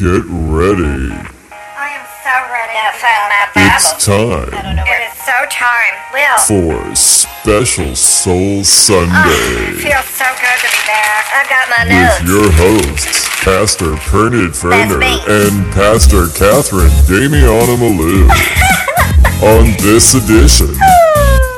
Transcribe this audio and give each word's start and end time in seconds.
Get 0.00 0.24
ready. 0.32 1.12
I 1.12 1.92
am 1.92 2.04
so 2.24 2.32
ready. 2.48 2.72
Now 2.72 2.88
find 2.96 3.24
my 3.28 3.44
Bible. 3.52 3.76
It's 3.76 3.92
time 4.00 4.48
I 4.48 4.62
don't 4.64 4.76
know 4.76 4.82
It 4.82 4.96
where. 4.96 5.12
is 5.12 5.16
so 5.20 5.36
time. 5.52 5.94
Well, 6.16 6.38
for 6.40 6.96
Special 6.96 7.94
Soul 7.94 8.60
I 8.60 8.62
Sunday 8.62 9.12
ah, 9.12 9.76
feels 9.76 10.08
so 10.16 10.24
good 10.40 10.58
to 10.64 10.68
be 10.72 10.82
back. 10.88 11.24
I've 11.36 11.48
got 11.52 11.64
my 11.68 11.82
with 11.84 11.92
notes. 11.92 12.32
your 12.32 12.48
hosts, 12.56 13.28
Pastor 13.44 13.92
Pernod 14.08 14.56
Ferner 14.56 15.04
and 15.28 15.68
Pastor 15.74 16.28
Catherine 16.32 16.88
Damiana 17.04 17.76
Malou 17.76 18.24
on 19.52 19.64
this 19.84 20.14
edition 20.14 20.72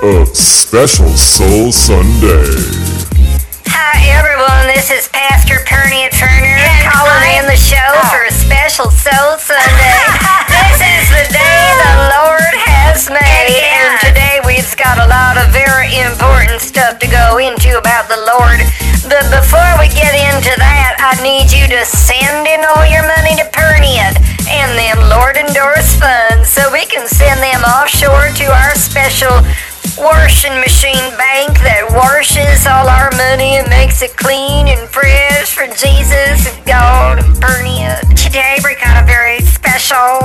of 0.02 0.27
Special 0.36 1.09
Soul 1.14 1.70
Sunday. 1.70 2.59
Hi 3.70 4.02
everyone, 4.18 4.66
this 4.74 4.90
is 4.90 5.09
Pastor 5.14 5.62
Perny 5.64 6.11
Turner 6.11 6.59
calling 6.90 7.38
in 7.38 7.46
the 7.46 7.56
show 7.56 7.79
Oh. 7.95 8.09
for 8.12 8.24
a 8.27 8.31
special 8.73 8.91
Soul 8.91 9.37
Sunday. 9.37 10.01
this 10.48 10.80
is 10.80 11.05
the 11.12 11.28
day 11.28 11.60
the 11.77 11.95
Lord 12.09 12.55
has 12.73 13.05
made, 13.12 13.60
and 13.69 14.01
today 14.01 14.41
we've 14.48 14.65
got 14.80 14.96
a 14.96 15.05
lot 15.12 15.37
of 15.37 15.52
very 15.52 15.92
important 16.01 16.56
stuff 16.56 16.96
to 17.05 17.05
go 17.05 17.37
into 17.37 17.77
about 17.77 18.09
the 18.09 18.16
Lord. 18.24 18.65
But 19.12 19.29
before 19.29 19.77
we 19.77 19.93
get 19.93 20.16
into 20.16 20.56
that, 20.56 20.96
I 21.05 21.20
need 21.20 21.52
you 21.52 21.69
to 21.69 21.84
send 21.84 22.48
in 22.48 22.65
all 22.65 22.88
your 22.88 23.05
money 23.05 23.37
to 23.37 23.46
Perniad 23.52 24.16
and 24.48 24.73
them 24.73 25.04
Lord 25.12 25.37
endorsed 25.37 26.01
funds 26.01 26.48
so 26.48 26.73
we 26.73 26.88
can 26.88 27.04
send 27.04 27.45
them 27.45 27.60
offshore 27.77 28.32
to 28.41 28.46
our 28.48 28.73
special 28.73 29.37
washing 29.98 30.55
machine 30.60 31.10
bank 31.19 31.52
that 31.60 31.84
washes 31.92 32.66
all 32.66 32.88
our 32.88 33.10
money 33.19 33.60
and 33.60 33.69
makes 33.69 34.01
it 34.01 34.16
clean 34.16 34.68
and 34.68 34.88
fresh 34.88 35.52
for 35.52 35.66
Jesus 35.66 36.48
and 36.48 36.56
God 36.65 37.18
and 37.20 37.34
Bernia. 37.37 38.01
Today 38.16 38.56
we 38.65 38.74
got 38.77 39.02
a 39.02 39.06
very 39.06 39.41
special, 39.41 40.23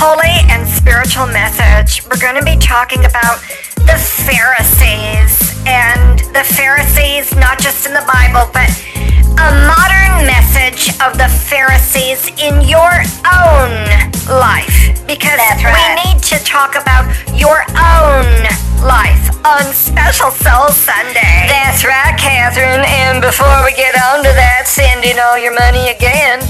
holy, 0.00 0.40
and 0.48 0.66
spiritual 0.66 1.26
message. 1.26 2.04
We're 2.08 2.20
going 2.20 2.38
to 2.38 2.44
be 2.44 2.56
talking 2.56 3.04
about 3.04 3.40
the 3.84 3.98
Pharisees. 3.98 5.52
And 5.66 6.18
the 6.34 6.42
Pharisees, 6.42 7.34
not 7.36 7.60
just 7.60 7.86
in 7.86 7.94
the 7.94 8.04
Bible, 8.08 8.50
but 8.52 8.70
a 9.38 9.48
modern 9.64 10.26
message 10.26 10.92
of 11.00 11.16
the 11.16 11.28
Pharisees 11.28 12.28
in 12.36 12.60
your 12.68 12.92
own 13.24 13.72
life. 14.28 14.92
Because 15.06 15.40
That's 15.40 15.64
right. 15.64 15.96
we 15.96 16.12
need 16.12 16.22
to 16.24 16.38
talk 16.44 16.76
about 16.76 17.08
your 17.32 17.64
own 17.72 18.26
life 18.84 19.32
on 19.44 19.62
Special 19.72 20.30
Soul 20.30 20.68
Sunday. 20.68 21.48
That's 21.48 21.84
right, 21.84 22.16
Catherine. 22.18 22.84
And 22.84 23.20
before 23.22 23.64
we 23.64 23.72
get 23.74 23.94
on 24.12 24.22
to 24.24 24.32
that, 24.36 24.64
sending 24.66 25.18
all 25.18 25.38
your 25.38 25.54
money 25.54 25.88
again. 25.88 26.40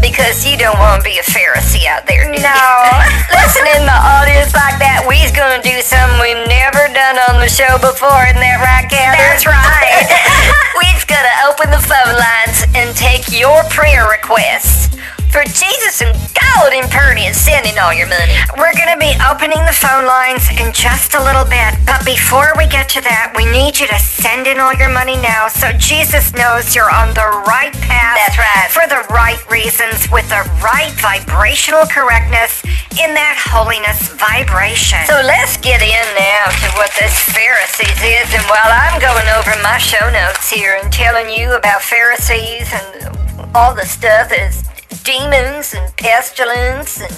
Because 0.00 0.46
you 0.46 0.56
don't 0.56 0.78
want 0.78 1.02
to 1.02 1.04
be 1.04 1.18
a 1.18 1.26
Pharisee 1.26 1.86
out 1.86 2.06
there, 2.06 2.24
do 2.24 2.38
you? 2.38 2.44
No. 2.44 2.54
Listen 3.34 3.66
in 3.74 3.84
the 3.84 3.98
audience 3.98 4.54
like 4.54 4.78
that. 4.78 5.04
We's 5.06 5.30
gonna 5.34 5.62
do 5.62 5.78
something 5.82 6.18
we've 6.22 6.46
never 6.48 6.86
done 6.94 7.18
on 7.28 7.42
the 7.42 7.50
show 7.50 7.76
before, 7.78 8.26
isn't 8.30 8.40
that 8.40 8.58
right, 8.62 8.86
Catherine? 8.86 9.22
That's 9.26 9.46
right. 9.46 10.06
We's 10.80 11.04
gonna 11.04 11.36
open 11.50 11.70
the 11.70 11.82
phone 11.82 12.14
lines 12.16 12.64
and 12.78 12.94
take 12.96 13.28
your 13.34 13.62
prayer 13.70 14.08
requests 14.08 14.87
for 15.30 15.44
Jesus 15.44 16.00
and 16.02 16.12
God 16.34 16.72
and 16.72 16.90
Purdy 16.90 17.26
and 17.26 17.36
sending 17.36 17.78
all 17.78 17.92
your 17.92 18.08
money. 18.08 18.32
We're 18.56 18.74
going 18.74 18.90
to 18.92 19.00
be 19.00 19.14
opening 19.24 19.60
the 19.68 19.76
phone 19.76 20.06
lines 20.06 20.48
in 20.58 20.72
just 20.72 21.14
a 21.14 21.22
little 21.22 21.44
bit, 21.44 21.76
but 21.84 22.04
before 22.04 22.52
we 22.56 22.66
get 22.66 22.88
to 22.96 23.00
that, 23.04 23.32
we 23.36 23.44
need 23.46 23.78
you 23.78 23.86
to 23.86 23.98
send 23.98 24.46
in 24.46 24.58
all 24.58 24.74
your 24.74 24.90
money 24.90 25.16
now 25.20 25.48
so 25.48 25.70
Jesus 25.76 26.34
knows 26.34 26.74
you're 26.74 26.90
on 26.90 27.14
the 27.14 27.28
right 27.46 27.74
path. 27.86 28.16
That's 28.18 28.38
right. 28.40 28.68
For 28.72 28.86
the 28.88 29.04
right 29.12 29.38
reasons, 29.50 30.10
with 30.10 30.28
the 30.28 30.42
right 30.64 30.92
vibrational 30.98 31.86
correctness 31.86 32.64
in 32.98 33.14
that 33.14 33.36
holiness 33.38 34.10
vibration. 34.18 35.04
So 35.06 35.20
let's 35.22 35.56
get 35.58 35.84
in 35.84 36.06
now 36.16 36.50
to 36.50 36.68
what 36.74 36.90
this 36.98 37.14
Pharisees 37.30 38.00
is. 38.02 38.26
And 38.34 38.42
while 38.50 38.70
I'm 38.72 38.98
going 38.98 39.28
over 39.38 39.54
my 39.62 39.78
show 39.78 40.02
notes 40.10 40.50
here 40.50 40.78
and 40.80 40.90
telling 40.92 41.30
you 41.30 41.54
about 41.54 41.82
Pharisees 41.82 42.72
and 42.72 43.14
all 43.54 43.74
the 43.74 43.86
stuff 43.86 44.30
that 44.30 44.50
is 44.50 44.64
demons 45.04 45.74
and 45.74 45.94
pestilence 45.96 47.00
and 47.00 47.14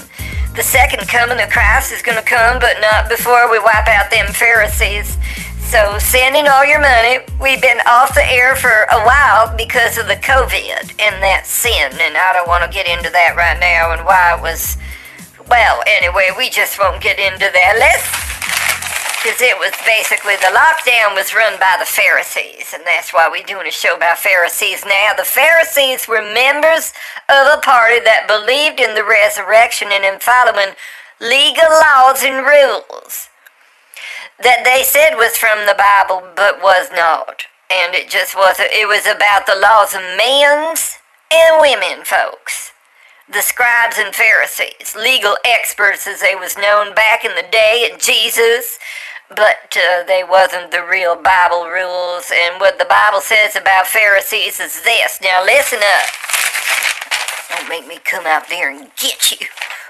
the 0.57 0.63
second 0.63 1.07
coming 1.09 1.41
of 1.41 1.51
Christ 1.51 1.93
is 1.93 2.03
going 2.03 2.19
to 2.19 2.25
come, 2.25 2.59
but 2.59 2.81
not 2.81 3.09
before 3.09 3.51
we 3.51 3.59
wipe 3.59 3.89
out 3.89 4.11
them 4.11 4.27
Pharisees. 4.33 5.17
So 5.71 5.99
send 5.99 6.35
in 6.35 6.49
all 6.49 6.65
your 6.65 6.81
money. 6.81 7.19
We've 7.41 7.63
been 7.63 7.79
off 7.87 8.15
the 8.15 8.27
air 8.27 8.57
for 8.57 8.87
a 8.91 9.05
while 9.07 9.57
because 9.57 9.99
of 9.99 10.09
the 10.09 10.17
COVID 10.17 10.91
and 10.99 11.23
that 11.23 11.47
sin, 11.47 11.93
and 11.93 12.17
I 12.17 12.33
don't 12.33 12.49
want 12.49 12.65
to 12.65 12.71
get 12.71 12.89
into 12.89 13.11
that 13.11 13.37
right 13.37 13.59
now 13.61 13.93
and 13.93 14.05
why 14.05 14.35
it 14.37 14.43
was 14.43 14.77
well, 15.51 15.83
anyway, 15.85 16.31
we 16.39 16.49
just 16.49 16.79
won't 16.79 17.03
get 17.03 17.19
into 17.19 17.51
that. 17.53 17.75
Let's. 17.77 18.07
Because 19.21 19.43
it 19.43 19.59
was 19.59 19.77
basically 19.85 20.37
the 20.37 20.49
lockdown 20.57 21.15
was 21.15 21.35
run 21.35 21.61
by 21.61 21.77
the 21.79 21.85
Pharisees, 21.85 22.73
and 22.73 22.83
that's 22.87 23.13
why 23.13 23.29
we're 23.29 23.45
doing 23.45 23.67
a 23.67 23.71
show 23.71 23.95
about 23.95 24.17
Pharisees 24.17 24.83
now. 24.87 25.13
The 25.15 25.29
Pharisees 25.29 26.09
were 26.09 26.23
members 26.23 26.95
of 27.29 27.45
a 27.53 27.61
party 27.61 28.01
that 28.01 28.25
believed 28.25 28.81
in 28.81 28.95
the 28.95 29.05
resurrection 29.05 29.89
and 29.93 30.09
in 30.09 30.21
following 30.21 30.73
legal 31.21 31.69
laws 31.69 32.25
and 32.25 32.49
rules 32.49 33.29
that 34.41 34.65
they 34.65 34.81
said 34.83 35.21
was 35.21 35.37
from 35.37 35.69
the 35.69 35.77
Bible 35.77 36.25
but 36.35 36.65
was 36.65 36.89
not. 36.97 37.45
And 37.69 37.95
it 37.95 38.09
just 38.09 38.35
wasn't. 38.35 38.73
It 38.73 38.89
was 38.89 39.05
about 39.05 39.45
the 39.45 39.61
laws 39.61 39.93
of 39.93 40.01
men's 40.17 40.97
and 41.29 41.61
women, 41.61 42.09
folks 42.09 42.73
the 43.33 43.43
scribes 43.43 43.97
and 43.97 44.15
Pharisees, 44.15 44.97
legal 44.97 45.37
experts 45.45 46.07
as 46.07 46.21
they 46.21 46.35
was 46.35 46.57
known 46.57 46.95
back 46.95 47.25
in 47.25 47.35
the 47.37 47.47
day 47.51 47.89
and 47.91 48.01
Jesus, 48.01 48.79
but 49.31 49.77
uh, 49.77 50.05
they 50.05 50.23
wasn't 50.29 50.71
the 50.71 50.85
real 50.85 51.15
Bible 51.17 51.67
rules. 51.67 52.31
And 52.35 52.61
what 52.61 52.79
the 52.79 52.85
Bible 52.85 53.21
says 53.21 53.57
about 53.57 53.87
Pharisees 53.87 54.61
is 54.61 54.83
this. 54.83 55.21
Now 55.23 55.45
listen 55.45 55.79
up. 55.79 56.09
Don't 57.51 57.69
make 57.69 57.87
me 57.87 57.99
come 58.05 58.27
out 58.27 58.49
there 58.49 58.71
and 58.71 58.91
get 58.97 59.31
you. 59.31 59.47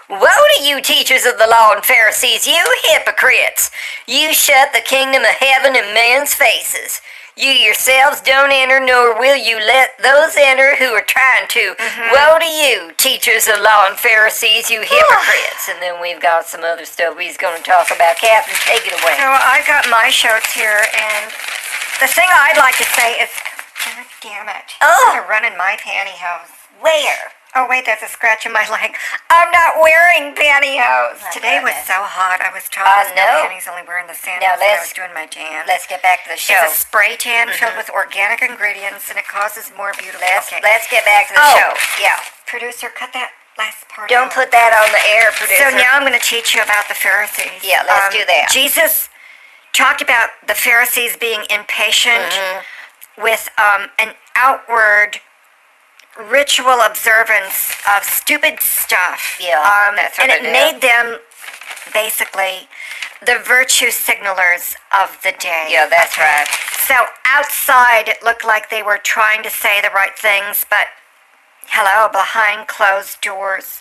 Woe 0.09 0.27
to 0.56 0.65
you, 0.65 0.81
teachers 0.83 1.25
of 1.25 1.39
the 1.39 1.47
law 1.47 1.73
and 1.73 1.84
Pharisees, 1.84 2.47
you 2.47 2.65
hypocrites! 2.91 3.71
You 4.09 4.33
shut 4.33 4.73
the 4.73 4.81
kingdom 4.81 5.23
of 5.23 5.37
heaven 5.39 5.77
in 5.77 5.95
men's 5.95 6.34
faces. 6.34 7.00
You 7.37 7.51
yourselves 7.51 8.21
don't 8.21 8.51
enter, 8.53 8.81
nor 8.81 9.19
will 9.19 9.37
you 9.37 9.57
let 9.57 9.97
those 10.03 10.37
enter 10.37 10.77
who 10.77 10.93
are 10.93 11.07
trying 11.07 11.49
to. 11.49 11.75
Mm-hmm. 11.79 12.11
Woe 12.13 12.39
to 12.39 12.51
you, 12.51 12.93
teachers 12.97 13.49
of 13.49 13.63
law 13.63 13.87
and 13.89 13.97
Pharisees, 13.97 14.71
you 14.71 14.83
hypocrites! 14.83 15.71
and 15.71 15.81
then 15.81 16.01
we've 16.01 16.21
got 16.21 16.47
some 16.47 16.63
other 16.65 16.85
stuff 16.85 17.19
he's 17.19 17.37
going 17.37 17.57
to 17.57 17.65
talk 17.65 17.89
about. 17.95 18.17
Catherine, 18.17 18.59
take 18.67 18.87
it 18.87 18.95
away. 19.01 19.17
So 19.17 19.31
I 19.31 19.63
got 19.67 19.89
my 19.89 20.11
shows 20.11 20.45
here, 20.53 20.85
and 20.93 21.31
the 22.03 22.11
thing 22.11 22.29
I'd 22.29 22.59
like 22.59 22.77
to 22.79 22.89
say 22.93 23.17
is, 23.23 23.31
God 23.85 24.07
damn 24.21 24.49
it! 24.49 24.77
Oh. 24.83 25.12
You're 25.15 25.29
running 25.29 25.57
my 25.57 25.77
pantyhose. 25.81 26.51
Where? 26.81 27.40
Oh 27.56 27.66
wait, 27.69 27.83
there's 27.84 28.03
a 28.03 28.06
scratch 28.06 28.47
in 28.47 28.53
my 28.55 28.62
leg. 28.71 28.94
I'm 29.27 29.50
not 29.50 29.83
wearing 29.83 30.34
pantyhose. 30.38 31.19
Today 31.34 31.59
was 31.59 31.75
so 31.83 31.99
hot. 31.99 32.38
I 32.38 32.55
was 32.55 32.71
told 32.71 32.87
I 32.87 33.03
there's 33.11 33.19
no 33.19 33.27
panties, 33.50 33.66
only 33.66 33.83
wearing 33.83 34.06
the 34.06 34.15
sandals. 34.15 34.47
Now 34.47 34.55
I 34.55 34.78
let's- 34.78 34.87
was 34.87 34.94
doing 34.94 35.11
my 35.15 35.27
tan. 35.27 35.66
Let's 35.66 35.87
get 35.91 35.99
back 36.03 36.22
to 36.25 36.31
the 36.31 36.38
show. 36.38 36.55
It's 36.62 36.78
a 36.78 36.87
spray 36.87 37.19
tan 37.19 37.50
filled 37.50 37.75
with 37.75 37.91
organic 37.91 38.38
ingredients, 38.43 39.11
and 39.11 39.19
it 39.19 39.27
causes 39.27 39.72
more 39.75 39.91
beautiful. 39.99 40.22
Let's, 40.22 40.47
okay. 40.47 40.62
let's 40.62 40.87
get 40.87 41.03
back 41.05 41.27
to 41.28 41.34
the 41.34 41.43
Oh. 41.43 41.59
show. 41.59 41.71
Yeah. 41.99 42.22
Producer, 42.47 42.87
cut 42.94 43.11
that 43.19 43.34
last 43.59 43.82
part. 43.91 44.06
Don't 44.09 44.31
put 44.31 44.50
that 44.55 44.71
on 44.71 44.87
the 44.94 45.03
air, 45.11 45.34
producer. 45.34 45.71
So 45.71 45.75
now 45.75 45.99
I'm 45.99 46.06
going 46.06 46.15
to 46.15 46.22
teach 46.22 46.55
you 46.55 46.62
about 46.62 46.87
the 46.87 46.94
Pharisees. 46.94 47.67
Yeah, 47.67 47.82
let's 47.82 48.15
do 48.15 48.22
that. 48.31 48.47
Jesus 48.55 49.09
talked 49.75 50.03
about 50.03 50.31
the 50.47 50.55
Pharisees 50.55 51.17
being 51.19 51.43
impatient 51.50 52.31
Mm-hmm. 52.31 53.22
with 53.27 53.50
um, 53.59 53.91
an 53.99 54.15
outward 54.38 55.19
ritual 56.31 56.81
observance 56.81 57.75
of 57.97 58.05
stupid 58.05 58.61
stuff. 58.61 59.38
Yeah, 59.40 59.61
um, 59.61 59.99
and 59.99 60.31
it 60.31 60.43
made 60.43 60.81
them 60.81 61.19
basically 61.93 62.69
the 63.25 63.38
virtue 63.44 63.90
signalers 63.90 64.75
of 64.93 65.19
the 65.23 65.32
day. 65.38 65.69
Yeah, 65.70 65.88
that's 65.88 66.17
right. 66.19 66.46
So 66.87 66.94
outside, 67.26 68.08
it 68.08 68.23
looked 68.23 68.44
like 68.44 68.70
they 68.70 68.82
were 68.82 68.99
trying 68.99 69.43
to 69.43 69.50
say 69.50 69.81
the 69.81 69.90
right 69.94 70.17
things, 70.19 70.67
but 70.69 70.88
hello, 71.69 72.11
behind 72.11 72.67
closed 72.67 73.20
doors, 73.20 73.81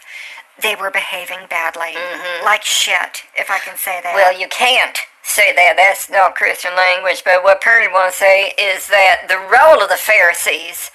they 0.61 0.75
were 0.75 0.91
behaving 0.91 1.47
badly. 1.49 1.95
Like 2.43 2.63
shit, 2.63 3.23
if 3.35 3.49
I 3.49 3.59
can 3.59 3.77
say 3.77 3.99
that. 4.03 4.13
Mm-hmm. 4.13 4.15
Well, 4.15 4.39
you 4.39 4.47
can't 4.49 4.97
say 5.23 5.53
that. 5.55 5.73
That's 5.77 6.09
not 6.09 6.35
Christian 6.35 6.75
language. 6.75 7.23
But 7.23 7.43
what 7.43 7.61
Purdy 7.61 7.87
wants 7.87 8.19
to 8.19 8.25
say 8.25 8.53
is 8.59 8.87
that 8.87 9.25
the 9.27 9.37
role 9.37 9.81
of 9.81 9.89
the 9.89 9.95
Pharisees 9.95 10.91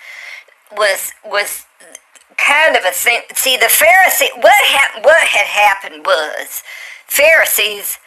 was 0.77 1.13
was 1.25 1.65
kind 2.37 2.77
of 2.77 2.85
a 2.85 2.91
thing. 2.91 3.23
See, 3.35 3.57
the 3.57 3.67
Pharisee, 3.67 4.31
what 4.43 4.65
hap- 4.65 5.05
what 5.05 5.27
had 5.27 5.47
happened 5.47 6.05
was 6.07 6.63
Pharisees 7.07 7.99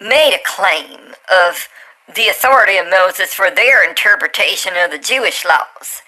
made 0.00 0.34
a 0.34 0.42
claim 0.44 1.14
of 1.32 1.68
the 2.14 2.28
authority 2.28 2.76
of 2.76 2.88
Moses 2.88 3.32
for 3.32 3.50
their 3.50 3.88
interpretation 3.88 4.72
of 4.76 4.90
the 4.90 4.98
Jewish 4.98 5.44
laws. 5.44 6.02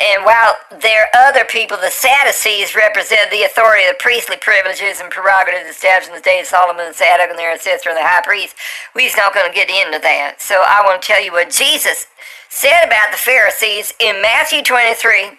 And 0.00 0.24
while 0.24 0.54
there 0.80 1.06
are 1.06 1.28
other 1.28 1.44
people, 1.44 1.76
the 1.76 1.90
Sadducees 1.90 2.76
represent 2.76 3.32
the 3.32 3.42
authority 3.42 3.84
of 3.84 3.94
the 3.94 4.02
priestly 4.02 4.36
privileges 4.36 5.00
and 5.00 5.10
prerogatives 5.10 5.68
established 5.68 6.10
in 6.10 6.14
the 6.14 6.22
days 6.22 6.46
of 6.46 6.50
Solomon 6.50 6.86
and 6.86 6.94
Zadok 6.94 7.30
and 7.30 7.38
their 7.38 7.50
ancestor, 7.50 7.92
the 7.94 8.06
high 8.06 8.22
priest. 8.22 8.54
We're 8.94 9.10
not 9.16 9.34
going 9.34 9.50
to 9.50 9.54
get 9.54 9.68
into 9.68 9.98
that. 9.98 10.40
So 10.40 10.62
I 10.64 10.82
want 10.86 11.02
to 11.02 11.06
tell 11.06 11.22
you 11.22 11.32
what 11.32 11.50
Jesus 11.50 12.06
said 12.48 12.86
about 12.86 13.10
the 13.10 13.18
Pharisees 13.18 13.92
in 13.98 14.22
Matthew 14.22 14.62
23. 14.62 15.32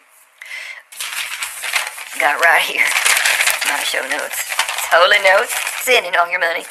Got 2.19 2.39
right 2.43 2.61
here. 2.61 2.85
My 3.69 3.83
show 3.83 4.01
notes. 4.07 4.43
It's 4.43 4.87
holy 4.91 5.19
notes. 5.23 5.53
Sending 5.81 6.15
all 6.15 6.29
your 6.29 6.39
money. 6.39 6.65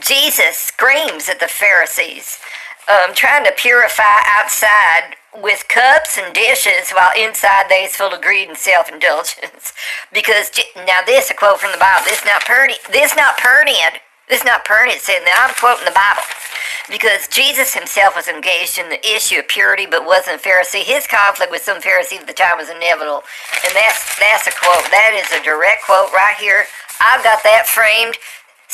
Jesus 0.00 0.56
screams 0.56 1.28
at 1.28 1.40
the 1.40 1.48
Pharisees, 1.48 2.38
um, 2.90 3.14
trying 3.14 3.44
to 3.44 3.52
purify 3.56 4.20
outside 4.26 5.16
with 5.40 5.66
cups 5.68 6.18
and 6.18 6.34
dishes 6.34 6.90
while 6.90 7.10
inside 7.18 7.66
they's 7.68 7.96
full 7.96 8.12
of 8.12 8.20
greed 8.20 8.48
and 8.48 8.58
self-indulgence. 8.58 9.72
because 10.12 10.50
now 10.76 11.00
this 11.06 11.30
a 11.30 11.34
quote 11.34 11.60
from 11.60 11.72
the 11.72 11.78
Bible. 11.78 12.04
This 12.04 12.24
not 12.24 12.42
pretty. 12.42 12.74
This 12.90 13.16
not 13.16 13.38
pertinent. 13.38 14.02
This 14.28 14.44
not 14.44 14.64
pertinent. 14.64 15.00
Saying 15.00 15.24
that 15.24 15.36
I'm 15.36 15.54
quoting 15.56 15.84
the 15.84 15.96
Bible. 15.96 16.24
Because 16.88 17.28
Jesus 17.28 17.72
himself 17.72 18.14
was 18.14 18.28
engaged 18.28 18.76
in 18.76 18.92
the 18.92 19.00
issue 19.00 19.40
of 19.40 19.48
purity, 19.48 19.86
but 19.88 20.04
wasn't 20.04 20.36
a 20.36 20.42
Pharisee. 20.44 20.84
His 20.84 21.06
conflict 21.06 21.50
with 21.50 21.64
some 21.64 21.80
Pharisees 21.80 22.20
at 22.20 22.28
the 22.28 22.36
time 22.36 22.60
was 22.60 22.68
inevitable, 22.68 23.24
and 23.64 23.72
that's 23.72 24.04
that's 24.20 24.44
a 24.46 24.52
quote. 24.52 24.84
That 24.92 25.16
is 25.16 25.32
a 25.32 25.40
direct 25.40 25.88
quote 25.88 26.12
right 26.12 26.36
here. 26.36 26.68
I've 27.00 27.24
got 27.24 27.42
that 27.42 27.64
framed 27.66 28.20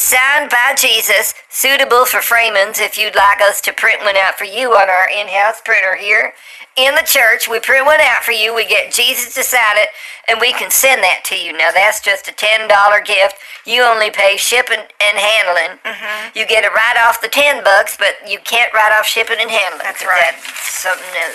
Signed 0.00 0.48
by 0.48 0.74
Jesus, 0.78 1.34
suitable 1.50 2.06
for 2.06 2.20
framings 2.20 2.80
if 2.80 2.96
you'd 2.96 3.14
like 3.14 3.42
us 3.42 3.60
to 3.60 3.72
print 3.72 4.00
one 4.00 4.16
out 4.16 4.38
for 4.38 4.44
you 4.44 4.72
on 4.72 4.88
our 4.88 5.06
in-house 5.10 5.60
printer 5.62 5.94
here. 5.94 6.32
In 6.76 6.94
the 6.94 7.02
church, 7.04 7.48
we 7.48 7.58
print 7.60 7.84
one 7.84 8.00
out 8.00 8.22
for 8.22 8.32
you. 8.32 8.54
We 8.54 8.64
get 8.64 8.92
Jesus 8.92 9.34
to 9.34 9.42
sign 9.42 9.76
it, 9.76 9.90
and 10.28 10.40
we 10.40 10.52
can 10.52 10.70
send 10.70 11.02
that 11.02 11.22
to 11.26 11.36
you. 11.36 11.52
Now, 11.52 11.70
that's 11.74 12.00
just 12.00 12.28
a 12.28 12.32
$10 12.32 12.68
gift. 13.04 13.36
You 13.66 13.82
only 13.82 14.10
pay 14.10 14.36
shipping 14.38 14.78
and 14.78 15.14
handling. 15.18 15.76
Mm-hmm. 15.84 16.38
You 16.38 16.46
get 16.46 16.64
it 16.64 16.72
right 16.72 16.96
off 17.04 17.20
the 17.20 17.28
10 17.28 17.62
bucks, 17.64 17.96
but 17.98 18.16
you 18.24 18.38
can't 18.44 18.72
write 18.72 18.94
off 18.98 19.04
shipping 19.04 19.36
and 19.40 19.50
handling. 19.50 19.82
That's 19.84 20.06
right. 20.06 20.32
That's 20.32 20.72
something 20.80 21.10
that 21.12 21.30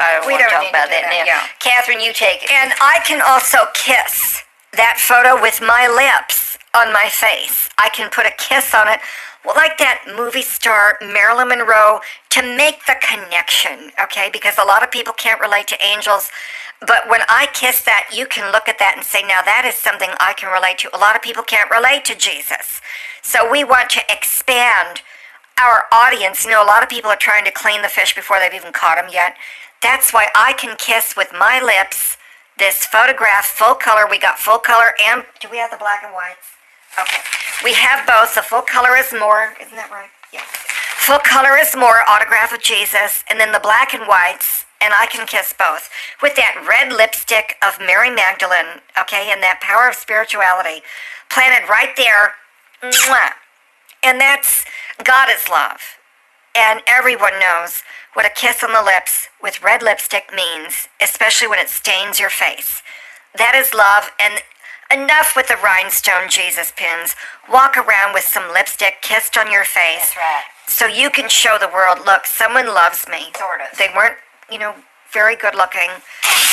I 0.00 0.18
don't 0.18 0.26
We 0.26 0.32
want 0.34 0.48
don't 0.48 0.50
talk 0.50 0.62
need 0.64 0.72
to 0.72 0.74
about 0.74 0.88
that, 0.90 1.06
that, 1.06 1.22
now. 1.22 1.28
yeah. 1.28 1.46
Catherine, 1.60 2.00
you 2.00 2.12
take 2.12 2.42
it. 2.44 2.50
And 2.50 2.72
I 2.80 2.98
can 3.06 3.22
also 3.22 3.70
kiss 3.74 4.42
that 4.74 4.96
photo 4.98 5.40
with 5.40 5.60
my 5.60 5.86
lips 5.86 6.58
on 6.74 6.92
my 6.92 7.08
face. 7.12 7.68
I 7.78 7.90
can 7.90 8.10
put 8.10 8.26
a 8.26 8.32
kiss 8.38 8.74
on 8.74 8.88
it, 8.88 9.00
well, 9.44 9.54
like 9.56 9.78
that 9.78 10.04
movie 10.16 10.42
star 10.42 10.98
Marilyn 11.00 11.48
Monroe, 11.48 12.00
to 12.30 12.42
make 12.42 12.84
the 12.86 12.96
connection, 13.00 13.90
okay? 14.02 14.28
Because 14.32 14.58
a 14.58 14.64
lot 14.64 14.82
of 14.82 14.90
people 14.90 15.14
can't 15.14 15.40
relate 15.40 15.66
to 15.68 15.82
angels. 15.82 16.30
But 16.80 17.08
when 17.08 17.20
I 17.28 17.48
kiss 17.52 17.82
that, 17.84 18.10
you 18.12 18.26
can 18.26 18.52
look 18.52 18.68
at 18.68 18.78
that 18.78 18.94
and 18.96 19.04
say, 19.04 19.22
now 19.22 19.42
that 19.42 19.64
is 19.64 19.74
something 19.74 20.10
I 20.20 20.32
can 20.34 20.52
relate 20.52 20.78
to. 20.78 20.96
A 20.96 20.98
lot 20.98 21.16
of 21.16 21.22
people 21.22 21.42
can't 21.42 21.70
relate 21.70 22.04
to 22.06 22.14
Jesus. 22.14 22.80
So 23.22 23.50
we 23.50 23.64
want 23.64 23.90
to 23.90 24.02
expand 24.08 25.02
our 25.60 25.84
audience. 25.92 26.44
You 26.44 26.52
know, 26.52 26.64
a 26.64 26.66
lot 26.66 26.82
of 26.82 26.88
people 26.88 27.10
are 27.10 27.20
trying 27.20 27.44
to 27.44 27.50
clean 27.50 27.82
the 27.82 27.88
fish 27.88 28.14
before 28.14 28.38
they've 28.38 28.54
even 28.54 28.72
caught 28.72 28.96
them 28.96 29.10
yet. 29.12 29.36
That's 29.82 30.12
why 30.12 30.28
I 30.34 30.52
can 30.54 30.76
kiss 30.76 31.16
with 31.16 31.32
my 31.32 31.60
lips 31.60 32.16
this 32.58 32.84
photograph, 32.84 33.46
full 33.46 33.74
color. 33.74 34.06
We 34.08 34.18
got 34.18 34.38
full 34.38 34.58
color 34.58 34.92
and 35.04 35.24
do 35.40 35.48
we 35.50 35.56
have 35.58 35.70
the 35.70 35.78
black 35.78 36.02
and 36.04 36.12
whites? 36.12 36.59
Okay. 36.98 37.22
We 37.64 37.74
have 37.74 38.06
both. 38.06 38.34
The 38.34 38.42
full 38.42 38.62
color 38.62 38.96
is 38.96 39.12
more. 39.12 39.54
Isn't 39.60 39.76
that 39.76 39.90
right? 39.90 40.10
Yes. 40.32 40.44
Full 41.06 41.20
color 41.20 41.58
is 41.58 41.74
more 41.76 42.02
autograph 42.08 42.52
of 42.52 42.62
Jesus, 42.62 43.24
and 43.28 43.40
then 43.40 43.52
the 43.52 43.60
black 43.60 43.94
and 43.94 44.06
whites, 44.06 44.64
and 44.80 44.92
I 44.96 45.06
can 45.06 45.26
kiss 45.26 45.54
both 45.56 45.90
with 46.22 46.36
that 46.36 46.64
red 46.68 46.92
lipstick 46.92 47.56
of 47.62 47.78
Mary 47.80 48.10
Magdalene. 48.10 48.80
Okay, 48.98 49.30
and 49.32 49.42
that 49.42 49.60
power 49.60 49.88
of 49.88 49.94
spirituality 49.94 50.82
planted 51.30 51.68
right 51.68 51.96
there. 51.96 52.34
Mwah. 52.82 53.32
And 54.02 54.20
that's 54.20 54.64
God 55.04 55.28
is 55.28 55.48
love. 55.48 55.80
And 56.54 56.80
everyone 56.86 57.38
knows 57.38 57.82
what 58.14 58.26
a 58.26 58.30
kiss 58.30 58.64
on 58.64 58.72
the 58.72 58.82
lips 58.82 59.28
with 59.42 59.62
red 59.62 59.82
lipstick 59.82 60.30
means, 60.34 60.88
especially 61.00 61.48
when 61.48 61.58
it 61.58 61.68
stains 61.68 62.18
your 62.18 62.30
face. 62.30 62.82
That 63.36 63.54
is 63.54 63.72
love, 63.72 64.10
and 64.18 64.42
enough 64.92 65.34
with 65.36 65.48
the 65.48 65.56
rhinestone 65.62 66.28
Jesus 66.28 66.72
pins. 66.76 67.14
Walk 67.50 67.76
around 67.76 68.12
with 68.14 68.24
some 68.24 68.52
lipstick 68.52 69.02
kissed 69.02 69.36
on 69.38 69.50
your 69.50 69.64
face 69.64 70.14
That's 70.14 70.16
right. 70.16 70.44
so 70.66 70.86
you 70.86 71.10
can 71.10 71.28
show 71.28 71.56
the 71.60 71.68
world, 71.68 71.98
look, 72.06 72.26
someone 72.26 72.66
loves 72.66 73.06
me. 73.08 73.30
Sort 73.38 73.60
of. 73.60 73.76
They 73.78 73.88
weren't, 73.94 74.16
you 74.50 74.58
know, 74.58 74.74
very 75.12 75.36
good 75.36 75.54
looking. 75.54 75.90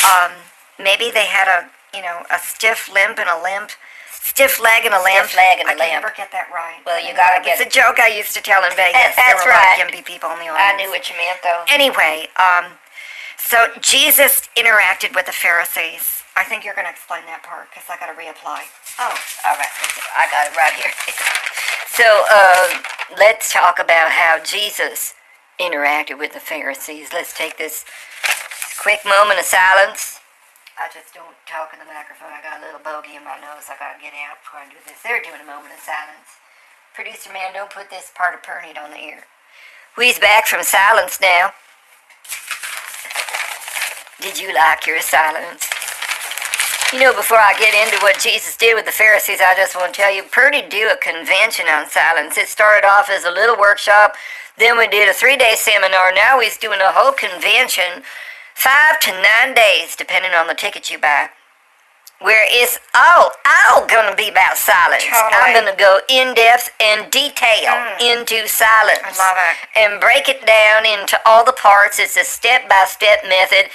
Um, 0.04 0.32
maybe 0.78 1.10
they 1.10 1.26
had 1.26 1.46
a, 1.48 1.70
you 1.96 2.02
know, 2.02 2.22
a 2.30 2.38
stiff 2.38 2.90
limp 2.92 3.18
and 3.18 3.28
a 3.28 3.40
limp. 3.42 3.70
Stiff 4.10 4.60
leg 4.60 4.84
and 4.84 4.92
a 4.92 5.02
limp. 5.02 5.34
leg 5.34 5.58
and 5.60 5.68
a 5.68 5.72
I 5.72 5.74
can 5.74 5.78
limp. 5.78 6.02
never 6.02 6.12
get 6.14 6.30
that 6.32 6.50
right. 6.52 6.78
Well, 6.84 6.98
you 7.00 7.14
gotta 7.14 7.42
get 7.42 7.60
It's 7.60 7.74
a 7.74 7.78
joke 7.80 7.98
I 8.00 8.08
used 8.08 8.34
to 8.34 8.42
tell 8.42 8.62
in 8.64 8.70
Vegas. 8.76 8.92
there 8.92 9.12
That's 9.16 9.44
were 9.44 9.50
a 9.50 9.54
lot 9.54 9.62
right. 9.78 9.78
of 9.86 9.88
gimpy 9.94 10.04
people 10.04 10.30
in 10.32 10.38
the 10.42 10.50
audience. 10.50 10.58
I 10.58 10.76
knew 10.76 10.90
what 10.90 11.08
you 11.08 11.16
meant, 11.16 11.38
though. 11.42 11.62
Anyway, 11.70 12.28
um, 12.36 12.72
so 13.38 13.68
Jesus 13.80 14.48
interacted 14.56 15.14
with 15.14 15.26
the 15.26 15.32
Pharisees. 15.32 16.17
I 16.38 16.46
think 16.46 16.62
you're 16.62 16.78
going 16.78 16.86
to 16.86 16.94
explain 16.94 17.26
that 17.26 17.42
part 17.42 17.66
because 17.66 17.90
I 17.90 17.98
got 17.98 18.14
to 18.14 18.16
reapply. 18.16 18.62
Oh, 19.02 19.10
all 19.10 19.58
right. 19.58 19.74
I 20.14 20.30
got 20.30 20.46
it 20.46 20.54
right 20.54 20.70
here. 20.70 20.94
so, 21.98 22.06
um, 22.30 22.78
let's 23.18 23.50
talk 23.50 23.82
about 23.82 24.14
how 24.14 24.38
Jesus 24.46 25.18
interacted 25.58 26.14
with 26.14 26.38
the 26.38 26.38
Pharisees. 26.38 27.10
Let's 27.10 27.34
take 27.34 27.58
this 27.58 27.82
quick 28.78 29.02
moment 29.02 29.42
of 29.42 29.50
silence. 29.50 30.22
I 30.78 30.86
just 30.94 31.10
don't 31.10 31.34
talk 31.50 31.74
in 31.74 31.82
the 31.82 31.90
microphone. 31.90 32.30
I 32.30 32.38
got 32.38 32.62
a 32.62 32.64
little 32.64 32.86
bogey 32.86 33.18
in 33.18 33.26
my 33.26 33.34
nose. 33.42 33.66
I 33.66 33.74
gotta 33.74 33.98
get 33.98 34.14
out 34.14 34.38
before 34.38 34.62
I 34.62 34.70
do 34.70 34.78
this. 34.86 35.02
They're 35.02 35.18
doing 35.18 35.42
a 35.42 35.48
moment 35.48 35.74
of 35.74 35.82
silence. 35.82 36.38
Producer 36.94 37.34
man, 37.34 37.50
don't 37.50 37.70
put 37.70 37.90
this 37.90 38.14
part 38.14 38.38
of 38.38 38.46
Pernod 38.46 38.78
on 38.78 38.94
the 38.94 39.02
air. 39.02 39.26
We's 39.98 40.22
back 40.22 40.46
from 40.46 40.62
silence 40.62 41.18
now. 41.18 41.50
Did 44.22 44.38
you 44.38 44.54
like 44.54 44.86
your 44.86 45.02
silence? 45.02 45.67
You 46.92 47.00
know, 47.00 47.12
before 47.12 47.36
I 47.36 47.52
get 47.58 47.76
into 47.76 48.02
what 48.02 48.18
Jesus 48.18 48.56
did 48.56 48.74
with 48.74 48.86
the 48.86 48.96
Pharisees, 48.96 49.40
I 49.44 49.54
just 49.54 49.76
want 49.76 49.92
to 49.92 50.00
tell 50.00 50.14
you, 50.14 50.22
Purdy 50.22 50.62
do 50.62 50.88
a 50.88 50.96
convention 50.96 51.66
on 51.68 51.86
silence. 51.90 52.38
It 52.38 52.48
started 52.48 52.86
off 52.88 53.10
as 53.10 53.24
a 53.24 53.30
little 53.30 53.58
workshop, 53.60 54.14
then 54.56 54.78
we 54.78 54.88
did 54.88 55.06
a 55.06 55.12
three-day 55.12 55.54
seminar. 55.56 56.12
Now 56.14 56.40
he's 56.40 56.56
doing 56.56 56.80
a 56.80 56.90
whole 56.90 57.12
convention, 57.12 58.02
five 58.54 58.98
to 59.00 59.12
nine 59.12 59.54
days, 59.54 59.96
depending 59.96 60.32
on 60.32 60.46
the 60.46 60.54
ticket 60.54 60.90
you 60.90 60.98
buy. 60.98 61.28
Where 62.20 62.48
it's 62.48 62.80
all, 62.96 63.32
all 63.44 63.86
gonna 63.86 64.16
be 64.16 64.30
about 64.30 64.56
silence. 64.56 65.04
I'm 65.12 65.54
gonna 65.54 65.76
go 65.76 66.00
in 66.08 66.34
depth 66.34 66.72
and 66.80 67.12
detail 67.12 67.68
mm. 67.68 68.00
into 68.00 68.48
silence. 68.48 69.04
I 69.04 69.12
love 69.12 69.36
it. 69.36 69.56
And 69.78 70.00
break 70.00 70.28
it 70.28 70.44
down 70.44 70.86
into 70.88 71.20
all 71.26 71.44
the 71.44 71.52
parts. 71.52 72.00
It's 72.00 72.16
a 72.16 72.24
step-by-step 72.24 73.28
method. 73.28 73.70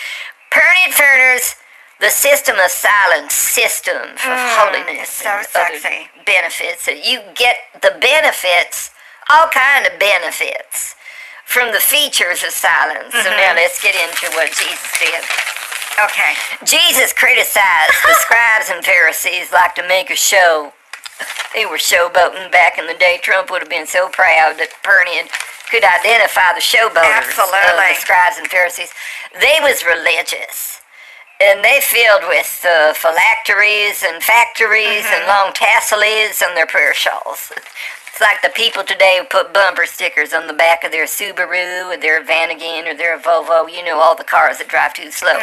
Pernod 0.52 0.92
Furners, 0.92 1.56
the 2.04 2.12
system 2.12 2.60
of 2.60 2.68
silence, 2.68 3.32
system 3.32 3.96
of 3.96 4.20
mm, 4.20 4.52
holiness, 4.60 5.24
so 5.24 5.32
and 5.32 5.48
other 5.56 5.80
benefits. 6.28 6.84
So 6.84 6.92
you 6.92 7.24
get 7.34 7.56
the 7.80 7.96
benefits, 7.96 8.92
all 9.32 9.48
kind 9.48 9.88
of 9.88 9.96
benefits 9.96 11.00
from 11.48 11.72
the 11.72 11.80
features 11.80 12.44
of 12.44 12.52
silence. 12.52 13.16
So 13.16 13.24
now 13.32 13.56
mm-hmm. 13.56 13.64
let's 13.64 13.80
get 13.80 13.96
into 13.96 14.28
what 14.36 14.52
Jesus 14.52 14.92
did. 15.00 15.24
Okay. 16.04 16.36
Jesus 16.68 17.16
criticized 17.16 17.96
the 18.04 18.16
scribes 18.20 18.68
and 18.68 18.84
Pharisees 18.84 19.56
like 19.56 19.74
to 19.76 19.88
make 19.88 20.12
a 20.12 20.20
show. 20.20 20.74
They 21.56 21.66
were 21.66 21.80
showboating 21.80 22.52
back 22.52 22.78
in 22.78 22.88
the 22.88 23.00
day. 23.00 23.20
Trump 23.24 23.48
would 23.50 23.62
have 23.62 23.72
been 23.72 23.88
so 23.88 24.10
proud 24.10 24.60
that 24.60 24.76
Pernian 24.84 25.32
could 25.72 25.88
identify 25.88 26.52
the 26.52 26.60
showboaters 26.60 27.32
of 27.32 27.48
the 27.48 27.96
scribes 27.96 28.36
and 28.36 28.48
Pharisees. 28.52 28.92
They 29.40 29.64
was 29.64 29.86
religious. 29.86 30.73
And 31.44 31.64
they 31.64 31.80
filled 31.82 32.24
with 32.30 32.64
uh, 32.64 32.94
phylacteries 32.94 34.04
and 34.08 34.24
factories 34.24 35.04
and 35.12 35.28
long 35.28 35.52
tassels 35.54 36.42
on 36.42 36.56
their 36.56 36.68
prayer 36.68 36.94
shawls. 36.94 37.52
It's 38.14 38.22
like 38.22 38.44
the 38.44 38.50
people 38.50 38.84
today 38.84 39.18
who 39.18 39.26
put 39.26 39.56
bumper 39.56 39.88
stickers 39.88 40.34
on 40.34 40.46
the 40.46 40.54
back 40.54 40.84
of 40.84 40.92
their 40.92 41.08
Subaru 41.08 41.92
or 41.92 41.98
their 41.98 42.24
Vanagon 42.24 42.86
or 42.86 42.94
their 42.96 43.18
Volvo. 43.18 43.66
You 43.68 43.84
know, 43.84 43.98
all 44.00 44.16
the 44.16 44.24
cars 44.24 44.60
that 44.60 44.68
drive 44.68 44.94
too 44.94 45.10
slow 45.10 45.34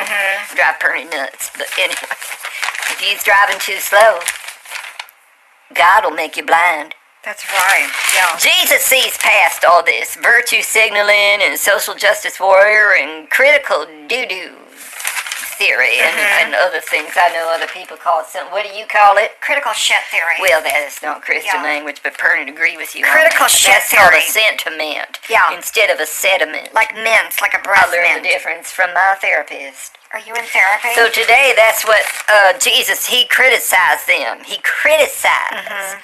drive 0.54 0.78
pretty 0.78 1.10
nuts. 1.10 1.50
But 1.58 1.66
anyway, 1.76 2.14
if 2.94 3.02
you's 3.02 3.24
driving 3.24 3.58
too 3.58 3.80
slow, 3.82 4.20
God 5.74 6.04
will 6.04 6.14
make 6.14 6.36
you 6.36 6.46
blind. 6.46 6.94
That's 7.24 7.44
right. 7.50 7.90
Yeah. 8.14 8.38
Jesus 8.38 8.82
sees 8.82 9.18
past 9.18 9.64
all 9.64 9.82
this 9.82 10.14
virtue 10.14 10.62
signaling 10.62 11.42
and 11.42 11.58
social 11.58 11.96
justice 11.96 12.38
warrior 12.38 12.94
and 12.94 13.28
critical 13.30 13.84
doo 14.06 14.26
doo. 14.26 14.54
Theory 15.60 16.00
and, 16.00 16.16
Mm-hmm. 16.16 16.40
and 16.40 16.50
other 16.56 16.80
things. 16.80 17.12
I 17.20 17.28
know 17.36 17.52
other 17.52 17.68
people 17.68 18.00
call 18.00 18.24
it 18.24 18.32
something. 18.32 18.48
What 18.50 18.64
do 18.64 18.72
you 18.72 18.88
call 18.88 19.20
it? 19.20 19.36
Critical 19.44 19.72
shit 19.76 20.00
theory. 20.08 20.40
Well, 20.40 20.64
that 20.64 20.80
is 20.88 20.96
not 21.04 21.20
Christian 21.20 21.60
Yeah. 21.60 21.68
language, 21.68 22.00
but 22.02 22.16
Pern 22.16 22.40
would 22.40 22.48
agree 22.48 22.76
with 22.80 22.96
you. 22.96 23.04
on 23.04 23.12
Critical 23.12 23.46
shit 23.46 23.76
That's 23.76 23.92
called 23.92 24.16
a 24.16 24.24
sentiment 24.24 25.20
Yeah. 25.28 25.52
instead 25.52 25.90
of 25.92 26.00
a 26.00 26.06
sediment. 26.08 26.72
like 26.72 26.96
mints, 26.96 27.40
like 27.44 27.52
a 27.52 27.60
I 27.60 27.68
breath 27.68 27.92
learned 27.92 28.08
mint. 28.08 28.22
the 28.24 28.28
difference 28.32 28.72
from 28.72 28.94
my 28.96 29.14
therapist. 29.20 29.98
Are 30.12 30.18
you 30.24 30.34
in 30.34 30.42
therapy? 30.48 30.90
So 30.96 31.08
today, 31.12 31.52
that's 31.54 31.84
what 31.84 32.02
uh, 32.28 32.52
Jesus, 32.58 33.06
he 33.06 33.26
criticized 33.28 34.08
them. 34.08 34.42
He 34.44 34.58
criticized. 34.64 35.68
Mm-hmm. 35.68 36.00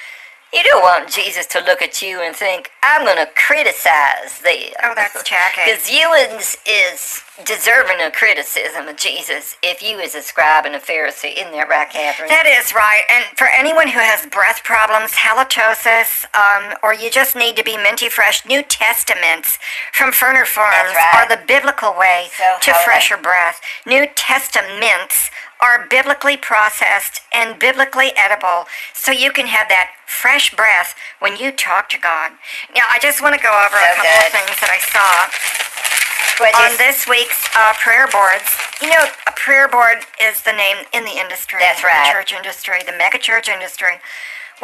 You 0.57 0.63
don't 0.65 0.81
want 0.83 1.11
Jesus 1.11 1.45
to 1.49 1.61
look 1.61 1.83
at 1.83 2.01
you 2.01 2.23
and 2.23 2.35
think, 2.35 2.71
I'm 2.83 3.05
going 3.05 3.19
to 3.19 3.29
criticize 3.37 4.41
them. 4.41 4.73
Oh, 4.83 4.95
that's 4.97 5.23
tacky. 5.25 5.61
Because 5.71 5.91
you 5.91 6.11
is, 6.33 6.57
is 6.65 7.21
deserving 7.45 8.01
of 8.01 8.15
criticism 8.15 8.89
of 8.89 8.97
Jesus 8.97 9.59
if 9.63 9.83
you 9.83 9.99
is 9.99 10.15
a 10.15 10.23
scribe 10.23 10.65
and 10.65 10.75
a 10.75 10.79
Pharisee. 10.79 11.37
Isn't 11.37 11.53
that 11.53 11.69
right, 11.69 11.91
Catherine? 11.91 12.31
That 12.31 12.47
is 12.47 12.73
right. 12.73 13.03
And 13.11 13.37
for 13.37 13.49
anyone 13.49 13.89
who 13.89 13.99
has 14.01 14.25
breath 14.27 14.65
problems, 14.65 15.13
halitosis, 15.13 16.25
um, 16.33 16.73
or 16.83 16.95
you 16.95 17.11
just 17.11 17.37
need 17.37 17.55
to 17.57 17.63
be 17.65 17.77
minty 17.77 18.09
fresh, 18.09 18.47
New 18.47 18.63
Testaments 18.63 19.59
from 19.93 20.11
Ferner 20.11 20.47
Farms 20.47 20.95
right. 20.97 21.13
are 21.17 21.29
the 21.29 21.45
biblical 21.47 21.95
way 21.99 22.29
So 22.33 22.45
to 22.63 22.73
holy. 22.73 22.85
fresher 22.85 23.19
breath. 23.19 23.61
New 23.85 24.07
Testaments 24.17 25.31
are 25.61 25.87
biblically 25.89 26.37
processed 26.37 27.21
and 27.33 27.59
biblically 27.59 28.13
edible, 28.17 28.67
so 28.95 29.11
you 29.11 29.31
can 29.33 29.47
have 29.47 29.69
that 29.69 29.91
fresh 30.07 30.55
breath 30.55 30.95
when 31.19 31.37
you 31.37 31.51
talk 31.53 31.89
to 31.91 31.99
God. 31.99 32.33
Now, 32.75 32.85
I 32.91 32.99
just 33.01 33.23
want 33.23 33.35
to 33.35 33.41
go 33.43 33.51
over 33.51 33.77
a 33.77 33.81
So 33.81 33.97
couple 33.97 34.27
of 34.27 34.33
things 34.33 34.57
that 34.61 34.71
I 34.71 34.81
saw 34.93 36.45
What 36.45 36.55
on 36.55 36.73
is- 36.73 36.79
this 36.79 37.09
week's 37.09 37.49
uh, 37.57 37.73
prayer 37.81 38.07
boards. 38.09 38.45
You 38.83 38.91
know, 38.91 39.05
a 39.27 39.33
prayer 39.33 39.69
board 39.69 40.05
is 40.21 40.43
the 40.43 40.53
name 40.53 40.85
in 40.93 41.05
the 41.05 41.17
industry. 41.17 41.61
That's 41.61 41.83
right. 41.83 42.07
The 42.07 42.13
church 42.13 42.33
industry, 42.35 42.79
the 42.85 42.93
mega 42.93 43.19
church 43.19 43.49
industry, 43.49 43.97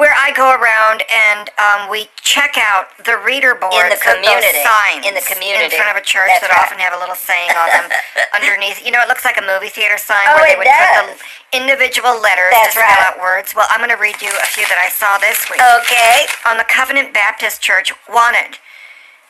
where 0.00 0.16
I 0.16 0.32
go 0.32 0.48
around 0.56 1.04
and 1.12 1.50
um, 1.60 1.90
we 1.92 2.08
check 2.24 2.56
out 2.56 2.88
the 3.04 3.20
reader 3.20 3.52
boards, 3.52 3.76
In 3.76 3.92
the 3.92 4.00
of 4.00 4.00
those 4.00 4.24
community. 4.24 4.64
signs 4.64 5.04
In 5.04 5.12
the 5.12 5.26
community. 5.28 5.68
in 5.68 5.70
front 5.76 5.92
of 5.92 6.00
a 6.00 6.04
church 6.04 6.32
That's 6.32 6.48
that 6.48 6.52
right. 6.52 6.64
often 6.64 6.80
have 6.80 6.96
a 6.96 7.00
little 7.00 7.18
saying 7.18 7.52
on 7.52 7.68
them 7.76 7.86
underneath. 8.36 8.80
You 8.80 8.92
know, 8.92 9.04
it 9.04 9.08
looks 9.12 9.24
like 9.28 9.36
a 9.36 9.44
movie 9.44 9.68
theater 9.68 10.00
sign 10.00 10.24
Oh, 10.32 10.40
where 10.40 10.48
they 10.48 10.56
would 10.56 10.64
put 10.68 11.12
the 11.12 11.16
individual 11.52 12.16
letters 12.16 12.56
That's 12.56 12.72
to 12.72 12.80
spell 12.80 12.88
right. 12.88 13.12
out 13.12 13.20
words. 13.20 13.52
Well, 13.52 13.68
I'm 13.68 13.84
going 13.84 13.92
to 13.92 14.00
read 14.00 14.16
you 14.24 14.32
a 14.32 14.48
few 14.48 14.64
that 14.72 14.80
I 14.80 14.88
saw 14.88 15.20
this 15.20 15.44
week 15.52 15.60
Okay. 15.60 16.24
on 16.48 16.56
the 16.56 16.64
Covenant 16.64 17.12
Baptist 17.12 17.60
Church 17.60 17.92
wanted. 18.08 18.56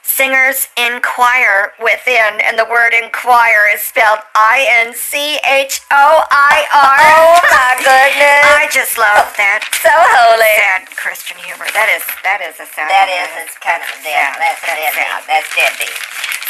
Singers 0.03 0.67
inquire 0.77 1.73
within, 1.79 2.43
and 2.43 2.59
the 2.59 2.67
word 2.67 2.91
inquire 2.93 3.71
is 3.73 3.81
spelled 3.81 4.19
I 4.35 4.67
N 4.87 4.93
C 4.93 5.39
H 5.47 5.81
O 5.95 6.27
I 6.27 6.67
R. 6.75 6.99
Oh, 7.01 7.39
my 7.55 7.73
goodness. 7.79 8.43
I 8.51 8.67
just 8.75 8.99
love 8.99 9.31
that 9.39 9.63
so 9.79 9.95
holy. 9.95 10.53
sad 10.59 10.91
Christian 10.99 11.39
humor. 11.39 11.71
That 11.71 11.87
is 11.95 12.03
that 12.27 12.43
is 12.43 12.59
a 12.59 12.67
sad. 12.67 12.91
That 12.91 13.09
is 13.15 13.31
it's 13.47 13.57
kind 13.63 13.79
of 13.79 13.89
a 13.89 13.99
Yeah, 14.03 14.35
dead. 14.35 14.43
That's 14.43 14.61
that's 14.67 14.91
deadbeat. 14.91 15.27
That's 15.31 15.51
deadbeat. 15.55 15.95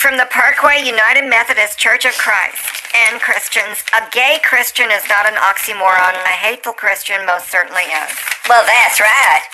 From 0.00 0.16
the 0.16 0.26
Parkway 0.32 0.80
United 0.82 1.28
Methodist 1.28 1.78
Church 1.78 2.08
of 2.08 2.16
Christ 2.18 2.66
and 2.96 3.20
Christians, 3.20 3.84
a 3.94 4.02
gay 4.10 4.40
Christian 4.42 4.90
is 4.90 5.04
not 5.12 5.28
an 5.28 5.36
oxymoron. 5.38 6.16
Mm-hmm. 6.16 6.32
A 6.32 6.36
hateful 6.40 6.72
Christian 6.72 7.22
most 7.28 7.52
certainly 7.52 7.84
is. 7.86 8.10
Well, 8.48 8.64
that's 8.64 8.98
right. 8.98 9.44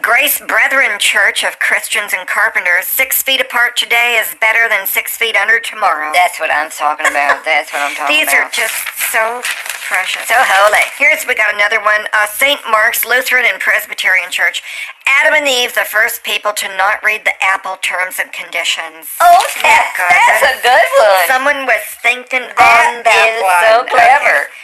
Grace 0.00 0.40
Brethren 0.40 0.98
Church 0.98 1.44
of 1.44 1.58
Christians 1.58 2.12
and 2.16 2.26
Carpenters, 2.26 2.86
six 2.86 3.22
feet 3.22 3.40
apart 3.40 3.76
today 3.76 4.18
is 4.20 4.34
better 4.40 4.68
than 4.68 4.86
six 4.86 5.16
feet 5.16 5.36
under 5.36 5.60
tomorrow. 5.60 6.10
That's 6.12 6.40
what 6.40 6.50
I'm 6.50 6.70
talking 6.70 7.06
about. 7.06 7.44
That's 7.44 7.72
what 7.72 7.82
I'm 7.82 7.94
talking 7.94 8.24
about. 8.24 8.24
These 8.24 8.32
are 8.34 8.48
just 8.50 8.74
so 9.12 9.40
precious. 9.86 10.26
so 10.26 10.34
holy. 10.36 10.80
Here's 10.98 11.26
we 11.28 11.34
got 11.36 11.54
another 11.54 11.78
one. 11.84 12.08
Uh, 12.12 12.26
St. 12.26 12.58
Mark's 12.70 13.04
Lutheran 13.04 13.44
and 13.46 13.60
Presbyterian 13.60 14.30
Church. 14.32 14.62
Adam 15.06 15.34
and 15.36 15.46
Eve, 15.46 15.74
the 15.74 15.84
first 15.86 16.24
people 16.24 16.52
to 16.56 16.66
not 16.76 17.04
read 17.04 17.22
the 17.24 17.36
Apple 17.44 17.76
terms 17.84 18.16
and 18.18 18.32
conditions. 18.32 19.12
Oh, 19.20 19.44
that, 19.60 19.92
good? 19.92 20.08
that's 20.08 20.44
a 20.50 20.56
good 20.64 20.88
one. 20.98 21.28
Someone 21.28 21.60
was 21.68 21.84
thinking 22.00 22.48
That 22.56 22.96
on 22.96 23.04
that 23.04 23.28
is 23.28 23.44
one. 23.44 23.60
so 23.68 23.84
clever. 23.92 24.48
Okay. 24.48 24.56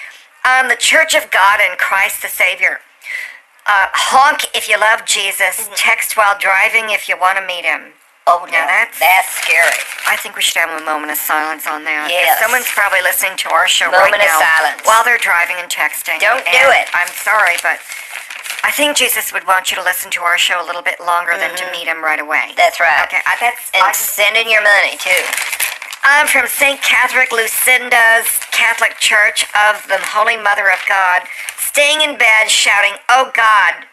Um, 0.48 0.68
the 0.72 0.80
Church 0.80 1.14
of 1.14 1.30
God 1.30 1.60
and 1.60 1.76
Christ 1.78 2.22
the 2.24 2.28
Savior. 2.32 2.80
Uh, 3.68 3.86
honk 3.92 4.48
if 4.56 4.68
you 4.68 4.80
love 4.80 5.04
Jesus. 5.04 5.68
Mm-hmm. 5.68 5.74
Text 5.76 6.16
while 6.16 6.34
driving 6.40 6.88
if 6.88 7.08
you 7.08 7.16
want 7.20 7.36
to 7.38 7.44
meet 7.44 7.64
him. 7.68 7.92
Oh, 8.28 8.44
Now 8.48 8.64
no, 8.64 8.68
that's- 8.68 8.96
that's 9.00 9.28
scary. 9.40 9.72
I 10.08 10.16
think 10.16 10.36
we 10.36 10.42
should 10.44 10.56
have 10.60 10.68
a 10.72 10.84
moment 10.84 11.12
of 11.12 11.16
silence 11.20 11.64
on 11.68 11.84
that. 11.84 12.08
Yes. 12.12 12.36
Someone's 12.40 12.68
probably 12.68 13.00
listening 13.00 13.36
to 13.44 13.48
our 13.52 13.68
show 13.68 13.88
Moment 13.92 14.12
right 14.12 14.20
of 14.20 14.28
now 14.28 14.40
silence. 14.40 14.80
while 14.84 15.00
they're 15.04 15.20
driving 15.20 15.56
and 15.60 15.68
texting. 15.72 16.20
Don't 16.20 16.44
do 16.44 16.64
it. 16.76 16.88
I'm 16.92 17.08
sorry, 17.12 17.56
but 17.64 17.80
I 18.64 18.72
think 18.72 18.96
Jesus 19.00 19.32
would 19.32 19.46
want 19.48 19.72
you 19.72 19.76
to 19.80 19.84
listen 19.84 20.10
to 20.16 20.20
our 20.28 20.36
show 20.36 20.60
a 20.60 20.66
little 20.68 20.84
bit 20.84 21.00
longer 21.00 21.36
than 21.40 21.56
to 21.56 21.64
meet 21.72 21.88
him 21.88 22.04
right 22.04 22.20
away. 22.20 22.52
Mm-hmm. 22.52 22.60
That's 22.60 22.80
right. 22.80 23.00
Okay, 23.08 23.20
I, 23.24 23.36
that's 23.40 23.68
And 23.72 23.84
I, 23.84 23.92
send 23.92 24.36
in 24.36 24.48
your 24.52 24.60
money, 24.64 24.96
too. 25.00 25.20
I'm 26.08 26.26
from 26.26 26.46
St. 26.48 26.80
Catherick 26.80 27.32
Lucinda's 27.32 28.40
Catholic 28.48 28.96
Church 28.96 29.44
of 29.52 29.84
the 29.92 30.00
Holy 30.00 30.40
Mother 30.40 30.64
of 30.72 30.80
God, 30.88 31.28
staying 31.58 32.00
in 32.00 32.16
bed 32.16 32.48
shouting, 32.48 32.96
"Oh 33.10 33.30
God." 33.34 33.84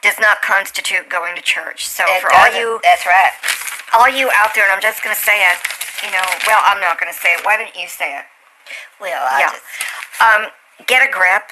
Does 0.00 0.20
not 0.20 0.40
constitute 0.42 1.08
going 1.08 1.34
to 1.34 1.42
church. 1.42 1.88
So 1.88 2.04
It 2.06 2.20
for 2.20 2.30
all 2.30 2.46
you 2.54 2.78
That's 2.84 3.06
right. 3.06 3.32
all 3.92 4.06
you 4.08 4.30
out 4.36 4.54
there, 4.54 4.62
and 4.64 4.72
I'm 4.72 4.82
just 4.82 5.02
going 5.02 5.16
to 5.16 5.20
say 5.20 5.40
it, 5.50 5.58
you 6.04 6.12
know, 6.12 6.22
well, 6.46 6.60
I'm 6.66 6.78
not 6.78 7.00
going 7.00 7.10
to 7.10 7.18
say 7.18 7.32
it. 7.32 7.40
Why 7.44 7.56
don't 7.56 7.74
you 7.74 7.88
say 7.88 8.18
it? 8.18 8.24
Well, 9.00 9.26
I 9.32 9.40
Yeah. 9.40 9.50
just... 9.50 9.64
Um, 10.20 10.50
get 10.86 11.02
a 11.08 11.10
grip. 11.10 11.48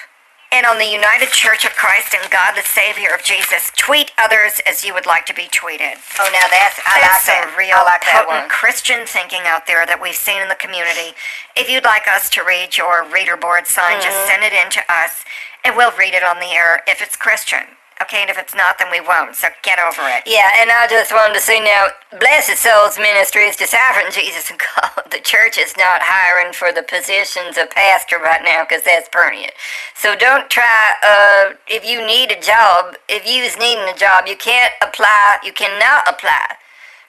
And 0.53 0.67
on 0.67 0.77
the 0.77 0.85
United 0.85 1.29
Church 1.33 1.65
of 1.65 1.73
Christ 1.73 2.13
and 2.13 2.29
God 2.29 2.53
the 2.55 2.61
Savior 2.61 3.09
of 3.09 3.23
Jesus, 3.23 3.71
tweet 3.75 4.11
others 4.21 4.61
as 4.69 4.85
you 4.85 4.93
would 4.93 5.07
like 5.07 5.25
to 5.25 5.33
be 5.33 5.49
tweeted. 5.49 5.97
Oh, 6.21 6.29
now 6.29 6.45
that's... 6.53 6.77
I 6.85 7.01
That's 7.01 7.25
like 7.25 7.41
some 7.41 7.49
that. 7.49 7.57
real 7.57 7.81
I 7.81 7.83
like 7.89 8.05
that 8.05 8.25
potent 8.29 8.45
one. 8.45 8.49
Christian 8.53 9.01
thinking 9.09 9.41
out 9.49 9.65
there 9.65 9.83
that 9.89 9.97
we've 9.99 10.13
seen 10.13 10.45
in 10.45 10.49
the 10.53 10.59
community. 10.61 11.17
If 11.57 11.73
you'd 11.73 11.83
like 11.83 12.05
us 12.07 12.29
to 12.37 12.45
read 12.45 12.77
your 12.77 13.01
reader 13.01 13.35
board 13.35 13.65
sign, 13.65 13.97
just 13.97 14.13
Mm-hmm. 14.13 14.29
send 14.29 14.41
it 14.45 14.53
in 14.53 14.69
to 14.77 14.81
us, 14.85 15.25
and 15.65 15.73
we'll 15.75 15.95
read 15.97 16.13
it 16.13 16.21
on 16.23 16.37
the 16.37 16.53
air 16.53 16.85
if 16.85 17.01
it's 17.01 17.15
Christian. 17.17 17.73
Okay, 18.03 18.21
and 18.21 18.29
if 18.29 18.37
it's 18.37 18.55
not, 18.55 18.77
then 18.79 18.91
we 18.91 18.99
won't. 18.99 19.35
So 19.35 19.47
get 19.63 19.79
over 19.79 20.01
it. 20.11 20.23
Yeah, 20.27 20.49
and 20.59 20.69
I 20.69 20.87
just 20.87 21.11
wanted 21.11 21.35
to 21.35 21.41
say 21.41 21.63
now, 21.63 21.87
Blessed 22.19 22.57
Souls 22.59 22.99
Ministry 22.99 23.43
is 23.43 23.55
deciphering 23.55 24.11
Jesus 24.11 24.49
and 24.51 24.59
God. 24.59 24.91
The 25.13 25.19
church 25.19 25.59
is 25.59 25.77
not 25.77 26.01
hiring 26.01 26.53
for 26.53 26.71
the 26.71 26.81
positions 26.81 27.55
of 27.55 27.69
pastor 27.69 28.17
right 28.17 28.41
now 28.43 28.65
because 28.65 28.81
that's 28.81 29.07
permanent. 29.09 29.53
So 29.95 30.15
don't 30.15 30.49
try, 30.49 30.93
uh, 31.05 31.53
if 31.67 31.85
you 31.85 32.01
need 32.05 32.31
a 32.31 32.41
job, 32.41 32.95
if 33.07 33.21
you 33.21 33.43
is 33.43 33.55
needing 33.55 33.85
a 33.85 33.95
job, 33.95 34.25
you 34.25 34.35
can't 34.35 34.73
apply, 34.81 35.37
you 35.43 35.53
cannot 35.53 36.09
apply 36.09 36.57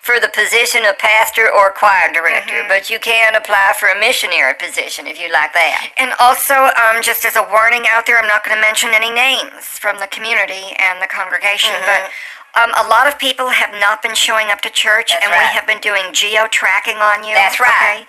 for 0.05 0.21
the 0.21 0.29
position 0.29 0.85
of 0.85 0.99
pastor 1.01 1.49
or 1.49 1.73
choir 1.73 2.13
director, 2.13 2.61
but 2.69 2.91
you 2.93 3.01
can 3.01 3.35
apply 3.35 3.73
for 3.81 3.89
a 3.89 3.99
missionary 3.99 4.53
position 4.53 5.07
if 5.09 5.17
you 5.19 5.33
like 5.33 5.57
that. 5.57 5.89
And 5.97 6.13
also, 6.21 6.69
um, 6.77 7.01
just 7.01 7.25
as 7.25 7.37
a 7.41 7.45
warning 7.49 7.89
out 7.89 8.05
there, 8.05 8.21
I'm 8.21 8.29
not 8.29 8.45
going 8.45 8.55
to 8.55 8.61
mention 8.61 8.91
any 8.93 9.09
names 9.09 9.65
from 9.81 9.97
the 9.99 10.07
community 10.13 10.77
and 10.77 11.01
the 11.01 11.09
congregation, 11.09 11.73
but 11.89 12.13
um, 12.61 12.71
a 12.77 12.85
lot 12.87 13.09
of 13.09 13.19
people 13.19 13.49
have 13.49 13.73
not 13.81 14.03
been 14.05 14.15
showing 14.15 14.53
up 14.53 14.61
to 14.61 14.71
church, 14.71 15.09
Mm-hmm. 15.09 15.25
That's 15.25 15.25
and 15.25 15.33
right. 15.33 15.49
we 15.49 15.57
have 15.57 15.67
been 15.67 15.81
doing 15.81 16.13
geo 16.13 16.47
tracking 16.53 17.01
on 17.01 17.25
you. 17.25 17.33
That's 17.33 17.59
right. 17.59 18.05
Okay? 18.05 18.07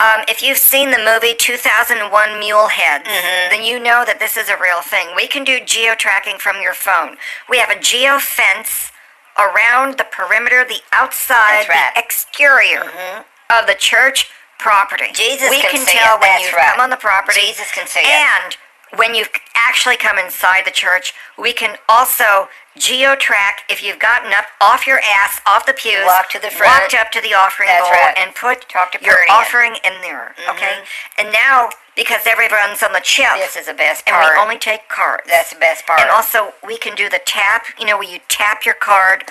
Um, 0.00 0.24
if 0.28 0.40
you've 0.42 0.58
seen 0.58 0.90
the 0.90 0.98
movie 1.04 1.36
2001 1.36 2.00
Muleheads, 2.40 3.04
Mm-hmm. 3.04 3.50
then 3.52 3.62
you 3.62 3.76
know 3.78 4.04
that 4.08 4.16
this 4.18 4.36
is 4.40 4.48
a 4.48 4.56
real 4.56 4.80
thing. 4.80 5.12
We 5.14 5.28
can 5.28 5.44
do 5.44 5.60
geo 5.60 5.94
tracking 5.94 6.38
from 6.40 6.60
your 6.64 6.72
phone. 6.74 7.16
We 7.48 7.58
have 7.60 7.68
a 7.68 7.78
geo 7.78 8.18
fence 8.18 8.90
around 9.38 9.98
the 9.98 10.06
perimeter, 10.10 10.64
the 10.64 10.80
outside, 10.92 11.68
right. 11.68 11.92
the 11.94 12.00
exterior 12.00 12.80
mm-hmm. 12.80 13.22
of 13.58 13.66
the 13.66 13.74
church 13.74 14.30
property. 14.58 15.06
Jesus 15.12 15.50
we 15.50 15.60
can 15.60 15.72
can, 15.72 15.86
tell 15.86 16.16
it, 16.16 16.20
when 16.20 16.40
you 16.40 16.56
right. 16.56 16.72
come 16.72 16.80
on 16.80 16.90
the 16.90 16.96
property. 16.96 17.40
Jesus 17.40 17.70
can 17.72 17.86
see 17.86 18.00
it. 18.00 18.06
And 18.06 18.56
when 18.98 19.14
you 19.14 19.24
actually 19.54 19.96
come 19.96 20.18
inside 20.18 20.64
the 20.64 20.70
church, 20.70 21.12
we 21.38 21.52
can 21.52 21.76
also 21.88 22.48
geo-track 22.78 23.62
if 23.68 23.82
you've 23.82 23.98
gotten 23.98 24.32
up 24.32 24.46
off 24.60 24.86
your 24.86 25.00
ass, 25.00 25.40
off 25.46 25.66
the 25.66 25.72
pews, 25.72 26.04
Walk 26.04 26.28
to 26.30 26.38
the 26.40 26.50
front. 26.50 26.82
walked 26.82 26.94
up 26.94 27.10
to 27.12 27.20
the 27.20 27.34
offering 27.34 27.68
That's 27.68 27.82
bowl, 27.84 27.92
right. 27.92 28.14
and 28.18 28.34
put 28.34 28.68
Talk 28.68 28.92
to 28.92 29.04
your 29.04 29.18
offering 29.30 29.76
in 29.84 29.92
there. 30.02 30.34
Okay, 30.50 30.82
and 31.18 31.32
now 31.32 31.70
because 31.96 32.20
everyone's 32.26 32.82
on 32.82 32.92
the 32.92 33.00
chip, 33.02 33.32
This 33.38 33.56
is 33.56 33.66
the 33.66 33.74
best 33.74 34.04
part. 34.04 34.22
and 34.22 34.34
we 34.36 34.42
only 34.42 34.58
take 34.58 34.86
cards. 34.90 35.22
That's 35.28 35.50
the 35.54 35.58
best 35.58 35.86
part. 35.86 35.98
And 36.00 36.10
also, 36.10 36.52
we 36.66 36.76
can 36.76 36.94
do 36.94 37.08
the 37.08 37.20
tap. 37.24 37.64
You 37.80 37.86
know, 37.86 37.96
where 37.96 38.06
you 38.08 38.18
tap 38.28 38.66
your 38.66 38.74
card 38.74 39.24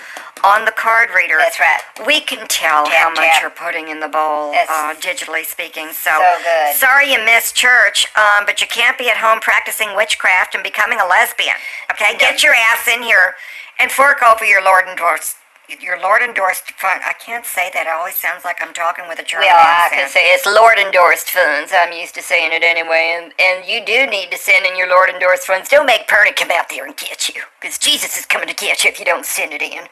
on 0.44 0.66
the 0.66 0.72
card 0.72 1.10
reader. 1.16 1.38
That's 1.38 1.60
right. 1.60 1.80
We 2.08 2.22
can 2.22 2.48
tell 2.48 2.86
Tap, 2.86 2.94
how 2.94 3.10
much 3.10 3.18
tap. 3.20 3.42
you're 3.42 3.50
putting 3.52 3.90
in 3.90 4.00
the 4.00 4.08
bowl, 4.08 4.54
uh, 4.54 4.96
digitally 4.96 5.46
speaking. 5.46 5.90
So, 5.94 6.10
so 6.10 6.38
good. 6.44 6.76
sorry 6.76 7.12
you 7.14 7.24
missed 7.24 7.56
church, 7.56 8.08
um, 8.18 8.46
but 8.48 8.60
you 8.62 8.68
can't 8.68 8.98
be 8.98 9.10
at 9.12 9.18
home 9.18 9.40
practicing 9.42 9.96
witchcraft 9.96 10.56
and 10.56 10.64
becoming 10.64 11.00
a 11.00 11.06
lesbian. 11.06 11.56
Okay, 11.92 12.14
No. 12.14 12.20
get 12.20 12.42
your 12.42 12.54
ass 12.56 12.88
in 12.88 13.04
here 13.04 13.35
and 13.80 13.92
fork 13.92 14.22
over 14.24 14.46
your 14.46 14.64
Lord 14.64 14.86
endorsed 14.88 15.38
your 15.82 16.00
Lord 16.00 16.22
endorsed 16.22 16.72
fund. 16.74 17.02
I 17.06 17.14
can't 17.14 17.46
say 17.46 17.72
that. 17.74 17.88
It 17.88 17.90
always 17.90 18.16
sounds 18.16 18.46
like 18.46 18.62
I'm 18.62 18.74
talking 18.74 19.06
with 19.08 19.20
a 19.20 19.24
German 19.24 19.48
Well, 19.50 19.58
I 19.58 19.90
can 19.90 20.10
say 20.10 20.22
it's 20.34 20.46
Lord 20.46 20.78
endorsed 20.78 21.32
funds. 21.32 21.72
I'm 21.74 21.92
used 21.92 22.14
to 22.16 22.22
saying 22.22 22.52
it 22.54 22.64
anyway, 22.64 23.18
and, 23.18 23.34
and 23.42 23.68
you 23.68 23.84
do 23.84 24.06
need 24.06 24.30
to 24.32 24.38
send 24.38 24.66
in 24.66 24.78
your 24.78 24.90
Lord 24.90 25.10
endorsed 25.10 25.48
funds. 25.48 25.70
Don't 25.70 25.86
make 25.86 26.08
Perny 26.08 26.36
come 26.36 26.52
out 26.52 26.70
there 26.70 26.86
and 26.86 26.96
get 26.98 27.30
you, 27.30 27.42
because 27.60 27.78
Jesus 27.78 28.18
is 28.18 28.26
coming 28.26 28.48
to 28.48 28.54
get 28.56 28.84
you 28.84 28.90
if 28.92 29.00
you 29.00 29.06
don't 29.06 29.26
send 29.26 29.54
it 29.54 29.62
in. 29.62 29.86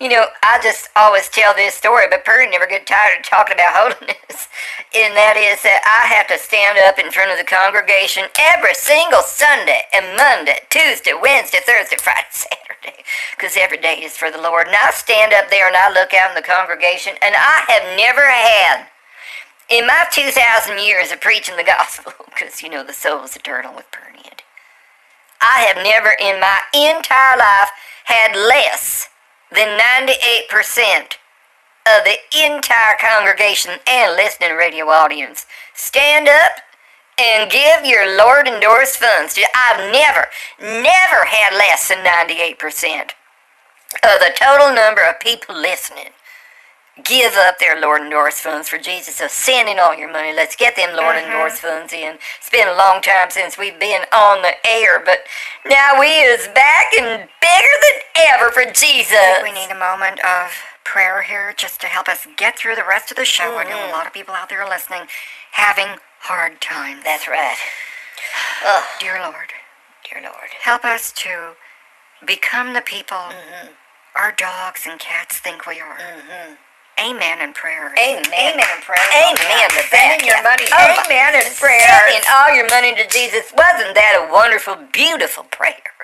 You 0.00 0.08
know, 0.08 0.24
I 0.42 0.58
just 0.62 0.88
always 0.96 1.28
tell 1.28 1.52
this 1.52 1.74
story, 1.74 2.06
but 2.08 2.24
Perny 2.24 2.50
never 2.50 2.66
get 2.66 2.86
tired 2.86 3.20
of 3.20 3.26
talking 3.26 3.54
about 3.54 3.92
holiness. 3.92 4.48
And 4.90 5.14
that 5.14 5.38
is 5.38 5.62
that 5.62 5.86
I 5.86 6.10
have 6.18 6.26
to 6.34 6.38
stand 6.40 6.74
up 6.82 6.98
in 6.98 7.14
front 7.14 7.30
of 7.30 7.38
the 7.38 7.46
congregation 7.46 8.26
every 8.34 8.74
single 8.74 9.22
Sunday 9.22 9.86
and 9.94 10.18
Monday, 10.18 10.66
Tuesday, 10.66 11.14
Wednesday, 11.14 11.62
Thursday, 11.62 11.94
Friday, 12.02 12.26
Saturday, 12.34 13.06
because 13.30 13.54
every 13.54 13.78
day 13.78 14.02
is 14.02 14.18
for 14.18 14.34
the 14.34 14.42
Lord. 14.42 14.66
And 14.66 14.74
I 14.74 14.90
stand 14.90 15.30
up 15.30 15.46
there 15.46 15.70
and 15.70 15.78
I 15.78 15.94
look 15.94 16.10
out 16.10 16.34
in 16.34 16.34
the 16.34 16.42
congregation, 16.42 17.14
and 17.22 17.38
I 17.38 17.70
have 17.70 17.86
never 17.94 18.26
had 18.26 18.90
in 19.70 19.86
my 19.86 20.10
2,000 20.10 20.34
years 20.82 21.14
of 21.14 21.22
preaching 21.22 21.54
the 21.54 21.70
gospel, 21.78 22.10
because 22.26 22.58
you 22.58 22.66
know 22.66 22.82
the 22.82 22.90
soul 22.90 23.22
is 23.22 23.38
eternal 23.38 23.70
with 23.78 23.86
Perniad, 23.94 24.42
I 25.38 25.70
have 25.70 25.78
never 25.86 26.18
in 26.18 26.42
my 26.42 26.66
entire 26.74 27.38
life 27.38 27.70
had 28.10 28.34
less 28.34 29.06
than 29.52 29.78
98% 29.78 31.16
of 31.86 32.04
the 32.04 32.16
entire 32.44 32.96
congregation 33.00 33.72
and 33.88 34.14
listening 34.14 34.56
radio 34.56 34.86
audience 34.86 35.46
stand 35.74 36.28
up 36.28 36.52
and 37.18 37.50
give 37.50 37.84
your 37.84 38.16
Lord 38.16 38.46
endorsed 38.46 38.96
funds. 38.96 39.38
I've 39.54 39.92
never, 39.92 40.26
never 40.60 41.24
had 41.26 41.56
less 41.56 41.88
than 41.88 42.04
98% 42.04 43.10
of 44.04 44.20
the 44.20 44.32
total 44.36 44.74
number 44.74 45.02
of 45.02 45.20
people 45.20 45.54
listening 45.54 46.12
give 47.04 47.34
up 47.34 47.58
their 47.58 47.80
Lord 47.80 48.00
and 48.02 48.06
endorsed 48.06 48.40
funds 48.40 48.68
for 48.68 48.78
Jesus. 48.78 49.16
So 49.16 49.26
send 49.26 49.68
in 49.68 49.78
all 49.78 49.96
your 49.96 50.10
money. 50.10 50.34
Let's 50.34 50.56
get 50.56 50.76
them 50.76 50.96
Lord 50.96 51.16
and 51.16 51.24
mm-hmm. 51.24 51.32
endorsed 51.32 51.62
funds 51.62 51.92
in. 51.92 52.18
It's 52.38 52.50
been 52.50 52.68
a 52.68 52.74
long 52.74 53.00
time 53.00 53.30
since 53.30 53.56
we've 53.56 53.78
been 53.78 54.02
on 54.12 54.42
the 54.42 54.54
air, 54.66 55.02
but 55.04 55.20
now 55.66 55.98
we 55.98 56.08
is 56.08 56.48
back 56.48 56.92
and 56.98 57.28
bigger 57.40 57.76
than 57.82 58.26
ever 58.34 58.50
for 58.50 58.64
Jesus. 58.72 59.42
we 59.42 59.52
need 59.52 59.70
a 59.70 59.78
moment 59.78 60.20
of 60.24 60.52
prayer 60.84 61.22
here 61.22 61.54
just 61.56 61.80
to 61.80 61.86
help 61.86 62.08
us 62.08 62.26
get 62.36 62.58
through 62.58 62.74
the 62.74 62.84
rest 62.86 63.10
of 63.10 63.16
the 63.16 63.24
show. 63.24 63.56
I 63.56 63.64
know 63.64 63.70
a 63.70 63.72
mm-hmm. 63.74 63.92
lot 63.92 64.06
of 64.06 64.12
people 64.12 64.34
out 64.34 64.48
there 64.48 64.62
are 64.62 64.68
listening 64.68 65.02
having 65.52 66.00
hard 66.20 66.60
times. 66.60 67.04
That's 67.04 67.28
right. 67.28 67.56
Oh. 68.64 68.84
Dear 69.00 69.20
Lord, 69.22 69.52
Dear 70.10 70.22
Lord. 70.22 70.50
help 70.62 70.84
us 70.84 71.12
to 71.12 71.54
become 72.26 72.74
the 72.74 72.82
people 72.82 73.16
Mm-hmm. 73.16 73.68
our 74.16 74.32
dogs 74.32 74.86
and 74.88 74.98
cats 74.98 75.38
think 75.38 75.66
we 75.66 75.80
are. 75.80 75.96
Mm-hmm. 75.96 76.54
Amen 77.00 77.40
and 77.40 77.54
prayer. 77.54 77.92
Amen. 77.96 78.24
Amen 78.28 78.60
and 78.60 78.82
prayer. 78.84 79.08
Amen 79.16 79.68
to 79.72 79.80
that. 79.88 80.20
Sending 80.20 80.28
your 80.28 80.42
money. 80.44 80.68
Oh, 80.68 81.04
Amen 81.08 81.32
and 81.40 81.48
prayer. 81.56 81.80
Sending 81.80 82.24
all 82.28 82.52
your 82.52 82.68
money 82.68 82.94
to 82.94 83.08
Jesus. 83.08 83.48
Wasn't 83.56 83.96
that 83.96 84.20
a 84.20 84.32
wonderful, 84.32 84.76
beautiful 84.92 85.44
prayer? 85.44 85.96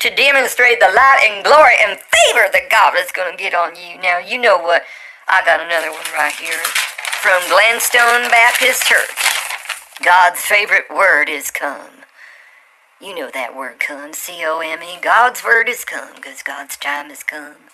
To 0.00 0.10
demonstrate 0.10 0.80
the 0.80 0.90
light 0.90 1.22
and 1.30 1.44
glory 1.44 1.78
and 1.86 1.98
favor 1.98 2.50
that 2.50 2.66
God 2.70 2.98
is 2.98 3.12
going 3.12 3.30
to 3.30 3.38
get 3.38 3.54
on 3.54 3.76
you. 3.76 4.00
Now, 4.02 4.18
you 4.18 4.38
know 4.38 4.58
what? 4.58 4.82
I 5.28 5.44
got 5.44 5.60
another 5.60 5.92
one 5.92 6.06
right 6.18 6.34
here 6.34 6.58
from 7.22 7.38
Glenstone 7.48 8.26
Baptist 8.30 8.82
Church. 8.84 9.14
God's 10.02 10.40
favorite 10.40 10.90
word 10.90 11.28
is 11.28 11.50
come. 11.50 12.02
You 13.00 13.14
know 13.14 13.30
that 13.32 13.56
word 13.56 13.78
come, 13.78 14.12
C 14.14 14.42
O 14.44 14.60
M 14.60 14.82
E. 14.82 14.98
God's 15.00 15.44
word 15.44 15.68
is 15.68 15.84
come 15.84 16.16
because 16.16 16.42
God's 16.42 16.76
time 16.76 17.08
has 17.10 17.22
come. 17.22 17.70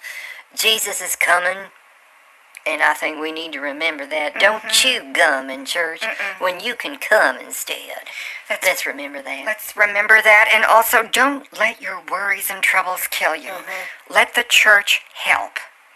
Jesus 0.55 1.01
is 1.01 1.17
coming. 1.17 1.71
And 2.67 2.83
I 2.83 2.95
think 2.95 3.21
we 3.21 3.31
need 3.31 3.53
to 3.53 3.61
remember 3.61 4.07
that. 4.07 4.41
Don't 4.41 4.63
chew 4.69 5.13
gum 5.13 5.51
in 5.51 5.65
church 5.65 6.05
when 6.41 6.61
you 6.61 6.75
can 6.75 6.99
come 6.99 7.39
instead. 7.39 8.09
Let's 8.51 8.87
remember 8.87 9.23
that. 9.23 9.45
Let's 9.47 9.77
remember 9.77 10.21
that. 10.23 10.51
And 10.53 10.65
also, 10.65 11.03
don't 11.05 11.47
let 11.59 11.81
your 11.81 12.03
worries 12.11 12.51
and 12.51 12.63
troubles 12.63 13.07
kill 13.09 13.37
you. 13.37 13.51
Mm-hmm. 13.51 14.13
Let 14.13 14.35
the 14.35 14.45
church 14.49 15.03
help. 15.15 15.53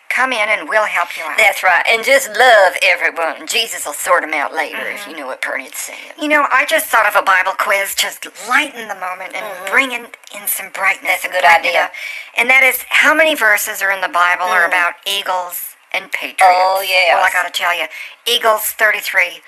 Come 0.09 0.33
in 0.33 0.49
and 0.49 0.69
we'll 0.69 0.87
help 0.87 1.17
you 1.17 1.23
out. 1.23 1.39
That's 1.39 1.63
right. 1.63 1.85
And 1.89 2.05
just 2.05 2.29
love 2.31 2.75
everyone. 2.83 3.47
Jesus 3.47 3.87
will 3.87 3.93
sort 3.93 4.23
them 4.23 4.35
out 4.35 4.53
later 4.53 4.81
if 4.83 5.07
you 5.07 5.17
know 5.17 5.27
what 5.27 5.41
Pernod's 5.41 5.79
saying. 5.79 6.19
You 6.21 6.27
know, 6.27 6.47
I 6.51 6.67
just 6.67 6.87
thought 6.87 7.07
of 7.07 7.15
a 7.15 7.25
Bible 7.25 7.53
quiz, 7.57 7.95
just 7.95 8.27
lighten 8.49 8.89
the 8.89 8.97
moment 8.97 9.37
and 9.37 9.71
bring 9.71 9.93
in, 9.93 10.07
in 10.35 10.49
some 10.49 10.71
brightness. 10.73 11.23
Mm-hmm. 11.23 11.23
That's 11.23 11.25
a 11.25 11.29
good 11.29 11.45
idea. 11.45 11.91
And 12.37 12.51
that 12.51 12.65
is, 12.65 12.85
how 12.89 13.15
many 13.15 13.37
verses 13.37 13.83
are 13.83 13.93
in 13.93 14.01
the 14.01 14.09
Bible 14.09 14.47
are 14.47 14.67
about 14.67 14.95
eagles 15.07 15.70
and 15.93 16.11
patriots? 16.13 16.43
Oh, 16.43 16.85
yes. 16.87 17.15
Well, 17.15 17.25
I 17.25 17.31
gotta 17.33 17.53
tell 17.53 17.77
you, 17.77 17.87
eagles 18.27 18.73
33, 18.73 19.43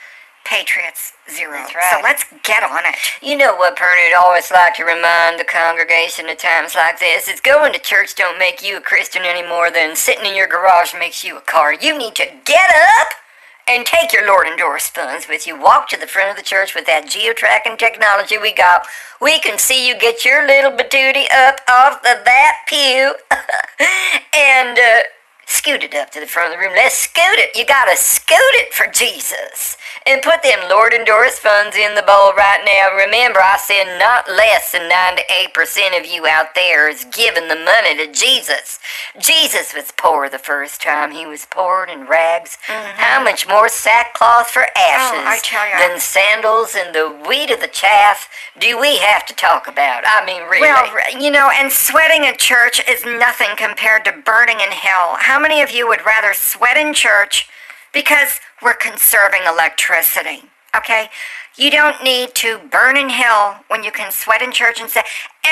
patriots 0.44 1.12
0. 1.30 1.52
That's 1.52 1.90
So 1.90 2.00
let's 2.02 2.24
get 2.42 2.62
on 2.62 2.84
it. 2.84 2.96
You 3.22 3.36
know 3.36 3.54
what 3.54 3.76
Pernod 3.76 4.18
always 4.18 4.50
like 4.50 4.74
to 4.76 4.84
remind 4.84 5.38
the 5.38 5.44
congregation 5.44 6.28
at 6.28 6.38
times 6.38 6.74
like 6.74 6.98
this? 6.98 7.28
is 7.28 7.40
going 7.40 7.72
to 7.72 7.78
church 7.78 8.14
don't 8.14 8.38
make 8.38 8.62
you 8.62 8.76
a 8.78 8.80
Christian 8.80 9.22
any 9.24 9.46
more 9.46 9.70
than 9.70 9.96
sitting 9.96 10.26
in 10.26 10.36
your 10.36 10.48
garage 10.48 10.94
makes 10.98 11.24
you 11.24 11.36
a 11.36 11.40
car. 11.40 11.74
You 11.74 11.96
need 11.96 12.14
to 12.16 12.26
get 12.44 12.70
up 13.00 13.08
and 13.68 13.86
take 13.86 14.12
your 14.12 14.26
Lord 14.26 14.46
endorsed 14.46 14.94
funds 14.94 15.28
with 15.28 15.46
you. 15.46 15.58
Walk 15.58 15.88
to 15.88 15.98
the 15.98 16.06
front 16.06 16.30
of 16.30 16.36
the 16.36 16.42
church 16.42 16.74
with 16.74 16.86
that 16.86 17.08
geo-tracking 17.08 17.76
technology 17.76 18.36
we 18.36 18.52
got. 18.52 18.86
We 19.20 19.38
can 19.38 19.58
see 19.58 19.86
you 19.86 19.96
get 19.98 20.24
your 20.24 20.46
little 20.46 20.72
batootie 20.72 21.32
up 21.32 21.60
off 21.70 21.98
of 21.98 22.24
that 22.24 22.56
pew 22.66 23.14
and 24.34 24.78
uh, 24.78 25.02
scoot 25.52 25.82
it 25.84 25.94
up 25.94 26.10
to 26.10 26.20
the 26.20 26.26
front 26.26 26.52
of 26.52 26.58
the 26.58 26.64
room. 26.64 26.74
Let's 26.74 26.96
scoot 26.96 27.38
it. 27.38 27.56
You 27.56 27.66
gotta 27.66 27.96
scoot 27.96 28.54
it 28.64 28.72
for 28.72 28.86
Jesus. 28.90 29.76
And 30.04 30.20
put 30.22 30.42
them 30.42 30.58
Lord 30.68 30.92
endorsed 30.92 31.38
funds 31.40 31.76
in 31.76 31.94
the 31.94 32.02
bowl 32.02 32.32
right 32.34 32.60
now. 32.66 32.96
Remember, 32.96 33.38
I 33.40 33.56
said 33.56 33.98
not 33.98 34.28
less 34.28 34.72
than 34.72 34.90
98% 34.90 35.98
of 36.00 36.06
you 36.06 36.26
out 36.26 36.54
there 36.56 36.88
is 36.88 37.04
giving 37.04 37.46
the 37.48 37.54
money 37.56 37.96
to 37.98 38.12
Jesus. 38.12 38.80
Jesus 39.20 39.72
was 39.74 39.92
poor 39.96 40.28
the 40.28 40.38
first 40.38 40.82
time 40.82 41.12
he 41.12 41.24
was 41.26 41.46
poor 41.48 41.84
in 41.84 42.06
rags. 42.06 42.58
How 42.66 43.22
much 43.22 43.46
more 43.46 43.68
sackcloth 43.68 44.50
for 44.50 44.64
ashes 44.76 45.12
Mm-hmm. 45.12 45.28
Oh, 45.28 45.38
tell 45.42 45.68
ya. 45.68 45.78
than 45.88 46.00
sandals 46.00 46.74
and 46.74 46.94
the 46.94 47.08
wheat 47.28 47.50
of 47.50 47.60
the 47.60 47.68
chaff 47.68 48.28
do 48.58 48.78
we 48.80 48.96
have 48.98 49.24
to 49.26 49.34
talk 49.34 49.66
about? 49.68 50.02
I 50.06 50.24
mean, 50.24 50.42
really. 50.44 50.60
Well, 50.62 51.20
you 51.20 51.30
know, 51.30 51.50
and 51.54 51.70
sweating 51.70 52.26
at 52.26 52.38
church 52.38 52.80
is 52.88 53.04
nothing 53.04 53.48
compared 53.56 54.04
to 54.06 54.12
burning 54.12 54.60
in 54.60 54.70
hell. 54.72 55.16
How 55.20 55.38
many 55.42 55.60
of 55.60 55.70
you 55.70 55.86
would 55.88 56.06
rather 56.06 56.32
sweat 56.32 56.76
in 56.76 56.94
church 56.94 57.48
because 57.92 58.40
we're 58.62 58.74
conserving 58.74 59.42
electricity? 59.46 60.44
Okay? 60.74 61.08
You 61.56 61.70
don't 61.70 62.02
need 62.02 62.34
to 62.36 62.58
burn 62.70 62.96
in 62.96 63.10
hell 63.10 63.64
when 63.68 63.84
you 63.84 63.92
can 63.92 64.10
sweat 64.10 64.40
in 64.40 64.52
church 64.52 64.80
and 64.80 64.88
say, 64.88 65.02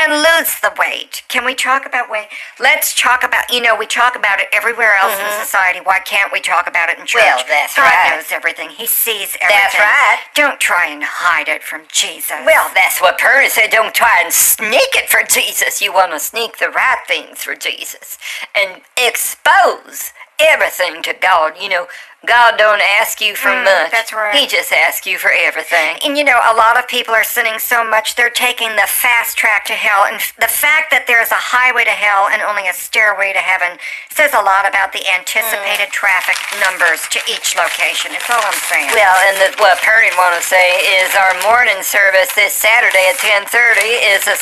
and 0.00 0.12
lose 0.12 0.58
the 0.60 0.72
weight. 0.78 1.22
Can 1.28 1.44
we 1.44 1.54
talk 1.54 1.86
about 1.86 2.10
weight? 2.10 2.28
Let's 2.58 2.94
talk 2.94 3.22
about, 3.22 3.50
you 3.52 3.60
know, 3.60 3.76
we 3.76 3.86
talk 3.86 4.16
about 4.16 4.40
it 4.40 4.48
everywhere 4.52 4.96
else 4.96 5.18
in 5.18 5.44
society. 5.44 5.80
Why 5.82 6.00
can't 6.00 6.32
we 6.32 6.40
talk 6.40 6.66
about 6.66 6.88
it 6.88 6.98
in 6.98 7.06
church? 7.06 7.22
Mm-hmm. 7.22 7.36
Well, 7.36 7.46
that's 7.48 7.76
God 7.76 7.82
right. 7.84 8.16
knows 8.16 8.32
everything. 8.32 8.70
He 8.70 8.86
sees 8.86 9.36
everything. 9.40 9.48
That's 9.48 9.78
right. 9.78 10.18
Don't 10.34 10.58
try 10.60 10.88
and 10.88 11.02
hide 11.04 11.48
it 11.48 11.62
from 11.62 11.82
Jesus. 11.92 12.40
Well, 12.44 12.70
that's 12.74 13.00
what 13.00 13.18
Purdy 13.18 13.48
said. 13.48 13.70
Don't 13.70 13.94
try 13.94 14.20
and 14.24 14.32
sneak 14.32 14.94
it 14.94 15.08
for 15.08 15.20
Jesus. 15.28 15.82
You 15.82 15.92
want 15.92 16.12
to 16.12 16.20
sneak 16.20 16.58
the 16.58 16.70
right 16.70 16.98
things 17.06 17.42
for 17.42 17.54
Jesus 17.54 18.18
and 18.56 18.82
expose 18.96 20.12
everything 20.40 21.02
to 21.02 21.12
God. 21.20 21.54
You 21.60 21.68
know, 21.68 21.86
God 22.26 22.58
don't 22.60 22.82
ask 23.00 23.20
you 23.24 23.32
for 23.34 23.48
Mm, 23.48 23.64
much. 23.64 23.90
that's 23.92 24.12
right. 24.12 24.34
He 24.36 24.44
just 24.46 24.72
asks 24.72 25.06
you 25.08 25.16
for 25.16 25.32
everything. 25.32 25.96
And 26.04 26.18
you 26.18 26.24
know, 26.24 26.36
a 26.36 26.52
lot 26.52 26.76
of 26.76 26.84
people 26.86 27.14
are 27.16 27.24
sinning 27.24 27.58
so 27.58 27.80
much 27.82 28.14
they're 28.14 28.28
taking 28.28 28.76
the 28.76 28.84
fast 28.84 29.38
track 29.40 29.64
to 29.66 29.72
hell. 29.72 30.04
And 30.04 30.20
the 30.36 30.48
fact 30.52 30.92
that 30.92 31.06
there's 31.08 31.32
a 31.32 31.40
highway 31.40 31.84
to 31.88 31.96
hell 31.96 32.28
and 32.28 32.44
only 32.44 32.68
a 32.68 32.76
stairway 32.76 33.32
to 33.32 33.40
heaven 33.40 33.80
says 34.12 34.36
a 34.36 34.42
lot 34.44 34.68
about 34.68 34.92
the 34.92 35.00
anticipated 35.08 35.88
traffic 35.96 36.36
numbers 36.60 37.08
to 37.08 37.24
each 37.24 37.56
location. 37.56 38.12
It's 38.12 38.28
all 38.28 38.44
I'm 38.44 38.60
saying. 38.68 38.92
Well, 38.92 39.16
and 39.32 39.36
the, 39.40 39.48
what 39.64 39.80
Purdy 39.80 40.12
want 40.20 40.36
to 40.36 40.44
say 40.44 40.76
is 41.00 41.16
our 41.16 41.32
morning 41.48 41.80
service 41.80 42.28
this 42.36 42.52
Saturday 42.52 43.00
at 43.08 43.16
ten 43.16 43.48
thirty 43.48 43.96
is 44.12 44.28
a 44.28 44.36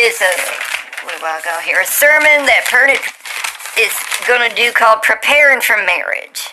is 0.00 0.16
a 0.24 0.32
what 1.04 1.12
do 1.20 1.26
I 1.28 1.44
go 1.44 1.60
here? 1.60 1.84
A 1.84 1.86
sermon 1.86 2.48
that 2.48 2.64
Purdy 2.72 2.96
is 3.78 3.92
going 4.26 4.48
to 4.48 4.54
do 4.54 4.72
called 4.72 5.02
"Preparing 5.02 5.60
for 5.60 5.76
Marriage," 5.76 6.50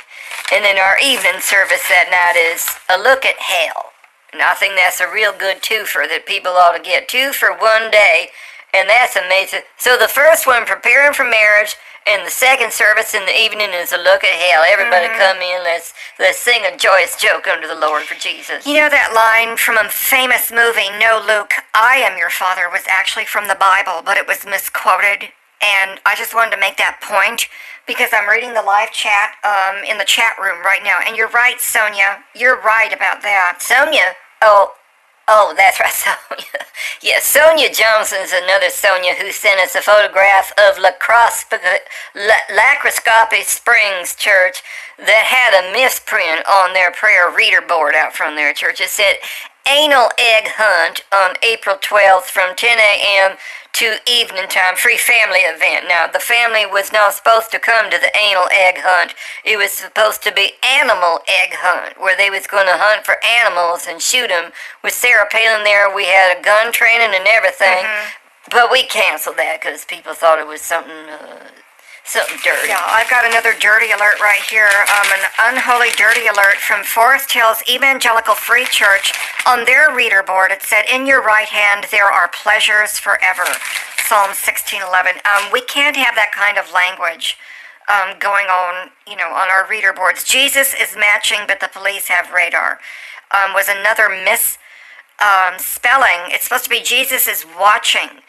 and 0.53 0.63
then 0.63 0.77
our 0.77 0.97
evening 0.99 1.41
service 1.41 1.83
that 1.89 2.09
night 2.09 2.39
is 2.39 2.67
a 2.89 2.97
look 2.97 3.25
at 3.25 3.37
hell. 3.37 3.91
And 4.31 4.41
I 4.41 4.53
think 4.53 4.75
that's 4.75 5.01
a 5.01 5.11
real 5.11 5.33
good 5.33 5.61
twofer 5.61 6.07
that 6.07 6.25
people 6.25 6.51
ought 6.51 6.77
to 6.77 6.83
get 6.83 7.09
two 7.09 7.33
for 7.33 7.49
one 7.49 7.89
day, 7.89 8.29
and 8.73 8.87
that's 8.87 9.15
amazing. 9.15 9.61
So 9.77 9.97
the 9.97 10.07
first 10.07 10.45
one, 10.45 10.65
preparing 10.65 11.13
for 11.13 11.25
marriage, 11.25 11.75
and 12.05 12.25
the 12.25 12.31
second 12.31 12.71
service 12.71 13.13
in 13.13 13.25
the 13.25 13.37
evening 13.37 13.69
is 13.73 13.91
a 13.91 13.97
look 13.97 14.23
at 14.23 14.33
hell. 14.33 14.63
Everybody 14.65 15.07
mm-hmm. 15.07 15.19
come 15.19 15.37
in, 15.41 15.63
let's 15.63 15.93
let's 16.19 16.37
sing 16.37 16.61
a 16.65 16.77
joyous 16.77 17.17
joke 17.17 17.47
unto 17.47 17.67
the 17.67 17.75
Lord 17.75 18.03
for 18.03 18.15
Jesus. 18.15 18.65
You 18.65 18.81
know 18.81 18.89
that 18.89 19.13
line 19.13 19.57
from 19.57 19.77
a 19.77 19.89
famous 19.89 20.51
movie, 20.51 20.89
No 20.97 21.21
Luke, 21.25 21.53
I 21.73 21.97
Am 21.97 22.17
Your 22.17 22.29
Father, 22.29 22.69
was 22.69 22.85
actually 22.87 23.25
from 23.25 23.47
the 23.47 23.57
Bible, 23.57 24.01
but 24.05 24.17
it 24.17 24.27
was 24.27 24.45
misquoted 24.45 25.29
And 25.61 25.99
I 26.05 26.15
just 26.15 26.33
wanted 26.35 26.51
to 26.51 26.59
make 26.59 26.77
that 26.77 26.99
point 27.01 27.47
because 27.87 28.11
I'm 28.13 28.29
reading 28.29 28.53
the 28.53 28.61
live 28.61 28.91
chat 28.91 29.35
um, 29.43 29.83
in 29.83 29.97
the 29.97 30.05
chat 30.05 30.37
room 30.41 30.63
right 30.63 30.81
now. 30.83 30.99
And 31.05 31.17
you're 31.17 31.29
right, 31.29 31.59
Sonia. 31.59 32.23
You're 32.35 32.61
right 32.61 32.93
about 32.93 33.21
that. 33.23 33.57
Sonia? 33.59 34.13
Oh, 34.41 34.73
oh, 35.27 35.53
that's 35.57 35.79
right, 35.79 35.91
Sonia. 35.93 36.63
yeah, 37.01 37.19
Sonia 37.19 37.73
Johnson's 37.73 38.31
another 38.31 38.69
Sonia 38.69 39.15
who 39.15 39.31
sent 39.31 39.59
us 39.59 39.75
a 39.75 39.81
photograph 39.81 40.53
of 40.57 40.77
Lacrosp- 40.77 41.51
La- 42.15 42.47
Lacroscopy 42.55 43.43
Springs 43.43 44.15
Church 44.15 44.63
that 44.97 45.25
had 45.27 45.57
a 45.57 45.73
misprint 45.73 46.45
on 46.47 46.73
their 46.73 46.91
prayer 46.91 47.29
reader 47.29 47.61
board 47.61 47.95
out 47.95 48.15
from 48.15 48.35
their 48.35 48.53
church. 48.53 48.79
It 48.81 48.89
said, 48.89 49.15
Anal 49.67 50.09
Egg 50.17 50.53
Hunt 50.55 51.03
on 51.11 51.35
April 51.43 51.75
12th 51.75 52.29
from 52.29 52.55
10 52.55 52.77
a.m 52.77 53.37
to 53.73 53.95
evening 54.11 54.47
time 54.49 54.75
free 54.75 54.97
family 54.97 55.39
event. 55.39 55.85
Now, 55.87 56.07
the 56.07 56.19
family 56.19 56.65
was 56.65 56.91
not 56.91 57.13
supposed 57.13 57.51
to 57.51 57.59
come 57.59 57.89
to 57.89 57.97
the 57.97 58.11
anal 58.17 58.49
egg 58.51 58.75
hunt. 58.79 59.13
It 59.45 59.57
was 59.57 59.71
supposed 59.71 60.23
to 60.23 60.33
be 60.33 60.59
animal 60.67 61.19
egg 61.29 61.55
hunt, 61.55 61.99
where 61.99 62.17
they 62.17 62.29
was 62.29 62.47
going 62.47 62.65
to 62.65 62.75
hunt 62.75 63.05
for 63.05 63.15
animals 63.23 63.85
and 63.87 64.01
shoot 64.01 64.27
them. 64.27 64.51
With 64.83 64.93
Sarah 64.93 65.27
Palin 65.31 65.63
there, 65.63 65.93
we 65.93 66.05
had 66.05 66.37
a 66.37 66.43
gun 66.43 66.73
training 66.73 67.15
and 67.15 67.27
everything. 67.27 67.85
Mm-hmm. 67.85 68.51
But 68.51 68.71
we 68.71 68.83
canceled 68.83 69.37
that 69.37 69.61
because 69.61 69.85
people 69.85 70.13
thought 70.13 70.39
it 70.39 70.47
was 70.47 70.61
something 70.61 71.07
uh, 71.07 71.47
something 72.09 72.37
dirty. 72.43 72.69
Yeah, 72.69 72.81
I've 72.81 73.09
got 73.09 73.25
another 73.25 73.53
dirty 73.59 73.91
alert 73.91 74.19
right 74.19 74.41
here. 74.49 74.65
Um, 74.65 75.07
an 75.13 75.53
unholy 75.53 75.89
dirty 75.95 76.25
alert 76.27 76.57
from 76.57 76.83
Forest 76.83 77.31
Hills 77.31 77.61
Evangelical 77.69 78.33
Free 78.35 78.65
Church. 78.65 79.13
On 79.47 79.65
their 79.65 79.93
reader 79.93 80.23
board, 80.23 80.51
it 80.51 80.63
said, 80.63 80.85
"In 80.89 81.05
your 81.05 81.21
right 81.21 81.47
hand 81.47 81.85
there 81.91 82.11
are 82.11 82.27
pleasures 82.27 82.97
forever." 82.97 83.45
Psalm 84.07 84.33
16:11. 84.33 85.21
Um, 85.23 85.51
we 85.51 85.61
can't 85.61 85.95
have 85.95 86.15
that 86.15 86.31
kind 86.31 86.57
of 86.57 86.71
language 86.73 87.37
um, 87.87 88.17
going 88.17 88.47
on, 88.47 88.89
you 89.07 89.15
know, 89.15 89.29
on 89.29 89.49
our 89.49 89.67
reader 89.67 89.93
boards. 89.93 90.23
Jesus 90.23 90.73
is 90.73 90.95
matching, 90.95 91.41
but 91.47 91.59
the 91.59 91.69
police 91.69 92.07
have 92.07 92.31
radar. 92.31 92.79
Um, 93.31 93.53
was 93.53 93.69
another 93.69 94.09
misspelling. 94.09 94.57
um. 95.21 96.31
It's 96.31 96.45
supposed 96.45 96.63
to 96.63 96.69
be 96.71 96.81
Jesus 96.81 97.27
is 97.27 97.45
watching 97.45 98.21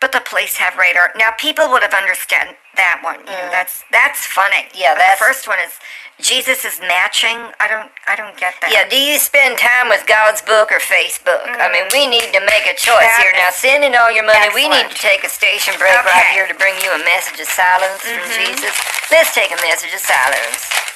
but 0.00 0.12
the 0.12 0.20
police 0.20 0.56
have 0.56 0.76
radar. 0.76 1.10
Now, 1.16 1.30
people 1.38 1.70
would 1.70 1.82
have 1.82 1.94
understood 1.94 2.56
that 2.76 3.00
one. 3.02 3.20
Mm. 3.24 3.50
That's 3.52 3.84
that's 3.90 4.24
funny. 4.24 4.68
Yeah, 4.72 4.94
that 4.94 5.18
first 5.18 5.48
one 5.48 5.58
is 5.60 5.76
Jesus 6.20 6.64
is 6.64 6.80
matching. 6.80 7.36
I 7.60 7.68
don't 7.68 7.90
I 8.08 8.16
don't 8.16 8.36
get 8.36 8.56
that. 8.60 8.72
Yeah, 8.72 8.88
do 8.88 8.96
you 8.96 9.20
spend 9.20 9.58
time 9.60 9.92
with 9.92 10.06
God's 10.08 10.40
book 10.40 10.72
or 10.72 10.80
Facebook? 10.80 11.44
Mm. 11.44 11.60
I 11.60 11.68
mean, 11.68 11.86
we 11.92 12.08
need 12.08 12.32
to 12.32 12.42
make 12.44 12.64
a 12.64 12.76
choice 12.76 13.04
that 13.04 13.20
here. 13.20 13.34
Now, 13.36 13.52
send 13.52 13.84
in 13.84 13.92
all 13.92 14.08
your 14.08 14.24
money. 14.24 14.40
Excellent. 14.40 14.56
We 14.56 14.66
need 14.72 14.88
to 14.88 14.98
take 14.98 15.24
a 15.24 15.32
station 15.32 15.76
break 15.76 15.92
okay. 15.92 16.08
right 16.08 16.30
here 16.32 16.48
to 16.48 16.56
bring 16.56 16.76
you 16.80 16.88
a 16.94 17.02
message 17.04 17.40
of 17.40 17.48
silence 17.48 18.00
mm-hmm. 18.00 18.16
from 18.16 18.24
Jesus. 18.32 18.72
Let's 19.12 19.36
take 19.36 19.52
a 19.52 19.60
message 19.60 19.92
of 19.92 20.00
silence 20.00 20.95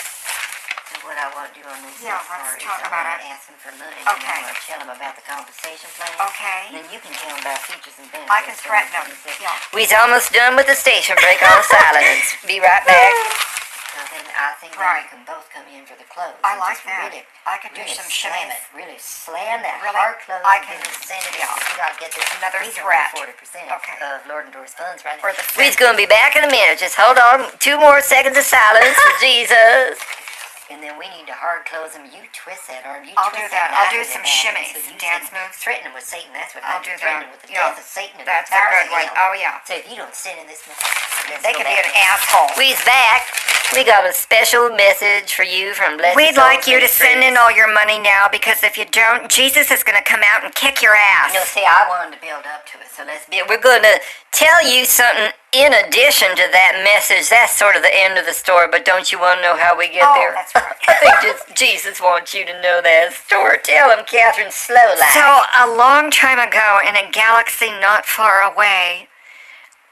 what 1.10 1.18
I 1.18 1.26
want 1.34 1.50
to 1.50 1.54
do 1.58 1.66
on 1.66 1.74
this 1.82 1.98
yeah, 2.06 2.22
let's 2.22 2.54
talk 2.62 2.78
about 2.86 3.02
it. 3.02 3.26
ask 3.26 3.50
them 3.50 3.58
for 3.58 3.74
money. 3.82 3.98
Okay. 3.98 4.30
And 4.30 4.46
I'm 4.46 4.62
tell 4.62 4.78
them 4.78 4.94
about 4.94 5.18
the 5.18 5.26
compensation 5.26 5.90
plan. 5.98 6.14
Okay. 6.22 6.70
Then 6.70 6.86
you 6.94 7.02
can 7.02 7.10
tell 7.18 7.34
them 7.34 7.42
about 7.42 7.58
features 7.66 7.98
and 7.98 8.06
benefits. 8.14 8.30
I 8.30 8.46
can 8.46 8.54
threaten 8.54 8.94
them. 8.94 9.10
Yeah. 9.42 9.50
We's 9.74 9.90
almost 9.90 10.30
done 10.30 10.54
with 10.54 10.70
the 10.70 10.78
station 10.78 11.18
break 11.18 11.42
on 11.42 11.66
silence. 11.66 12.38
Be 12.46 12.62
right 12.62 12.86
back. 12.86 13.10
So 13.90 13.98
then 14.14 14.22
I 14.38 14.54
think 14.62 14.78
right. 14.78 15.02
we 15.02 15.10
can 15.10 15.26
both 15.26 15.50
come 15.50 15.66
in 15.66 15.82
for 15.82 15.98
the 15.98 16.06
close. 16.06 16.30
I 16.46 16.54
like 16.62 16.78
that. 16.86 17.10
Really, 17.10 17.26
I 17.42 17.58
could 17.58 17.74
do 17.74 17.82
really 17.82 17.90
some 17.90 18.06
slam 18.06 18.46
shimmies. 18.46 18.70
Really 18.70 18.98
slam 19.02 19.66
that 19.66 19.82
really, 19.82 19.98
hard 19.98 20.22
close. 20.22 20.46
I 20.46 20.62
can 20.62 20.78
send 21.02 21.26
it 21.26 21.42
out. 21.42 21.58
You 21.58 21.74
gotta 21.74 21.98
get 21.98 22.14
this 22.14 22.22
another 22.38 22.62
threat. 22.70 23.10
Forty 23.18 23.34
percent 23.34 23.66
okay. 23.66 23.98
of 23.98 24.22
Lord 24.30 24.46
and 24.46 24.54
Doris 24.54 24.78
funds 24.78 25.02
right 25.02 25.18
now. 25.18 25.34
We's 25.58 25.74
gonna 25.74 25.98
be 25.98 26.06
back 26.06 26.38
in 26.38 26.46
a 26.46 26.50
minute. 26.54 26.78
Just 26.78 26.94
hold 26.94 27.18
on. 27.18 27.50
Two 27.58 27.82
more 27.82 27.98
seconds 27.98 28.38
of 28.38 28.46
silence 28.46 28.94
for 28.94 29.10
Jesus 29.26 29.98
and 30.70 30.78
then 30.78 30.94
we 30.94 31.10
need 31.18 31.26
to 31.26 31.34
hard 31.34 31.66
close 31.66 31.98
them. 31.98 32.06
You 32.06 32.22
twist 32.30 32.70
that 32.70 32.86
arm. 32.86 33.02
You 33.02 33.12
I'll 33.18 33.34
do 33.34 33.42
that. 33.42 33.74
I'll 33.74 33.90
do 33.90 34.06
some 34.06 34.22
shimmies, 34.22 34.78
so 34.78 34.94
dance 34.96 35.28
moves. 35.34 35.58
Threatening 35.58 35.92
with 35.92 36.06
Satan. 36.06 36.30
That's 36.30 36.54
what 36.54 36.62
I'll 36.62 36.80
do. 36.80 36.94
Threatening 36.94 37.34
with 37.34 37.42
the 37.42 37.52
yeah. 37.52 37.74
death 37.74 37.82
of 37.82 37.86
Satan. 37.86 38.22
That's 38.22 38.48
a 38.48 38.54
good 38.54 38.88
one. 38.94 39.10
Oh 39.18 39.34
yeah. 39.34 39.58
So 39.66 39.74
if 39.74 39.90
you 39.90 39.98
don't 39.98 40.14
send 40.14 40.38
in 40.38 40.46
this 40.46 40.62
they 41.42 41.52
could 41.52 41.66
be 41.66 41.74
an 41.74 41.90
asshole. 41.94 42.54
We's 42.56 42.78
back. 42.86 43.26
We 43.74 43.84
got 43.84 44.08
a 44.08 44.12
special 44.12 44.70
message 44.70 45.32
for 45.32 45.44
you 45.44 45.74
from 45.74 45.96
Blessed 45.96 46.16
We'd 46.16 46.36
like 46.36 46.66
you 46.66 46.80
to 46.80 46.88
send 46.88 47.22
in 47.22 47.36
all 47.36 47.54
your 47.54 47.72
money 47.72 48.00
now 48.00 48.26
because 48.26 48.64
if 48.64 48.76
you 48.76 48.84
don't, 48.90 49.30
Jesus 49.30 49.70
is 49.70 49.84
going 49.84 49.96
to 49.96 50.02
come 50.02 50.20
out 50.26 50.44
and 50.44 50.52
kick 50.54 50.82
your 50.82 50.94
ass. 50.94 51.32
You 51.32 51.38
no, 51.38 51.44
see, 51.44 51.62
I 51.62 51.86
wanted 51.88 52.16
to 52.16 52.20
build 52.20 52.42
up 52.50 52.66
to 52.66 52.78
it, 52.78 52.90
so 52.90 53.04
let's 53.06 53.28
be. 53.28 53.40
We're 53.48 53.62
going 53.62 53.82
to 53.82 54.00
tell 54.32 54.58
you 54.66 54.84
something 54.84 55.30
in 55.52 55.72
addition 55.72 56.30
to 56.30 56.46
that 56.52 56.82
message. 56.84 57.28
That's 57.28 57.56
sort 57.56 57.74
of 57.74 57.82
the 57.82 57.90
end 57.92 58.18
of 58.18 58.26
the 58.26 58.32
story, 58.32 58.68
but 58.70 58.84
don't 58.84 59.10
you 59.10 59.18
want 59.18 59.38
to 59.38 59.42
know 59.42 59.56
how 59.56 59.76
we 59.76 59.88
get 59.88 60.06
oh, 60.06 60.14
there? 60.14 60.32
that's 60.32 60.54
right. 60.54 60.78
I 60.86 60.94
think 61.02 61.14
just 61.22 61.54
Jesus 61.56 62.00
wants 62.00 62.34
you 62.34 62.46
to 62.46 62.54
know 62.62 62.80
that 62.82 63.12
story. 63.12 63.58
Tell 63.62 63.90
him, 63.90 64.04
Catherine, 64.06 64.50
slow 64.50 64.94
like. 64.98 65.10
So, 65.10 65.26
a 65.58 65.66
long 65.66 66.10
time 66.10 66.38
ago 66.38 66.78
in 66.86 66.94
a 66.94 67.10
galaxy 67.10 67.70
not 67.80 68.06
far 68.06 68.42
away, 68.42 69.08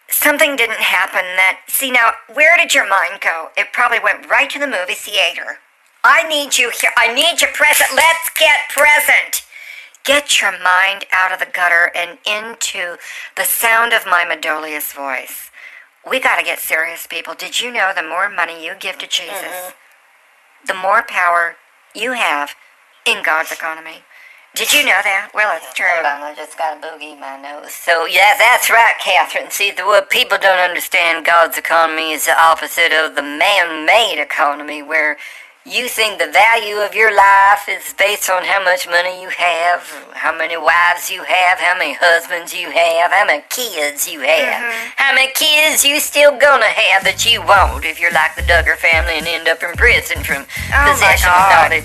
something 0.08 0.54
didn't 0.54 0.80
happen 0.80 1.26
that. 1.36 1.60
See, 1.66 1.90
now, 1.90 2.12
where 2.32 2.56
did 2.56 2.74
your 2.74 2.88
mind 2.88 3.20
go? 3.20 3.50
It 3.56 3.72
probably 3.72 3.98
went 3.98 4.30
right 4.30 4.50
to 4.50 4.58
the 4.58 4.70
movie 4.70 4.94
theater. 4.94 5.58
I 6.04 6.22
need 6.28 6.56
you 6.56 6.70
here. 6.70 6.94
I 6.96 7.12
need 7.12 7.40
you 7.42 7.48
present. 7.52 7.90
Let's 7.94 8.30
get 8.38 8.70
present. 8.70 9.42
Get 10.08 10.40
your 10.40 10.52
mind 10.52 11.04
out 11.12 11.32
of 11.32 11.38
the 11.38 11.52
gutter 11.52 11.92
and 11.94 12.16
into 12.24 12.96
the 13.36 13.44
sound 13.44 13.92
of 13.92 14.06
my 14.06 14.24
Medolius 14.24 14.94
voice. 14.94 15.50
We 16.08 16.18
got 16.18 16.38
to 16.38 16.42
get 16.42 16.60
serious, 16.60 17.06
people. 17.06 17.34
Did 17.34 17.60
you 17.60 17.70
know 17.70 17.92
the 17.94 18.02
more 18.02 18.30
money 18.30 18.64
you 18.64 18.72
give 18.80 18.96
to 19.00 19.06
Jesus, 19.06 19.36
mm-hmm. 19.36 20.66
the 20.66 20.72
more 20.72 21.04
power 21.06 21.56
you 21.94 22.12
have 22.12 22.52
in 23.04 23.22
God's 23.22 23.52
economy? 23.52 23.98
Did 24.54 24.72
you 24.72 24.80
know 24.80 24.98
that? 25.04 25.30
Well, 25.34 25.54
it's 25.54 25.74
true. 25.74 25.84
Hold 25.92 26.06
on, 26.06 26.22
I 26.22 26.34
just 26.34 26.56
got 26.56 26.78
a 26.78 26.80
boogie 26.80 27.12
in 27.12 27.20
my 27.20 27.38
nose. 27.38 27.74
So, 27.74 28.06
yeah, 28.06 28.32
that's 28.38 28.70
right, 28.70 28.94
Catherine. 28.98 29.50
See, 29.50 29.72
the, 29.72 29.84
what 29.84 30.08
people 30.08 30.38
don't 30.40 30.58
understand, 30.58 31.26
God's 31.26 31.58
economy 31.58 32.12
is 32.12 32.24
the 32.24 32.40
opposite 32.40 32.92
of 32.92 33.14
the 33.14 33.22
man-made 33.22 34.18
economy, 34.18 34.82
where 34.82 35.18
you 35.68 35.88
think 35.88 36.18
the 36.18 36.30
value 36.32 36.76
of 36.76 36.94
your 36.94 37.14
life 37.14 37.68
is 37.68 37.94
based 37.98 38.30
on 38.30 38.44
how 38.44 38.62
much 38.64 38.88
money 38.88 39.20
you 39.20 39.28
have, 39.28 39.82
how 40.12 40.36
many 40.36 40.56
wives 40.56 41.10
you 41.10 41.22
have, 41.22 41.58
how 41.58 41.76
many 41.76 41.94
husbands 41.94 42.54
you 42.54 42.70
have, 42.70 43.12
how 43.12 43.26
many 43.26 43.44
kids 43.50 44.08
you 44.08 44.20
have, 44.20 44.64
mm-hmm. 44.64 44.90
how 44.96 45.14
many 45.14 45.30
kids 45.32 45.84
you 45.84 46.00
still 46.00 46.32
gonna 46.38 46.66
have 46.66 47.04
that 47.04 47.28
you 47.28 47.44
won't 47.44 47.84
if 47.84 48.00
you're 48.00 48.12
like 48.12 48.34
the 48.34 48.42
Duggar 48.42 48.76
family 48.76 49.18
and 49.18 49.26
end 49.26 49.48
up 49.48 49.62
in 49.62 49.76
prison 49.76 50.24
from 50.24 50.48
oh 50.48 50.92
possession 50.92 51.28
of 51.28 51.44
naughty 51.52 51.84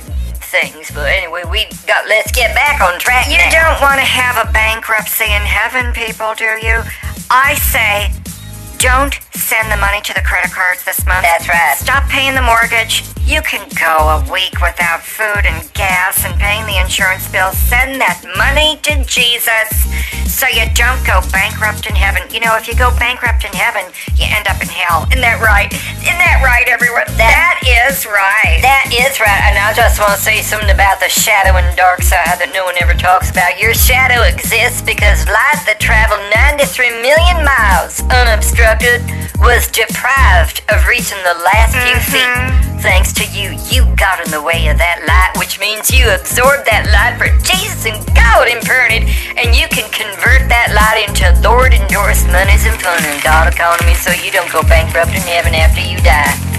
things. 0.53 0.91
But 0.91 1.09
anyway, 1.09 1.43
we 1.49 1.65
got. 1.87 2.07
Let's 2.07 2.31
get 2.31 2.53
back 2.55 2.79
on 2.79 2.99
track. 2.99 3.27
You 3.27 3.41
now. 3.41 3.73
don't 3.73 3.81
want 3.81 3.99
to 3.99 4.05
have 4.05 4.37
a 4.37 4.51
bankruptcy 4.53 5.25
in 5.25 5.41
heaven, 5.41 5.91
people, 5.93 6.33
do 6.37 6.45
you? 6.61 6.85
I 7.33 7.57
say, 7.57 8.13
don't 8.83 9.17
send 9.31 9.71
the 9.71 9.77
money 9.77 10.01
to 10.01 10.13
the 10.13 10.19
credit 10.19 10.51
cards 10.51 10.83
this 10.83 10.99
month. 11.07 11.23
That's 11.23 11.47
right. 11.47 11.75
Stop 11.79 12.03
paying 12.09 12.35
the 12.35 12.41
mortgage. 12.41 13.07
You 13.23 13.39
can 13.41 13.63
go 13.79 14.19
a 14.19 14.19
week 14.27 14.59
without 14.59 14.99
food 14.99 15.47
and 15.47 15.63
gas 15.71 16.25
and 16.27 16.35
paying 16.35 16.67
the 16.67 16.75
insurance 16.75 17.31
bill. 17.31 17.55
Send 17.55 18.03
that 18.03 18.19
money 18.35 18.75
to 18.83 18.99
Jesus 19.07 19.71
so 20.27 20.51
you 20.51 20.67
don't 20.75 20.99
go 21.07 21.23
bankrupt 21.31 21.87
in 21.87 21.95
heaven. 21.95 22.27
You 22.27 22.43
know, 22.43 22.59
if 22.59 22.67
you 22.67 22.75
go 22.75 22.91
bankrupt 22.99 23.47
in 23.47 23.55
heaven, 23.55 23.87
you 24.19 24.27
end 24.27 24.51
up 24.51 24.59
in 24.59 24.67
hell. 24.67 25.07
Isn't 25.07 25.23
that 25.23 25.39
right? 25.39 25.71
Isn't 26.03 26.19
that 26.19 26.43
right, 26.43 26.67
everyone? 26.67 27.07
that, 27.15 27.31
that 27.31 27.55
is 27.63 28.03
right. 28.03 28.59
That 28.59 28.91
is 28.91 29.15
right. 29.23 29.43
And 29.47 29.55
I 29.55 29.71
just 29.71 30.03
want 30.03 30.11
to 30.11 30.19
say 30.19 30.43
something 30.43 30.67
about 30.67 30.99
the 30.99 31.07
shadow 31.07 31.55
and 31.55 31.63
dark 31.79 32.03
side 32.03 32.43
that 32.43 32.51
no 32.51 32.67
one 32.67 32.75
ever 32.83 32.91
talks 32.91 33.31
about. 33.31 33.55
Your 33.55 33.71
shadow 33.71 34.27
exists 34.27 34.83
because 34.83 35.23
light 35.31 35.63
that 35.63 35.79
traveled 35.79 36.19
93 36.35 36.99
million 36.99 37.47
miles 37.47 38.03
unobstructed 38.11 38.72
was 39.37 39.69
deprived 39.69 40.65
of 40.73 40.87
reaching 40.87 41.21
the 41.21 41.37
last 41.45 41.77
mm-hmm. 41.77 41.93
few 41.93 42.17
feet. 42.17 42.81
Thanks 42.81 43.13
to 43.13 43.25
you, 43.29 43.53
you 43.69 43.85
got 43.95 44.19
in 44.25 44.31
the 44.31 44.41
way 44.41 44.67
of 44.67 44.77
that 44.77 45.05
light, 45.05 45.37
which 45.39 45.59
means 45.59 45.93
you 45.93 46.09
absorbed 46.09 46.65
that 46.65 46.89
light 46.89 47.15
for 47.15 47.29
Jesus 47.45 47.85
and 47.85 48.01
God 48.17 48.49
imprinted, 48.49 49.07
and 49.37 49.55
you 49.55 49.69
can 49.69 49.85
convert 49.93 50.49
that 50.49 50.73
light 50.73 51.05
into 51.05 51.29
Lord 51.45 51.71
endorsed 51.71 52.27
monies 52.27 52.65
and 52.65 52.75
fun 52.81 52.99
and 53.05 53.21
God 53.23 53.53
economy 53.53 53.93
so 53.93 54.11
you 54.11 54.31
don't 54.31 54.51
go 54.51 54.63
bankrupt 54.65 55.13
in 55.13 55.23
heaven 55.23 55.53
after 55.53 55.79
you 55.79 56.01
die. 56.01 56.52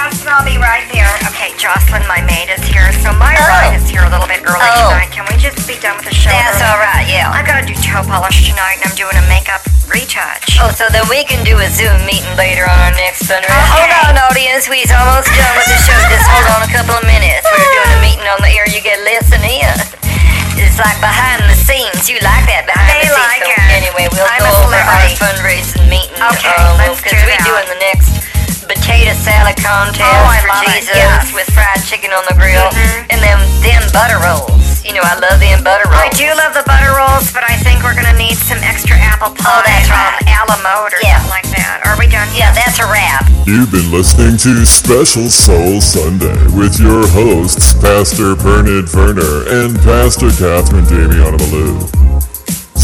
I'll 0.00 0.48
be 0.48 0.56
right 0.56 0.88
there. 0.88 1.12
Okay, 1.28 1.52
Jocelyn, 1.60 2.00
my 2.08 2.24
maid 2.24 2.48
is 2.48 2.64
here, 2.64 2.88
so 3.04 3.12
my 3.20 3.36
oh. 3.36 3.52
ride 3.52 3.76
is 3.76 3.84
here 3.84 4.00
a 4.00 4.08
little 4.08 4.24
bit 4.24 4.40
early 4.48 4.64
oh. 4.64 4.88
tonight. 4.88 5.12
Can 5.12 5.28
we 5.28 5.36
just 5.36 5.60
be 5.68 5.76
done 5.76 6.00
with 6.00 6.08
the 6.08 6.16
show? 6.16 6.32
That's 6.32 6.64
all 6.64 6.80
right, 6.80 7.04
yeah. 7.04 7.28
I 7.28 7.44
gotta 7.44 7.68
do 7.68 7.76
toe 7.76 8.00
polish 8.08 8.48
tonight, 8.48 8.80
and 8.80 8.88
I'm 8.88 8.96
doing 8.96 9.12
a 9.12 9.24
makeup 9.28 9.60
retouch. 9.92 10.56
Oh, 10.56 10.72
so 10.72 10.88
then 10.88 11.04
we 11.12 11.20
can 11.28 11.44
do 11.44 11.60
a 11.60 11.68
Zoom 11.68 12.00
meeting 12.08 12.32
later 12.40 12.64
on 12.64 12.80
our 12.80 12.96
next 12.96 13.28
fundraiser. 13.28 13.52
Okay. 13.52 13.76
Hold 13.76 14.16
on, 14.16 14.24
audience. 14.32 14.72
We's 14.72 14.88
almost 14.88 15.28
done 15.36 15.52
with 15.52 15.68
the 15.68 15.80
show. 15.84 16.00
Just 16.08 16.24
hold 16.32 16.48
on 16.48 16.64
a 16.64 16.70
couple 16.72 16.96
of 16.96 17.04
minutes. 17.04 17.44
We're 17.44 17.60
doing 17.60 17.92
a 17.92 18.00
meeting 18.00 18.24
on 18.24 18.40
the 18.40 18.56
air. 18.56 18.64
You 18.72 18.80
get 18.80 19.04
listening 19.04 19.60
in. 19.60 19.76
It's 20.56 20.80
like 20.80 20.96
behind 21.04 21.44
the 21.44 21.56
scenes. 21.60 22.08
You 22.08 22.16
like 22.24 22.48
that 22.48 22.64
behind 22.64 22.88
they 22.88 23.04
the 23.04 23.20
scenes. 23.20 23.36
They 23.36 23.52
Like 23.52 23.52
so 23.52 23.68
it. 23.68 23.76
Anyway, 23.84 24.04
we'll 24.16 24.32
I'm 24.32 24.48
go 24.48 24.64
over 24.64 24.80
our 24.80 25.12
fundraising 25.20 25.84
meeting 25.92 26.16
okay, 26.24 26.56
um, 26.56 26.80
contest 28.78 29.98
Oh, 29.98 30.30
I 30.30 30.38
for 30.42 30.48
love 30.48 30.62
it, 30.62 30.86
Jesus 30.86 30.94
yes. 30.94 31.26
Mm-hmm. 31.26 31.34
with 31.34 31.48
fried 31.50 31.82
chicken 31.82 32.10
on 32.14 32.22
the 32.30 32.36
grill 32.38 32.70
and 33.10 33.18
them 33.18 33.40
them 33.64 33.82
butter 33.90 34.20
rolls. 34.22 34.84
You 34.86 34.94
know, 34.94 35.02
I 35.02 35.18
love 35.18 35.40
them 35.42 35.62
butter 35.66 35.86
rolls. 35.90 36.06
I 36.06 36.08
do 36.14 36.26
love 36.38 36.54
the 36.54 36.62
butter 36.66 36.94
rolls, 36.94 37.32
but 37.34 37.42
I 37.42 37.56
think 37.58 37.82
we're 37.82 37.94
gonna 37.98 38.16
need 38.16 38.36
some 38.38 38.58
extra 38.62 38.94
apple 38.96 39.34
pie. 39.34 39.50
Oh, 39.50 39.62
that's 39.66 39.88
from 39.90 39.98
right. 39.98 40.22
A 40.22 40.42
la 40.46 40.56
mode 40.62 40.94
or 40.94 41.00
Yeah. 41.02 41.18
something 41.18 41.30
like 41.34 41.48
that. 41.58 41.82
Are 41.86 41.98
we 41.98 42.06
done? 42.06 42.28
Yeah, 42.34 42.52
that's 42.54 42.78
a 42.78 42.86
wrap. 42.86 43.26
You've 43.46 43.70
been 43.70 43.90
listening 43.90 44.36
to 44.46 44.64
Special 44.66 45.28
Soul 45.28 45.80
Sunday 45.80 46.38
with 46.54 46.78
your 46.78 47.06
hosts, 47.10 47.72
Pastor 47.74 48.34
Bernard 48.36 48.86
Werner 48.94 49.48
and 49.50 49.74
Pastor 49.82 50.30
Catherine 50.30 50.86
Damiana 50.86 51.38
Malou. 51.38 52.09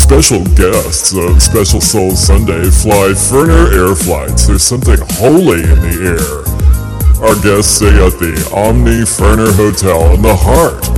Special 0.06 0.44
guests 0.54 1.12
of 1.14 1.42
Special 1.42 1.80
Soul 1.80 2.12
Sunday 2.12 2.70
fly 2.70 3.10
Ferner 3.10 3.72
Air 3.74 3.94
Flights. 3.96 4.46
There's 4.46 4.62
something 4.62 4.98
holy 5.18 5.64
in 5.64 5.80
the 5.82 6.14
air. 6.14 7.26
Our 7.26 7.34
guests 7.42 7.74
stay 7.74 7.88
at 7.88 8.12
the 8.20 8.50
Omni 8.54 9.02
Ferner 9.02 9.52
Hotel 9.56 10.14
in 10.14 10.22
the 10.22 10.34
heart 10.34 10.88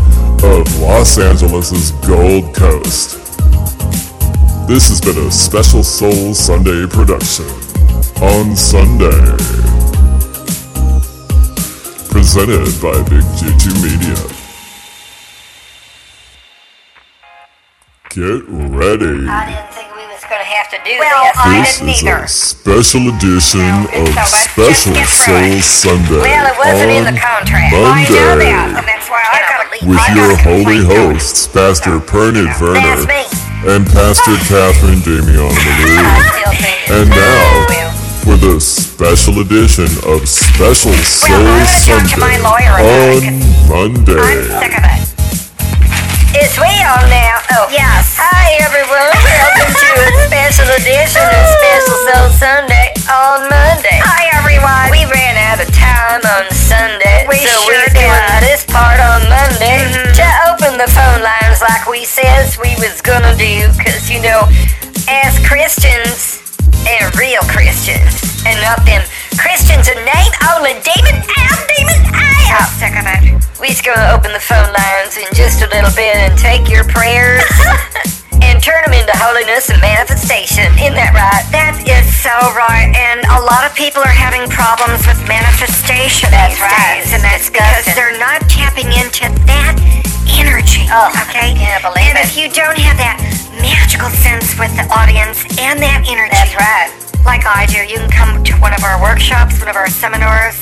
of 0.45 0.81
Los 0.83 1.19
Angeles' 1.19 1.93
Gold 2.07 2.55
Coast. 2.55 3.17
This 4.69 4.91
has 4.91 5.01
been 5.01 5.17
a 5.27 5.33
Special 5.33 5.83
Soul 5.83 6.35
Sunday 6.35 6.87
production 6.87 7.47
on 8.21 8.55
Sunday. 8.55 9.09
Presented 12.11 12.69
by 12.83 13.03
Big 13.09 13.25
Juju 13.41 13.73
Media. 13.81 14.38
Get 18.11 18.41
ready. 18.49 19.29
I 19.29 19.45
didn't 19.45 19.69
think 19.77 19.93
we 19.93 20.01
was 20.09 20.25
gonna 20.25 20.41
have 20.43 20.71
to 20.73 20.79
do 20.83 20.97
Well, 20.99 21.25
this. 21.29 21.37
I 21.37 21.61
This 21.61 21.77
is 21.77 22.03
either. 22.03 22.25
a 22.25 22.29
special 22.29 23.03
edition 23.13 23.61
No, 23.61 23.85
of 24.01 24.09
so 24.17 24.25
Special 24.49 24.93
get 24.97 25.09
Soul 25.09 25.37
it. 25.45 25.63
Sunday 25.63 26.21
Well, 26.25 26.47
it 26.49 26.57
wasn't 26.59 26.91
in 26.91 27.07
on 27.07 27.15
the 27.15 27.21
contract. 27.21 27.69
I 27.69 27.77
know 27.77 27.85
Monday 27.85 28.49
that, 28.49 28.81
and 28.81 28.87
that's 28.89 29.09
why 29.13 29.21
I 29.21 29.39
gotta 29.45 29.69
believe 29.69 29.93
with 29.93 30.01
I 30.01 30.15
your 30.17 30.33
holy 30.41 30.65
complain, 30.65 30.89
don't 30.89 31.15
hosts, 31.21 31.47
Pastor 31.49 32.01
Pernod 32.01 32.49
That's 32.49 32.61
Werner 32.65 33.05
me. 33.07 33.23
and 33.77 33.83
Pastor 33.93 34.35
Catherine 34.49 35.01
Damian 35.05 35.45
I 35.45 35.53
Malou. 35.53 36.25
still 36.33 36.55
think 36.65 36.79
it. 36.89 36.97
And 36.97 37.09
now, 37.13 37.45
for 38.25 38.37
the 38.41 38.57
special 38.61 39.41
edition 39.45 39.89
of 40.09 40.25
Special 40.29 40.93
Soul 41.05 41.37
I'm 41.37 41.45
gonna 41.45 41.85
talk 41.85 42.09
to 42.09 42.17
my 42.19 42.35
Sunday 42.35 42.41
lawyer 42.41 42.75
about 42.81 43.21
it, 43.21 43.37
Monday. 43.69 45.18
It's 46.35 46.57
we 46.61 46.69
on 46.85 47.05
now. 47.09 47.41
Oh, 47.57 47.67
Yes. 47.73 48.17
Hi, 48.19 48.59
everyone. 48.65 49.13
Welcome 49.13 49.73
to 49.73 49.89
a 49.97 50.09
special 50.29 50.69
edition 50.77 51.25
of 51.25 51.45
Special 51.57 51.99
Soul 52.09 52.29
Sunday 52.37 52.93
on 53.09 53.49
Monday. 53.49 53.99
Hi, 54.05 54.29
everyone. 54.37 54.93
We 54.93 55.05
ran 55.09 55.37
out 55.41 55.61
of 55.65 55.69
time 55.73 56.21
on 56.25 56.45
Sunday, 56.53 57.27
We 57.29 57.41
so 57.41 57.49
sure 57.49 57.73
we're 57.73 57.93
doing 57.97 58.41
this 58.45 58.65
part 58.69 59.01
on 59.01 59.25
Monday 59.29 59.79
Mhm. 59.89 60.15
to 60.21 60.27
open 60.53 60.73
the 60.79 60.89
phone 60.93 61.23
lines 61.23 61.61
like 61.63 61.87
we 61.89 62.05
says 62.05 62.59
we 62.59 62.77
was 62.77 63.01
gonna 63.01 63.35
do. 63.35 63.69
Cause 63.85 64.09
you 64.11 64.21
know, 64.21 64.49
as 65.09 65.39
Christians 65.47 66.39
and 66.89 67.05
real 67.17 67.43
Christians, 67.49 68.21
and 68.47 68.61
not 68.63 68.85
them 68.87 69.03
Christians 69.39 69.87
in 69.89 69.99
name 70.05 70.33
only, 70.55 70.75
demon 70.83 71.17
out, 71.23 71.61
demon 71.71 72.01
I'm 72.11 72.19
out. 72.19 72.63
Oh, 72.63 72.69
sick 72.79 72.95
of 72.99 73.07
it. 73.07 73.23
We's 73.61 73.81
gonna 73.83 74.15
open 74.15 74.33
the 74.33 74.43
phone 74.43 74.71
lines 74.71 75.17
in 75.19 75.27
just 75.35 75.63
a 75.63 75.69
little 75.71 75.91
bit 75.95 76.15
and 76.19 76.35
take 76.39 76.69
your 76.71 76.85
prayers 76.87 77.43
and 78.43 78.63
turn 78.63 78.83
them 78.87 78.95
into 78.95 79.15
holiness 79.19 79.71
and 79.71 79.81
manifestation. 79.83 80.67
Isn't 80.79 80.95
that 80.95 81.11
right? 81.15 81.43
That 81.51 81.75
is 81.83 82.07
so 82.19 82.35
right, 82.55 82.91
and 82.95 83.23
a 83.35 83.41
lot 83.43 83.67
of 83.67 83.75
people 83.75 84.03
are 84.03 84.15
having 84.15 84.47
problems 84.51 85.03
with 85.07 85.19
manifestation 85.27 86.31
That's 86.31 86.55
these 86.55 86.63
right. 86.63 87.03
days, 87.03 87.09
and 87.15 87.23
that's 87.23 87.51
because 87.51 87.87
they're 87.99 88.19
not 88.19 88.43
tapping 88.47 88.91
into 88.95 89.27
that 89.51 89.75
energy. 90.39 90.87
Oh, 90.91 91.11
okay. 91.27 91.51
I 91.51 91.59
can't 91.59 91.83
believe 91.83 92.07
and 92.15 92.19
it. 92.19 92.27
if 92.31 92.39
you 92.39 92.47
don't 92.51 92.79
have 92.79 92.99
that 93.03 93.19
magical 93.59 94.11
sense 94.23 94.55
with 94.55 94.71
the 94.79 94.87
audience 94.95 95.43
and 95.59 95.83
that 95.83 96.07
energy, 96.07 96.31
That's 96.31 96.55
right. 96.55 96.88
Seminars, 99.99 100.55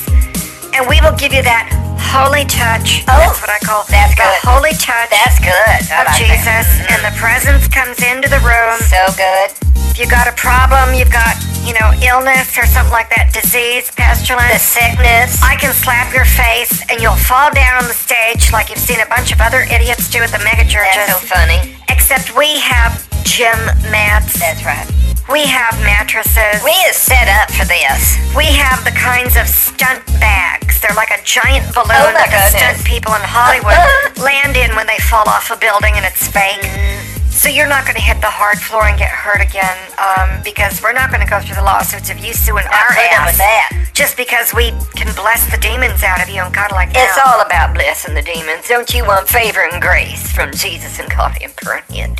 and 0.73 0.81
we 0.89 0.97
will 1.05 1.13
give 1.15 1.31
you 1.33 1.43
that 1.45 1.69
holy 2.09 2.45
touch. 2.49 3.05
Oh, 3.05 3.17
that's 3.21 3.37
what 3.41 3.51
I 3.53 3.59
call 3.61 3.85
that's 3.85 4.15
the 4.17 4.25
good. 4.25 4.39
holy 4.47 4.73
touch 4.81 5.09
That's 5.13 5.37
good. 5.37 5.77
I 5.93 6.01
of 6.01 6.07
like 6.09 6.17
Jesus. 6.17 6.65
Mhm. 6.81 6.89
and 6.93 6.99
the 7.05 7.13
presence 7.19 7.67
comes 7.69 8.01
into 8.01 8.27
the 8.29 8.41
room. 8.41 8.77
So 8.89 8.97
good. 9.13 9.53
If 9.93 9.99
you 9.99 10.07
got 10.07 10.27
a 10.27 10.33
problem, 10.33 10.93
you've 10.93 11.11
got, 11.13 11.35
you 11.65 11.73
know, 11.77 11.89
illness 12.05 12.57
or 12.57 12.65
something 12.65 12.93
like 12.93 13.09
that, 13.13 13.33
disease, 13.33 13.89
The 13.89 14.01
pestilence, 14.01 14.61
sickness. 14.61 15.41
I 15.43 15.55
can 15.57 15.73
slap 15.73 16.13
your 16.13 16.25
face 16.25 16.81
and 16.89 17.01
you'll 17.01 17.17
fall 17.29 17.49
down 17.53 17.81
on 17.81 17.85
the 17.87 17.97
stage 17.97 18.51
like 18.51 18.69
you've 18.69 18.79
seen 18.81 18.99
a 19.01 19.09
bunch 19.09 19.31
of 19.31 19.41
other 19.41 19.61
idiots 19.69 20.07
do 20.09 20.21
at 20.21 20.31
the 20.31 20.39
mega 20.45 20.65
churches. 20.65 21.05
That's 21.07 21.21
so 21.21 21.27
funny. 21.35 21.75
Except 21.89 22.33
we 22.37 22.57
have 22.59 23.05
gym 23.23 23.57
mats, 23.91 24.39
That's 24.39 24.63
right. 24.65 24.85
We 25.31 25.45
have 25.45 25.75
mattresses, 25.83 26.63
We 26.63 26.71
is 26.87 26.95
set 26.95 27.27
up 27.27 27.51
for 27.51 27.65
this. 27.65 28.15
we 28.35 28.45
have 28.45 28.83
the 28.85 28.95
kinds 28.95 29.35
of 29.35 29.47
stunt 29.47 30.05
bags. 30.19 30.79
They're 30.79 30.95
like 30.95 31.11
a 31.11 31.21
giant 31.23 31.67
balloon 31.75 31.91
Oh 31.91 32.13
that 32.15 32.31
the 32.31 32.57
stunt 32.57 32.79
people 32.87 33.13
in 33.13 33.21
Hollywood 33.23 33.75
land 34.23 34.55
in 34.55 34.75
when 34.75 34.87
they 34.87 34.97
fall 35.03 35.27
off 35.27 35.51
a 35.51 35.57
building 35.57 35.93
and 35.95 36.05
it's 36.05 36.27
fake. 36.31 36.63
So 37.37 37.49
you're 37.49 37.69
not 37.69 37.85
going 37.85 37.93
to 37.95 38.01
hit 38.01 38.19
the 38.19 38.33
hard 38.33 38.57
floor 38.57 38.89
and 38.89 38.97
get 38.97 39.13
hurt 39.13 39.45
again 39.45 39.77
um, 40.01 40.41
because 40.43 40.81
we're 40.81 40.91
not 40.97 41.11
going 41.13 41.21
to 41.21 41.29
go 41.29 41.39
through 41.39 41.53
the 41.53 41.61
lawsuits 41.61 42.09
of 42.09 42.17
you 42.17 42.33
suing 42.33 42.65
our 42.65 42.91
ass 42.97 43.29
with 43.29 43.37
that. 43.37 43.93
just 43.93 44.17
because 44.17 44.55
we 44.57 44.73
can 44.97 45.13
bless 45.13 45.45
the 45.53 45.57
demons 45.61 46.01
out 46.01 46.17
of 46.17 46.33
you 46.33 46.41
and 46.41 46.49
God 46.49 46.71
like 46.73 46.89
It's 46.97 47.19
all 47.21 47.45
about 47.45 47.75
blessing 47.77 48.15
the 48.15 48.23
demons. 48.25 48.67
Don't 48.67 48.89
you 48.89 49.05
want 49.05 49.29
favor 49.29 49.61
and 49.69 49.77
grace 49.79 50.31
from 50.33 50.49
Jesus 50.51 50.97
and 50.97 51.09
God 51.13 51.37
and 51.39 51.53
Period. 51.57 52.17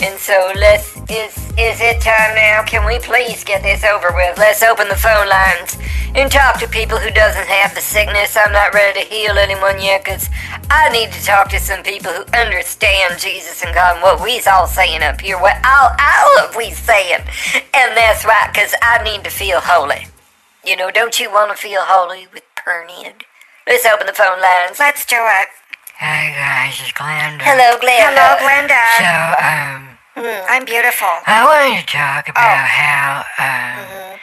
And 0.00 0.18
so 0.18 0.34
let's 0.56 0.96
is 1.10 1.36
is 1.58 1.78
it 1.80 2.00
time 2.00 2.34
now? 2.34 2.62
Can 2.64 2.86
we 2.86 2.98
please 2.98 3.44
get 3.44 3.62
this 3.62 3.84
over 3.84 4.10
with? 4.14 4.36
Let's 4.38 4.62
open 4.62 4.88
the 4.88 4.96
phone 4.96 5.28
lines 5.28 5.76
and 6.16 6.32
talk 6.32 6.58
to 6.60 6.68
people 6.68 6.96
who 6.96 7.10
doesn't 7.10 7.46
have 7.46 7.74
the 7.74 7.80
sickness. 7.80 8.36
I'm 8.36 8.52
not 8.52 8.72
ready 8.72 9.00
to 9.00 9.06
heal 9.06 9.36
anyone 9.36 9.80
yet 9.80 10.02
because 10.04 10.30
I 10.70 10.88
need 10.88 11.12
to 11.12 11.22
talk 11.24 11.50
to 11.50 11.60
some 11.60 11.82
people 11.82 12.10
who 12.10 12.24
understand 12.32 13.20
Jesus 13.20 13.62
and 13.62 13.74
God 13.74 13.96
and 13.96 14.02
what 14.02 14.22
we's 14.22 14.46
all 14.46 14.55
saying 14.64 15.02
up 15.02 15.20
here. 15.20 15.36
What 15.38 15.60
all 15.66 15.90
all 16.00 16.48
of 16.48 16.56
we 16.56 16.70
saying. 16.70 17.20
And 17.74 17.92
that's 17.92 18.24
right, 18.24 18.48
because 18.50 18.72
I 18.80 19.02
need 19.04 19.24
to 19.24 19.30
feel 19.30 19.60
holy. 19.60 20.06
You 20.64 20.76
know, 20.76 20.90
don't 20.90 21.20
you 21.20 21.28
want 21.30 21.50
to 21.50 21.56
feel 21.60 21.82
holy 21.84 22.26
with 22.32 22.42
Period? 22.64 23.24
Let's 23.68 23.84
open 23.84 24.06
the 24.06 24.12
phone 24.14 24.40
lines. 24.40 24.78
Let's 24.80 25.04
do 25.04 25.16
it. 25.18 25.48
Hey 25.98 26.32
guys, 26.34 26.80
it's 26.80 26.92
Glenda. 26.92 27.42
Hello, 27.42 27.76
Glenda. 27.78 28.10
Hello, 28.10 28.28
Glenda. 28.42 28.82
So, 28.98 29.12
um, 29.44 29.80
I'm 30.48 30.64
beautiful. 30.64 31.08
I 31.26 31.44
wanted 31.44 31.80
to 31.82 31.86
talk 31.86 32.28
about 32.28 32.42
Oh. 32.42 32.66
how, 32.66 33.24
um, 33.38 34.18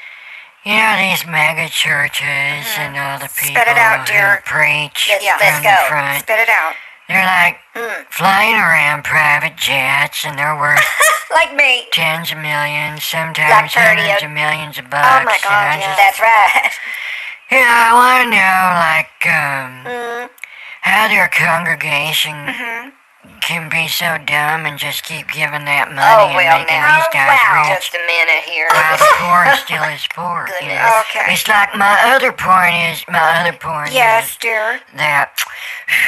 you 0.66 0.74
know, 0.76 0.96
these 0.98 1.26
mega 1.26 1.70
churches 1.70 2.68
and 2.78 2.98
all 2.98 3.18
the 3.20 3.30
people 3.32 3.56
Mm-hmm. 3.56 3.64
Spit 3.64 3.68
it 3.68 3.78
out, 3.78 4.08
who 4.10 4.14
dear. 4.14 4.42
preach 4.46 5.10
Let's- 5.10 5.26
from 5.26 5.40
let's 5.40 5.58
the 5.60 5.64
go. 5.64 5.76
front, 5.88 6.20
Spit 6.24 6.40
it 6.40 6.50
out. 6.50 6.74
They're 7.14 7.26
like 7.26 7.58
Mm. 7.76 8.06
flying 8.10 8.54
around 8.56 9.04
private 9.04 9.56
jets 9.58 10.26
and 10.26 10.38
they're 10.38 10.56
worth 10.56 10.84
Like 11.34 11.56
me. 11.56 11.88
tens 11.92 12.32
of 12.32 12.38
millions, 12.38 13.04
sometimes 13.04 13.74
Thirty 13.74 14.02
hundreds 14.02 14.22
of- 14.24 14.30
of 14.30 14.36
millions 14.36 14.78
of 14.78 14.90
bucks. 14.92 15.08
Oh 15.10 15.24
my 15.26 15.40
God, 15.44 15.80
yeah. 15.80 15.88
just, 15.88 15.98
That's 15.98 16.20
right. 16.20 16.72
you 17.52 17.58
know, 17.58 17.66
I 17.66 17.92
want 17.98 18.20
to 18.26 18.30
know, 18.30 18.62
like, 18.78 19.18
um, 19.26 19.72
Mm. 19.90 20.30
how 20.82 21.08
their 21.08 21.28
congregation 21.30 22.34
Mm-hmm. 22.34 22.90
Can 23.44 23.70
be 23.70 23.88
so 23.88 24.18
dumb 24.26 24.66
and 24.66 24.80
just 24.80 25.04
keep 25.04 25.28
giving 25.32 25.66
that 25.66 25.92
money 25.92 26.02
Oh, 26.02 26.32
and 26.32 26.36
making 26.64 26.74
now. 26.80 26.96
these 26.98 27.06
Oh, 27.08 27.14
guys 27.14 27.40
wow. 27.44 27.70
rich. 27.70 27.84
Just 27.84 27.94
a 27.96 28.04
minute 28.08 28.44
here. 28.48 28.68
While 28.72 28.98
the 28.98 29.12
poor 29.20 29.42
still 29.62 29.84
is 29.92 30.08
poor. 30.10 30.48
You 30.62 30.74
know? 30.74 31.02
Okay. 31.12 31.34
It's 31.34 31.48
like 31.48 31.76
my 31.76 32.00
other 32.16 32.32
point 32.32 32.76
is 32.96 33.04
my 33.12 33.44
other 33.44 33.54
point 33.58 33.92
Yes, 33.92 34.32
is 34.32 34.38
dear. 34.38 34.80
that 34.96 35.36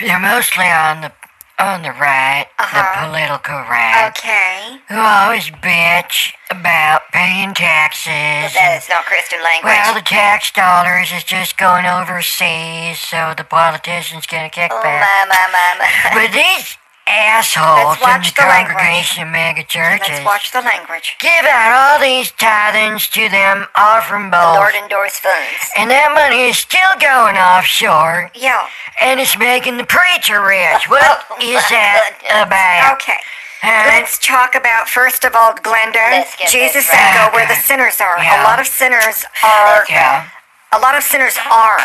they're 0.02 0.20
mostly 0.20 0.66
on 0.66 1.02
the 1.02 1.12
on 1.58 1.84
the 1.84 1.92
right, 1.96 2.48
Uh-huh. 2.60 2.76
the 2.76 3.08
political 3.08 3.56
right, 3.72 4.12
Okay. 4.12 4.76
who 4.90 5.00
always 5.00 5.48
bitch 5.64 6.34
about 6.52 7.04
paying 7.14 7.54
taxes. 7.54 8.52
That 8.52 8.76
and- 8.76 8.84
is 8.84 8.90
not 8.90 9.06
Christian 9.06 9.42
language. 9.42 9.72
well, 9.72 9.94
the 9.94 10.02
tax 10.02 10.52
dollars 10.52 11.14
is 11.14 11.24
just 11.24 11.56
going 11.58 11.86
overseas, 11.86 13.00
so 13.00 13.34
the 13.38 13.46
politicians 13.46 14.28
get 14.28 14.44
a 14.44 14.48
oh, 14.48 14.68
kickback. 14.68 15.00
my, 15.00 15.26
my, 15.32 15.48
my, 15.56 15.70
my. 15.80 16.12
But 16.14 16.34
these 16.34 16.76
assholes 17.08 17.98
Let's 17.98 18.02
in 18.02 18.08
watch 18.10 18.34
the 18.36 18.42
the 18.42 18.48
language. 18.48 18.78
congregation 18.78 19.32
mega 19.32 19.64
churches 19.64 20.10
Let's 20.10 20.26
watch 20.26 20.52
the 20.52 20.62
language. 20.62 21.16
give 21.20 21.46
out 21.46 21.72
all 21.72 22.00
these 22.02 22.32
tithings 22.34 23.10
to 23.12 23.30
them 23.30 23.68
offering 23.78 24.32
The 24.32 24.38
bowls. 24.38 24.56
Lord 24.58 24.76
endorse 24.76 25.20
funds. 25.20 25.70
And 25.78 25.90
that 25.92 26.12
money 26.16 26.50
is 26.50 26.58
still 26.58 26.94
going 27.00 27.38
offshore, 27.38 28.32
Yeah. 28.34 28.68
and 29.02 29.20
it's 29.20 29.38
making 29.38 29.78
the 29.78 29.86
preacher 29.86 30.42
rich. 30.42 30.90
What 30.90 31.26
Oh, 31.30 31.38
is 31.42 31.62
that 31.70 32.18
about? 32.34 32.96
Okay. 33.02 33.20
Huh? 33.62 33.86
Let's 33.98 34.18
talk 34.20 34.54
about 34.56 34.88
first 34.90 35.24
of 35.26 35.34
all, 35.36 35.54
Glenda. 35.54 36.26
Jesus 36.50 36.88
right. 36.90 37.30
"Go 37.30 37.36
where 37.36 37.48
the 37.48 37.56
sinners 37.56 38.00
are." 38.00 38.18
Yeah. 38.22 38.42
A 38.42 38.46
lot 38.46 38.60
of 38.60 38.68
sinners 38.68 39.26
are 39.44 39.86
Yeah. 39.90 40.28
A 40.76 40.80
lot 40.84 40.94
of 41.00 41.04
sinners 41.08 41.38
are. 41.48 41.80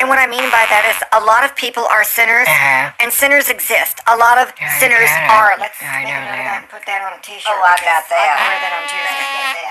And 0.00 0.08
what 0.12 0.20
I 0.20 0.28
mean 0.28 0.44
by 0.52 0.68
that 0.68 0.84
is 0.92 1.00
a 1.16 1.22
lot 1.24 1.48
of 1.48 1.56
people 1.56 1.88
are 1.88 2.04
sinners 2.04 2.44
Uh-huh. 2.44 2.92
and 3.00 3.08
sinners 3.08 3.48
exist. 3.48 4.04
A 4.06 4.16
lot 4.20 4.36
of 4.36 4.52
Yeah, 4.60 4.68
sinners 4.78 5.08
get 5.08 5.30
are. 5.32 5.56
Let's 5.56 5.80
I 5.80 6.04
know 6.04 6.12
a 6.12 6.28
that. 6.28 6.60
that 6.60 6.68
put 6.68 6.84
that 6.84 7.00
on 7.08 7.16
a 7.16 7.20
t-shirt. 7.24 7.48
Oh, 7.48 7.64
I 7.64 7.76
got 7.80 8.04
that. 8.12 8.28
I'll 8.36 8.44
wear 8.44 8.60
that 8.60 8.72
on 8.76 8.84
Tuesday. 8.84 9.64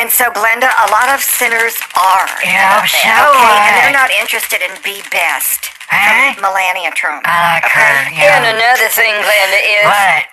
And 0.00 0.08
so, 0.08 0.32
Glenda, 0.32 0.72
a 0.72 0.88
lot 0.88 1.12
of 1.12 1.20
sinners 1.20 1.76
are. 2.00 2.24
Yeah, 2.40 2.80
so 2.88 3.12
okay, 3.12 3.60
and 3.60 3.72
they're 3.84 3.92
not 3.92 4.08
interested 4.10 4.64
in 4.64 4.72
be 4.80 5.04
best. 5.12 5.68
Huh? 5.92 6.32
From 6.32 6.48
Melania 6.48 6.90
Trump. 6.96 7.28
I 7.28 7.60
like 7.60 7.68
her, 7.68 7.92
And 8.08 8.56
another 8.56 8.88
thing, 8.88 9.12
Glenda, 9.20 9.60
is 9.60 9.84
What? 9.84 10.24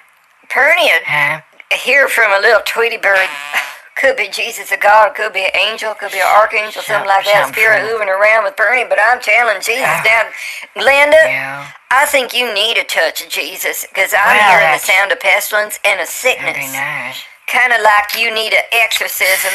Pernia 0.48 0.96
Huh? 1.04 1.42
hear 1.76 2.08
from 2.08 2.32
a 2.32 2.40
little 2.40 2.62
Tweety 2.64 2.96
bird. 2.98 3.28
Could 4.00 4.16
be 4.16 4.30
Jesus, 4.30 4.72
a 4.72 4.78
God, 4.78 5.14
could 5.14 5.34
be 5.34 5.44
an 5.44 5.52
angel, 5.56 5.94
could 5.94 6.12
be 6.14 6.20
an 6.20 6.28
archangel, 6.28 6.82
something 6.82 7.08
like 7.08 7.26
that. 7.26 7.50
Spirit 7.52 7.84
moving 7.84 8.08
around 8.08 8.46
with 8.46 8.56
Bernie, 8.56 8.86
but 8.88 8.98
I'm 8.98 9.20
telling 9.20 9.58
Jesus 9.60 9.84
Yeah. 9.84 10.04
down. 10.04 10.26
Glenda, 10.78 11.22
Yeah. 11.26 11.66
I 11.92 12.06
think 12.06 12.34
you 12.34 12.54
need 12.54 12.78
a 12.78 12.86
touch 12.86 13.20
of 13.22 13.30
Jesus 13.30 13.86
because 13.90 14.14
I'm 14.14 14.38
Well, 14.38 14.50
hearing 14.58 14.72
the 14.72 14.80
sound 14.80 15.12
of 15.12 15.20
pestilence 15.20 15.80
and 15.84 16.00
a 16.00 16.06
sickness. 16.06 16.72
nice. 16.72 17.24
Kind 17.48 17.74
of 17.74 17.82
like 17.82 18.16
you 18.16 18.32
need 18.32 18.54
an 18.54 18.64
exorcism 18.72 19.52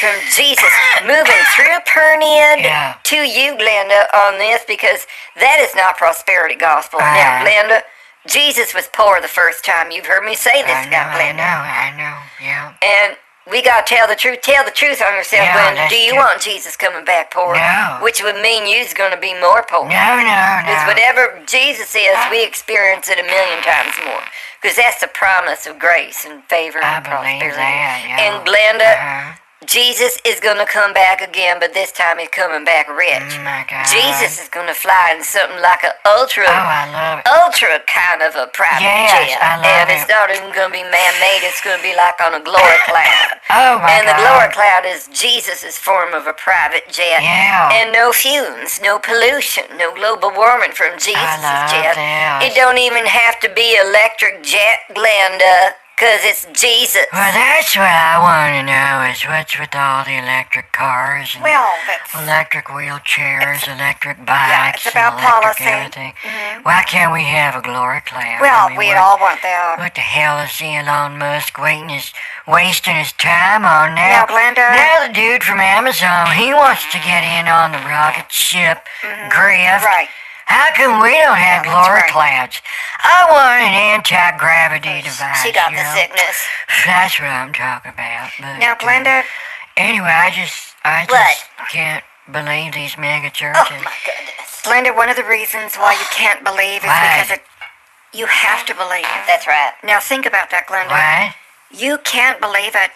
from 0.00 0.14
Jesus 0.30 0.72
moving 1.04 1.44
through 1.54 1.78
Pernian 1.86 2.62
Yeah. 2.62 2.94
to 3.02 3.16
you, 3.24 3.56
Glenda, 3.56 4.06
on 4.14 4.38
this 4.38 4.62
because 4.64 5.06
that 5.36 5.58
is 5.60 5.74
not 5.74 5.98
prosperity 5.98 6.54
gospel. 6.54 7.00
Now, 7.00 7.06
Uh-huh. 7.12 7.44
Glenda, 7.44 7.82
Jesus 8.26 8.72
was 8.72 8.88
poor 8.88 9.20
the 9.20 9.28
first 9.28 9.64
time. 9.64 9.90
You've 9.90 10.06
heard 10.06 10.24
me 10.24 10.34
say 10.34 10.62
this, 10.62 10.70
I 10.72 10.84
know, 10.84 10.90
now, 10.90 11.08
I 11.10 11.32
know, 11.32 11.42
I 11.44 11.90
know, 11.90 12.16
yeah. 12.40 12.70
And 12.82 13.16
we 13.50 13.62
gotta 13.62 13.84
tell 13.86 14.06
the 14.08 14.16
truth. 14.16 14.40
Tell 14.42 14.64
the 14.64 14.70
truth 14.70 15.00
on 15.00 15.14
yourself, 15.14 15.46
Glenda. 15.48 15.88
Do 15.88 15.96
you 15.96 16.10
true. 16.10 16.18
want 16.18 16.40
Jesus 16.40 16.76
coming 16.76 17.04
back 17.04 17.30
poor? 17.32 17.54
No. 17.54 17.98
Which 18.02 18.22
would 18.22 18.36
mean 18.42 18.66
you's 18.66 18.92
gonna 18.94 19.18
be 19.20 19.34
more 19.40 19.62
poor. 19.68 19.84
No, 19.86 20.08
no, 20.18 20.42
Because 20.66 20.86
whatever 20.86 21.38
Jesus 21.46 21.94
is, 21.94 22.16
we 22.30 22.44
experience 22.44 23.08
it 23.08 23.18
a 23.18 23.22
million 23.24 23.62
times 23.62 23.94
more. 24.04 24.22
Because 24.60 24.76
that's 24.76 25.00
the 25.00 25.08
promise 25.08 25.66
of 25.66 25.78
grace 25.78 26.24
and 26.26 26.42
favor 26.44 26.82
I 26.82 26.96
and 26.96 27.04
prosperity. 27.04 27.54
that, 27.56 28.04
yeah. 28.08 28.24
And 28.26 28.34
Glenda, 28.46 28.92
Uh-huh. 28.98 29.36
Jesus 29.64 30.20
is 30.28 30.38
going 30.38 30.58
to 30.60 30.68
come 30.68 30.92
back 30.92 31.24
again, 31.24 31.56
but 31.58 31.72
this 31.72 31.90
time 31.90 32.18
he's 32.20 32.28
coming 32.28 32.62
back 32.68 32.92
rich. 32.92 33.24
Oh 33.24 33.42
my 33.42 33.64
God. 33.64 33.88
Jesus 33.88 34.36
is 34.36 34.52
going 34.52 34.68
to 34.68 34.76
fly 34.76 35.16
in 35.16 35.24
something 35.24 35.56
like 35.64 35.80
an 35.82 35.96
ultra, 36.04 36.44
Oh, 36.44 36.52
I 36.52 36.84
love 36.92 37.24
it. 37.24 37.26
ultra 37.26 37.80
kind 37.88 38.20
of 38.20 38.36
a 38.36 38.52
private 38.52 38.84
Yes, 38.84 39.32
jet. 39.32 39.40
And 39.40 39.88
it's 39.88 40.04
not 40.12 40.28
even 40.28 40.52
going 40.52 40.68
to 40.68 40.76
be 40.76 40.84
man-made. 40.84 41.40
It's 41.48 41.64
going 41.64 41.80
to 41.80 41.82
be 41.82 41.96
like 41.96 42.20
on 42.20 42.36
a 42.36 42.42
glory 42.44 42.76
cloud. 42.84 43.40
Oh 43.48 43.80
my 43.80 43.96
and 43.96 44.04
the 44.04 44.14
glory 44.20 44.52
cloud 44.52 44.84
is 44.84 45.08
Jesus' 45.08 45.80
form 45.80 46.12
of 46.12 46.28
a 46.28 46.36
private 46.36 46.84
jet. 46.92 47.24
Yeah. 47.24 47.72
And 47.72 47.96
no 47.96 48.12
fumes, 48.12 48.78
no 48.84 49.00
pollution, 49.00 49.64
no 49.80 49.88
global 49.96 50.36
warming 50.36 50.76
from 50.76 51.00
Jesus' 51.00 51.16
love 51.40 51.72
jet. 51.72 51.96
this. 51.96 52.52
It 52.52 52.54
don't 52.54 52.76
even 52.78 53.06
have 53.08 53.40
to 53.40 53.48
be 53.56 53.72
electric 53.80 54.44
jet, 54.44 54.84
Glenda, 54.92 55.72
because 55.96 56.20
it's 56.28 56.44
Jesus. 56.52 57.08
Well, 57.10 57.32
that's 57.32 57.72
what 57.74 57.88
I 57.88 58.20
want 58.20 58.52
to 58.52 58.62
know 58.68 59.08
is 59.08 59.24
what's 59.24 59.56
with 59.58 59.72
all 59.72 60.04
the 60.04 60.12
electric 60.12 60.70
cars 60.72 61.32
and 61.34 61.42
Well, 61.42 61.72
electric 62.20 62.66
wheelchairs, 62.66 63.64
electric 63.64 64.20
bikes, 64.28 64.84
it's 64.84 64.92
about 64.92 65.16
policy. 65.16 65.64
Mm-hmm. 65.64 65.72
everything. 65.72 66.12
Why 66.68 66.84
can't 66.84 67.12
we 67.16 67.24
have 67.24 67.56
a 67.56 67.62
glory 67.64 68.02
cloud? 68.04 68.44
well, 68.44 68.66
I 68.66 68.68
mean, 68.68 68.78
we'd 68.78 68.88
what, 68.92 68.98
all 69.00 69.18
want 69.18 69.40
that. 69.40 69.76
What 69.80 69.94
the 69.96 70.04
hell 70.04 70.36
is 70.44 70.52
Elon 70.60 71.16
Musk 71.16 71.56
waiting 71.56 71.88
his 71.88 72.12
wasting 72.46 72.94
his 73.00 73.12
time 73.16 73.64
on 73.64 73.96
Now, 73.96 74.24
now? 74.24 74.26
Glenda- 74.28 74.76
Now 74.76 75.06
the 75.08 75.12
dude 75.16 75.42
from 75.42 75.60
Amazon, 75.64 76.28
he 76.36 76.52
wants 76.52 76.84
to 76.92 76.98
get 77.00 77.24
in 77.24 77.48
on 77.48 77.72
the 77.72 77.80
rocket 77.88 78.30
ship 78.30 78.84
Griff. 79.32 79.80
Mm-hmm. 79.80 79.84
Right. 79.88 80.08
How 80.46 80.70
come 80.78 81.02
we 81.02 81.10
don't 81.18 81.36
have 81.36 81.66
Yeah, 81.66 81.72
glory 81.74 82.00
right. 82.06 82.10
clouds? 82.10 82.62
I 83.02 83.26
want 83.30 83.60
an 83.66 83.74
anti-gravity 83.98 85.02
device. 85.02 85.42
She 85.42 85.50
got 85.52 85.70
the 85.70 85.82
know? 85.82 85.94
sickness. 85.94 86.38
That's 86.86 87.18
what 87.18 87.28
I'm 87.30 87.52
talking 87.52 87.90
about. 87.92 88.30
But, 88.38 88.58
Now, 88.58 88.72
uh, 88.72 88.76
Glenda, 88.78 89.22
anyway, 89.76 90.06
I 90.14 90.30
just, 90.30 90.74
I 90.84 91.04
What? 91.10 91.10
just 91.10 91.50
can't 91.70 92.04
believe 92.30 92.74
these 92.74 92.96
mega 92.96 93.30
churches. 93.30 93.58
Oh, 93.70 93.82
my 93.84 93.94
goodness. 94.06 94.62
Glenda, 94.62 94.94
one 94.94 95.08
of 95.10 95.16
the 95.16 95.24
reasons 95.26 95.74
why 95.76 95.92
you 95.94 96.06
can't 96.14 96.42
believe 96.44 96.82
is 96.82 96.90
Why? 96.90 97.22
because 97.26 97.38
it, 97.38 97.42
you 98.16 98.26
have 98.26 98.64
to 98.66 98.74
believe. 98.74 99.06
That's 99.26 99.46
right. 99.46 99.72
Now, 99.82 99.98
think 99.98 100.26
about 100.26 100.50
that, 100.50 100.66
Glenda. 100.70 100.94
What? 100.94 101.34
You 101.74 101.98
can't 102.06 102.40
believe 102.40 102.74
it, 102.78 102.90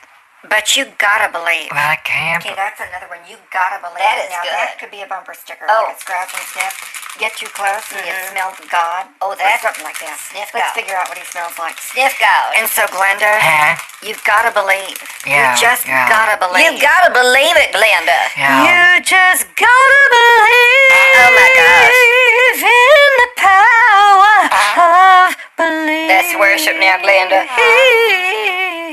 but 0.48 0.76
you 0.76 0.86
gotta 0.98 1.26
believe. 1.30 1.68
Well, 1.74 1.82
I 1.90 1.96
can't. 1.96 2.44
Okay, 2.46 2.54
that's 2.54 2.78
another 2.80 3.06
one. 3.10 3.18
You 3.28 3.36
gotta 3.52 3.82
believe 3.82 3.98
That 3.98 4.22
it. 4.22 4.24
is 4.26 4.30
now, 4.30 4.42
good. 4.46 4.54
that 4.54 4.78
could 4.78 4.90
be 4.94 5.02
a 5.02 5.06
bumper 5.06 5.34
sticker. 5.34 5.66
Oh. 5.68 5.84
Like 5.90 5.96
a 5.96 6.00
scratch 6.00 6.30
and 6.34 6.42
sniff. 6.46 6.99
Get 7.18 7.36
too 7.36 7.50
close 7.52 7.84
and 7.92 8.06
you 8.06 8.12
mm-hmm. 8.12 8.32
smell 8.32 8.50
God. 8.70 9.06
Oh, 9.20 9.32
Or 9.32 9.36
that- 9.36 9.60
something 9.60 9.82
like 9.84 9.98
that. 10.00 10.16
Sniff 10.16 10.54
Let's 10.54 10.70
God. 10.72 10.78
figure 10.78 10.96
out 10.96 11.08
what 11.10 11.18
he 11.18 11.24
smells 11.26 11.58
like. 11.58 11.76
Sniff 11.80 12.14
God. 12.20 12.54
And 12.56 12.68
so, 12.70 12.86
Glenda, 12.88 13.28
Huh? 13.40 13.76
you've 14.00 14.22
gotta 14.24 14.54
believe. 14.54 14.96
Yeah, 15.26 15.52
you 15.52 15.60
just 15.60 15.84
yeah. 15.86 16.08
gotta 16.08 16.38
believe. 16.40 16.64
You 16.64 16.80
gotta 16.80 17.10
believe 17.12 17.56
it, 17.60 17.74
Glenda. 17.74 18.20
Yeah. 18.38 18.62
You 18.64 19.02
just 19.04 19.44
gotta 19.58 20.02
believe. 20.12 21.18
Oh, 21.18 21.30
my 21.34 21.48
gosh. 21.56 21.98
In 22.60 23.10
the 23.20 23.30
power 23.36 24.36
uh-huh. 24.48 24.80
of 24.80 25.34
belief. 25.34 25.39
That's 25.60 26.32
worship 26.40 26.76
now, 26.80 26.96
Glenda. 27.04 27.44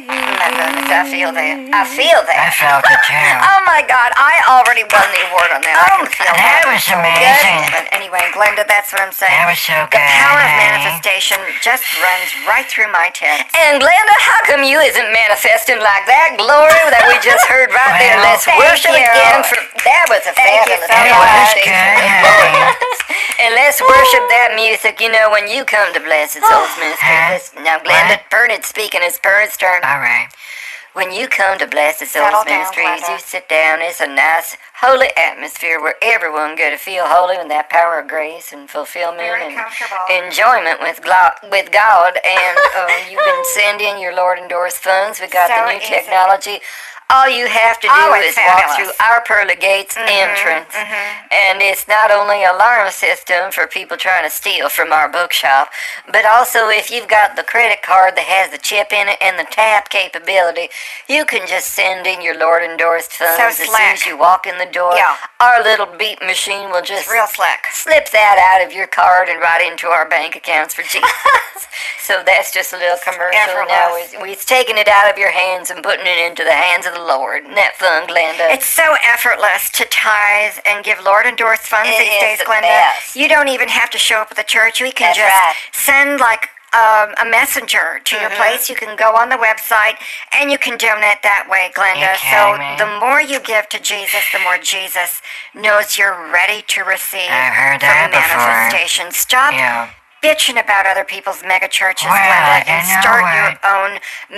My 0.07 0.51
goodness, 0.53 0.87
I 0.91 1.03
feel 1.07 1.31
that. 1.35 1.55
I 1.73 1.83
feel 1.87 2.19
that. 2.27 2.37
I 2.39 2.47
that. 2.51 2.55
felt 2.59 2.83
it 2.87 3.01
too. 3.07 3.15
Oh 3.57 3.61
my 3.67 3.83
God! 3.83 4.11
I 4.15 4.39
already 4.47 4.83
won 4.87 5.03
the 5.11 5.21
award 5.29 5.51
on 5.53 5.61
that. 5.63 5.75
I 5.75 5.99
Oh, 5.99 6.07
can 6.07 6.11
feel 6.23 6.31
that 6.33 6.63
that 6.63 6.63
was 6.67 6.83
amazing. 6.87 7.67
But 7.71 7.85
anyway, 7.95 8.23
Glenda, 8.35 8.63
that's 8.67 8.89
what 8.95 9.03
I'm 9.03 9.11
saying. 9.15 9.31
That 9.31 9.47
was 9.51 9.59
so 9.59 9.75
the 9.91 9.99
power 9.99 10.39
of 10.39 10.51
manifestation 10.55 11.37
just 11.63 11.83
runs 11.99 12.29
right 12.47 12.63
through 12.67 12.89
my 12.95 13.11
tits. 13.15 13.47
And 13.55 13.79
Glenda, 13.83 14.15
how 14.23 14.39
come 14.47 14.63
you 14.63 14.79
isn't 14.79 15.09
manifesting 15.11 15.79
like 15.83 16.07
that 16.07 16.35
glory 16.39 16.79
that 16.91 17.03
we 17.11 17.15
just 17.23 17.43
heard 17.51 17.69
right 17.75 17.95
there? 17.99 18.17
Let's 18.23 18.47
worship 18.47 18.95
you. 18.95 19.03
again. 19.03 19.43
For, 19.47 19.59
that 19.83 20.05
was 20.11 20.23
a 20.27 20.33
Thank 20.35 20.67
you 20.71 20.79
fabulous 20.79 20.87
so 20.87 20.95
It 20.95 21.11
was 21.11 21.27
manifestation. 21.27 21.75
good, 21.75 22.23
honey. 22.23 22.86
And 23.39 23.53
let's 23.53 23.79
worship 23.81 24.25
that 24.33 24.53
music. 24.55 24.99
You 24.99 25.11
know, 25.11 25.29
when 25.29 25.47
you 25.47 25.63
come 25.65 25.93
to 25.93 25.99
Blessed 25.99 26.41
Souls 26.41 26.73
Ministry. 26.79 26.97
Huh? 27.05 27.33
listen- 27.33 27.63
Now, 27.63 27.77
Glenda, 27.79 28.17
What? 28.17 28.29
Bernard 28.31 28.65
speaking. 28.65 29.01
It's 29.03 29.19
Bernard's 29.19 29.57
turn. 29.57 29.83
All 29.83 29.99
right. 29.99 30.29
When 30.93 31.11
you 31.11 31.27
come 31.27 31.59
to 31.59 31.67
Blessed 31.67 32.07
Settle 32.07 32.31
Souls 32.41 32.45
down, 32.45 32.59
Ministries, 32.73 33.07
you 33.07 33.19
sit 33.19 33.47
down. 33.47 33.83
It's 33.83 34.01
a 34.01 34.07
nice, 34.07 34.57
holy 34.81 35.09
atmosphere 35.15 35.79
where 35.79 35.93
everyone 36.01 36.55
get 36.55 36.71
to 36.71 36.77
feel 36.77 37.05
holy 37.05 37.37
with 37.37 37.49
that 37.49 37.69
power 37.69 37.99
of 37.99 38.07
grace 38.07 38.51
and 38.51 38.67
fulfillment 38.67 39.21
Very 39.21 39.53
and 39.53 39.61
enjoyment 40.25 40.81
with 40.81 41.03
glo- 41.03 41.37
with 41.51 41.69
God. 41.71 42.17
And 42.17 42.57
uh, 42.75 42.89
you 43.11 43.17
can 43.21 43.45
send 43.53 43.81
in 43.81 44.01
your 44.01 44.15
Lord 44.15 44.39
endorsed 44.39 44.77
funds. 44.81 45.21
We 45.21 45.27
got 45.27 45.49
So 45.53 45.55
the 45.61 45.69
new 45.73 45.77
easy. 45.77 45.85
technology. 45.93 46.59
All 47.09 47.29
you 47.29 47.47
have 47.47 47.79
to 47.79 47.87
do 47.87 47.93
Oh, 47.93 48.13
is 48.19 48.35
walk 48.35 48.75
through 48.75 48.91
our 48.99 49.21
pearly 49.21 49.55
gates 49.55 49.95
entrance, 49.95 50.75
and 50.75 51.61
it's 51.61 51.87
not 51.87 52.11
only 52.11 52.43
alarm 52.43 52.91
system 52.91 53.49
for 53.51 53.65
people 53.65 53.95
trying 53.95 54.23
to 54.27 54.29
steal 54.29 54.67
from 54.67 54.91
our 54.91 55.07
bookshop, 55.07 55.69
but 56.11 56.25
also 56.25 56.67
if 56.67 56.91
you've 56.91 57.07
got 57.07 57.37
the 57.37 57.43
credit 57.43 57.81
card 57.81 58.15
that 58.17 58.25
has 58.27 58.51
the 58.51 58.57
chip 58.57 58.91
in 58.91 59.07
it 59.07 59.15
and 59.21 59.39
the 59.39 59.47
tap 59.49 59.87
capability, 59.89 60.67
you 61.07 61.23
can 61.23 61.47
just 61.47 61.71
send 61.71 62.05
in 62.05 62.21
your 62.21 62.37
Lord 62.37 62.61
endorsed 62.61 63.13
funds 63.13 63.39
as 63.39 63.55
soon 63.57 63.75
as 63.95 64.05
you 64.05 64.17
walk 64.17 64.45
in 64.45 64.57
the 64.57 64.67
door. 64.67 64.91
Yeah. 64.95 65.15
Our 65.39 65.63
little 65.63 65.87
beep 65.97 66.19
machine 66.19 66.69
will 66.75 66.83
just 66.83 67.03
It's 67.07 67.11
real 67.11 67.27
slick. 67.27 67.71
slip 67.71 68.11
that 68.11 68.35
out 68.35 68.67
of 68.67 68.75
your 68.75 68.87
card 68.87 69.29
and 69.29 69.39
right 69.39 69.63
into 69.63 69.87
our 69.87 70.09
bank 70.09 70.35
accounts 70.35 70.73
for 70.73 70.81
Jesus. 70.83 71.07
so 72.03 72.21
that's 72.25 72.51
just 72.53 72.73
a 72.73 72.77
little 72.77 72.97
commercial. 72.99 73.31
Now 73.67 73.95
we're 74.19 74.35
taking 74.35 74.77
it 74.77 74.87
out 74.91 75.09
of 75.09 75.17
your 75.17 75.31
hands 75.31 75.71
and 75.71 75.81
putting 75.81 76.05
it 76.05 76.19
into 76.19 76.43
the 76.43 76.51
hands 76.51 76.85
of 76.85 76.93
the 76.93 76.96
Lord. 76.99 77.43
Isn't 77.43 77.55
that 77.55 77.75
fun, 77.77 78.07
Glenda? 78.07 78.53
It's 78.53 78.65
so 78.65 78.95
effortless 79.03 79.69
to 79.71 79.85
tithe 79.85 80.57
and 80.65 80.83
give 80.83 80.99
Lord 81.03 81.25
endorsed 81.25 81.63
funds 81.63 81.89
It 81.91 81.99
these 81.99 82.19
days, 82.19 82.39
the 82.39 82.45
Glenda. 82.45 82.61
best. 82.61 83.15
You 83.15 83.27
don't 83.27 83.47
even 83.49 83.67
have 83.69 83.89
to 83.91 83.97
show 83.97 84.17
up 84.19 84.31
at 84.31 84.37
the 84.37 84.43
church. 84.43 84.79
You 84.79 84.91
can 84.91 85.13
That's 85.15 85.17
just 85.17 85.33
right. 85.33 85.55
send 85.71 86.19
like 86.19 86.49
um, 86.75 87.15
a 87.17 87.25
messenger 87.29 88.01
to 88.03 88.15
your 88.17 88.29
Mm-hmm. 88.29 88.37
place. 88.43 88.69
You 88.69 88.75
can 88.75 88.95
go 88.97 89.15
on 89.15 89.29
the 89.29 89.37
website 89.37 89.95
and 90.33 90.51
you 90.51 90.57
can 90.57 90.77
donate 90.77 91.23
that 91.23 91.47
way, 91.49 91.71
Glenda. 91.73 92.13
So 92.19 92.59
the 92.83 92.99
more 92.99 93.21
you 93.21 93.39
give 93.39 93.69
to 93.69 93.79
Jesus, 93.79 94.21
the 94.33 94.39
more 94.39 94.57
Jesus 94.57 95.21
knows 95.55 95.97
you're 95.97 96.29
ready 96.31 96.61
to 96.67 96.81
receive 96.83 97.29
I've 97.31 97.53
heard 97.53 97.81
that 97.81 98.11
before. 98.11 98.37
manifestation. 98.37 99.11
Stop 99.11 99.53
Yeah. 99.53 99.89
Bitching 100.23 100.57
about 100.59 100.85
other 100.85 101.03
people's 101.05 101.43
mega 101.43 101.67
churches, 101.67 102.07
Well, 102.09 102.17
Glenda, 102.17 102.67
and 102.67 102.83
start 103.01 103.21
what? 103.21 103.35
your 103.35 103.51
own 103.69 103.91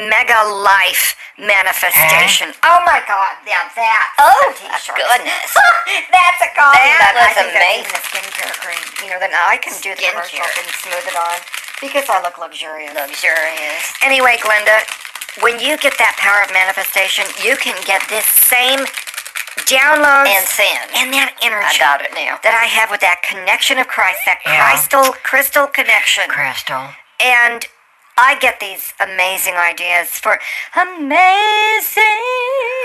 mega 0.10 0.40
life 0.64 1.16
manifestation. 1.40 2.50
Eh? 2.52 2.68
Oh 2.68 2.80
my 2.86 3.00
God! 3.08 3.40
Yeah, 3.48 3.64
that. 3.76 4.06
Oh, 4.20 4.54
goodness. 4.60 5.50
that's 6.12 6.42
a 6.44 6.50
coffee 6.56 6.80
That. 6.84 7.16
I 7.16 7.16
was 7.16 7.36
that's 7.36 7.48
amazing. 7.48 7.88
even 7.88 7.96
a 7.96 8.02
skincare 8.04 8.54
cream. 8.60 8.84
You 9.04 9.08
know, 9.16 9.20
then 9.20 9.32
I 9.34 9.56
can 9.58 9.72
do 9.80 9.96
the 9.96 10.04
commercial 10.12 10.44
and 10.44 10.68
smooth 10.84 11.06
it 11.08 11.16
on 11.16 11.38
because 11.80 12.06
I 12.12 12.20
look 12.22 12.36
luxurious. 12.38 12.92
Luxurious. 12.94 13.84
Anyway, 14.04 14.36
Glenda, 14.44 14.84
when 15.40 15.60
you 15.64 15.80
get 15.80 15.96
that 16.00 16.20
power 16.20 16.44
of 16.44 16.52
manifestation, 16.52 17.24
you 17.40 17.56
can 17.56 17.76
get 17.88 18.04
this 18.12 18.28
same 18.28 18.84
downloads 19.66 20.28
And 20.28 20.46
sin. 20.48 20.78
and 20.96 21.14
that 21.14 21.34
I 21.42 21.46
energy 21.46 21.80
got 21.80 22.02
it 22.02 22.12
now. 22.14 22.38
that 22.44 22.54
I 22.56 22.66
have 22.66 22.90
with 22.92 23.02
that 23.02 23.22
connection 23.22 23.78
of 23.80 23.88
Christ, 23.88 24.20
that 24.26 24.40
Yeah. 24.46 24.70
crystal 24.70 25.14
crystal 25.24 25.68
connection. 25.68 26.28
Crystal. 26.30 26.94
And 27.20 27.66
I 28.18 28.36
get 28.36 28.60
these 28.60 28.94
amazing 29.00 29.56
ideas 29.56 30.10
for 30.20 30.40
amazing 30.76 32.04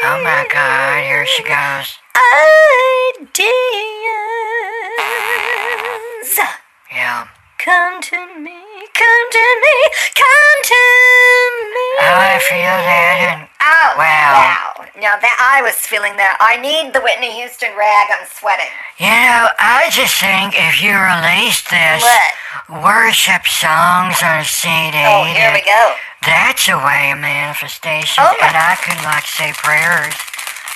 Oh 0.06 0.20
my 0.22 0.46
God, 0.50 1.02
here 1.02 1.26
she 1.26 1.42
goes. 1.42 1.98
ideas. 5.04 6.40
Yeah. 6.92 7.26
Come 7.58 8.00
to 8.02 8.38
me, 8.38 8.58
come 8.94 9.24
to 9.30 9.46
me, 9.64 9.76
come 10.14 10.56
to 10.64 10.82
me. 11.74 11.88
I 12.00 12.38
feel 12.48 12.76
that. 12.88 13.16
And 13.34 13.48
Oh, 13.64 13.94
Wow. 13.96 14.32
wow. 14.36 14.84
Now 15.00 15.16
that 15.18 15.36
I 15.40 15.62
was 15.62 15.74
feeling 15.74 16.16
that. 16.16 16.36
I 16.38 16.56
need 16.60 16.92
the 16.92 17.00
Whitney 17.00 17.32
Houston 17.40 17.72
rag. 17.76 18.08
I'm 18.12 18.26
sweating. 18.28 18.68
you 18.98 19.08
know, 19.10 19.48
I 19.58 19.88
just 19.90 20.14
think 20.20 20.54
if 20.54 20.82
you 20.82 20.92
release 20.94 21.62
this 21.66 22.02
What? 22.04 22.84
worship 22.84 23.46
songs 23.48 24.22
on 24.22 24.40
a 24.40 24.44
CD, 24.44 24.96
Oh, 25.02 25.24
here 25.24 25.50
we 25.52 25.62
go. 25.62 25.94
that's 26.24 26.68
a 26.68 26.76
way 26.78 27.10
of 27.10 27.18
manifestation. 27.18 28.22
Oh, 28.22 28.36
my- 28.40 28.46
and 28.48 28.56
I 28.56 28.76
could 28.76 29.00
like 29.02 29.26
say 29.26 29.52
prayers 29.56 30.14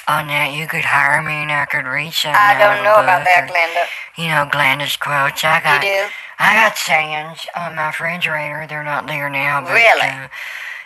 on 0.09 0.27
that. 0.29 0.51
You 0.53 0.67
could 0.67 0.85
hire 0.85 1.23
me 1.23 1.43
and 1.45 1.53
I 1.53 1.65
could 1.67 1.87
read 1.87 2.13
something. 2.15 2.35
I 2.41 2.57
don't 2.59 2.83
know 2.83 2.97
about 3.05 3.25
that, 3.25 3.45
or, 3.45 3.53
Glenda. 3.53 3.85
You 4.17 4.29
know, 4.35 4.49
Glenda's 4.51 4.97
quotes. 4.97 5.45
I 5.45 5.59
You 5.59 5.63
got 5.63 5.81
do? 5.83 6.01
I 6.39 6.55
got 6.55 6.77
sayings 6.79 7.47
on 7.57 7.75
my 7.75 7.89
refrigerator. 7.89 8.67
They're 8.69 8.85
not 8.85 9.07
there 9.07 9.29
now, 9.29 9.61
but 9.61 9.73
Really? 9.73 10.01
uh, 10.09 10.29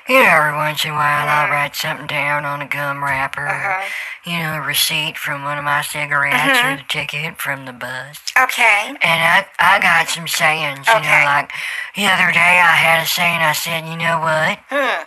you 0.09 0.19
know, 0.19 0.29
every 0.31 0.57
once 0.57 0.85
in 0.85 0.91
a 0.91 0.95
while 0.95 1.29
I'll 1.29 1.51
write 1.51 1.77
something 1.77 2.07
down 2.07 2.45
on 2.45 2.61
a 2.61 2.67
gum 2.67 3.05
wrapper. 3.05 3.47
Uh-huh. 3.47 3.83
Or, 3.83 4.31
you 4.31 4.39
know, 4.39 4.55
a 4.55 4.61
receipt 4.61 5.17
from 5.17 5.45
one 5.45 5.59
of 5.59 5.65
my 5.65 5.83
cigarettes 5.83 6.59
or 6.65 6.77
the 6.77 6.83
ticket 6.89 7.39
from 7.39 7.67
the 7.67 7.73
bus. 7.73 8.19
Okay. 8.37 8.89
And 8.89 8.99
I, 9.03 9.47
I 9.59 9.79
got 9.81 10.09
some 10.09 10.27
sayings, 10.27 10.87
you 10.89 10.95
know, 10.95 11.23
like 11.25 11.53
the 11.95 12.07
other 12.07 12.33
day 12.33 12.59
I 12.61 12.75
had 12.75 13.03
a 13.03 13.07
saying. 13.07 13.41
I 13.41 13.53
said, 13.53 13.87
you 13.87 13.97
know 13.97 14.19
what? 14.19 14.59
Hmm. 14.71 15.05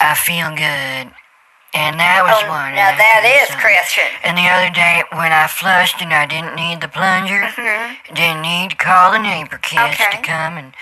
I 0.00 0.14
feel 0.14 0.50
good. 0.54 1.12
And 1.74 2.00
that 2.00 2.24
was 2.24 2.40
Oh, 2.44 2.48
one. 2.48 2.74
now 2.74 2.96
that 2.96 3.22
is 3.28 3.50
I 3.50 3.54
that 3.54 3.60
couldn't 3.60 3.82
is 3.82 3.88
say- 3.92 4.00
Christian. 4.00 4.08
and 4.24 4.38
the 4.38 4.48
other 4.48 4.70
day, 4.70 5.04
when 5.12 5.32
I 5.32 5.46
flushed 5.46 6.00
and 6.00 6.12
I 6.14 6.24
didn't 6.26 6.56
need 6.56 6.80
the 6.80 6.88
plunger, 6.88 7.42
Mm-hmm. 7.44 8.14
didn't 8.14 8.40
need 8.42 8.70
to 8.70 8.76
call 8.76 9.12
the 9.12 9.18
neighbor 9.18 9.58
kids 9.58 9.98
to 9.98 10.18
come 10.22 10.56
and 10.56 10.72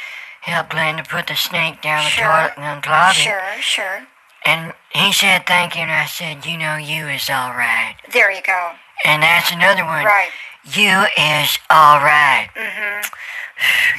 help 0.42 0.70
Glenda 0.70 1.02
put 1.06 1.26
the 1.26 1.34
snake 1.34 1.82
down 1.82 2.04
the 2.04 2.10
Sure. 2.10 2.24
toilet 2.24 2.52
and 2.56 2.82
unclog 2.82 3.10
it. 3.18 3.26
Sure, 3.26 3.42
sure. 3.60 4.06
And 4.44 4.74
he 4.90 5.12
said 5.12 5.44
thank 5.44 5.74
you, 5.74 5.82
and 5.82 5.90
I 5.90 6.06
said, 6.06 6.46
you 6.46 6.56
know, 6.56 6.76
you 6.76 7.08
is 7.08 7.28
all 7.28 7.50
right. 7.52 7.96
There 8.12 8.30
you 8.30 8.42
go. 8.42 8.72
And 9.04 9.22
that's 9.22 9.50
another 9.50 9.84
one. 9.84 10.04
Right. 10.04 10.30
You 10.64 11.06
is 11.18 11.58
all 11.68 11.98
right. 11.98 12.48
Mm-hmm. 12.54 13.02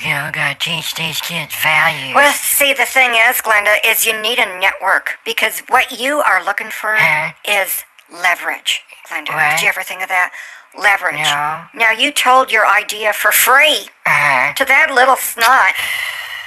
You 0.04 0.10
know, 0.12 0.30
gotta 0.32 0.58
teach 0.60 0.94
these 0.96 1.20
kids 1.22 1.56
values. 1.56 2.14
Well, 2.14 2.32
see, 2.34 2.74
the 2.74 2.86
thing 2.86 3.12
is, 3.12 3.38
Glenda, 3.42 3.76
is 3.84 4.06
you 4.06 4.20
need 4.22 4.38
a 4.40 4.46
network 4.60 5.18
because 5.26 5.60
what 5.70 6.00
you 6.00 6.18
are 6.20 6.44
looking 6.44 6.70
for 6.70 6.96
Huh? 6.96 7.34
is 7.48 7.84
leverage. 8.12 8.82
Glenda, 9.10 9.34
What? 9.34 9.52
did 9.58 9.64
you 9.64 9.70
ever 9.70 9.82
think 9.84 10.02
of 10.04 10.10
that? 10.10 10.32
Leverage. 10.78 11.16
No. 11.16 11.66
Now, 11.80 11.92
you 11.92 12.12
told 12.12 12.52
your 12.52 12.68
idea 12.68 13.14
for 13.14 13.32
free 13.32 13.90
uh, 14.06 14.54
to 14.54 14.64
that 14.66 14.92
little 14.94 15.16
snot 15.16 15.74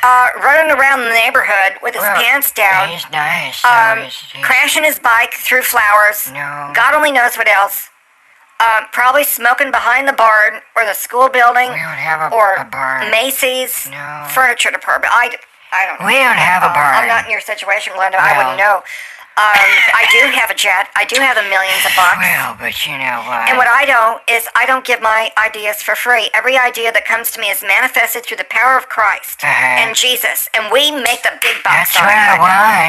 uh, 0.05 0.29
running 0.41 0.71
around 0.71 1.01
the 1.01 1.11
neighborhood 1.11 1.77
with 1.83 1.95
his 1.95 2.03
well, 2.03 2.23
pants 2.23 2.53
down, 2.53 2.89
He's 2.91 3.05
nice. 3.11 3.65
um, 3.65 3.99
he's- 3.99 4.23
he's- 4.33 4.45
crashing 4.47 4.85
his 4.85 4.99
bike 5.01 5.35
through 5.35 5.63
flowers. 5.63 6.31
No. 6.33 6.71
God 6.75 6.95
only 6.95 7.11
knows 7.13 7.37
what 7.37 7.49
else. 7.49 7.89
Um, 8.61 8.85
probably 8.93 9.25
smoking 9.25 9.71
behind 9.71 10.07
the 10.07 10.13
barn 10.13 10.61
or 10.77 10.85
the 10.85 10.93
school 10.93 11.29
building 11.31 11.71
we 11.73 11.81
don't 11.81 11.97
have 11.97 12.21
a, 12.31 12.35
or 12.35 12.57
a 12.57 12.65
barn. 12.67 13.11
Macy's 13.11 13.89
No. 13.91 14.27
furniture 14.29 14.71
department. 14.71 15.13
I, 15.17 15.33
I 15.73 15.87
don't 15.87 15.99
know. 16.01 16.07
We 16.07 16.15
don't 16.21 16.37
have 16.37 16.63
a 16.63 16.67
Uh, 16.67 16.75
barn. 16.75 16.95
I'm 16.95 17.09
not 17.09 17.25
in 17.25 17.31
your 17.31 17.41
situation, 17.41 17.95
Glenda. 17.95 18.17
I 18.21 18.37
wouldn't 18.37 18.59
know. 18.59 18.83
Um, 19.41 19.71
I 19.97 20.05
do 20.13 20.29
have 20.37 20.51
a 20.51 20.55
jet. 20.55 20.89
I 20.97 21.07
do 21.07 21.17
have 21.23 21.37
the 21.37 21.45
millions 21.49 21.81
of 21.87 21.93
bucks. 21.97 22.19
Well, 22.21 22.57
but 22.61 22.77
you 22.87 22.99
know 22.99 23.25
what? 23.25 23.49
And 23.49 23.57
what 23.57 23.69
I 23.69 23.87
don't 23.87 24.21
is 24.29 24.47
I 24.55 24.67
don't 24.67 24.85
give 24.85 25.01
my 25.01 25.31
ideas 25.39 25.81
for 25.83 25.95
free. 25.97 26.29
Every 26.35 26.59
idea 26.59 26.93
that 26.93 27.07
comes 27.07 27.31
to 27.33 27.41
me 27.41 27.49
is 27.49 27.63
manifested 27.63 28.27
through 28.27 28.37
the 28.37 28.51
power 28.51 28.77
of 28.77 28.91
Christ 28.91 29.41
Uh-huh. 29.43 29.81
and 29.81 29.97
Jesus, 29.97 30.51
and 30.53 30.71
we 30.71 30.91
make 30.91 31.23
the 31.23 31.33
big 31.41 31.57
bucks 31.65 31.95
That's 31.95 31.97
what 31.97 32.13
it. 32.13 32.29
I 32.37 32.37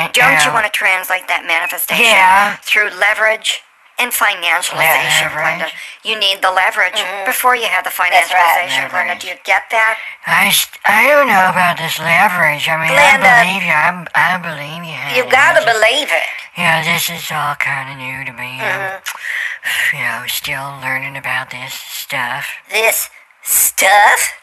want. 0.04 0.14
Don't 0.14 0.44
you 0.44 0.52
want 0.52 0.66
to 0.66 0.74
translate 0.76 1.30
that 1.30 1.46
manifestation 1.48 2.04
Yeah. 2.12 2.58
through 2.68 2.90
leverage 3.00 3.64
and 4.02 4.12
financialization. 4.12 5.30
Glenda? 5.30 5.70
You 6.04 6.18
need 6.20 6.42
the 6.42 6.50
leverage 6.52 6.98
before 7.30 7.56
you 7.56 7.70
have 7.70 7.84
the 7.86 7.92
Mm-hmm. 7.94 8.02
Right. 8.10 8.18
financialization, 8.26 8.90
Glenda. 8.90 9.20
Do 9.22 9.28
you 9.28 9.36
get 9.46 9.64
that? 9.70 9.98
I, 10.26 10.50
st- 10.50 10.82
I 10.86 11.06
don't 11.08 11.28
know 11.30 11.48
about 11.54 11.78
this 11.78 12.00
leverage. 12.02 12.66
I 12.68 12.82
mean, 12.82 12.90
Glenda. 12.90 13.30
I 13.30 13.46
believe 13.46 13.64
you. 13.64 13.78
I, 13.78 13.92
I 14.18 14.32
believe 14.42 14.84
you. 14.90 15.00
You 15.24 15.30
gotta 15.30 15.62
just- 15.62 15.70
believe 15.70 16.10
it. 16.10 16.28
Yeah, 16.58 16.84
this 16.84 17.10
is 17.10 17.32
all 17.32 17.56
kind 17.56 17.92
of 17.94 17.98
new 18.02 18.26
to 18.26 18.34
me. 18.34 18.58
Mm-hmm. 18.58 19.00
I'm, 19.00 19.94
you 19.94 20.02
know, 20.04 20.28
still 20.28 20.68
learning 20.82 21.16
about 21.16 21.52
this 21.52 21.74
stuff. 21.74 22.48
This 22.70 23.10
stuff? 23.44 24.34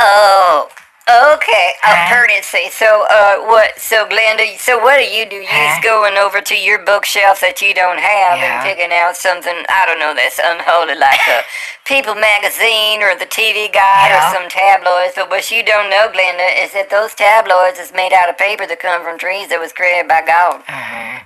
Oh, 0.00 0.68
okay. 1.08 1.72
I've 1.82 2.08
heard 2.08 2.30
it 2.30 2.44
say. 2.44 2.70
So, 2.70 3.06
uh, 3.10 3.36
what? 3.46 3.78
So, 3.78 4.06
Glenda, 4.06 4.56
so 4.58 4.78
what 4.78 4.98
do 4.98 5.04
you 5.04 5.26
do? 5.26 5.36
You 5.36 5.48
Huh? 5.50 5.74
just 5.74 5.82
going 5.82 6.16
over 6.16 6.40
to 6.40 6.54
your 6.56 6.78
bookshelf 6.78 7.40
that 7.40 7.60
you 7.60 7.74
don't 7.74 7.98
have 7.98 8.38
Yeah. 8.38 8.62
and 8.62 8.64
picking 8.64 8.92
out 8.92 9.16
something, 9.16 9.64
I 9.68 9.86
don't 9.86 9.98
know, 9.98 10.14
that's 10.14 10.38
unholy, 10.42 10.94
like 10.94 11.20
a 11.28 11.42
People 11.84 12.14
magazine 12.14 13.02
or 13.02 13.14
the 13.16 13.26
TV 13.26 13.68
Guide 13.68 14.10
Yeah. 14.10 14.30
or 14.30 14.34
some 14.34 14.48
tabloids. 14.48 15.14
But 15.16 15.28
what 15.30 15.50
you 15.50 15.62
don't 15.64 15.90
know, 15.90 16.08
Glenda, 16.08 16.46
is 16.62 16.72
that 16.72 16.88
those 16.90 17.12
tabloids 17.14 17.78
is 17.78 17.92
made 17.92 18.12
out 18.12 18.28
of 18.30 18.38
paper 18.38 18.66
that 18.66 18.78
come 18.80 19.02
from 19.02 19.18
trees 19.18 19.48
that 19.48 19.58
was 19.58 19.72
created 19.72 20.06
by 20.08 20.22
God. 20.22 20.62
Uh-huh. 20.68 21.18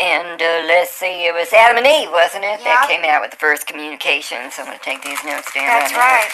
And 0.00 0.40
uh, 0.40 0.64
let's 0.66 0.92
see, 0.96 1.28
it 1.28 1.34
was 1.36 1.52
Adam 1.52 1.76
and 1.76 1.86
Eve, 1.86 2.08
wasn't 2.10 2.44
it? 2.48 2.64
That 2.64 2.88
came 2.88 3.04
out 3.04 3.20
with 3.20 3.30
the 3.30 3.36
first 3.36 3.66
communication. 3.68 4.48
So 4.50 4.62
I'm 4.64 4.72
going 4.72 4.78
to 4.80 4.84
take 4.84 5.02
these 5.04 5.20
notes 5.28 5.52
down. 5.52 5.68
That's 5.68 5.92
right 5.92 6.24
right. 6.24 6.30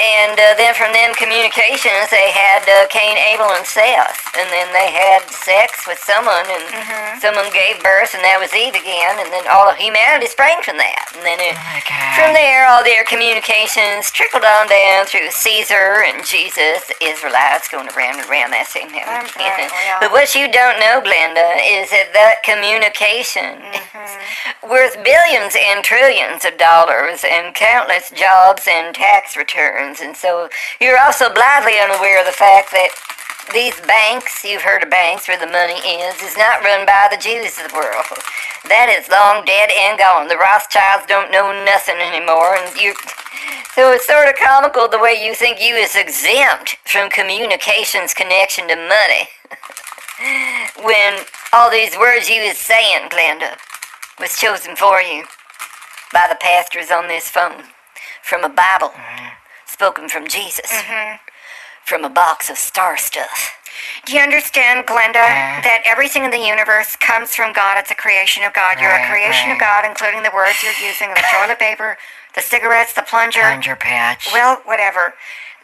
And 0.00 0.32
uh, 0.40 0.56
then 0.56 0.72
from 0.72 0.96
them 0.96 1.12
communications, 1.12 2.08
they 2.08 2.32
had 2.32 2.64
uh, 2.64 2.88
Cain, 2.88 3.20
Abel, 3.20 3.52
and 3.52 3.68
Seth. 3.68 4.32
And 4.32 4.48
then 4.48 4.72
they 4.72 4.88
had 4.88 5.28
sex 5.28 5.84
with 5.86 6.00
someone, 6.00 6.48
and 6.48 6.64
Mm-hmm. 6.70 7.18
someone 7.20 7.50
gave 7.52 7.76
birth, 7.82 8.14
and 8.16 8.22
that 8.24 8.38
was 8.40 8.54
Eve 8.56 8.72
again. 8.72 9.18
And 9.20 9.28
then 9.28 9.44
all 9.50 9.68
of 9.68 9.76
humanity 9.76 10.30
sprang 10.30 10.62
from 10.64 10.78
that. 10.80 11.12
And 11.12 11.20
then 11.26 11.36
it, 11.42 11.52
Oh 11.52 12.16
from 12.16 12.32
there, 12.32 12.64
all 12.70 12.80
their 12.80 13.04
communications 13.04 14.08
trickled 14.14 14.46
on 14.46 14.70
down 14.70 15.04
through 15.04 15.28
Caesar 15.34 16.06
and 16.08 16.24
Jesus, 16.24 16.88
Israelites 17.02 17.68
going 17.68 17.90
around 17.92 18.22
and 18.22 18.26
around 18.30 18.54
that 18.56 18.70
same 18.70 18.88
yeah. 18.94 19.26
But 20.00 20.14
what 20.14 20.32
you 20.32 20.48
don't 20.48 20.78
know, 20.80 21.02
Glenda, 21.04 21.58
is 21.60 21.90
that 21.92 22.14
that 22.16 22.40
communication 22.46 23.09
is 23.18 23.26
mm-hmm. 23.26 24.70
worth 24.70 24.94
billions 25.02 25.56
and 25.58 25.82
trillions 25.82 26.44
of 26.44 26.56
dollars 26.58 27.24
and 27.26 27.54
countless 27.54 28.10
jobs 28.10 28.66
and 28.68 28.94
tax 28.94 29.36
returns. 29.36 30.00
And 30.00 30.16
so 30.16 30.48
you're 30.80 30.98
also 30.98 31.32
blithely 31.32 31.78
unaware 31.82 32.20
of 32.20 32.26
the 32.26 32.36
fact 32.36 32.70
that 32.70 32.94
these 33.52 33.74
banks, 33.82 34.44
you've 34.44 34.62
heard 34.62 34.82
of 34.82 34.90
banks 34.90 35.26
where 35.26 35.38
the 35.38 35.50
money 35.50 35.78
is, 35.82 36.22
is 36.22 36.36
not 36.36 36.62
run 36.62 36.86
by 36.86 37.08
the 37.10 37.18
Jews 37.18 37.58
of 37.58 37.70
the 37.70 37.74
world. 37.74 38.06
That 38.70 38.92
is 38.92 39.10
long 39.10 39.44
dead 39.44 39.70
and 39.74 39.98
gone. 39.98 40.28
The 40.28 40.38
Rothschilds 40.38 41.08
don't 41.08 41.32
know 41.32 41.50
nothing 41.64 41.98
anymore, 41.98 42.54
and 42.54 42.70
you. 42.78 42.94
So 43.74 43.90
it's 43.90 44.06
sort 44.06 44.28
of 44.28 44.36
comical 44.36 44.86
the 44.86 45.02
way 45.02 45.18
you 45.18 45.34
think 45.34 45.58
you 45.58 45.74
is 45.74 45.96
exempt 45.96 46.78
from 46.84 47.10
communications 47.10 48.14
connection 48.14 48.68
to 48.68 48.76
money. 48.76 49.26
when 50.84 51.24
all 51.52 51.70
these 51.70 51.96
words 51.98 52.28
you 52.28 52.40
is 52.40 52.58
saying, 52.58 53.08
Glenda, 53.10 53.56
was 54.18 54.38
chosen 54.38 54.76
for 54.76 55.00
you 55.00 55.24
by 56.12 56.26
the 56.28 56.36
pastors 56.36 56.90
on 56.90 57.08
this 57.08 57.28
phone 57.28 57.64
from 58.22 58.44
a 58.44 58.48
Bible 58.48 58.92
spoken 59.66 60.08
from 60.08 60.28
Jesus 60.28 60.70
mm-hmm. 60.70 61.16
from 61.84 62.04
a 62.04 62.10
box 62.10 62.50
of 62.50 62.58
star 62.58 62.96
stuff. 62.96 63.56
Do 64.04 64.12
you 64.12 64.20
understand, 64.20 64.86
Glenda, 64.86 65.24
Uh. 65.24 65.62
that 65.64 65.82
everything 65.86 66.24
in 66.24 66.30
the 66.30 66.38
universe 66.38 66.96
comes 66.96 67.34
from 67.34 67.52
God? 67.52 67.78
It's 67.78 67.90
a 67.90 67.94
creation 67.94 68.42
of 68.44 68.52
God. 68.52 68.78
You're 68.78 68.90
Right, 68.90 69.00
a 69.00 69.04
mm, 69.04 69.10
creation 69.10 69.50
of. 69.50 69.56
Mm. 69.56 69.60
God, 69.60 69.84
including 69.86 70.22
the 70.22 70.30
words 70.34 70.62
you're 70.62 70.86
using, 70.86 71.08
the 71.14 71.24
toilet 71.32 71.58
paper, 71.58 71.96
the 72.34 72.42
cigarettes, 72.42 72.92
the 72.92 73.02
plunger. 73.02 73.40
Plunger 73.40 73.76
patch. 73.76 74.28
Well, 74.32 74.60
whatever. 74.64 75.14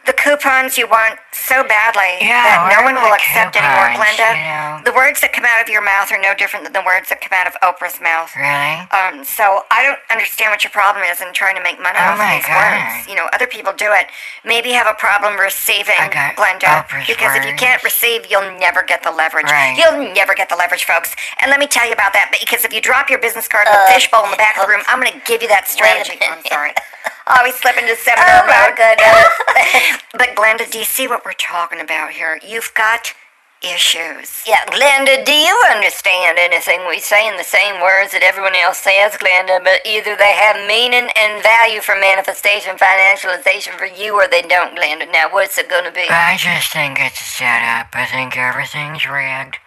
The 0.07 0.15
coupons 0.15 0.77
you 0.79 0.87
want 0.87 1.19
so 1.35 1.61
badly 1.67 2.23
Yeah, 2.23 2.47
that 2.47 2.71
no 2.71 2.79
one 2.87 2.95
will 2.95 3.11
my 3.11 3.19
accept 3.19 3.53
anymore, 3.59 3.91
coupons, 3.91 4.15
Glenda. 4.15 4.29
you 4.33 4.47
know? 4.47 4.71
The 4.87 4.95
words 4.95 5.19
that 5.21 5.35
come 5.35 5.43
out 5.43 5.59
of 5.61 5.67
your 5.67 5.83
mouth 5.83 6.07
are 6.15 6.17
no 6.19 6.31
different 6.33 6.63
than 6.63 6.71
the 6.71 6.81
words 6.87 7.11
that 7.11 7.19
come 7.19 7.35
out 7.35 7.43
of 7.45 7.59
Oprah's 7.59 7.99
mouth. 7.99 8.31
Really? 8.33 8.87
Um, 8.95 9.27
so 9.27 9.67
I 9.69 9.83
don't 9.83 9.99
understand 10.09 10.49
what 10.55 10.63
your 10.63 10.71
problem 10.71 11.03
is 11.03 11.19
in 11.19 11.35
trying 11.35 11.59
to 11.59 11.63
make 11.63 11.77
money 11.83 11.99
Oh 11.99 12.15
off 12.15 12.17
my 12.17 12.39
these 12.39 12.47
God. 12.47 12.55
words. 12.55 13.05
You 13.11 13.19
know, 13.19 13.27
other 13.35 13.45
people 13.51 13.75
do 13.75 13.91
it. 13.91 14.07
Maybe 14.47 14.71
have 14.71 14.87
a 14.87 14.95
problem 14.95 15.35
receiving, 15.35 15.99
I 15.99 16.07
Glenda. 16.39 16.87
Oprah's 16.87 17.05
because 17.11 17.35
if 17.35 17.43
you 17.43 17.53
can't 17.59 17.83
receive, 17.83 18.25
you'll 18.31 18.47
never 18.57 18.81
get 18.81 19.03
the 19.03 19.11
leverage. 19.11 19.51
Right. 19.51 19.75
You'll 19.75 20.07
never 20.15 20.33
get 20.33 20.47
the 20.47 20.55
leverage, 20.55 20.87
folks. 20.87 21.11
And 21.43 21.51
let 21.51 21.59
me 21.59 21.67
tell 21.67 21.85
you 21.85 21.93
about 21.93 22.15
that. 22.15 22.31
Because 22.31 22.63
if 22.63 22.71
you 22.71 22.79
drop 22.79 23.11
your 23.11 23.19
business 23.19 23.47
card 23.51 23.67
in 23.67 23.75
the 23.75 23.83
Uh, 23.83 23.91
fishbowl 23.91 24.23
in 24.25 24.31
the 24.31 24.39
back 24.39 24.55
of 24.55 24.63
the 24.63 24.71
room, 24.71 24.83
I'm 24.87 25.03
going 25.03 25.11
to 25.11 25.19
give 25.27 25.43
you 25.43 25.51
that 25.51 25.67
strategy. 25.67 26.15
I'm 26.23 26.43
sorry. 26.47 26.71
Always 27.29 27.55
slip 27.55 27.77
into 27.77 27.95
seminar 27.95 28.43
Oh 28.43 28.47
my 28.47 28.71
goodness. 28.75 29.27
Uh, 29.49 29.97
but 30.17 30.35
Glenda, 30.35 30.69
do 30.71 30.79
you 30.79 30.85
see 30.85 31.07
what 31.07 31.25
we're 31.25 31.33
talking 31.33 31.81
about 31.81 32.11
here? 32.11 32.39
You've 32.45 32.71
got 32.73 33.13
issues. 33.61 34.43
Yeah, 34.45 34.63
Glenda, 34.67 35.25
do 35.25 35.33
you 35.33 35.55
understand 35.69 36.37
anything 36.37 36.87
we 36.87 36.99
say 36.99 37.27
in 37.27 37.37
the 37.37 37.43
same 37.43 37.81
words 37.81 38.11
that 38.13 38.21
everyone 38.21 38.55
else 38.55 38.77
says, 38.77 39.13
Glenda? 39.17 39.63
But 39.63 39.81
either 39.85 40.15
they 40.15 40.33
have 40.37 40.55
meaning 40.67 41.09
and 41.17 41.41
value 41.41 41.81
for 41.81 41.95
manifestation, 41.95 42.77
financialization 42.77 43.73
for 43.73 43.89
you, 43.89 44.13
or 44.13 44.27
they 44.27 44.43
don't, 44.43 44.77
Glenda. 44.77 45.11
Now, 45.11 45.27
what's 45.31 45.57
it 45.57 45.69
gonna 45.69 45.91
be? 45.91 46.05
I 46.09 46.37
just 46.37 46.71
think 46.71 46.99
it's 46.99 47.19
a 47.19 47.23
setup. 47.23 47.89
I 47.93 48.05
think 48.05 48.37
everything's 48.37 49.09
rigged. 49.09 49.57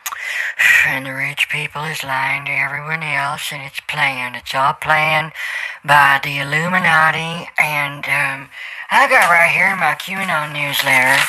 And 0.87 1.07
the 1.07 1.15
rich 1.15 1.49
people 1.49 1.85
is 1.85 2.03
lying 2.03 2.45
to 2.47 2.51
everyone 2.51 3.03
else, 3.03 3.53
and 3.53 3.63
it's 3.63 3.81
planned. 3.81 4.37
It's 4.37 4.55
all 4.55 4.75
planned 4.75 5.33
by 5.85 6.21
the 6.23 6.39
Illuminati. 6.39 7.49
And 7.59 8.05
um, 8.05 8.49
I 8.91 9.09
got 9.09 9.31
right 9.31 9.53
here 9.53 9.73
in 9.73 9.79
my 9.79 9.95
QAnon 9.95 10.53
newsletter. 10.53 11.21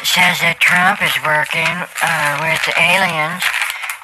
It 0.00 0.06
says 0.06 0.40
that 0.40 0.60
Trump 0.60 1.02
is 1.04 1.12
working 1.24 1.76
uh, 2.00 2.40
with 2.40 2.60
the 2.64 2.76
aliens 2.76 3.44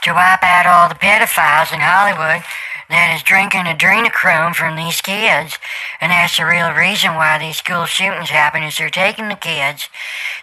to 0.05 0.13
wipe 0.13 0.45
out 0.45 0.67
all 0.67 0.89
the 0.89 1.01
pedophiles 1.01 1.73
in 1.73 1.81
Hollywood 1.81 2.45
that 2.89 3.14
is 3.16 3.22
drinking 3.22 3.64
adrenochrome 3.66 4.55
from 4.55 4.76
these 4.76 5.01
kids. 5.01 5.59
And 6.01 6.12
that's 6.12 6.37
the 6.39 6.47
real 6.47 6.70
reason 6.72 7.14
why 7.14 7.39
these 7.39 7.57
school 7.59 7.84
shootings 7.84 8.30
happen 8.30 8.62
is 8.62 8.78
they're 8.78 8.91
taking 8.91 9.28
the 9.28 9.34
kids 9.34 9.89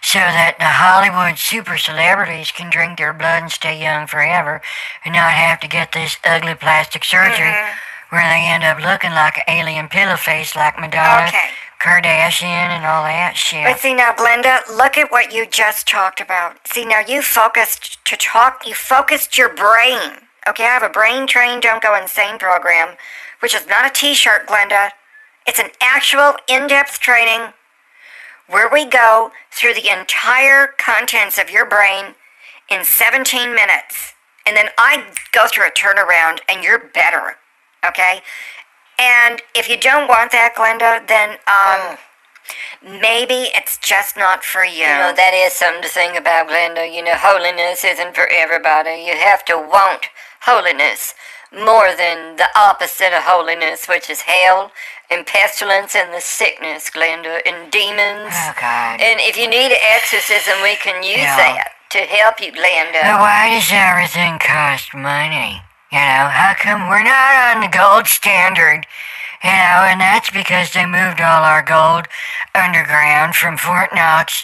so 0.02 0.18
that 0.18 0.56
the 0.58 0.76
Hollywood 0.76 1.38
super 1.38 1.78
celebrities 1.78 2.50
can 2.52 2.70
drink 2.70 2.98
their 2.98 3.12
blood 3.12 3.42
and 3.42 3.52
stay 3.52 3.80
young 3.80 4.06
forever 4.06 4.60
and 5.04 5.14
not 5.14 5.32
have 5.32 5.60
to 5.60 5.68
get 5.68 5.92
this 5.92 6.16
ugly 6.24 6.54
plastic 6.54 7.04
surgery 7.04 7.54
where 8.10 8.28
they 8.28 8.46
end 8.46 8.62
up 8.62 8.78
looking 8.78 9.10
like 9.10 9.36
an 9.38 9.44
alien 9.48 9.88
pillow 9.88 10.16
face 10.16 10.54
like 10.54 10.78
Madonna, 10.78 11.28
Okay. 11.28 11.50
Kardashian, 11.80 12.72
and 12.72 12.86
all 12.86 13.04
that 13.04 13.36
shit. 13.36 13.64
But 13.64 13.78
see 13.78 13.92
now, 13.92 14.12
Glenda, 14.14 14.60
look 14.74 14.96
at 14.96 15.10
what 15.12 15.34
you 15.34 15.44
just 15.46 15.86
talked 15.86 16.18
about. 16.18 16.56
See 16.66 16.86
now, 16.86 17.00
you 17.00 17.20
focused 17.20 18.02
to 18.06 18.16
talk. 18.16 18.66
You 18.66 18.72
focused 18.74 19.36
your 19.36 19.50
brain. 19.52 20.23
Okay, 20.46 20.64
I 20.64 20.68
have 20.68 20.82
a 20.82 20.90
brain 20.90 21.26
train, 21.26 21.60
don't 21.60 21.82
go 21.82 21.96
insane 21.96 22.38
program, 22.38 22.96
which 23.40 23.54
is 23.54 23.66
not 23.66 23.86
a 23.86 23.90
T-shirt, 23.90 24.46
Glenda. 24.46 24.90
It's 25.46 25.58
an 25.58 25.70
actual 25.80 26.34
in-depth 26.48 27.00
training 27.00 27.52
where 28.48 28.68
we 28.70 28.84
go 28.84 29.30
through 29.50 29.74
the 29.74 29.88
entire 29.88 30.68
contents 30.78 31.38
of 31.38 31.50
your 31.50 31.64
brain 31.64 32.14
in 32.70 32.84
17 32.84 33.54
minutes, 33.54 34.12
and 34.46 34.54
then 34.54 34.66
I 34.76 35.04
go 35.32 35.46
through 35.48 35.66
a 35.66 35.70
turnaround, 35.70 36.40
and 36.48 36.62
you're 36.62 36.78
better. 36.78 37.36
Okay. 37.86 38.20
And 38.98 39.42
if 39.54 39.68
you 39.68 39.78
don't 39.78 40.08
want 40.08 40.30
that, 40.32 40.54
Glenda, 40.56 41.06
then 41.08 41.38
um, 41.48 41.96
maybe 42.82 43.50
it's 43.54 43.78
just 43.78 44.16
not 44.16 44.44
for 44.44 44.64
you. 44.64 44.84
You 44.84 44.98
know, 44.98 45.12
that 45.16 45.32
is 45.34 45.52
something 45.52 45.82
to 45.82 45.88
think 45.88 46.18
about, 46.18 46.48
Glenda. 46.48 46.84
You 46.84 47.02
know, 47.02 47.14
holiness 47.16 47.84
isn't 47.84 48.14
for 48.14 48.26
everybody. 48.28 49.04
You 49.06 49.16
have 49.16 49.44
to 49.46 49.56
want 49.56 50.06
holiness 50.42 51.14
more 51.52 51.94
than 51.96 52.36
the 52.36 52.48
opposite 52.56 53.14
of 53.14 53.22
holiness, 53.22 53.86
which 53.86 54.10
is 54.10 54.22
hell 54.22 54.72
and 55.10 55.26
pestilence 55.26 55.94
and 55.94 56.12
the 56.12 56.20
sickness, 56.20 56.90
Glenda, 56.90 57.40
and 57.46 57.70
demons. 57.70 58.34
Oh, 58.34 58.54
God. 58.60 59.00
And 59.00 59.20
if 59.20 59.36
you 59.36 59.48
need 59.48 59.70
an 59.70 59.84
exorcism, 59.94 60.54
we 60.62 60.76
can 60.76 61.02
use 61.02 61.30
that 61.38 61.68
to 61.90 61.98
help 61.98 62.40
you, 62.40 62.50
Glenda. 62.50 63.02
But 63.06 63.20
why 63.20 63.54
does 63.54 63.70
everything 63.70 64.38
cost 64.38 64.94
money? 64.94 65.62
You 65.92 66.02
know, 66.02 66.26
how 66.26 66.54
come 66.58 66.88
we're 66.88 67.06
not 67.06 67.54
on 67.54 67.62
the 67.62 67.70
gold 67.70 68.08
standard? 68.08 68.86
Know, 69.44 69.84
and 69.84 70.00
that's 70.00 70.30
because 70.30 70.72
they 70.72 70.86
moved 70.86 71.20
all 71.20 71.44
our 71.44 71.60
gold 71.60 72.08
underground 72.54 73.36
from 73.36 73.58
Fort 73.58 73.90
Knox. 73.94 74.42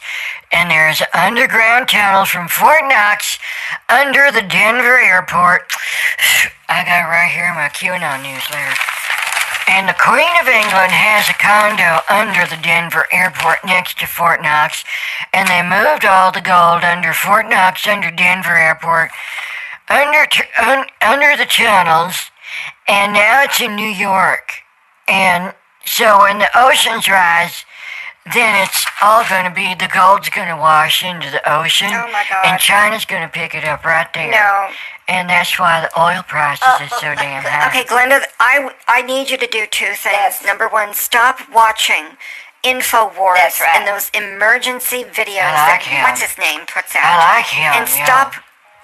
And 0.52 0.70
there's 0.70 1.00
underground 1.14 1.88
tunnel 1.88 2.26
from 2.26 2.48
Fort 2.48 2.84
Knox 2.84 3.38
under 3.88 4.30
the 4.30 4.44
Denver 4.44 5.00
airport. 5.00 5.72
I 6.68 6.84
got 6.84 7.08
right 7.08 7.32
here 7.32 7.48
in 7.48 7.56
my 7.56 7.72
QAnon 7.72 8.20
newsletter. 8.20 8.76
And 9.72 9.88
the 9.88 9.96
Queen 9.96 10.36
of 10.36 10.52
England 10.52 10.92
has 10.92 11.32
a 11.32 11.40
condo 11.40 12.04
under 12.12 12.44
the 12.44 12.60
Denver 12.60 13.06
airport 13.10 13.64
next 13.64 13.98
to 14.00 14.06
Fort 14.06 14.42
Knox. 14.42 14.84
And 15.32 15.48
they 15.48 15.62
moved 15.64 16.04
all 16.04 16.30
the 16.30 16.44
gold 16.44 16.84
under 16.84 17.14
Fort 17.14 17.48
Knox, 17.48 17.86
under 17.86 18.10
Denver 18.10 18.58
airport, 18.58 19.12
under, 19.88 20.26
t- 20.26 20.44
un- 20.60 20.92
under 21.00 21.38
the 21.40 21.48
tunnels. 21.48 22.28
And 22.86 23.14
now 23.14 23.44
it's 23.44 23.62
in 23.62 23.76
New 23.76 23.88
York. 23.88 24.59
And 25.10 25.54
so 25.84 26.20
when 26.20 26.38
the 26.38 26.48
oceans 26.56 27.08
rise, 27.08 27.64
then 28.34 28.62
it's 28.62 28.86
all 29.02 29.24
going 29.28 29.44
to 29.44 29.50
be, 29.50 29.74
the 29.74 29.90
gold's 29.92 30.28
going 30.28 30.48
to 30.48 30.56
wash 30.56 31.04
into 31.04 31.30
the 31.30 31.42
ocean. 31.50 31.88
Oh, 31.90 32.10
my 32.12 32.24
God. 32.28 32.44
And 32.44 32.60
China's 32.60 33.04
going 33.04 33.22
to 33.22 33.28
pick 33.28 33.54
it 33.54 33.64
up 33.64 33.84
right 33.84 34.06
there. 34.12 34.30
No. 34.30 34.68
And 35.08 35.28
that's 35.28 35.58
why 35.58 35.80
the 35.80 36.00
oil 36.00 36.22
prices 36.22 36.62
uh, 36.64 36.84
is 36.84 36.90
so 36.90 37.08
uh, 37.08 37.14
damn 37.16 37.42
high. 37.42 37.68
Okay, 37.68 37.84
Glenda, 37.84 38.22
I, 38.38 38.70
I 38.86 39.02
need 39.02 39.30
you 39.30 39.36
to 39.38 39.46
do 39.46 39.66
two 39.70 39.86
things. 39.86 40.14
Yes. 40.14 40.44
Number 40.44 40.68
one, 40.68 40.94
stop 40.94 41.40
watching 41.52 42.16
InfoWars 42.62 43.16
right. 43.16 43.74
and 43.74 43.88
those 43.88 44.10
emergency 44.14 45.02
videos 45.04 45.56
like 45.56 45.80
that, 45.80 45.88
him. 45.88 46.02
what's 46.04 46.20
his 46.20 46.36
name, 46.38 46.60
puts 46.68 46.94
out. 46.94 47.02
I 47.02 47.40
like 47.40 47.48
him. 47.48 47.72
And 47.72 47.88
yeah. 47.88 48.04
stop 48.04 48.34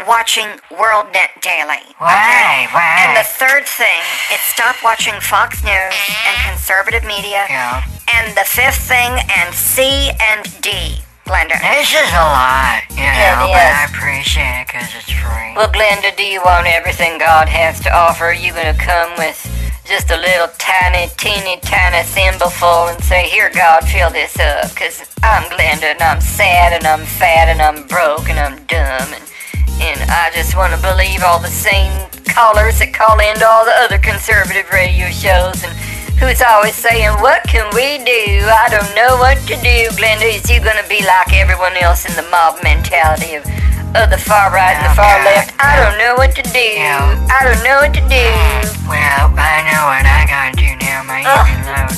watching 0.04 0.46
WorldNet 0.68 1.40
Daily. 1.40 1.80
Why? 1.98 2.68
Why? 2.72 2.96
And 3.00 3.16
the 3.16 3.24
third 3.24 3.64
thing 3.64 4.02
is 4.32 4.40
stop 4.40 4.76
watching 4.84 5.14
Fox 5.20 5.62
News 5.64 5.94
and 6.28 6.36
conservative 6.52 7.04
media. 7.04 7.46
Yeah. 7.48 7.82
And 8.12 8.36
the 8.36 8.44
fifth 8.44 8.86
thing, 8.88 9.16
and 9.38 9.54
C 9.54 10.10
and 10.20 10.44
D, 10.60 11.00
Glenda. 11.24 11.58
This 11.58 11.90
is 11.90 12.10
a 12.12 12.26
lot, 12.28 12.82
you 12.90 12.96
know, 12.96 13.02
Yeah, 13.02 13.46
but. 13.48 13.56
I 13.56 13.84
appreciate 13.90 14.60
it 14.62 14.66
because 14.68 14.90
it's 14.94 15.10
free. 15.10 15.54
Well, 15.56 15.70
Glenda, 15.72 16.14
do 16.16 16.22
you 16.22 16.40
want 16.44 16.66
everything 16.66 17.18
God 17.18 17.48
has 17.48 17.80
to 17.80 17.90
offer? 17.94 18.26
Are 18.26 18.34
you 18.34 18.52
gonna 18.52 18.74
come 18.78 19.10
with 19.16 19.40
just 19.84 20.10
a 20.10 20.16
little 20.16 20.48
tiny, 20.58 21.08
teeny, 21.16 21.58
tiny 21.62 22.02
thimbleful 22.04 22.88
and 22.94 23.02
say, 23.02 23.28
Here, 23.28 23.50
God, 23.54 23.82
fill 23.88 24.10
this 24.10 24.38
up? 24.38 24.70
Because 24.70 25.02
I'm 25.22 25.42
Glenda 25.50 25.94
and 25.94 26.02
I'm 26.02 26.20
sad 26.20 26.72
and 26.74 26.86
I'm 26.86 27.04
fat 27.06 27.48
and 27.48 27.60
I'm 27.62 27.86
broke 27.88 28.28
and 28.28 28.38
I'm 28.38 28.64
dumb 28.66 29.12
and, 29.14 29.22
and 29.80 29.98
I 30.10 30.30
just 30.34 30.56
want 30.56 30.72
to 30.72 30.80
believe 30.80 31.22
all 31.22 31.38
the 31.38 31.52
same 31.52 31.92
callers 32.24 32.78
that 32.80 32.92
call 32.92 33.16
into 33.20 33.44
all 33.48 33.64
the 33.64 33.76
other 33.84 33.98
conservative 33.98 34.68
radio 34.72 35.08
shows 35.08 35.64
and 35.64 35.72
who's 36.16 36.40
always 36.40 36.74
saying, 36.76 37.12
What 37.20 37.44
can 37.44 37.68
we 37.76 38.00
do? 38.04 38.44
I 38.44 38.68
don't 38.72 38.88
know 38.96 39.16
what 39.20 39.36
to 39.48 39.56
do. 39.60 39.88
Glenda, 39.96 40.28
is 40.28 40.48
you 40.48 40.60
gonna 40.60 40.86
be 40.88 41.04
like 41.04 41.32
everyone 41.32 41.76
else 41.80 42.08
in 42.08 42.14
the 42.16 42.26
mob 42.32 42.60
mentality 42.64 43.36
of, 43.36 43.44
of 43.96 44.08
the 44.08 44.20
far 44.20 44.52
right 44.52 44.76
and 44.76 44.84
the 44.84 44.96
oh, 44.96 45.00
far 45.00 45.16
left? 45.24 45.52
I 45.60 45.76
don't 45.80 45.96
know 46.00 46.16
what 46.16 46.32
to 46.36 46.44
do. 46.44 46.68
I 47.28 47.40
don't 47.44 47.60
know 47.64 47.84
what 47.84 47.92
to 47.96 48.04
do. 48.08 48.24
Mm, 48.24 48.88
well, 48.88 49.32
I 49.36 49.64
know 49.68 49.82
what 49.92 50.04
I 50.04 50.24
gotta 50.24 50.56
do 50.56 50.70
now, 50.80 51.04
my 51.04 51.20
load. 51.24 51.92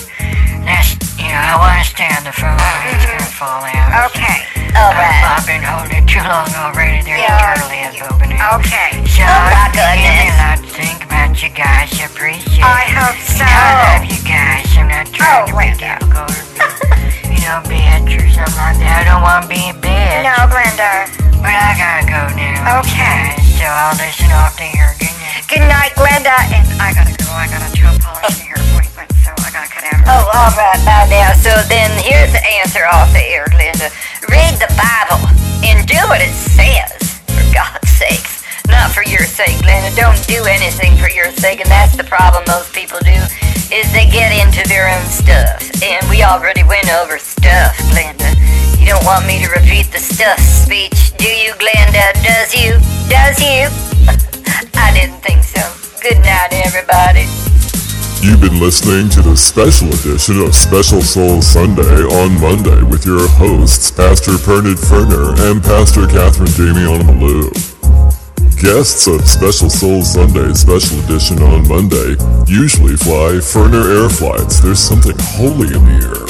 That's, 0.66 0.99
you 1.18 1.31
know, 1.31 1.39
I 1.39 1.55
wanna 1.59 1.87
stay 1.87 2.11
on 2.11 2.26
the 2.26 2.35
phone, 2.35 2.59
it's 2.91 3.07
gonna 3.07 3.33
fall 3.39 3.62
out. 3.62 4.11
Okay. 4.11 4.57
I've, 4.74 5.46
been 5.46 5.62
holding 5.62 6.02
it 6.02 6.06
too 6.08 6.20
long 6.24 6.48
already. 6.56 7.02
There's 7.02 7.20
Yeah. 7.22 7.54
turtle 7.54 7.68
opening. 8.10 8.40
Okay. 8.58 8.90
So, 9.08 9.24
Oh, 9.24 9.48
my 9.48 9.68
give 9.72 10.12
me 10.12 10.28
a 10.28 10.32
goodness. 10.32 10.38
lot 10.38 10.58
think 10.76 10.98
about 11.04 11.32
you 11.42 11.48
guys. 11.50 11.88
I 12.00 12.04
appreciate 12.04 12.64
I 12.64 12.84
hope 12.92 13.16
You 13.16 13.38
so. 13.38 13.44
I 13.44 13.70
love 13.88 14.04
you 14.04 14.20
guys. 14.26 14.66
I'm 14.76 14.88
not 14.88 15.06
trying 15.12 15.42
Oh, 15.42 15.46
to 15.46 15.52
be 15.52 15.58
Linda. 15.72 15.98
difficult 15.98 16.30
or 16.30 16.44
be, 16.54 17.34
you 17.34 17.40
know, 17.46 17.58
bitch 17.66 18.10
or 18.18 18.26
something 18.30 18.62
like 18.62 18.78
that. 18.82 19.02
I 19.02 19.04
don't 19.08 19.22
want 19.22 19.42
to 19.44 19.48
be 19.48 19.62
a 19.70 19.74
bitch. 19.74 20.22
No, 20.26 20.36
Glenda. 20.52 21.08
But 21.40 21.54
I 21.54 21.70
gotta 21.78 22.04
go 22.06 22.22
now. 22.34 22.78
Okay. 22.82 23.34
So 23.58 23.64
I'll 23.66 23.94
listen 23.96 24.30
off 24.32 24.56
to 24.58 24.66
your 24.66 24.90
night. 25.00 25.17
Good 25.47 25.62
night, 25.70 25.95
Glenda. 25.95 26.34
And 26.51 26.66
I 26.82 26.91
gotta 26.91 27.14
go. 27.14 27.30
I 27.30 27.47
got 27.47 27.62
a 27.62 27.70
toe 27.70 27.95
polishing 28.03 28.51
hair 28.51 28.59
appointment, 28.59 29.07
so 29.22 29.30
I 29.39 29.55
gotta 29.55 29.70
cut 29.70 29.86
out. 29.86 30.03
Oh, 30.11 30.26
all 30.34 30.51
right, 30.59 30.80
now, 30.82 31.07
now. 31.07 31.30
So 31.39 31.55
then 31.70 31.95
here's 32.03 32.34
the 32.34 32.43
answer 32.59 32.82
off 32.91 33.12
the 33.14 33.22
air, 33.22 33.47
Glenda. 33.47 33.95
Read 34.26 34.59
the 34.59 34.66
Bible 34.74 35.22
and 35.62 35.86
do 35.86 36.01
what 36.11 36.18
it 36.18 36.34
says, 36.34 37.22
for 37.30 37.47
God's 37.55 37.86
sakes. 37.86 38.43
Not 38.66 38.91
for 38.91 39.07
your 39.07 39.22
sake, 39.22 39.55
Glenda. 39.62 39.95
Don't 39.95 40.18
do 40.26 40.43
anything 40.51 40.99
for 40.99 41.09
your 41.09 41.30
sake, 41.39 41.61
and 41.62 41.70
that's 41.70 41.95
the 41.95 42.05
problem 42.05 42.43
most 42.49 42.74
people 42.74 42.99
do. 43.07 43.14
is 43.70 43.86
they 43.95 44.11
get 44.11 44.34
into 44.34 44.66
their 44.68 44.91
own 44.91 45.07
stuff. 45.07 45.62
And 45.86 46.03
we 46.11 46.26
already 46.26 46.64
went 46.66 46.91
over 46.99 47.18
stuff, 47.18 47.78
Glenda. 47.95 48.26
You 48.74 48.91
don't 48.91 49.05
want 49.07 49.22
me 49.24 49.39
to 49.45 49.49
repeat 49.55 49.93
the 49.95 50.03
stuff 50.03 50.41
speech, 50.41 51.14
do 51.16 51.30
you, 51.30 51.55
Glenda? 51.62 52.11
Does 52.26 52.51
you? 52.59 52.74
Does 53.07 53.39
you? 53.39 54.18
I 54.89 54.93
didn't 54.95 55.20
think 55.20 55.45
so. 55.45 55.61
Good 56.01 56.16
night, 56.24 56.49
everybody. 56.64 57.28
You've 58.24 58.41
been 58.41 58.59
listening 58.59 59.11
to 59.11 59.20
the 59.20 59.36
special 59.36 59.93
edition 59.93 60.41
of 60.41 60.55
Special 60.57 61.03
Soul 61.03 61.43
Sunday 61.43 62.09
on 62.09 62.41
Monday 62.41 62.80
with 62.89 63.05
your 63.05 63.28
hosts, 63.36 63.91
Pastor 63.91 64.41
Pernod 64.41 64.80
Ferner 64.80 65.36
and 65.45 65.61
Pastor 65.62 66.09
Catherine 66.09 66.49
Damian 66.57 67.05
Malou. 67.05 67.53
Guests 68.57 69.07
of 69.07 69.28
Special 69.28 69.68
Soul 69.68 70.01
Sunday 70.01 70.55
Special 70.55 70.99
Edition 71.05 71.43
on 71.45 71.68
Monday 71.68 72.16
usually 72.49 72.97
fly 72.97 73.45
Ferner 73.45 73.84
Air 73.93 74.09
flights. 74.09 74.61
There's 74.61 74.80
something 74.80 75.16
holy 75.36 75.68
in 75.68 75.84
the 75.84 76.01
air. 76.16 76.24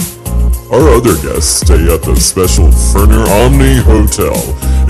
Our 0.75 0.99
other 0.99 1.15
guests 1.23 1.63
stay 1.63 1.87
at 1.95 2.03
the 2.03 2.19
special 2.19 2.75
Ferner 2.91 3.23
Omni 3.47 3.87
Hotel 3.87 4.35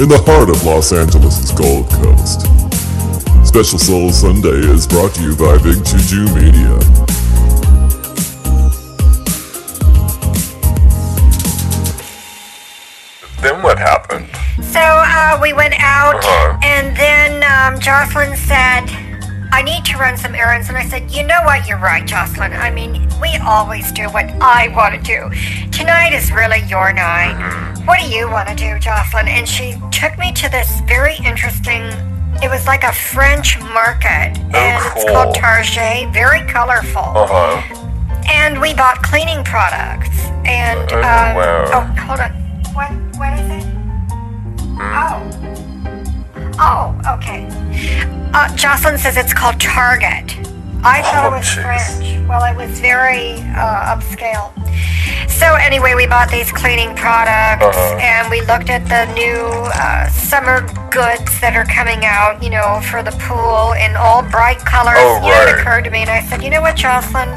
in 0.01 0.09
the 0.09 0.25
heart 0.25 0.49
of 0.49 0.65
Los 0.65 0.91
Angeles' 0.91 1.53
Gold 1.53 1.91
Coast. 2.01 2.58
Special 3.49 3.79
Soul 3.79 4.11
Sunday 4.13 4.61
is 4.71 4.87
brought 4.87 5.15
to 5.15 5.23
you 5.23 5.35
by 5.35 5.57
Big 5.63 5.83
Juju 5.85 6.27
Media. 6.35 6.79
Then 13.41 13.63
what 13.63 13.79
happened? 13.79 14.27
So 14.65 14.81
uh, 14.81 15.39
we 15.41 15.53
went 15.53 15.75
out, 15.79 16.17
Uh-huh. 16.17 16.59
and 16.63 16.97
then 16.97 17.43
um, 17.47 17.81
Jocelyn 17.81 18.37
said, 18.37 18.85
I 19.53 19.63
need 19.63 19.85
to 19.87 19.97
run 19.97 20.17
some 20.17 20.35
errands. 20.35 20.69
And 20.69 20.77
I 20.77 20.85
said, 20.87 21.11
You 21.11 21.23
know 21.27 21.41
what? 21.45 21.67
You're 21.67 21.79
right, 21.79 22.07
Jocelyn. 22.07 22.53
I 22.53 22.71
mean, 22.71 23.09
we 23.21 23.37
always 23.39 23.91
do 23.93 24.05
what 24.11 24.27
I 24.43 24.69
want 24.77 24.95
to 24.95 25.01
do. 25.01 25.31
Tonight 25.71 26.13
is 26.13 26.31
really 26.33 26.61
your 26.69 26.93
night. 26.93 27.35
Mm-hmm. 27.39 27.87
What 27.87 28.01
do 28.01 28.07
you 28.09 28.29
want 28.29 28.49
to 28.49 28.55
do, 28.55 28.79
Jocelyn? 28.79 29.29
And 29.29 29.49
she 29.49 29.75
took 29.91 30.19
me 30.19 30.33
to 30.33 30.51
this 30.51 30.81
very 30.87 31.17
interesting. 31.25 31.83
It 32.43 32.51
was 32.51 32.67
like 32.67 32.85
a 32.85 32.93
French 32.93 33.59
market, 33.61 34.39
and 34.55 34.97
it's 34.97 35.05
called. 35.11 35.35
Target. 35.35 36.13
Very 36.13 36.41
colorful. 36.47 37.03
Uh 37.03 37.27
huh. 37.27 37.85
And 38.31 38.61
we 38.61 38.75
bought 38.75 39.03
cleaning 39.03 39.43
products. 39.45 40.09
And 40.45 40.91
Oh, 40.93 40.99
um, 40.99 41.03
wow. 41.37 41.71
oh, 41.75 41.81
hold 42.03 42.21
on. 42.21 42.31
What? 42.75 42.91
What 43.19 43.33
is 43.39 43.65
it? 43.65 43.75
Oh. 44.81 45.19
Oh, 46.61 47.15
okay. 47.19 47.47
Uh, 48.33 48.55
Jocelyn 48.57 48.99
says 48.99 49.17
it's 49.17 49.33
called 49.35 49.59
Target. 49.61 50.37
I 50.85 51.03
thought 51.03 51.25
Oh, 51.33 51.35
it 51.35 51.39
was 51.39 51.47
jeez. 51.47 51.63
French. 51.63 52.29
Well, 52.29 52.45
it 52.45 52.57
was 52.57 52.79
very 52.81 53.41
uh, 53.57 53.95
upscale. 53.97 54.53
So 55.29 55.55
anyway, 55.55 55.95
we 55.95 56.07
bought 56.07 56.31
these 56.31 56.51
cleaning 56.51 56.95
products, 56.97 57.65
Uh-huh. 57.77 57.97
and 58.01 58.31
we 58.31 58.41
looked 58.43 58.71
at 58.71 58.85
the 58.89 59.07
new 59.15 59.39
uh, 59.75 60.09
summer 60.11 60.63
goods 60.91 61.41
that 61.41 61.55
are 61.55 61.65
coming 61.67 62.05
out, 62.05 62.43
you 62.43 62.51
know, 62.51 62.81
for 62.91 63.03
the 63.03 63.13
pool 63.23 63.73
in 63.75 63.95
all 63.97 64.23
bright 64.23 64.59
colors. 64.59 64.97
Oh, 64.99 65.23
You 65.25 65.31
know, 65.35 65.43
it 65.43 65.59
occurred 65.59 65.85
to 65.85 65.91
me, 65.91 66.03
and 66.03 66.11
I 66.11 66.23
said, 66.23 66.43
you 66.43 66.51
know 66.51 66.61
what, 66.61 66.77
Jocelyn? 66.77 67.29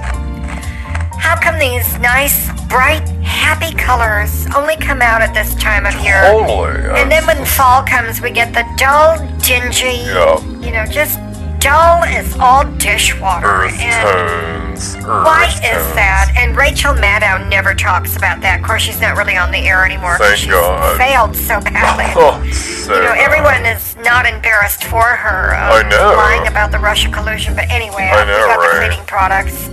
How 1.17 1.39
come 1.39 1.59
these 1.59 1.85
nice, 1.99 2.49
bright, 2.67 3.07
happy 3.21 3.73
colors 3.75 4.47
only 4.55 4.75
come 4.77 5.01
out 5.01 5.21
at 5.21 5.33
this 5.33 5.53
time 5.55 5.85
of 5.85 5.93
year? 6.03 6.21
Totally. 6.25 6.89
uh, 6.89 6.95
And 6.97 7.11
then 7.11 7.25
when 7.27 7.45
fall 7.45 7.83
comes, 7.83 8.19
we 8.21 8.31
get 8.31 8.53
the 8.53 8.65
dull, 8.77 9.17
dingy, 9.39 10.01
Yeah. 10.09 10.39
you 10.59 10.71
know, 10.71 10.85
just 10.85 11.19
dull 11.61 12.03
as 12.03 12.35
all 12.39 12.65
dishwater. 12.77 13.47
earth 13.47 13.79
and 13.79 14.73
tones. 14.75 14.95
Earth 14.95 15.05
why 15.05 15.45
is 15.45 15.61
tones. 15.61 15.93
that? 15.95 16.33
And 16.37 16.57
Rachel 16.57 16.93
Maddow 16.93 17.47
never 17.49 17.73
talks 17.73 18.17
about 18.17 18.41
that. 18.41 18.59
Of 18.61 18.65
course, 18.65 18.81
she's 18.81 18.99
not 18.99 19.15
really 19.15 19.37
on 19.37 19.51
the 19.51 19.59
air 19.59 19.85
anymore. 19.85 20.17
Thank 20.17 20.37
she's 20.37 20.49
God. 20.51 20.97
failed 20.97 21.35
so 21.35 21.61
badly. 21.61 22.11
Oh, 22.17 22.41
so 22.51 22.95
You 22.95 23.01
know, 23.01 23.13
everyone 23.15 23.65
is 23.65 23.95
not 23.97 24.25
embarrassed 24.25 24.83
for 24.85 25.03
her 25.03 25.53
uh, 25.55 25.79
I 25.83 25.89
know. 25.89 26.15
lying 26.17 26.47
about 26.47 26.71
the 26.71 26.79
Russia 26.79 27.09
collusion. 27.11 27.55
But 27.55 27.69
anyway, 27.69 28.09
I 28.11 28.25
know, 28.25 28.33
we 28.33 28.53
got 28.55 28.59
the 28.73 28.79
cleaning 28.89 29.05
products. 29.05 29.67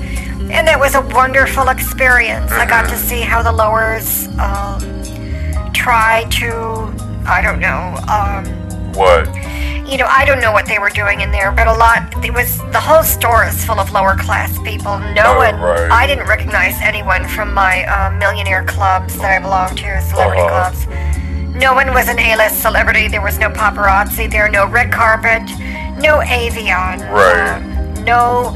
And 0.51 0.66
that 0.66 0.78
was 0.78 0.95
a 0.95 1.01
wonderful 1.01 1.68
experience. 1.68 2.53
I 2.53 2.64
got 2.66 2.82
to 2.89 2.95
Mm-hmm. 2.95 3.09
see 3.09 3.20
how 3.20 3.43
the 3.43 3.53
lowers 3.53 4.28
um, 4.39 4.80
try 5.72 6.24
to, 6.41 6.53
I 7.26 7.41
don't 7.43 7.61
know, 7.61 7.97
um, 8.09 8.68
What? 8.99 9.27
you 9.89 9.97
know, 9.97 10.05
I 10.07 10.27
don't 10.27 10.41
know 10.43 10.53
what 10.53 10.67
they 10.67 10.79
were 10.79 10.91
doing 10.91 11.23
in 11.23 11.31
there, 11.31 11.51
but 11.51 11.67
a 11.67 11.73
lot, 11.73 12.13
it 12.23 12.35
was, 12.35 12.59
the 12.77 12.81
whole 12.81 13.03
store 13.03 13.47
is 13.47 13.65
full 13.65 13.81
of 13.81 13.91
lower 13.91 14.17
class 14.17 14.59
people. 14.59 14.99
No 15.17 15.23
Oh, 15.33 15.37
one, 15.39 15.59
right. 15.59 15.91
I 15.91 16.07
didn't 16.07 16.29
recognize 16.29 16.75
anyone 16.83 17.25
from 17.27 17.55
my 17.55 17.85
uh, 17.87 18.11
millionaire 18.19 18.65
clubs 18.65 19.17
that 19.17 19.31
I 19.33 19.39
belong 19.41 19.75
to, 19.77 20.01
celebrity 20.03 20.43
Uh-huh. 20.43 20.69
clubs. 20.71 21.57
No 21.57 21.73
one 21.73 21.95
was 21.95 22.09
an 22.09 22.19
A-list 22.19 22.61
celebrity. 22.61 23.09
There 23.09 23.23
was 23.23 23.39
no 23.39 23.49
paparazzi 23.49 24.31
there, 24.31 24.51
no 24.51 24.67
red 24.69 24.93
carpet, 24.93 25.43
no 26.07 26.19
Avion. 26.21 27.01
Right. 27.11 27.57
um, 27.57 28.05
no 28.05 28.53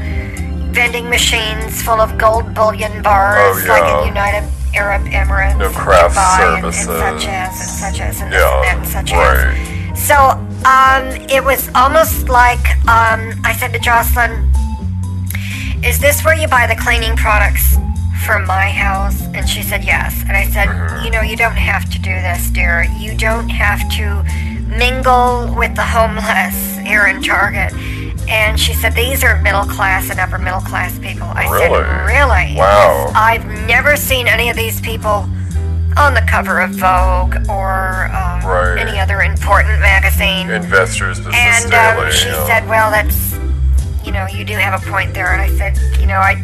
vending 0.71 1.09
machines 1.09 1.81
full 1.81 1.99
of 1.99 2.15
gold 2.19 2.53
bullion 2.53 3.01
bars 3.01 3.57
Oh, 3.63 3.69
like 3.69 4.01
in 4.01 4.07
United 4.07 4.43
Arab 4.75 5.01
Emirates. 5.07 5.57
No 5.57 5.69
craft 5.71 6.15
Dubai 6.15 6.37
services. 6.61 6.87
And, 6.89 7.19
such 7.21 7.27
as, 7.27 7.59
and 7.59 7.69
such 7.69 8.01
as, 8.01 8.21
and 8.21 8.31
this 8.31 8.39
Yeah, 8.39 8.71
and 8.71 8.85
that 8.85 8.95
and 8.99 9.09
such 9.09 9.13
as. 9.13 9.82
So 9.95 10.15
um, 10.65 11.07
it 11.29 11.43
was 11.43 11.69
almost 11.75 12.29
like 12.29 12.65
um, 12.87 13.33
I 13.43 13.55
said 13.57 13.73
to 13.73 13.79
Jocelyn, 13.79 14.51
"Is 15.83 15.99
this 15.99 16.23
where 16.25 16.35
you 16.35 16.47
buy 16.47 16.67
the 16.67 16.75
cleaning 16.75 17.15
products 17.15 17.75
for 18.25 18.39
my 18.39 18.69
house?" 18.69 19.21
And 19.33 19.47
she 19.47 19.61
said, 19.61 19.83
"Yes." 19.83 20.21
And 20.27 20.35
I 20.35 20.45
said, 20.49 20.67
Mm-hmm. 20.67 21.05
"You 21.05 21.11
know, 21.11 21.21
you 21.21 21.35
don't 21.37 21.55
have 21.55 21.89
to 21.91 21.99
do 21.99 22.11
this, 22.11 22.49
dear. 22.49 22.83
You 22.97 23.17
don't 23.17 23.49
have 23.49 23.79
to 23.97 24.23
mingle 24.77 25.53
with 25.55 25.75
the 25.75 25.83
homeless 25.85 26.77
here 26.79 27.07
in 27.07 27.21
Target." 27.21 27.73
And 28.27 28.59
she 28.59 28.73
said, 28.73 28.93
"These 28.93 29.23
are 29.23 29.41
middle 29.41 29.65
class 29.65 30.09
and 30.09 30.19
upper 30.19 30.37
middle 30.37 30.61
class 30.61 30.97
people." 30.99 31.27
I 31.27 31.47
Really? 31.49 31.83
said, 31.83 32.05
"Really?" 32.07 32.55
Wow. 32.57 33.11
I've 33.15 33.45
never 33.67 33.95
seen 33.95 34.27
any 34.27 34.49
of 34.49 34.55
these 34.55 34.81
people 34.81 35.27
on 35.97 36.13
the 36.13 36.21
cover 36.21 36.59
of 36.59 36.71
Vogue 36.71 37.35
or 37.49 38.05
um, 38.13 38.41
Right. 38.45 38.77
any 38.79 38.99
other 38.99 39.21
important 39.21 39.79
magazine. 39.79 40.49
Investors 40.49 41.17
Business 41.19 41.35
And 41.35 41.71
Daily. 41.71 42.05
um, 42.07 42.11
she 42.11 42.27
yeah. 42.29 42.45
said, 42.47 42.67
"Well, 42.67 42.91
that's 42.91 43.33
you 44.03 44.11
know, 44.11 44.25
you 44.27 44.43
do 44.45 44.53
have 44.55 44.81
a 44.81 44.89
point 44.91 45.13
there." 45.13 45.33
And 45.33 45.41
I 45.41 45.49
said, 45.57 45.77
"You 45.99 46.07
know, 46.07 46.17
I 46.19 46.41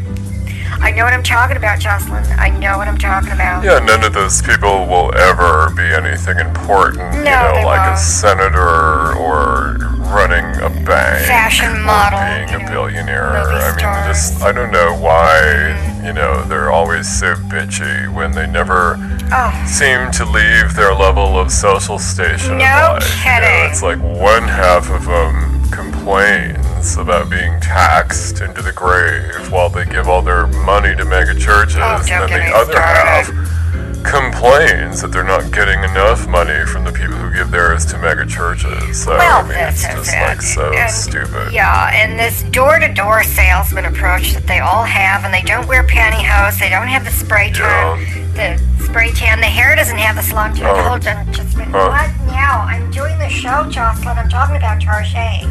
I 0.81 0.91
know 0.91 1.03
what 1.03 1.13
I'm 1.13 1.23
talking 1.23 1.57
about, 1.57 1.79
Jocelyn. 1.79 2.23
I 2.37 2.49
know 2.49 2.77
what 2.77 2.87
I'm 2.87 2.97
talking 2.97 3.31
about." 3.31 3.63
Yeah, 3.63 3.79
none 3.79 4.03
of 4.03 4.13
those 4.13 4.41
people 4.41 4.85
will 4.87 5.13
ever 5.17 5.69
be 5.75 5.83
anything 5.83 6.39
important. 6.39 7.13
you 7.15 7.23
No, 7.23 7.31
know, 7.31 7.53
they 7.55 7.65
like 7.65 7.81
a 7.87 7.89
won't. 7.91 7.99
senator 7.99 9.13
or 9.17 9.77
running 10.13 10.45
a 10.61 10.69
bank. 10.85 11.25
Fashion 11.27 11.71
or 11.75 11.79
model, 11.79 12.19
Being 12.19 12.61
a 12.61 12.63
know, 12.65 12.71
billionaire. 12.71 13.29
I 13.37 13.69
mean, 13.75 14.07
just, 14.07 14.41
I 14.41 14.51
don't 14.51 14.71
know 14.71 14.95
why, 14.95 15.88
you 16.03 16.13
know, 16.13 16.43
they're 16.45 16.71
always 16.71 17.07
so 17.07 17.35
bitchy 17.35 18.11
when 18.13 18.31
they 18.31 18.47
never 18.47 18.95
Oh, 19.31 19.65
seem 19.67 20.09
to 20.11 20.25
leave 20.25 20.73
their 20.75 20.93
level 20.95 21.37
of 21.39 21.51
social 21.51 21.99
station. 21.99 22.57
No 22.57 22.63
in 22.63 22.63
life. 22.63 23.03
You 23.03 23.31
know, 23.31 23.39
kidding. 23.41 23.69
it's 23.71 23.83
like 23.83 23.99
one 23.99 24.43
half 24.43 24.89
of 24.89 25.05
them 25.05 25.69
complains 25.71 26.97
about 26.97 27.29
being 27.29 27.59
taxed 27.59 28.41
into 28.41 28.61
the 28.61 28.71
grave 28.71 29.51
while 29.51 29.69
they 29.69 29.85
give 29.85 30.07
all 30.07 30.21
their 30.21 30.47
money 30.47 30.95
to 30.95 31.05
mega 31.05 31.33
churches, 31.37 31.75
Oh, 31.77 32.01
and 32.09 32.29
then 32.31 32.49
the 32.49 32.55
other 32.55 32.71
started. 32.71 33.33
half 33.33 33.58
complains 34.03 35.01
that 35.01 35.11
they're 35.11 35.23
not 35.23 35.51
getting 35.51 35.83
enough 35.83 36.27
money 36.27 36.65
from 36.65 36.83
the 36.83 36.91
people 36.91 37.15
who 37.15 37.31
give 37.33 37.51
theirs 37.51 37.85
to 37.87 37.97
mega 37.97 38.25
churches. 38.25 39.03
So 39.03 39.11
well, 39.11 39.45
I 39.45 39.47
mean, 39.47 39.57
it's 39.57 39.81
just 39.81 40.13
it. 40.13 40.21
like 40.21 40.41
so 40.41 40.73
And, 40.73 40.91
stupid. 40.91 41.51
Yeah, 41.53 41.91
and 41.93 42.17
this 42.17 42.43
door-to-door 42.51 43.23
salesman 43.23 43.85
approach 43.85 44.33
that 44.33 44.47
they 44.47 44.59
all 44.59 44.83
have, 44.83 45.25
and 45.25 45.33
they 45.33 45.41
don't 45.41 45.67
wear 45.67 45.83
pantyhose, 45.83 46.59
they 46.59 46.69
don't 46.69 46.87
have 46.87 47.05
the 47.05 47.11
spray 47.11 47.51
tan, 47.51 47.99
the 48.33 48.57
spray 48.83 49.11
tan, 49.11 49.39
the 49.39 49.45
hair 49.47 49.75
doesn't 49.75 49.97
have 49.97 50.15
the 50.15 50.23
salon 50.23 50.55
tan. 50.55 50.65
Oh. 50.65 50.89
Hold 50.89 51.07
on, 51.07 51.33
just 51.33 51.55
a 51.55 51.57
minute. 51.59 51.75
Oh. 51.75 51.89
What 51.89 52.09
now? 52.27 52.61
I'm 52.67 52.89
doing 52.91 53.17
the 53.19 53.29
show, 53.29 53.69
Jocelyn. 53.69 54.17
I'm 54.17 54.29
talking 54.29 54.55
about 54.55 54.81
Target. 54.81 55.45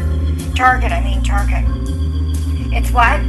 Target, 0.55 0.91
I 0.91 1.01
mean 1.03 1.23
Target. 1.23 1.65
It's 2.71 2.91
what? 2.91 3.21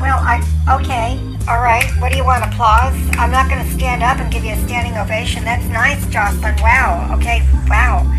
Well, 0.00 0.18
I 0.20 0.42
okay. 0.80 1.18
All 1.46 1.60
right. 1.60 1.84
What 2.00 2.10
do 2.10 2.16
you 2.16 2.24
want? 2.24 2.42
Applause? 2.44 2.94
I'm 3.18 3.30
not 3.30 3.50
going 3.50 3.62
to 3.64 3.70
stand 3.70 4.02
up 4.02 4.18
and 4.18 4.32
give 4.32 4.44
you 4.44 4.52
a 4.52 4.56
standing 4.66 4.96
ovation. 4.96 5.44
That's 5.44 5.66
nice, 5.66 6.04
Jocelyn. 6.06 6.56
Wow. 6.60 7.10
Okay. 7.18 7.42
Wow. 7.68 8.10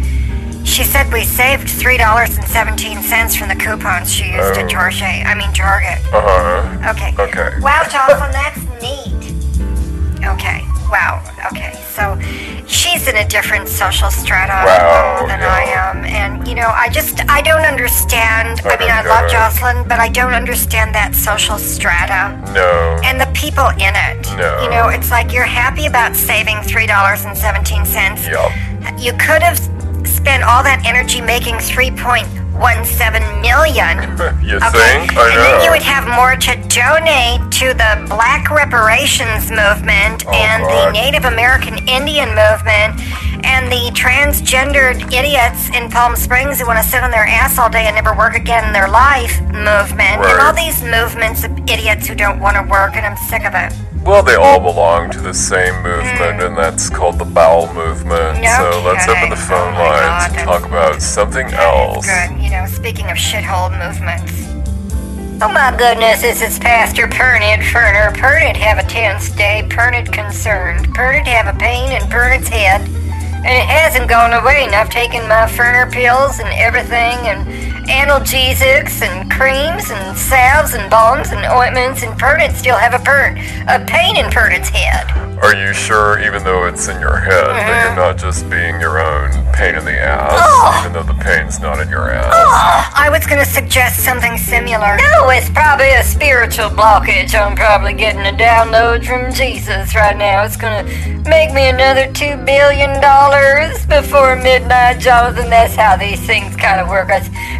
She 0.63 0.84
said 0.84 1.11
we 1.13 1.23
saved 1.23 1.69
three 1.69 1.97
dollars 1.97 2.38
and 2.38 2.45
seventeen 2.47 3.01
cents 3.01 3.36
from 3.36 3.47
the 3.49 3.55
coupons 3.55 4.11
she 4.11 4.26
used 4.26 4.57
Oh. 4.57 4.61
at 4.61 4.69
Target. 4.69 5.26
I 5.26 5.34
mean 5.36 5.51
Target. 5.53 5.99
Uh 6.13 6.21
huh. 6.21 6.91
Okay. 6.91 7.13
Okay. 7.17 7.59
Wow, 7.61 7.84
Jocelyn, 7.89 8.32
that's 8.32 8.57
neat. 8.82 10.26
Okay. 10.26 10.61
Wow. 10.91 11.21
Okay. 11.51 11.71
So 11.93 12.17
she's 12.68 13.07
in 13.07 13.16
a 13.18 13.28
different 13.28 13.68
social 13.68 14.09
strata 14.11 14.63
Wow, 14.66 15.26
than 15.28 15.39
yeah. 15.39 15.53
I 15.53 15.63
am, 15.89 16.05
and 16.05 16.47
you 16.47 16.55
know, 16.55 16.68
I 16.74 16.89
just 16.89 17.22
I 17.30 17.41
don't 17.41 17.61
understand. 17.66 18.61
I, 18.66 18.76
I 18.76 18.80
mean, 18.80 18.89
I 18.91 19.03
love 19.03 19.26
it. 19.26 19.32
Jocelyn, 19.32 19.88
but 19.88 19.99
I 19.99 20.09
don't 20.09 20.34
understand 20.34 20.93
that 20.95 21.16
social 21.16 21.57
strata 21.57 22.39
No. 22.53 22.99
and 23.03 23.20
the 23.20 23.28
people 23.34 23.68
in 23.78 23.93
it. 23.95 24.26
No. 24.38 24.61
You 24.63 24.70
know, 24.70 24.89
it's 24.89 25.11
like 25.11 25.32
you're 25.32 25.43
happy 25.43 25.86
about 25.86 26.16
saving 26.16 26.61
three 26.63 26.88
dollars 26.88 27.26
and 27.26 27.38
seventeen 27.38 27.86
cents. 27.86 28.28
Yup. 28.28 28.51
You 28.99 29.13
could 29.13 29.41
have 29.41 29.57
spent 30.07 30.43
all 30.43 30.63
that 30.63 30.84
energy 30.86 31.22
making 31.22 31.59
three 31.59 31.91
point 31.91 32.28
one 32.56 32.86
seven 32.86 33.24
million. 33.41 33.97
You 34.45 34.58
Okay. 34.58 34.70
think? 34.70 35.18
I 35.18 35.30
and 35.30 35.38
then 35.41 35.64
you 35.66 35.72
would 35.72 35.82
have 35.82 36.08
more 36.08 36.36
to 36.36 36.53
donate 36.70 37.41
to 37.60 37.74
the 37.74 38.06
Black 38.08 38.49
Reparations 38.51 39.49
Movement 39.49 40.24
Oh, 40.28 40.32
and 40.32 40.64
God. 40.64 40.88
the 40.88 40.91
Native 40.91 41.26
American 41.26 41.78
Indian 41.88 42.30
Movement 42.30 43.01
and 43.43 43.72
the 43.72 43.91
transgendered 43.93 45.01
idiots 45.14 45.70
in 45.76 45.89
Palm 45.89 46.16
Springs 46.16 46.60
who 46.60 46.68
want 46.68 46.78
to 46.84 46.88
sit 46.88 47.03
on 47.03 47.12
their 47.12 47.26
ass 47.26 47.58
all 47.58 47.70
day 47.70 47.86
and 47.88 47.95
never 47.95 48.16
work 48.16 48.36
again 48.36 48.66
in 48.66 48.74
their 48.74 48.88
life 48.89 49.41
movement. 49.53 50.22
And 50.26 50.39
all 50.41 50.53
these 50.53 50.82
movements 50.84 51.43
of 51.43 51.51
idiots 51.70 52.08
who 52.08 52.16
don't 52.16 52.39
want 52.39 52.56
to 52.58 52.64
work, 52.70 52.95
and 52.95 53.06
I'm 53.06 53.18
sick 53.18 53.45
of 53.45 53.53
it. 53.56 53.74
Well, 54.03 54.22
they 54.22 54.36
all 54.36 54.60
belong 54.60 55.10
to 55.12 55.20
the 55.20 55.34
same 55.34 55.82
movement, 55.82 56.36
hmm. 56.36 56.45
and 56.45 56.56
that's 56.56 56.91
called 56.91 57.18
the 57.18 57.26
bowel 57.26 57.74
movement. 57.74 58.39
No 58.43 58.70
so 58.72 58.84
let's 58.86 59.08
open 59.08 59.32
the 59.32 59.36
phone 59.36 59.74
Oh 59.74 59.82
lines 59.82 60.28
God, 60.30 60.38
and 60.38 60.47
talk 60.47 60.66
about 60.66 61.01
something 61.01 61.47
else. 61.47 62.06
Good. 62.06 62.45
You 62.46 62.52
know, 62.52 62.68
speaking 62.68 63.08
of 63.08 63.18
shithole 63.18 63.72
movements. 63.72 64.46
Oh 65.41 65.52
my 65.52 65.76
goodness, 65.76 66.22
this 66.22 66.43
is 66.43 66.60
Pastor 66.60 67.08
Pernod 67.08 67.64
Ferner. 67.64 68.14
Pernod 68.14 68.56
have 68.56 68.78
a 68.78 68.84
tense 68.84 69.32
day, 69.32 69.66
Pernod 69.68 70.14
concerned. 70.14 70.88
Pernod 70.93 71.26
have 71.26 71.54
a 71.54 71.58
pain 71.58 71.91
in 71.91 72.08
Pernod's 72.08 72.48
head. 72.48 72.88
And 73.46 73.54
it 73.54 73.70
hasn't 73.70 74.10
gone 74.10 74.34
away, 74.34 74.64
and 74.66 74.74
I've 74.74 74.89
taken 74.89 75.22
my 75.28 75.46
Ferner 75.46 75.91
pills 75.91 76.39
and 76.39 76.50
everything, 76.50 77.14
and 77.30 77.46
analgesics 77.88 79.04
and 79.04 79.30
creams 79.30 79.91
and 79.91 80.18
salves 80.18 80.74
and 80.74 80.89
balms 80.89 81.30
and 81.32 81.46
ointments, 81.46 82.02
and 82.02 82.20
Pernod 82.20 82.54
still 82.56 82.78
have 82.78 82.93
a 83.00 83.04
burn, 83.04 83.38
a 83.70 83.86
pain 83.86 84.18
in 84.18 84.26
Pernod's 84.32 84.70
head. 84.70 85.06
Are 85.43 85.54
you 85.54 85.74
sure, 85.74 86.20
even 86.26 86.43
though 86.43 86.66
it's 86.66 86.88
in 86.88 87.00
your 87.00 87.18
head, 87.18 87.46
that 87.46 87.70
Uh-huh. 87.70 87.88
you're 87.93 87.96
not 88.08 88.18
just 88.18 88.50
being 88.50 88.80
your 88.80 88.98
own 89.00 89.30
pain 89.54 89.76
in 89.76 89.86
the 89.86 90.00
ass, 90.00 90.32
Oh. 90.41 90.78
even 90.80 90.93
though 90.93 91.04
the 91.04 91.14
pain's 91.24 91.60
not 91.60 91.78
in 91.80 91.89
your 91.89 92.12
ass? 92.12 92.34
I 92.96 93.10
was 93.12 93.28
going 93.28 93.43
to 93.43 93.50
suggest 93.50 94.00
something 94.04 94.38
similar. 94.38 94.98
No, 94.98 95.30
it's 95.30 95.50
probably 95.50 95.91
a 95.91 96.04
spiritual 96.04 96.70
blockage. 96.70 97.36
I'm 97.39 97.56
probably 97.56 97.93
getting 97.93 98.26
a 98.26 98.36
download 98.36 99.06
from 99.06 99.32
Jesus 99.34 99.93
right 99.93 100.18
now. 100.18 100.43
It's 100.43 100.58
gonna 100.58 100.84
make 101.28 101.54
me 101.54 101.68
another 101.70 102.08
two 102.14 102.38
billion 102.38 103.00
dollars 103.36 103.86
before 103.86 104.36
midnight, 104.36 104.99
Jonathan. 104.99 105.49
That's 105.49 105.75
how 105.75 105.97
these 105.97 106.19
things 106.25 106.55
kind 106.55 106.79
of 106.79 106.88
work. 106.88 107.07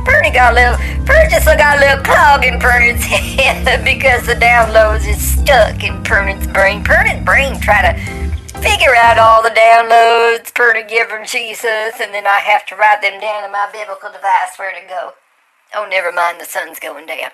Bernie 0.06 0.32
got 0.32 0.54
a 0.54 0.56
little, 0.56 1.06
Bernie 1.06 1.30
just 1.30 1.46
got 1.46 1.78
a 1.78 1.80
little 1.80 2.04
clog 2.04 2.46
in 2.46 2.60
Pernod's 2.60 3.04
head 3.38 3.84
because 3.84 4.26
the 4.26 4.36
downloads 4.36 5.08
is 5.08 5.20
stuck 5.20 5.84
in 5.84 6.02
Pernod's 6.04 6.48
brain. 6.48 6.84
Pernod's 6.84 7.24
brain 7.26 7.60
try 7.60 7.82
to 7.82 7.94
figure 8.60 8.96
out 8.96 9.18
all 9.18 9.44
the 9.44 9.50
downloads 9.50 10.52
Pernod 10.54 10.88
give 10.88 11.08
from 11.08 11.26
Jesus, 11.26 12.00
and 12.00 12.14
then 12.14 12.26
I 12.26 12.40
have 12.40 12.66
to 12.68 12.76
write 12.76 13.02
them 13.02 13.20
down 13.20 13.44
in 13.44 13.52
my 13.52 13.68
biblical 13.72 14.12
device 14.12 14.58
where 14.58 14.72
to 14.72 14.88
go. 14.88 15.25
Oh, 15.78 15.86
never 15.90 16.10
mind, 16.12 16.40
the 16.40 16.46
sun's 16.46 16.80
going 16.80 17.06
down. 17.06 17.32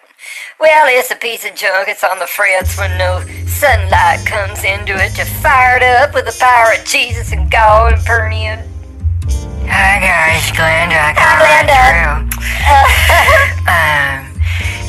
Well, 0.60 0.88
it's 0.90 1.12
a 1.12 1.16
piece 1.16 1.46
of 1.46 1.54
junk. 1.54 1.88
It's 1.88 2.04
on 2.04 2.18
the 2.18 2.26
frets 2.26 2.76
when 2.76 2.98
no 2.98 3.22
sunlight 3.46 4.26
comes 4.26 4.64
into 4.64 4.98
it 4.98 5.14
to 5.22 5.26
fire 5.26 5.78
it 5.78 5.84
up 5.84 6.16
with 6.16 6.26
the 6.26 6.36
power 6.40 6.74
of 6.74 6.84
Jesus 6.84 7.32
and 7.34 7.52
God 7.52 7.94
and 7.94 8.02
Pernian. 8.02 8.66
Hi 9.70 10.02
guys, 10.02 10.50
Glenda. 10.58 10.98
I 10.98 11.14
got 11.14 11.38
Glenda. 11.38 12.26
um, 13.70 14.26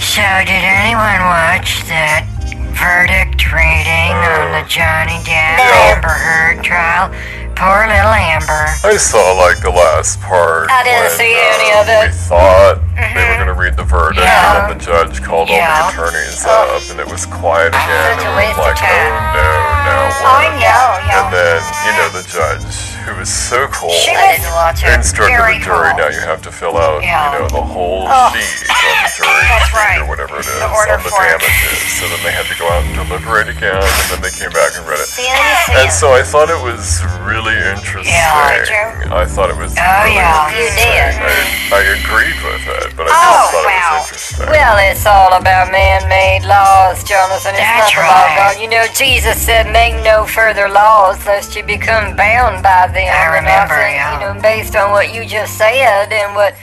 so 0.01 0.25
did 0.49 0.65
anyone 0.65 1.21
watch 1.29 1.85
that 1.93 2.25
verdict 2.73 3.53
reading 3.53 4.17
on 4.17 4.57
the 4.57 4.65
Johnny 4.67 5.21
Depp 5.29 5.61
No. 5.61 5.93
Amber 5.93 6.09
Heard 6.09 6.65
trial? 6.65 7.13
Poor 7.55 7.87
little 7.87 8.13
Amber. 8.13 8.67
I 8.83 8.97
saw 8.99 9.33
like 9.39 9.63
the 9.63 9.71
last 9.71 10.21
part. 10.21 10.71
I 10.71 10.83
didn't 10.83 11.15
when, 11.15 11.19
see 11.19 11.35
any 11.35 11.71
um, 11.73 11.83
of 11.83 11.87
it. 11.89 12.07
We 12.11 12.19
thought 12.29 12.77
they 12.97 13.03
were 13.03 13.23
mm-hmm. 13.23 13.45
going 13.45 13.53
to 13.53 13.59
read 13.59 13.77
the 13.77 13.87
verdict, 13.87 14.25
Yeah. 14.25 14.67
and 14.67 14.73
then 14.73 14.79
the 14.79 14.81
judge 14.83 15.23
called 15.23 15.49
all 15.49 15.57
the 15.57 15.89
attorneys 15.95 16.43
oh. 16.45 16.77
up, 16.77 16.83
and 16.91 16.99
it 16.99 17.09
was 17.09 17.25
quiet 17.27 17.73
again. 17.73 18.19
And 18.19 18.35
we're 18.35 18.53
like, 18.59 18.77
oh 18.81 19.09
no, 19.33 19.49
now 19.87 20.11
what? 20.23 20.53
know, 20.59 20.87
yeah. 21.07 21.23
And 21.23 21.29
then, 21.33 21.61
you 21.87 21.93
know, 21.97 22.09
the 22.13 22.25
judge, 22.29 22.92
who 23.05 23.15
was 23.19 23.29
so 23.33 23.67
cool, 23.69 23.91
She 23.91 24.11
I 24.15 24.37
didn't 24.39 24.53
watch 24.55 24.83
it. 24.83 24.95
instructed 24.95 25.37
very 25.37 25.59
the 25.59 25.65
jury, 25.65 25.91
cool. 25.91 25.99
now 25.99 26.09
you 26.09 26.21
have 26.21 26.41
to 26.43 26.53
fill 26.53 26.77
out, 26.79 27.03
Yeah. 27.03 27.33
you 27.35 27.39
know, 27.43 27.49
the 27.49 27.63
whole 27.63 28.07
Oh. 28.09 28.31
sheet 28.33 28.71
on 28.71 28.97
the 29.03 29.11
jury 29.11 29.43
That's 29.51 29.67
sheet 29.69 29.77
right. 29.77 29.99
or 30.01 30.07
whatever 30.07 30.37
it 30.39 30.47
is 30.47 30.55
The 30.55 30.71
order 30.71 30.95
on 30.95 31.03
the 31.03 31.11
form. 31.11 31.27
damages. 31.27 31.79
So 31.99 32.09
then 32.09 32.21
they 32.23 32.33
had 32.33 32.47
to 32.47 32.57
go 32.59 32.67
out 32.71 32.83
and 32.85 32.95
deliberate 32.95 33.49
again, 33.49 33.77
and 33.83 34.07
then 34.11 34.21
they 34.23 34.31
came 34.31 34.51
back 34.51 34.73
and 34.79 34.87
read 34.87 35.01
it. 35.01 35.07
Sin, 35.11 35.27
sin. 35.67 35.77
And 35.83 35.91
so 35.93 36.13
I 36.15 36.23
thought 36.23 36.51
it 36.51 36.63
was 36.63 37.03
really 37.27 37.57
interesting. 37.59 38.13
Yeah, 38.15 38.59
did 38.59 38.69
you? 38.71 39.15
I 39.15 39.27
thought 39.27 39.51
it 39.51 39.57
was 39.59 39.75
Oh, 39.75 39.83
really 40.05 40.15
yeah. 40.17 40.51
You 40.51 40.67
interesting. 40.67 40.87
did. 40.87 41.75
I, 41.75 41.79
I 41.79 41.83
agreed 42.03 42.39
with 42.43 42.65
it, 42.83 42.97
but 42.97 43.07
I 43.07 43.13
Oh, 43.13 43.19
just 43.19 43.53
thought 43.53 43.67
wow. 43.67 43.73
it 43.73 43.99
was 43.99 44.07
interesting. 44.13 44.47
Well, 44.51 44.77
it's 44.91 45.07
all 45.07 45.33
about 45.35 45.71
man-made 45.71 46.45
laws, 46.45 47.03
Jonathan. 47.05 47.55
It's 47.55 47.63
That's 47.63 47.95
not 47.95 48.03
the 48.03 48.09
law 48.09 48.25
of 48.25 48.31
right. 48.31 48.55
God. 48.55 48.61
You 48.63 48.69
know, 48.69 48.87
Jesus 48.95 49.37
said, 49.41 49.71
"Make 49.71 49.95
no 50.03 50.27
further 50.27 50.69
laws, 50.69 51.25
lest 51.27 51.55
you 51.57 51.63
become 51.63 52.17
bound 52.17 52.63
by 52.63 52.89
them." 52.93 53.09
I 53.09 53.37
remember, 53.37 53.75
think, 53.75 53.97
yeah. 53.97 54.13
You 54.15 54.35
know, 54.35 54.41
based 54.41 54.77
on 54.77 54.91
what 54.93 55.13
you 55.13 55.25
just 55.25 55.59
said 55.59 56.13
and 56.13 56.35
what 56.35 56.55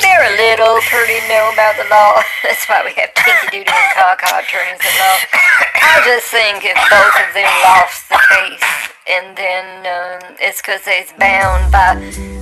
they're 0.00 0.28
a 0.28 0.36
little 0.36 0.76
pretty 0.92 1.20
know 1.28 1.48
about 1.52 1.76
the 1.80 1.88
law. 1.88 2.20
That's 2.42 2.68
why 2.68 2.84
we 2.84 2.92
have 3.00 3.12
pinky 3.16 3.64
doodle 3.64 3.72
and 3.72 3.92
caca 3.96 4.44
attorneys 4.44 4.80
at 4.80 4.94
law. 5.00 5.16
I 5.80 6.04
just 6.04 6.28
think 6.28 6.64
if 6.64 6.76
both 6.92 7.16
of 7.16 7.30
them 7.32 7.48
lost 7.64 8.08
the 8.12 8.20
case, 8.28 8.68
and 9.08 9.36
then 9.36 9.64
um, 9.88 10.36
it's 10.40 10.60
because 10.60 10.82
they's 10.84 11.12
bound 11.16 11.72
by 11.72 11.94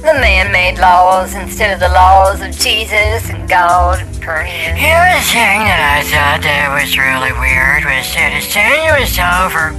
the 0.02 0.14
man-made 0.18 0.78
laws 0.78 1.34
instead 1.34 1.72
of 1.72 1.78
the 1.78 1.92
laws 1.94 2.40
of 2.40 2.50
Jesus 2.50 3.30
and 3.30 3.48
God 3.48 4.00
and 4.00 4.14
Pernian. 4.16 4.74
You 4.74 4.90
know, 4.90 5.06
the 5.14 5.24
thing 5.30 5.62
that 5.68 5.78
I 5.78 6.02
thought 6.10 6.42
that 6.42 6.72
was 6.74 6.98
really 6.98 7.32
weird 7.38 7.84
was 7.84 8.08
that 8.18 8.34
as 8.34 8.48
soon 8.50 8.66
as 8.66 8.82
it 8.82 8.96
was 8.98 9.14
over, 9.20 9.70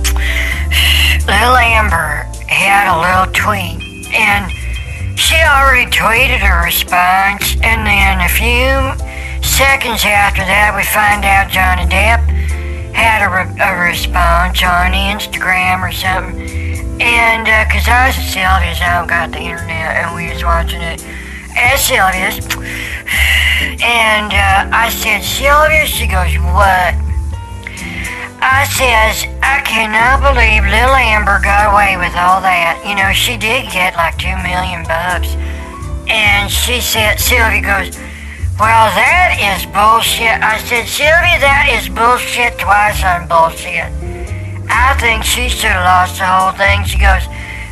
little 1.28 1.58
Amber 1.58 2.26
had 2.48 2.86
a 2.90 2.98
little 3.02 3.30
tweet, 3.34 3.82
and 4.14 4.52
she 5.18 5.36
already 5.42 5.90
tweeted 5.90 6.40
her 6.40 6.64
response, 6.64 7.56
and 7.62 7.86
then 7.86 8.22
a 8.22 8.30
few 8.30 8.94
seconds 9.42 10.06
after 10.06 10.42
that, 10.46 10.74
we 10.76 10.84
find 10.84 11.26
out 11.26 11.50
Johnny 11.50 11.90
Depp 11.90 12.22
had 12.94 13.26
a, 13.26 13.30
re- 13.30 13.58
a 13.60 13.72
response 13.90 14.62
on 14.64 14.94
Instagram 14.94 15.82
or 15.82 15.92
something. 15.92 16.40
And, 17.02 17.48
uh 17.48 17.66
'cause 17.70 17.88
I 17.88 18.08
was 18.08 18.18
at 18.18 18.24
Sylvia's, 18.32 18.80
I 18.82 19.06
got 19.06 19.32
the 19.32 19.40
internet, 19.40 20.06
and 20.06 20.16
we 20.16 20.32
was 20.32 20.44
watching 20.44 20.82
it 20.82 21.04
at 21.58 21.78
Sylvia's. 21.78 22.40
And, 23.56 24.34
uh, 24.34 24.68
I 24.76 24.90
said, 24.90 25.24
Sylvia, 25.24 25.86
she 25.86 26.08
goes, 26.08 26.36
what? 26.54 26.94
I 28.42 28.68
says, 28.70 29.26
I 29.42 29.62
cannot 29.66 30.22
believe 30.22 30.64
little 30.70 30.94
Amber 30.94 31.40
got 31.42 31.74
away 31.74 31.98
with 31.98 32.14
all 32.14 32.42
that. 32.42 32.82
You 32.86 32.94
know, 32.94 33.10
she 33.12 33.38
did 33.38 33.72
get 33.72 33.96
like 33.96 34.18
two 34.22 34.36
million 34.46 34.86
bucks. 34.86 35.34
And 36.06 36.52
she 36.52 36.82
said, 36.82 37.18
Sylvia 37.18 37.66
goes, 37.66 37.98
well, 38.56 38.88
that 38.94 39.36
is 39.42 39.66
bullshit. 39.74 40.40
I 40.40 40.62
said, 40.64 40.86
Sylvia, 40.88 41.42
that 41.42 41.68
is 41.74 41.90
bullshit 41.90 42.56
twice 42.62 43.02
on 43.04 43.28
bullshit. 43.28 43.90
I 44.70 44.96
think 45.02 45.26
she 45.26 45.50
should 45.50 45.74
have 45.74 45.84
lost 45.84 46.22
the 46.22 46.30
whole 46.30 46.54
thing. 46.54 46.86
She 46.86 47.02
goes, 47.02 47.26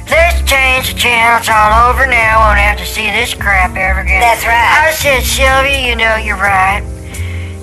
let's 0.09 0.41
change 0.43 0.91
the 0.91 0.97
channel. 0.97 1.39
It's 1.39 1.47
all 1.47 1.87
over 1.87 2.09
now. 2.09 2.49
Won't 2.49 2.59
have 2.59 2.81
to 2.81 2.85
see 2.85 3.07
this 3.13 3.33
crap 3.33 3.77
ever 3.77 4.01
again. 4.01 4.19
That's 4.19 4.43
right. 4.43 4.89
I 4.89 4.91
said, 4.91 5.21
Sylvia, 5.23 5.87
you 5.87 5.95
know 5.95 6.17
you're 6.17 6.41
right. 6.41 6.81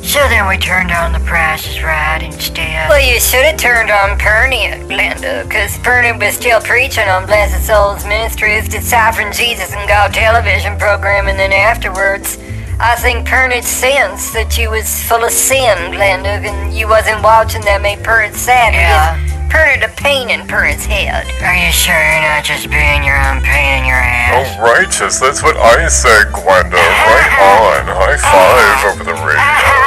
So 0.02 0.18
then 0.28 0.48
we 0.48 0.56
turned 0.56 0.90
on 0.90 1.12
the 1.12 1.20
Price 1.20 1.68
is 1.68 1.82
Right 1.82 2.22
instead. 2.22 2.88
Well, 2.88 3.00
you 3.00 3.20
should 3.20 3.44
have 3.44 3.58
turned 3.58 3.90
on 3.90 4.18
Pernian, 4.18 4.88
Glenda, 4.88 5.44
because 5.44 5.76
Pernian 5.78 6.18
was 6.18 6.34
still 6.34 6.60
preaching 6.60 7.08
on 7.08 7.26
Blessed 7.26 7.64
Souls 7.66 8.04
Ministries, 8.04 8.68
Deciphering 8.68 9.32
Jesus 9.32 9.72
and 9.72 9.88
God 9.88 10.12
television 10.12 10.76
program, 10.78 11.28
and 11.28 11.38
then 11.38 11.52
afterwards, 11.52 12.38
I 12.80 12.96
think 12.96 13.28
Pernod 13.28 13.62
sensed 13.62 14.32
that 14.32 14.56
you 14.56 14.70
was 14.70 14.88
full 15.04 15.22
of 15.22 15.30
sin, 15.30 15.92
Glenda, 15.92 16.40
and 16.40 16.72
you 16.72 16.88
wasn't 16.88 17.22
watching 17.22 17.60
that 17.68 17.82
made 17.82 17.98
Pernod 18.00 18.32
sad. 18.32 18.72
Yeah. 18.72 19.20
Because 19.20 19.30
Pernod 19.52 19.84
a 19.84 19.92
pain 20.00 20.30
in 20.30 20.48
Pernod's 20.48 20.86
head. 20.86 21.28
Are 21.44 21.58
you 21.58 21.70
sure 21.70 21.92
you're 21.92 22.24
not 22.24 22.42
just 22.42 22.70
being 22.72 23.04
your 23.04 23.20
own 23.20 23.44
pain 23.44 23.82
in 23.82 23.84
your 23.84 24.00
ass? 24.00 24.32
Oh, 24.32 24.64
righteous. 24.64 25.20
That's 25.20 25.42
what 25.42 25.58
I 25.58 25.86
said, 25.88 26.32
Glenda. 26.32 26.80
Uh, 26.80 27.04
right 27.04 27.34
uh, 27.36 27.44
uh, 27.44 27.68
on. 27.68 27.82
High 28.00 28.16
five 28.16 28.96
over 28.96 29.04
the 29.04 29.18
radio. 29.28 29.79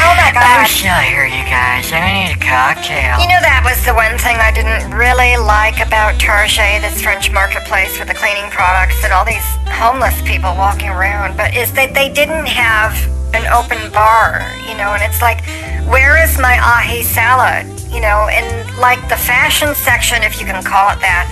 Oh 0.00 0.14
my 0.16 0.32
I'm 0.32 0.64
gosh. 0.64 0.80
still 0.80 0.94
here. 1.04 1.26
You 1.26 1.44
guys. 1.44 1.92
I'm 1.92 2.00
gonna 2.00 2.32
need 2.32 2.36
a 2.36 2.40
cocktail. 2.40 3.20
You 3.20 3.28
know, 3.28 3.40
that 3.44 3.60
was 3.64 3.76
the 3.84 3.92
one 3.92 4.16
thing 4.16 4.40
I 4.40 4.48
didn't 4.48 4.88
really 4.96 5.36
like 5.36 5.76
about 5.84 6.16
Target, 6.16 6.80
this 6.80 7.02
French 7.04 7.30
marketplace 7.30 7.98
with 7.98 8.08
the 8.08 8.14
cleaning 8.16 8.48
products 8.50 9.04
and 9.04 9.12
all 9.12 9.24
these 9.28 9.44
homeless 9.68 10.16
people 10.24 10.56
walking 10.56 10.88
around, 10.88 11.36
but 11.36 11.52
is 11.54 11.72
that 11.76 11.92
they 11.92 12.08
didn't 12.08 12.48
have 12.48 12.96
an 13.36 13.44
open 13.52 13.78
bar, 13.92 14.40
you 14.66 14.74
know, 14.80 14.96
and 14.96 15.04
it's 15.04 15.20
like, 15.20 15.44
where 15.86 16.16
is 16.16 16.38
my 16.40 16.56
ahi 16.58 17.02
salad? 17.04 17.68
You 17.92 18.00
know, 18.00 18.26
and 18.32 18.48
like 18.80 19.00
the 19.12 19.20
fashion 19.20 19.74
section, 19.76 20.22
if 20.24 20.40
you 20.40 20.46
can 20.46 20.64
call 20.64 20.90
it 20.96 21.00
that, 21.04 21.28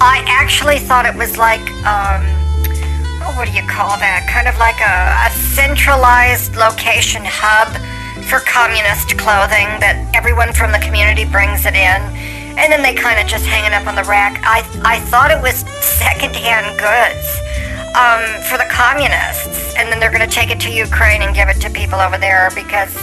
I 0.00 0.24
actually 0.24 0.78
thought 0.78 1.04
it 1.04 1.14
was 1.14 1.36
like, 1.36 1.60
um, 1.84 2.24
oh, 3.20 3.36
what 3.36 3.44
do 3.44 3.52
you 3.52 3.60
call 3.68 4.00
that? 4.00 4.24
Kind 4.32 4.48
of 4.48 4.56
like 4.56 4.80
a, 4.80 5.28
a 5.28 5.30
centralized 5.52 6.56
location 6.56 7.20
hub 7.20 7.68
for 8.24 8.40
communist 8.48 9.12
clothing 9.20 9.68
that 9.84 10.00
everyone 10.16 10.56
from 10.56 10.72
the 10.72 10.80
community 10.80 11.28
brings 11.28 11.68
it 11.68 11.76
in. 11.76 12.00
And 12.56 12.72
then 12.72 12.80
they 12.80 12.96
kind 12.96 13.20
of 13.20 13.28
just 13.28 13.44
hang 13.44 13.68
it 13.68 13.76
up 13.76 13.84
on 13.84 13.92
the 13.92 14.08
rack. 14.08 14.40
I, 14.40 14.64
I 14.88 15.04
thought 15.12 15.28
it 15.28 15.40
was 15.44 15.68
secondhand 15.84 16.80
goods 16.80 17.20
um, 17.92 18.24
for 18.48 18.56
the 18.56 18.68
communists. 18.72 19.76
And 19.76 19.92
then 19.92 20.00
they're 20.00 20.12
going 20.12 20.24
to 20.24 20.32
take 20.32 20.48
it 20.48 20.64
to 20.64 20.72
Ukraine 20.72 21.20
and 21.20 21.36
give 21.36 21.52
it 21.52 21.60
to 21.60 21.68
people 21.68 22.00
over 22.00 22.16
there 22.16 22.48
because 22.56 22.96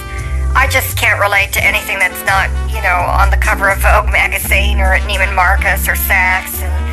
I 0.58 0.66
just 0.66 0.98
can't 0.98 1.22
relate 1.22 1.54
to 1.54 1.62
anything 1.62 2.02
that's 2.02 2.26
not, 2.26 2.50
you 2.74 2.82
know, 2.82 2.98
on 3.06 3.30
the 3.30 3.38
cover 3.38 3.70
of 3.70 3.86
Vogue 3.86 4.10
magazine 4.10 4.82
or 4.82 4.98
at 4.98 5.06
Neiman 5.06 5.38
Marcus 5.38 5.86
or 5.86 5.93
Saks 5.93 6.58
and, 6.66 6.87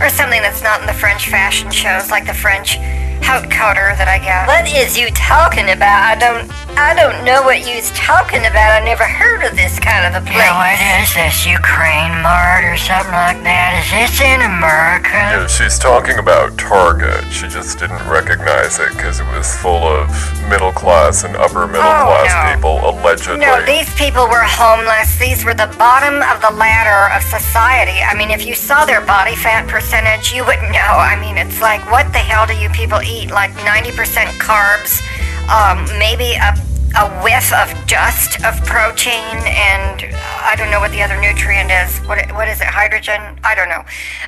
or 0.00 0.08
something 0.08 0.40
that's 0.42 0.62
not 0.62 0.80
in 0.80 0.86
the 0.86 0.94
French 0.94 1.28
fashion 1.28 1.70
shows 1.70 2.10
like 2.10 2.26
the 2.26 2.34
French 2.34 2.78
haute 3.22 3.50
couture 3.50 3.94
that 4.00 4.08
I 4.08 4.18
get. 4.18 4.46
What 4.48 4.66
is 4.66 4.96
you 4.98 5.10
talking 5.12 5.70
about? 5.70 6.02
I 6.02 6.14
don't 6.18 6.50
I 6.78 6.94
don't 6.94 7.24
know 7.26 7.42
what 7.42 7.66
you's 7.68 7.90
talking 7.92 8.40
about. 8.46 8.72
I 8.72 8.80
never 8.84 9.04
heard 9.04 9.44
of 9.44 9.52
this 9.54 9.76
kind 9.78 10.06
of 10.08 10.16
a 10.16 10.24
place. 10.24 10.38
know, 10.40 10.54
what 10.56 10.78
place. 10.80 11.10
is 11.10 11.14
this 11.14 11.36
Ukraine 11.44 12.14
Mart 12.24 12.64
or 12.64 12.78
something 12.80 13.12
like 13.12 13.42
that? 13.44 13.84
Is 13.84 13.90
this 13.92 14.16
in 14.24 14.40
America? 14.40 15.12
Yeah, 15.12 15.46
she's 15.46 15.76
talking 15.78 16.16
about 16.18 16.56
Target. 16.56 17.26
She 17.28 17.48
just 17.52 17.78
didn't 17.78 18.00
recognize 18.08 18.78
it 18.80 18.96
because 18.96 19.20
it 19.20 19.28
was 19.34 19.50
full 19.60 19.84
of 19.84 20.08
middle 20.48 20.72
class 20.72 21.24
and 21.24 21.36
upper 21.36 21.66
middle 21.66 21.84
Oh, 21.84 22.06
class 22.08 22.32
no. 22.32 22.54
people, 22.54 22.74
allegedly. 22.88 23.44
No, 23.44 23.60
these 23.66 23.90
people 23.94 24.24
were 24.30 24.46
homeless. 24.46 25.18
These 25.18 25.44
were 25.44 25.54
the 25.54 25.68
bottom 25.76 26.22
of 26.32 26.40
the 26.40 26.54
ladder 26.56 27.12
of 27.12 27.20
society. 27.28 28.00
I 28.00 28.14
mean, 28.14 28.30
if 28.30 28.46
you 28.46 28.54
saw 28.54 28.86
their 28.86 29.02
body 29.04 29.36
fat 29.36 29.68
percentage, 29.68 30.32
you 30.32 30.46
would 30.46 30.62
know. 30.72 30.94
I 30.96 31.18
mean, 31.20 31.36
it's 31.36 31.60
like, 31.60 31.82
what 31.90 32.08
the 32.14 32.22
hell 32.24 32.46
do 32.46 32.56
you 32.56 32.70
people 32.70 33.02
eat? 33.02 33.09
Like 33.10 33.50
90% 33.66 34.26
carbs, 34.38 35.02
um, 35.50 35.84
maybe 35.98 36.34
a, 36.38 36.54
a 36.96 37.22
whiff 37.22 37.52
of 37.52 37.68
dust 37.86 38.38
of 38.44 38.54
protein, 38.66 39.36
and 39.46 40.06
I 40.42 40.54
don't 40.56 40.70
know 40.70 40.80
what 40.80 40.92
the 40.92 41.02
other 41.02 41.20
nutrient 41.20 41.70
is. 41.70 41.98
What, 42.06 42.18
what 42.32 42.48
is 42.48 42.60
it? 42.60 42.66
Hydrogen? 42.68 43.38
I 43.44 43.54
don't 43.54 43.68
know. 43.68 43.84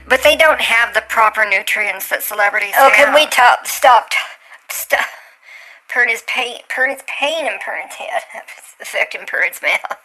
But 0.09 0.23
they 0.23 0.37
don't 0.37 0.61
have 0.61 0.95
the 0.95 1.03
proper 1.09 1.45
nutrients 1.49 2.09
that 2.11 2.23
celebrities 2.23 2.75
Oh, 2.77 2.91
have. 2.91 2.93
can 2.95 3.15
we 3.15 3.27
talk? 3.27 3.67
Stop. 3.67 4.11
Stop. 4.71 5.07
Pern's 5.89 6.23
pain, 6.27 6.59
Pern's 6.69 7.03
pain 7.07 7.47
in 7.47 7.59
Pern's 7.65 7.95
head. 7.95 8.23
It's 8.83 8.91
affecting 8.91 9.27
Pern's 9.27 9.63
mouth. 9.63 9.97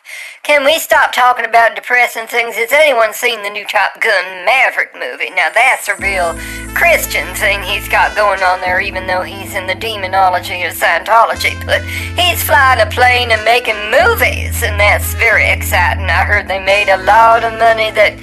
Can 0.44 0.64
we 0.64 0.78
stop 0.78 1.12
talking 1.12 1.46
about 1.46 1.74
depressing 1.74 2.28
things? 2.28 2.54
Has 2.56 2.72
anyone 2.72 3.12
seen 3.12 3.42
the 3.42 3.50
new 3.50 3.66
Top 3.66 4.00
Gun 4.00 4.46
Maverick 4.46 4.94
movie? 4.94 5.32
Now 5.32 5.50
that's 5.50 5.88
a 5.88 5.96
real 5.96 6.38
Christian 6.76 7.26
thing 7.34 7.64
he's 7.64 7.90
got 7.90 8.16
going 8.16 8.44
on 8.44 8.62
there, 8.62 8.80
even 8.80 9.08
though 9.08 9.24
he's 9.24 9.56
in 9.56 9.66
the 9.66 9.74
demonology 9.74 10.62
of 10.62 10.74
Scientology. 10.74 11.58
But 11.66 11.82
he's 12.14 12.44
flying 12.44 12.80
a 12.80 12.86
plane 12.86 13.32
and 13.32 13.44
making 13.44 13.82
movies, 13.90 14.62
and 14.62 14.80
that's 14.80 15.16
very 15.16 15.50
exciting. 15.50 16.06
I 16.06 16.22
heard 16.22 16.48
they 16.48 16.64
made 16.64 16.94
a 16.94 17.02
lot 17.02 17.44
of 17.44 17.58
money 17.58 17.90
that 17.98 18.14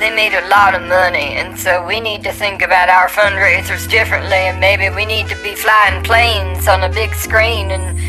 they 0.00 0.08
made 0.08 0.32
a 0.32 0.48
lot 0.48 0.74
of 0.74 0.80
money, 0.88 1.36
and 1.36 1.58
so 1.58 1.84
we 1.84 2.00
need 2.00 2.24
to 2.24 2.32
think 2.32 2.62
about 2.62 2.88
our 2.88 3.08
fundraisers 3.08 3.84
differently, 3.86 4.48
and 4.48 4.58
maybe 4.58 4.88
we 4.88 5.04
need 5.04 5.28
to 5.28 5.36
be 5.42 5.54
flying 5.54 6.02
planes 6.02 6.68
on 6.68 6.84
a 6.84 6.88
big 6.88 7.12
screen, 7.12 7.70
and 7.70 8.00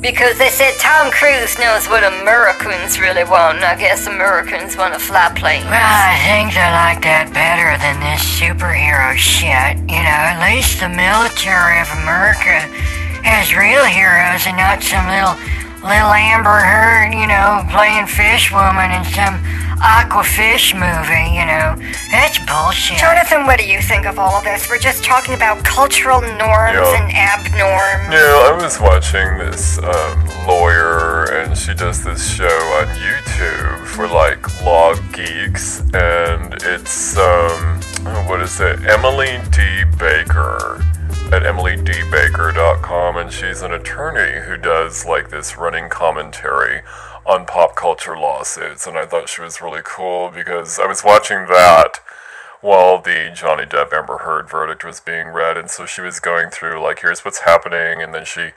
because 0.00 0.38
they 0.38 0.48
said 0.48 0.74
Tom 0.78 1.10
Cruise 1.10 1.58
knows 1.58 1.88
what 1.88 2.04
Americans 2.04 3.00
really 3.00 3.24
want, 3.24 3.58
and 3.58 3.64
I 3.64 3.74
guess 3.74 4.06
Americans 4.06 4.76
want 4.76 4.94
to 4.94 5.00
fly 5.00 5.30
planes. 5.34 5.66
Well, 5.66 5.74
I 5.74 6.14
think 6.22 6.54
I 6.54 6.70
like 6.70 7.02
that 7.02 7.34
better 7.34 7.74
than 7.82 7.98
this 7.98 8.22
superhero 8.22 9.14
shit. 9.18 9.74
You 9.90 9.98
know, 9.98 10.20
at 10.30 10.38
least 10.38 10.78
the 10.78 10.88
military 10.88 11.82
of 11.82 11.90
America 11.98 12.62
has 13.26 13.50
real 13.50 13.84
heroes 13.84 14.46
and 14.46 14.56
not 14.56 14.82
some 14.86 15.02
little 15.10 15.34
little 15.82 16.12
Amber 16.12 16.58
Heard, 16.58 17.12
you 17.14 17.26
know, 17.26 17.64
playing 17.70 18.06
fish 18.06 18.52
woman 18.52 18.90
in 18.90 19.04
some 19.04 19.38
aqua 19.80 20.24
fish 20.24 20.74
movie, 20.74 21.30
you 21.38 21.46
know. 21.46 21.76
That's 22.10 22.38
bullshit. 22.46 22.98
Jonathan, 22.98 23.46
what 23.46 23.58
do 23.60 23.66
you 23.66 23.80
think 23.80 24.06
of 24.06 24.18
all 24.18 24.34
of 24.38 24.44
this? 24.44 24.68
We're 24.68 24.78
just 24.78 25.04
talking 25.04 25.34
about 25.34 25.64
cultural 25.64 26.20
norms 26.20 26.74
Yeah. 26.74 26.98
and 26.98 27.12
abnorms. 27.12 28.10
Yeah, 28.12 28.50
I 28.50 28.58
was 28.60 28.80
watching 28.80 29.38
this 29.38 29.78
um, 29.78 30.26
lawyer, 30.46 31.24
and 31.32 31.56
she 31.56 31.74
does 31.74 32.02
this 32.02 32.28
show 32.34 32.44
on 32.80 32.86
YouTube 32.98 33.86
for 33.86 34.08
like 34.08 34.62
law 34.64 34.94
geeks, 35.12 35.80
and 35.94 36.54
it's 36.62 37.16
um, 37.16 37.80
oh, 38.06 38.24
what 38.28 38.40
is 38.40 38.60
it? 38.60 38.84
Emily 38.84 39.38
D. 39.52 39.84
Baker 39.98 40.82
at 41.32 41.42
emilydbaker.com, 41.42 43.16
and 43.18 43.30
she's 43.30 43.60
an 43.60 43.72
attorney 43.72 44.46
who 44.46 44.56
does 44.56 45.04
like 45.04 45.28
this 45.28 45.58
running 45.58 45.90
commentary 45.90 46.80
on 47.26 47.44
pop 47.44 47.76
culture 47.76 48.16
lawsuits, 48.16 48.86
and 48.86 48.96
I 48.96 49.04
thought 49.04 49.28
she 49.28 49.42
was 49.42 49.60
really 49.60 49.82
cool 49.84 50.30
because 50.30 50.78
I 50.78 50.86
was 50.86 51.04
watching 51.04 51.46
that 51.48 52.00
while 52.62 53.00
the 53.00 53.30
Johnny 53.34 53.64
Depp 53.64 53.92
Amber 53.92 54.18
Heard 54.18 54.48
verdict 54.48 54.84
was 54.84 55.00
being 55.00 55.28
read, 55.28 55.58
and 55.58 55.70
so 55.70 55.84
she 55.84 56.00
was 56.00 56.18
going 56.18 56.48
through 56.48 56.80
like, 56.82 57.00
here's 57.00 57.24
what's 57.24 57.40
happening, 57.40 58.02
and 58.02 58.14
then 58.14 58.24
she 58.24 58.52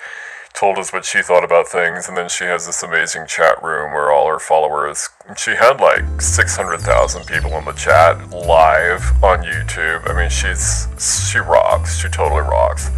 told 0.53 0.77
us 0.77 0.93
what 0.93 1.05
she 1.05 1.21
thought 1.21 1.43
about 1.43 1.67
things, 1.67 2.07
and 2.07 2.17
then 2.17 2.29
she 2.29 2.45
has 2.45 2.65
this 2.65 2.83
amazing 2.83 3.27
chat 3.27 3.61
room 3.63 3.91
where 3.91 4.11
all 4.11 4.27
her 4.27 4.39
followers. 4.39 5.09
She 5.37 5.51
had 5.51 5.79
like 5.79 6.21
six 6.21 6.55
hundred 6.55 6.81
thousand 6.81 7.25
people 7.25 7.51
in 7.57 7.65
the 7.65 7.73
chat 7.73 8.29
live 8.31 9.01
on 9.23 9.43
YouTube. 9.43 10.09
I 10.09 10.13
mean, 10.19 10.29
she's 10.29 10.87
she 11.29 11.39
rocks. 11.39 11.97
She 11.99 12.09
totally 12.09 12.41
rocks. 12.41 12.89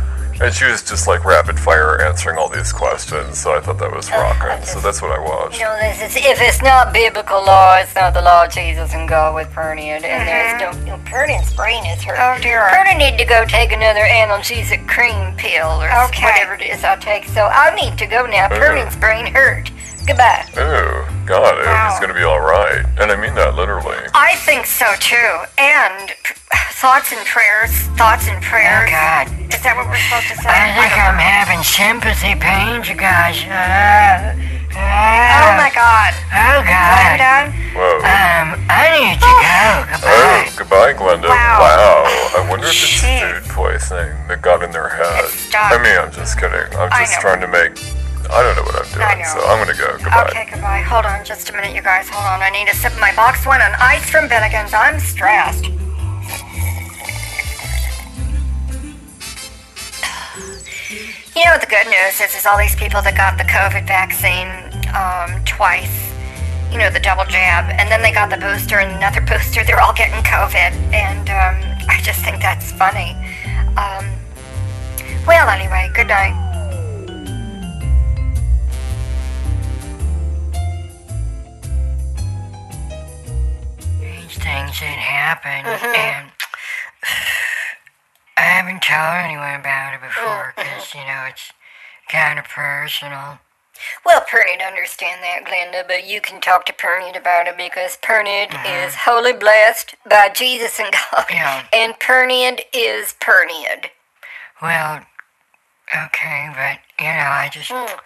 And 0.43 0.53
she 0.53 0.65
was 0.65 0.83
just 0.83 1.07
like 1.07 1.23
rapid 1.23 1.57
fire 1.57 2.01
answering 2.01 2.37
all 2.37 2.49
these 2.49 2.73
questions, 2.73 3.39
so 3.39 3.53
I 3.55 3.61
thought 3.61 3.79
that 3.79 3.95
was 3.95 4.11
rocking. 4.11 4.65
So 4.65 4.81
that's 4.81 5.01
what 5.01 5.11
I 5.11 5.19
watched. 5.19 5.57
You 5.57 5.63
know, 5.63 5.79
this 5.79 6.01
is, 6.01 6.15
if 6.17 6.41
it's 6.41 6.61
not 6.61 6.91
biblical 6.91 7.37
law, 7.45 7.77
it's 7.77 7.95
not 7.95 8.13
the 8.13 8.21
law 8.21 8.43
of 8.43 8.51
Jesus 8.51 8.93
and 8.93 9.07
God 9.07 9.35
with 9.35 9.47
Perny, 9.51 9.95
and, 9.95 10.03
and 10.03 10.27
there's 10.27 10.61
mm-hmm. 10.61 10.85
no, 10.85 10.97
you 10.97 10.97
know, 10.97 11.03
Perny's 11.09 11.53
brain 11.53 11.85
is 11.85 12.03
hurt. 12.03 12.19
Oh, 12.19 12.41
dear. 12.41 12.59
Perny 12.75 12.97
need 12.97 13.17
to 13.19 13.23
go 13.23 13.45
take 13.45 13.71
another 13.71 14.01
analgesic 14.01 14.85
cream 14.85 15.33
pill 15.37 15.81
or 15.81 15.87
Okay. 16.11 16.25
whatever 16.25 16.55
it 16.55 16.61
is 16.63 16.83
I 16.83 16.97
take. 16.97 17.23
So 17.29 17.45
I 17.45 17.73
need 17.79 17.97
to 17.99 18.05
go 18.05 18.25
now. 18.25 18.49
Mm-hmm. 18.49 18.61
Okay. 18.61 18.83
Perny's 18.83 18.97
brain 18.97 19.33
hurt. 19.33 19.71
Goodbye. 20.05 20.45
Ooh, 20.57 21.05
God, 21.25 21.55
I 21.59 21.65
Wow. 21.65 21.89
he's 21.91 21.99
gonna 21.99 22.13
be 22.13 22.23
all 22.23 22.41
right, 22.41 22.83
and 22.99 23.11
I 23.11 23.15
mean 23.15 23.35
that 23.35 23.55
literally. 23.55 23.97
I 24.13 24.35
think 24.43 24.65
so 24.65 24.85
too. 24.99 25.31
And 25.57 26.09
p- 26.23 26.35
thoughts 26.75 27.11
and 27.13 27.25
prayers. 27.25 27.71
Thoughts 27.95 28.27
and 28.27 28.41
prayers. 28.43 28.89
Oh. 28.89 28.91
God. 28.91 29.25
Is 29.53 29.61
that 29.63 29.77
what 29.79 29.87
we're 29.87 29.95
supposed 30.11 30.27
to 30.27 30.37
say? 30.43 30.49
I 30.51 30.75
think 30.75 30.91
don't 30.91 31.15
I'm 31.15 31.15
know. 31.15 31.23
having 31.23 31.63
sympathy 31.63 32.35
pains, 32.35 32.89
you 32.91 32.95
guys. 32.99 33.39
Uh, 33.47 34.35
uh, 34.75 35.39
Oh 35.39 35.55
my 35.55 35.71
God. 35.71 36.11
Oh, 36.35 36.59
God. 36.67 37.15
done? 37.21 37.47
Whoa. 37.71 38.03
Um, 38.03 38.59
I 38.67 38.83
need 38.99 39.17
to 39.23 39.31
go. 39.39 39.63
Goodbye. 39.87 40.11
Oh, 40.11 40.53
goodbye, 40.57 40.93
Glenda. 40.99 41.29
Wow. 41.31 41.63
Wow. 41.63 42.43
I 42.43 42.45
wonder 42.49 42.65
if 42.67 42.73
it's 42.75 42.99
Jeez. 42.99 43.39
food 43.39 43.49
poisoning 43.55 44.11
that 44.27 44.41
got 44.41 44.63
in 44.63 44.71
their 44.71 44.89
head. 44.89 45.31
I 45.55 45.77
mean, 45.79 45.95
I'm 45.97 46.11
just 46.11 46.35
kidding. 46.37 46.67
I'm 46.75 46.89
just 46.91 47.21
trying 47.21 47.39
to 47.39 47.47
make. 47.47 47.71
I 48.33 48.41
don't 48.41 48.55
know 48.57 48.63
what 48.63 48.75
I'm 48.75 49.01
I 49.01 49.13
doing, 49.13 49.21
know. 49.21 49.29
so 49.29 49.45
I'm 49.45 49.59
gonna 49.61 49.77
go. 49.77 49.93
Goodbye. 49.97 50.27
Okay, 50.29 50.47
goodbye. 50.51 50.81
Hold 50.81 51.05
on 51.05 51.23
just 51.23 51.49
a 51.49 51.53
minute, 51.53 51.75
you 51.75 51.81
guys. 51.81 52.09
Hold 52.09 52.25
on. 52.25 52.41
I 52.41 52.49
need 52.49 52.67
to 52.67 52.75
sip 52.75 52.93
my 52.99 53.13
box 53.15 53.45
one 53.45 53.61
on 53.61 53.71
ice 53.79 54.09
from 54.09 54.27
Bennigan's. 54.27 54.73
I'm 54.73 54.99
stressed. 54.99 55.65
You 61.35 61.45
know 61.45 61.51
what 61.57 61.61
the 61.61 61.67
good 61.67 61.87
news 61.89 62.21
is? 62.21 62.35
Is 62.37 62.45
all 62.45 62.59
these 62.59 62.75
people 62.75 63.01
that 63.01 63.17
got 63.17 63.39
the 63.41 63.43
COVID 63.49 63.87
vaccine 63.89 64.45
um, 64.93 65.43
twice. 65.45 65.89
You 66.71 66.77
know, 66.77 66.91
the 66.93 66.99
double 67.01 67.25
jab, 67.25 67.73
and 67.73 67.89
then 67.89 68.03
they 68.03 68.11
got 68.13 68.29
the 68.29 68.37
booster 68.37 68.77
and 68.77 68.93
another 68.95 69.19
booster. 69.25 69.63
They're 69.65 69.81
all 69.81 69.93
getting 69.93 70.21
COVID, 70.21 70.73
and 70.93 71.25
um, 71.33 71.57
I 71.89 71.99
just 72.05 72.21
think 72.21 72.37
that's 72.39 72.71
funny. 72.73 73.17
Um, 73.77 74.05
well, 75.25 75.49
anyway, 75.49 75.89
good 75.95 76.07
night. 76.07 76.37
Things 84.35 84.79
that 84.79 84.97
happen, 84.99 85.65
uh-huh. 85.65 85.93
and 85.95 86.31
I 88.37 88.41
haven't 88.41 88.81
told 88.81 89.23
anyone 89.23 89.59
about 89.59 89.93
it 89.93 90.01
before 90.01 90.53
uh-huh. 90.53 90.63
because, 90.63 90.93
you 90.93 91.01
know, 91.01 91.25
it's 91.29 91.51
kind 92.09 92.39
of 92.39 92.45
personal. 92.45 93.39
Well, 94.05 94.21
Pernod 94.21 94.65
understand 94.65 95.21
that, 95.23 95.43
Glenda, 95.45 95.85
but 95.87 96.07
you 96.07 96.21
can 96.21 96.39
talk 96.39 96.65
to 96.67 96.73
Pernod 96.73 97.17
about 97.17 97.47
it 97.47 97.57
because 97.57 97.97
Pernod 97.97 98.49
mm-hmm. 98.49 98.87
is 98.87 98.95
wholly 98.95 99.33
blessed 99.33 99.95
by 100.09 100.29
Jesus 100.29 100.79
and 100.79 100.93
God, 100.93 101.25
Yeah. 101.29 101.65
and 101.73 101.93
Pernod 101.99 102.61
is 102.73 103.15
Pernod. 103.19 103.89
Well, 104.61 105.01
okay, 106.05 106.49
but 106.55 106.79
you 107.03 107.11
know, 107.11 107.29
I 107.29 107.49
just 107.51 107.69
Mm. 107.69 107.99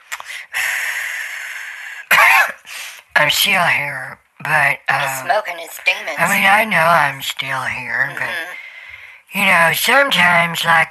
I'm 3.16 3.30
still 3.30 3.64
here, 3.64 4.20
but 4.48 4.80
He's 4.88 5.20
um, 5.20 5.28
uh, 5.28 5.42
smoking 5.44 5.58
his 5.60 5.76
demons. 5.86 6.18
I 6.18 6.26
mean, 6.32 6.48
I 6.48 6.64
know 6.66 6.88
I'm 6.88 7.22
still 7.22 7.62
here, 7.64 8.12
but 8.16 8.32
mm-hmm. 8.32 9.40
you 9.40 9.46
know, 9.46 9.72
sometimes 9.76 10.64
like 10.64 10.90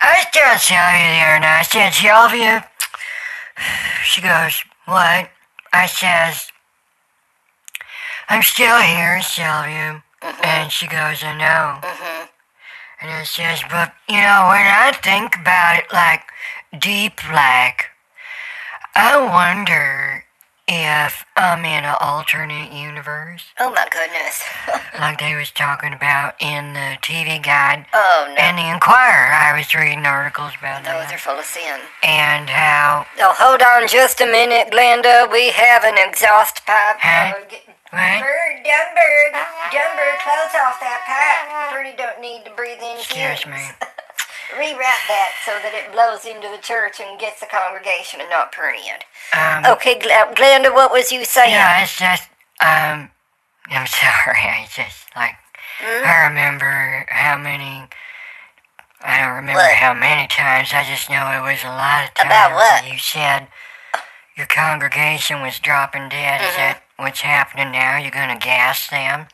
I 0.00 0.22
was 0.22 0.66
telling 0.66 1.02
you 1.02 1.10
the 1.10 1.26
other 1.26 1.40
night. 1.40 1.60
I 1.60 1.62
said, 1.62 1.92
Sylvia. 1.92 2.68
She 4.04 4.20
goes, 4.20 4.62
"What?" 4.84 5.30
I 5.72 5.86
says, 5.86 6.52
"I'm 8.28 8.42
still 8.42 8.78
here, 8.78 9.20
Sylvia," 9.20 10.04
mm-hmm. 10.22 10.44
and 10.44 10.70
she 10.70 10.86
goes, 10.86 11.24
"I 11.24 11.36
know." 11.36 11.80
Mm-hmm. 11.82 12.26
And 13.00 13.22
it 13.22 13.26
says, 13.26 13.62
"But 13.70 13.94
you 14.08 14.20
know, 14.20 14.46
when 14.48 14.64
I 14.64 14.92
think 15.02 15.36
about 15.36 15.78
it, 15.78 15.92
like 15.92 16.22
deep, 16.78 17.18
like 17.32 17.86
I 18.94 19.16
wonder." 19.18 20.15
If 20.68 21.24
I'm 21.36 21.64
in 21.64 21.84
an 21.84 21.94
alternate 22.00 22.72
universe, 22.72 23.44
oh 23.60 23.70
my 23.70 23.86
goodness. 23.88 24.42
like 24.98 25.20
they 25.20 25.36
was 25.36 25.52
talking 25.52 25.92
about 25.92 26.34
in 26.40 26.74
the 26.74 26.98
TV 27.02 27.40
guide 27.40 27.86
oh 27.94 28.26
no, 28.28 28.34
and 28.34 28.58
the 28.58 28.66
Inquirer, 28.74 29.30
I 29.30 29.56
was 29.56 29.72
reading 29.76 30.04
articles 30.04 30.52
about 30.58 30.82
those 30.82 31.12
are 31.14 31.18
full 31.18 31.38
of 31.38 31.44
sin. 31.44 31.78
and 32.02 32.50
how 32.50 33.06
Oh, 33.20 33.32
hold 33.38 33.62
on 33.62 33.86
just 33.86 34.20
a 34.20 34.26
minute, 34.26 34.72
Glenda. 34.72 35.30
We 35.30 35.50
have 35.50 35.84
an 35.84 35.94
exhaust 35.98 36.66
pipe. 36.66 36.98
Huh? 36.98 37.34
What? 37.94 38.20
Bird, 38.20 38.66
dumb 38.66 38.90
bird, 38.98 39.32
dumb 39.70 39.94
bird, 39.94 40.18
close 40.18 40.54
off 40.58 40.80
that 40.82 41.00
pipe. 41.06 41.72
Pretty 41.78 41.96
don't 41.96 42.20
need 42.20 42.44
to 42.44 42.50
breathe 42.56 42.78
in 42.82 42.98
here. 43.06 43.30
Excuse 43.30 43.42
fumes. 43.42 43.54
me. 43.54 43.86
Rewrite 44.54 45.04
that 45.08 45.32
so 45.44 45.52
that 45.62 45.72
it 45.74 45.92
blows 45.92 46.24
into 46.24 46.48
the 46.48 46.62
church 46.62 47.00
and 47.00 47.18
gets 47.18 47.40
the 47.40 47.46
congregation 47.46 48.20
and 48.20 48.30
not 48.30 48.52
Pernod. 48.52 49.02
Um, 49.34 49.72
Okay, 49.72 49.98
Gl- 49.98 50.34
Glenda, 50.34 50.72
what 50.72 50.92
was 50.92 51.10
you 51.10 51.24
saying? 51.24 51.50
yeah, 51.50 51.82
it's 51.82 51.96
just 51.98 52.28
um, 52.60 53.10
I'm 53.70 53.86
sorry. 53.86 54.38
I 54.42 54.68
just 54.72 55.08
like 55.16 55.34
Hmm? 55.78 56.06
I 56.06 56.24
remember 56.28 57.04
how 57.10 57.36
many. 57.36 57.84
I 59.02 59.20
don't 59.20 59.34
remember 59.36 59.60
What? 59.60 59.74
how 59.76 59.92
many 59.92 60.26
times. 60.26 60.70
I 60.72 60.84
just 60.84 61.10
know 61.10 61.20
it 61.36 61.42
was 61.42 61.62
a 61.64 61.68
lot 61.68 62.08
of 62.08 62.14
times. 62.14 62.26
About 62.28 62.52
what? 62.54 62.90
You 62.90 62.98
said 62.98 63.48
your 64.38 64.46
congregation 64.46 65.42
was 65.42 65.58
dropping 65.58 66.08
dead. 66.08 66.40
Mm-hmm. 66.40 66.48
Is 66.48 66.56
that 66.56 66.82
what's 66.96 67.20
happening 67.20 67.72
now? 67.72 67.98
You're 67.98 68.10
gonna 68.10 68.38
gas 68.38 68.88
them? 68.88 69.26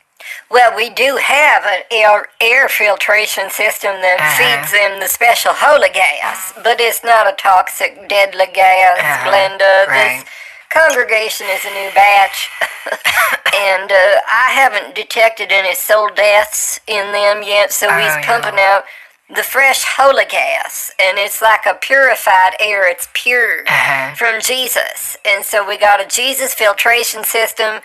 Well, 0.51 0.75
we 0.77 0.91
do 0.91 1.17
have 1.17 1.65
an 1.65 1.83
air, 1.91 2.29
air 2.41 2.69
filtration 2.69 3.51
system 3.51 4.01
that 4.03 4.19
Uh-huh. 4.21 4.37
feeds 4.39 4.71
them 4.73 5.01
the 5.01 5.09
special 5.09 5.53
holy 5.55 5.89
gas, 5.91 6.53
but 6.63 6.81
it's 6.81 7.03
not 7.03 7.27
a 7.27 7.33
toxic, 7.33 8.09
deadly 8.09 8.47
gas, 8.47 8.99
Uh-huh, 9.01 9.31
Glenda. 9.31 9.87
right. 9.89 9.95
This 10.21 10.25
congregation 10.71 11.47
is 11.49 11.65
a 11.65 11.71
new 11.71 11.91
batch, 11.95 12.51
and 13.55 13.91
uh, 13.91 14.21
I 14.31 14.51
haven't 14.53 14.95
detected 14.95 15.53
any 15.53 15.75
soul 15.75 16.09
deaths 16.15 16.81
in 16.87 17.13
them 17.13 17.43
yet, 17.43 17.73
so 17.73 17.89
Oh, 17.91 17.97
we's 17.97 18.07
yeah. 18.07 18.23
pumping 18.27 18.59
out 18.61 18.85
the 19.29 19.43
fresh 19.43 19.85
holy 19.85 20.27
gas, 20.27 20.91
and 21.01 21.17
it's 21.19 21.41
like 21.41 21.65
a 21.67 21.75
purified 21.75 22.55
air. 22.61 22.87
It's 22.87 23.09
pure 23.15 23.65
Uh-huh. 23.67 24.15
from 24.17 24.41
Jesus, 24.41 25.17
and 25.25 25.45
so 25.45 25.67
we 25.67 25.79
got 25.79 26.01
a 26.01 26.07
Jesus 26.07 26.53
filtration 26.55 27.25
system, 27.25 27.81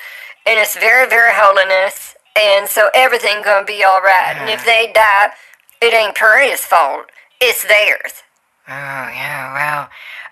and 0.46 0.60
it's 0.60 0.76
very, 0.78 1.08
very 1.08 1.32
holiness, 1.34 2.16
and 2.40 2.68
so 2.68 2.90
everything 2.94 3.42
gonna 3.44 3.66
be 3.66 3.84
all 3.84 4.02
right. 4.02 4.36
And 4.38 4.50
if 4.50 4.66
they 4.66 4.92
die, 4.94 5.32
it 5.82 5.94
ain't 5.94 6.16
Pariah's 6.16 6.66
fault; 6.66 7.06
it's 7.42 7.64
theirs. 7.64 8.24
Oh 8.68 8.72
yeah, 8.72 9.90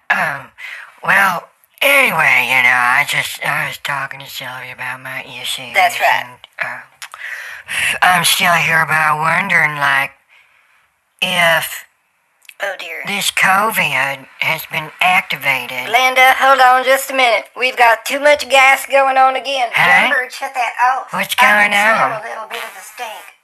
well, 0.09 0.39
um, 0.41 0.51
well. 1.03 1.49
Anyway, 1.81 2.47
you 2.47 2.63
know, 2.63 2.81
I 2.81 3.05
just 3.07 3.45
I 3.45 3.67
was 3.67 3.77
talking 3.77 4.19
to 4.19 4.25
Sylvia 4.25 4.73
about 4.73 5.01
my 5.01 5.23
issues. 5.23 5.73
That's 5.73 5.99
right. 5.99 6.25
And, 6.25 6.39
uh, 6.63 6.81
I'm 8.01 8.23
still 8.23 8.53
here, 8.53 8.85
but 8.87 8.93
I'm 8.95 9.19
wondering, 9.19 9.75
like, 9.77 10.11
if 11.21 11.84
Oh 12.63 12.75
dear. 12.79 13.03
this 13.05 13.31
COVID 13.31 14.25
has 14.39 14.65
been 14.71 14.89
activated. 15.01 15.91
Glenda, 15.91 16.33
hold 16.39 16.59
on 16.59 16.83
just 16.85 17.11
a 17.11 17.13
minute. 17.13 17.49
We've 17.57 17.75
got 17.75 18.05
too 18.05 18.19
much 18.19 18.47
gas 18.49 18.85
going 18.87 19.17
on 19.17 19.35
again. 19.35 19.69
Huh? 19.73 20.07
Remember, 20.07 20.29
shut 20.31 20.53
that 20.55 20.73
off. 20.79 21.11
What's 21.13 21.35
going 21.35 21.73
on? 21.75 22.15
A 22.15 22.23
little 22.23 22.47
bit 22.47 22.63
of 22.63 22.71
the 22.71 22.79
stink. 22.81 23.35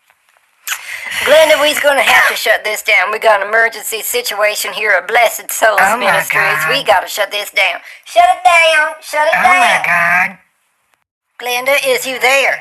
Glenda, 1.27 1.59
we's 1.61 1.79
gonna 1.79 2.01
have 2.01 2.29
to 2.29 2.35
shut 2.35 2.63
this 2.63 2.81
down. 2.83 3.11
We 3.11 3.19
got 3.19 3.41
an 3.41 3.47
emergency 3.49 4.01
situation 4.01 4.71
here 4.73 4.91
at 4.91 5.07
Blessed 5.07 5.51
Souls 5.51 5.79
Oh, 5.83 5.97
Ministries. 5.97 6.63
We 6.71 6.83
gotta 6.83 7.07
shut 7.07 7.31
this 7.31 7.51
down. 7.51 7.81
Shut 8.05 8.23
it 8.25 8.41
down. 8.47 8.95
Shut 9.01 9.27
it 9.27 9.35
Oh 9.35 9.43
down. 9.43 9.55
Oh 9.55 9.59
my 9.59 9.81
God! 9.85 10.37
Glenda, 11.37 11.75
is 11.85 12.07
you 12.07 12.17
there? 12.19 12.55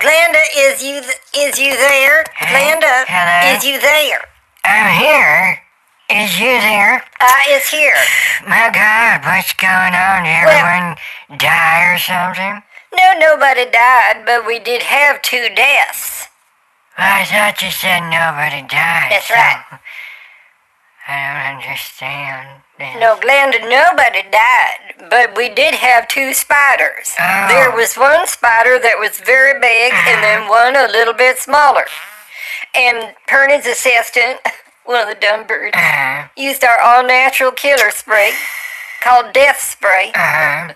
Glenda, 0.00 0.42
is 0.56 0.82
you 0.82 1.00
th- 1.02 1.20
is 1.36 1.58
you 1.58 1.70
there? 1.76 2.24
Glenda, 2.50 3.04
Hello? 3.06 3.56
is 3.56 3.64
you 3.64 3.78
there? 3.80 4.20
I'm 4.64 4.98
here. 4.98 5.58
Is 6.10 6.38
you 6.38 6.46
there? 6.60 7.02
I 7.20 7.46
is 7.50 7.68
here. 7.68 7.96
My 8.46 8.70
God, 8.72 9.24
what's 9.24 9.52
going 9.54 9.94
on? 9.94 10.24
Did 10.24 10.44
Well- 10.44 10.66
everyone 10.66 11.38
die 11.38 11.92
or 11.92 11.98
something? 11.98 12.62
No, 12.94 13.14
nobody 13.18 13.64
died, 13.64 14.24
but 14.26 14.46
we 14.46 14.58
did 14.58 14.82
have 14.82 15.22
two 15.22 15.48
deaths. 15.48 16.28
I 16.98 17.24
thought 17.24 17.62
you 17.62 17.70
said 17.70 18.00
nobody 18.00 18.60
died. 18.62 19.12
That's 19.12 19.26
so 19.28 19.34
right. 19.34 19.64
I 21.08 21.16
don't 21.16 21.56
understand. 21.56 22.62
this. 22.78 22.94
No, 23.00 23.16
Glenda, 23.16 23.60
nobody 23.62 24.22
died, 24.30 25.08
but 25.10 25.36
we 25.36 25.48
did 25.48 25.74
have 25.74 26.06
two 26.08 26.34
spiders. 26.34 27.14
Oh. 27.18 27.48
There 27.48 27.70
was 27.70 27.96
one 27.96 28.26
spider 28.26 28.78
that 28.78 28.98
was 28.98 29.18
very 29.20 29.58
big, 29.58 29.92
and 29.92 30.20
uh-huh. 30.20 30.20
then 30.20 30.48
one 30.48 30.76
a 30.76 30.92
little 30.92 31.14
bit 31.14 31.38
smaller. 31.38 31.86
And 32.74 33.14
Pernod's 33.26 33.66
assistant, 33.66 34.40
one 34.84 35.02
of 35.02 35.08
the 35.08 35.20
dumb 35.20 35.46
birds, 35.46 35.76
Uh, 35.76 36.28
used 36.36 36.64
our 36.64 36.80
all-natural 36.80 37.52
killer 37.52 37.90
spray 37.90 38.32
called 39.02 39.32
Death 39.32 39.60
Spray, 39.60 40.12
uh, 40.14 40.72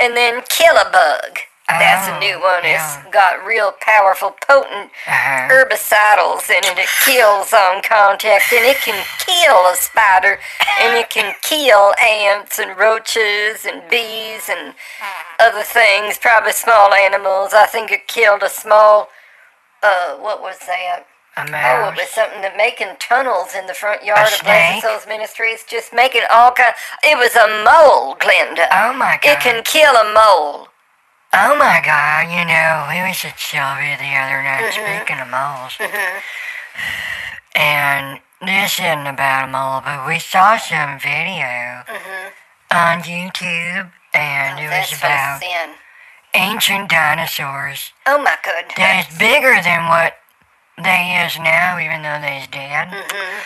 and 0.00 0.16
then 0.16 0.42
Kill 0.48 0.76
a 0.76 0.90
Bug. 0.90 1.38
That's 1.68 2.08
a 2.08 2.16
Oh, 2.16 2.18
new 2.18 2.40
one. 2.40 2.64
yeah. 2.64 3.02
It's 3.04 3.12
got 3.12 3.44
real 3.44 3.72
powerful, 3.78 4.30
potent 4.30 4.90
uh, 5.06 5.48
herbicidals 5.48 6.48
in 6.48 6.64
it. 6.64 6.78
It 6.78 6.88
kills 7.04 7.52
on 7.52 7.82
contact, 7.82 8.50
and 8.54 8.64
it 8.64 8.78
can 8.78 9.04
kill 9.18 9.66
a 9.66 9.76
spider, 9.76 10.40
and 10.80 10.96
it 10.96 11.10
can 11.10 11.34
kill 11.42 11.94
ants 12.02 12.58
and 12.58 12.76
roaches 12.78 13.66
and 13.66 13.86
bees 13.90 14.48
and 14.48 14.74
other 15.38 15.62
things, 15.62 16.16
probably 16.18 16.52
small 16.52 16.94
animals. 16.94 17.52
I 17.52 17.66
think 17.66 17.90
it 17.92 18.08
killed 18.08 18.42
a 18.42 18.48
small, 18.48 19.08
uh, 19.82 20.14
what 20.16 20.40
was 20.40 20.58
that? 20.60 21.04
Oh, 21.46 21.88
it 21.90 21.96
was 21.96 22.08
something 22.10 22.42
that 22.42 22.56
making 22.56 22.96
tunnels 22.98 23.54
in 23.54 23.66
the 23.66 23.74
front 23.74 24.04
yard 24.04 24.32
of 24.32 24.40
Blessed? 24.42 24.82
Souls 24.82 25.06
Ministries, 25.06 25.64
just 25.68 25.92
making 25.92 26.22
all 26.32 26.50
kind. 26.52 26.74
It 27.04 27.16
was 27.16 27.36
a 27.36 27.46
mole, 27.62 28.16
Glenda. 28.16 28.66
Oh 28.72 28.92
my 28.92 29.18
God. 29.22 29.30
It 29.32 29.40
can 29.40 29.62
kill 29.62 29.94
a 29.94 30.04
mole. 30.12 30.68
Oh 31.34 31.54
my 31.58 31.80
God, 31.84 32.26
you 32.32 32.42
know, 32.48 32.88
we 32.88 33.06
was 33.06 33.22
at 33.24 33.38
Sylvia 33.38 33.96
the 34.00 34.10
other 34.16 34.42
night 34.42 34.72
Mm-hmm. 34.72 35.04
speaking 35.04 35.20
of 35.20 35.28
moles. 35.28 35.76
And 37.54 38.20
this 38.40 38.78
isn't 38.78 39.06
about 39.06 39.48
a 39.48 39.52
mole, 39.52 39.80
but 39.84 40.06
we 40.06 40.18
saw 40.18 40.56
some 40.56 40.98
video 40.98 41.82
on 42.70 43.02
YouTube, 43.02 43.90
and 44.14 44.58
it 44.58 44.62
Mm-hmm. 44.62 44.80
Was 44.80 44.98
about 44.98 45.40
ancient 46.34 46.90
dinosaurs 46.90 47.92
Oh 48.06 48.22
my 48.22 48.36
goodness. 48.44 48.74
that 48.76 49.06
is 49.10 49.18
bigger 49.18 49.60
than 49.62 49.88
what 49.88 50.14
they 50.82 51.22
is 51.26 51.38
now, 51.38 51.78
even 51.78 52.02
though 52.02 52.20
they's 52.20 52.46
dead. 52.48 52.88
Mm-hmm. 52.88 53.38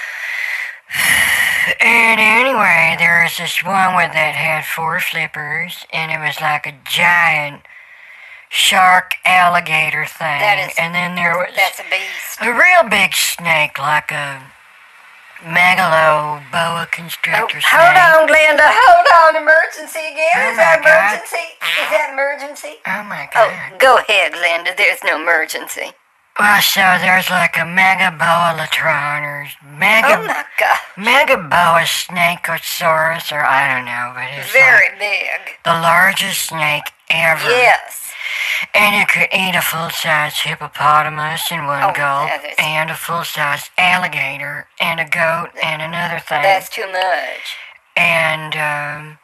And 1.81 2.21
anyway, 2.21 2.97
there 2.99 3.23
was 3.25 3.37
this 3.39 3.63
one 3.65 3.95
with 3.97 4.13
that 4.13 4.35
had 4.35 4.65
four 4.67 5.01
flippers, 5.01 5.87
and 5.93 6.11
it 6.13 6.19
was 6.21 6.41
like 6.41 6.67
a 6.67 6.75
giant 6.85 7.63
shark 8.51 9.15
alligator 9.25 10.05
thing. 10.05 10.41
That 10.43 10.59
is- 10.69 10.77
and 10.79 10.95
then 10.95 11.15
there 11.15 11.33
was 11.39 11.49
That's 11.57 11.81
a 11.81 11.85
beast. 11.89 12.43
a 12.43 12.53
real 12.53 12.85
big 12.91 13.15
snake, 13.15 13.79
like 13.79 14.11
a 14.13 14.43
megalo 15.43 16.43
boa 16.53 16.85
Oh, 16.85 16.87
constrictor 16.93 17.61
snake. 17.61 17.73
hold 17.73 17.97
on, 17.97 18.29
Glenda. 18.29 18.69
Hold 18.69 19.07
on. 19.35 19.43
Emergency 19.43 20.01
again. 20.13 20.37
Oh 20.37 20.51
Is 20.53 20.57
that 20.59 20.81
my 20.83 20.87
God. 20.87 21.15
emergency? 21.17 21.47
Is 21.63 21.89
that 21.91 22.09
emergency? 22.13 22.75
Oh 22.87 23.03
my 23.09 23.29
god. 23.33 23.49
Oh, 23.49 23.71
god. 23.71 23.79
go 23.81 23.97
ahead, 23.97 24.33
Glenda. 24.35 24.77
There's 24.77 25.03
no 25.05 25.17
emergency. 25.17 25.93
Well, 26.39 26.63
so 26.63 26.81
there's 27.01 27.29
like 27.31 27.57
a 27.57 27.61
megabolatron 27.61 29.23
or 29.23 29.49
mega 29.77 30.17
Oh 30.19 30.27
my 30.27 30.45
god. 30.59 30.79
megaboa 30.97 31.85
snakeosaurus 31.85 33.31
or 33.33 33.45
I 33.45 33.75
don't 33.75 33.85
know, 33.85 34.13
but 34.15 34.29
it's 34.39 34.51
Very 34.53 34.89
like 34.91 34.99
big. 34.99 35.41
the 35.65 35.73
largest 35.73 36.45
snake 36.49 36.85
ever. 37.11 37.49
Yes. 37.51 38.13
And 38.75 38.95
it 38.97 39.09
could 39.09 39.29
eat 39.37 39.55
a 39.55 39.61
full-size 39.61 40.39
hippopotamus 40.41 41.51
in 41.53 41.67
one 41.67 41.83
Oh, 41.83 41.93
gulp, 41.93 42.31
and 42.59 42.91
a 42.91 42.95
full-size 42.95 43.69
alligator, 43.77 44.69
and 44.81 45.01
a 45.01 45.05
goat, 45.05 45.51
and 45.63 45.83
another 45.83 46.19
thing. 46.21 46.43
That's 46.43 46.69
too 46.71 46.87
much. 46.91 47.57
And 47.97 48.55
um, 48.57 49.19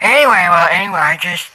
anyway, 0.00 0.46
well, 0.50 0.68
anyway, 0.70 0.98
I 0.98 1.16
just 1.20 1.48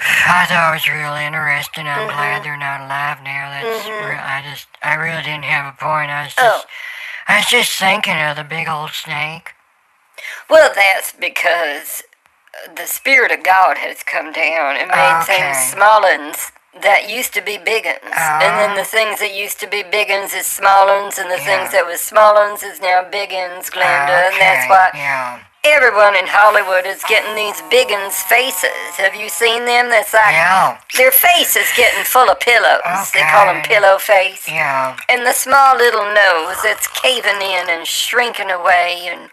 I 0.00 0.46
thought 0.46 0.70
it 0.70 0.74
was 0.76 0.88
real 0.88 1.14
interesting. 1.14 1.86
I'm 1.86 2.08
Mm-hmm. 2.08 2.16
glad 2.16 2.44
they're 2.44 2.56
not 2.56 2.80
alive 2.82 3.18
now. 3.22 3.50
That's 3.50 3.86
real, 3.88 4.20
I 4.20 4.42
just 4.48 4.68
I 4.82 4.94
really 4.94 5.22
didn't 5.22 5.44
have 5.44 5.72
a 5.72 5.76
point. 5.76 6.10
I 6.10 6.24
was 6.24 6.34
Oh. 6.38 6.42
just 6.46 6.66
I 7.28 7.36
was 7.38 7.46
just 7.46 7.78
thinking 7.78 8.16
of 8.16 8.36
the 8.36 8.44
big 8.44 8.68
old 8.68 8.90
snake. 8.90 9.52
Well, 10.48 10.70
that's 10.74 11.12
because 11.12 12.02
uh, 12.54 12.72
the 12.74 12.86
Spirit 12.86 13.32
of 13.32 13.42
God 13.42 13.78
has 13.78 14.02
come 14.02 14.32
down 14.32 14.76
and 14.76 14.88
made 14.90 15.22
Okay. 15.22 15.36
things 15.42 15.58
small 15.58 16.04
uns 16.04 16.52
that 16.82 17.08
used 17.10 17.32
to 17.34 17.40
be 17.40 17.56
big 17.58 17.86
uns. 17.86 18.02
And 18.14 18.56
then 18.60 18.76
the 18.76 18.84
things 18.84 19.18
that 19.20 19.34
used 19.34 19.58
to 19.60 19.66
be 19.66 19.82
big 19.82 20.10
uns 20.10 20.34
is 20.34 20.46
small 20.46 20.88
uns, 20.88 21.18
and 21.18 21.30
the 21.30 21.38
Yeah. 21.38 21.44
things 21.44 21.72
that 21.72 21.86
was 21.86 22.00
small 22.00 22.36
uns 22.36 22.62
is 22.62 22.80
now 22.80 23.02
big 23.02 23.32
uns, 23.32 23.70
Glenda. 23.70 24.28
And 24.30 24.40
that's 24.40 24.68
why 24.68 24.90
Yeah. 24.94 25.38
Everyone 25.72 26.16
in 26.16 26.26
Hollywood 26.26 26.86
is 26.86 27.02
getting 27.08 27.34
these 27.34 27.60
big 27.70 27.90
uns 27.90 28.22
faces. 28.22 28.96
Have 28.96 29.14
you 29.14 29.28
seen 29.28 29.64
them? 29.64 29.90
That's 29.90 30.12
like 30.14 30.32
Yeah. 30.34 30.78
their 30.96 31.10
face 31.10 31.56
is 31.56 31.70
getting 31.76 32.04
full 32.04 32.30
of 32.30 32.38
pillows. 32.40 33.10
They 33.12 33.22
call 33.22 33.46
them 33.46 33.62
pillow 33.62 33.98
face. 33.98 34.46
Yeah. 34.48 34.96
And 35.08 35.26
the 35.26 35.32
small 35.32 35.76
little 35.76 36.04
nose 36.04 36.56
that's 36.62 36.86
caving 36.88 37.40
in 37.42 37.68
and 37.68 37.86
shrinking 37.86 38.50
away, 38.50 39.08
and 39.10 39.30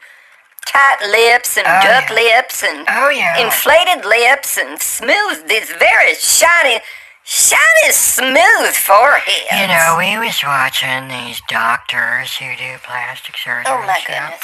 tight 0.65 1.01
lips 1.07 1.57
and 1.57 1.67
Oh, 1.67 1.81
duck 1.83 2.09
yeah. 2.09 2.15
lips 2.15 2.63
and 2.63 2.87
Oh 2.89 3.09
yeah. 3.09 3.37
inflated 3.37 4.05
lips 4.05 4.57
and 4.57 4.81
smooth, 4.81 5.47
these 5.47 5.69
very 5.69 6.15
shiny, 6.15 6.81
shiny, 7.23 7.91
smooth 7.91 8.73
foreheads. 8.75 9.51
you 9.51 9.67
know, 9.67 9.95
we 9.97 10.17
was 10.19 10.43
watching 10.43 11.07
these 11.07 11.41
doctors 11.47 12.35
who 12.37 12.55
do 12.55 12.77
plastic 12.83 13.37
surgery. 13.37 13.63
Oh 13.67 13.79
my 13.87 13.95
and 13.97 14.05
goodness. 14.07 14.43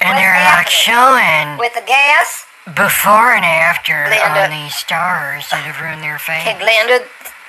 And 0.00 0.10
What's 0.10 0.20
they're 0.20 0.44
like 0.56 0.68
showing 0.70 1.58
With 1.58 1.74
the 1.74 1.86
gas? 1.86 2.46
before 2.74 3.32
and 3.34 3.44
after 3.44 4.06
Linda. 4.10 4.44
on 4.46 4.50
these 4.50 4.74
stars 4.74 5.48
that 5.50 5.64
have 5.64 5.80
ruined 5.80 6.02
their 6.02 6.18
face. 6.18 6.42
Hey, 6.44 6.54
Glenda, 6.54 7.02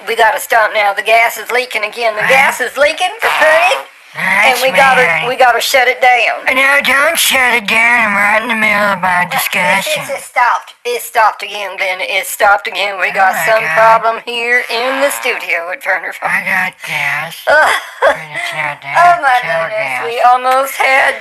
we 0.07 0.15
gotta 0.15 0.39
stop 0.39 0.71
now. 0.73 0.93
The 0.93 1.03
gas 1.03 1.37
is 1.37 1.51
leaking 1.51 1.83
again. 1.83 2.15
The 2.15 2.25
gas 2.25 2.61
is 2.61 2.77
leaking, 2.77 3.11
honey, 3.21 3.75
and 3.77 3.85
That's 4.13 4.61
we 4.61 4.71
gotta, 4.75 5.27
we 5.27 5.37
gotta 5.37 5.61
shut 5.61 5.87
it 5.87 6.01
down. 6.03 6.43
No, 6.51 6.79
don't 6.83 7.17
shut 7.17 7.55
it 7.55 7.67
down. 7.67 8.11
I'm 8.11 8.15
right 8.19 8.41
in 8.43 8.49
the 8.51 8.59
middle 8.59 8.91
of 8.91 8.99
my 8.99 9.23
discussion. 9.31 10.03
It, 10.03 10.19
stopped. 10.19 10.75
It 10.83 10.99
stopped 11.01 11.43
again, 11.43 11.77
Glenda. 11.79 12.03
It 12.03 12.27
stopped 12.27 12.67
again. 12.67 12.99
We 12.99 13.11
got 13.15 13.31
my 13.31 13.45
some 13.47 13.63
God. 13.63 13.75
problem 13.79 14.15
here 14.27 14.67
in 14.67 14.99
the 14.99 15.11
studio 15.15 15.71
at 15.71 15.79
Turner 15.81 16.11
Farm. 16.11 16.27
I 16.27 16.43
got 16.43 16.75
gas. 16.83 17.39
Ugh. 17.47 17.81
but 18.03 18.19
it's 18.35 18.51
not 18.51 18.83
that. 18.83 18.95
Oh 18.99 19.15
my 19.23 19.39
goodness, 19.47 19.79
gas. 19.79 20.03
we 20.03 20.15
almost 20.27 20.75
had. 20.75 21.15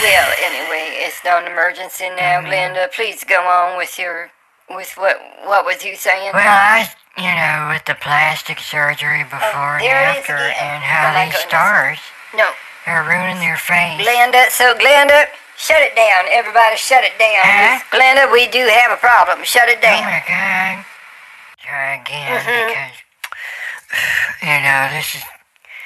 Well, 0.00 0.28
anyway, 0.48 0.96
it's 1.04 1.20
not 1.24 1.44
an 1.44 1.52
emergency 1.52 2.08
now, 2.16 2.40
Mm-hmm. 2.40 2.48
Glenda. 2.48 2.88
Please 2.92 3.20
go 3.22 3.42
on 3.44 3.76
with 3.76 3.98
your, 3.98 4.30
with 4.70 4.96
what, 4.96 5.20
what 5.44 5.66
was 5.68 5.84
you 5.84 5.92
saying? 5.94 6.32
Well, 6.32 6.40
I, 6.46 6.88
you 7.20 7.28
know, 7.36 7.68
with 7.74 7.84
the 7.84 8.00
plastic 8.00 8.60
surgery 8.64 9.24
before 9.28 9.76
and 9.76 9.84
there 9.84 10.08
it 10.08 10.12
is 10.12 10.24
after, 10.24 10.40
and 10.40 10.80
how 10.80 11.12
they 11.12 11.26
goodness. 11.28 11.44
stars 11.44 11.98
No, 12.36 12.50
they're 12.86 13.02
ruining 13.04 13.40
their 13.40 13.56
face. 13.56 14.00
Glenda. 14.06 14.48
So 14.50 14.74
Glenda, 14.78 15.26
shut 15.56 15.80
it 15.82 15.94
down. 15.96 16.26
Everybody, 16.30 16.76
shut 16.76 17.04
it 17.04 17.18
down. 17.18 17.42
Huh? 17.42 17.80
Glenda, 17.90 18.30
we 18.32 18.46
do 18.48 18.66
have 18.70 18.90
a 18.92 18.96
problem. 19.00 19.44
Shut 19.44 19.68
it 19.68 19.78
Oh 19.78 19.82
down. 19.82 20.04
my 20.04 20.22
god. 20.26 20.84
Try 21.60 21.94
again 22.02 22.40
Mm-hmm. 22.40 22.68
because, 22.68 22.96
you 24.42 24.58
know, 24.62 24.88
this 24.96 25.14
is 25.14 25.22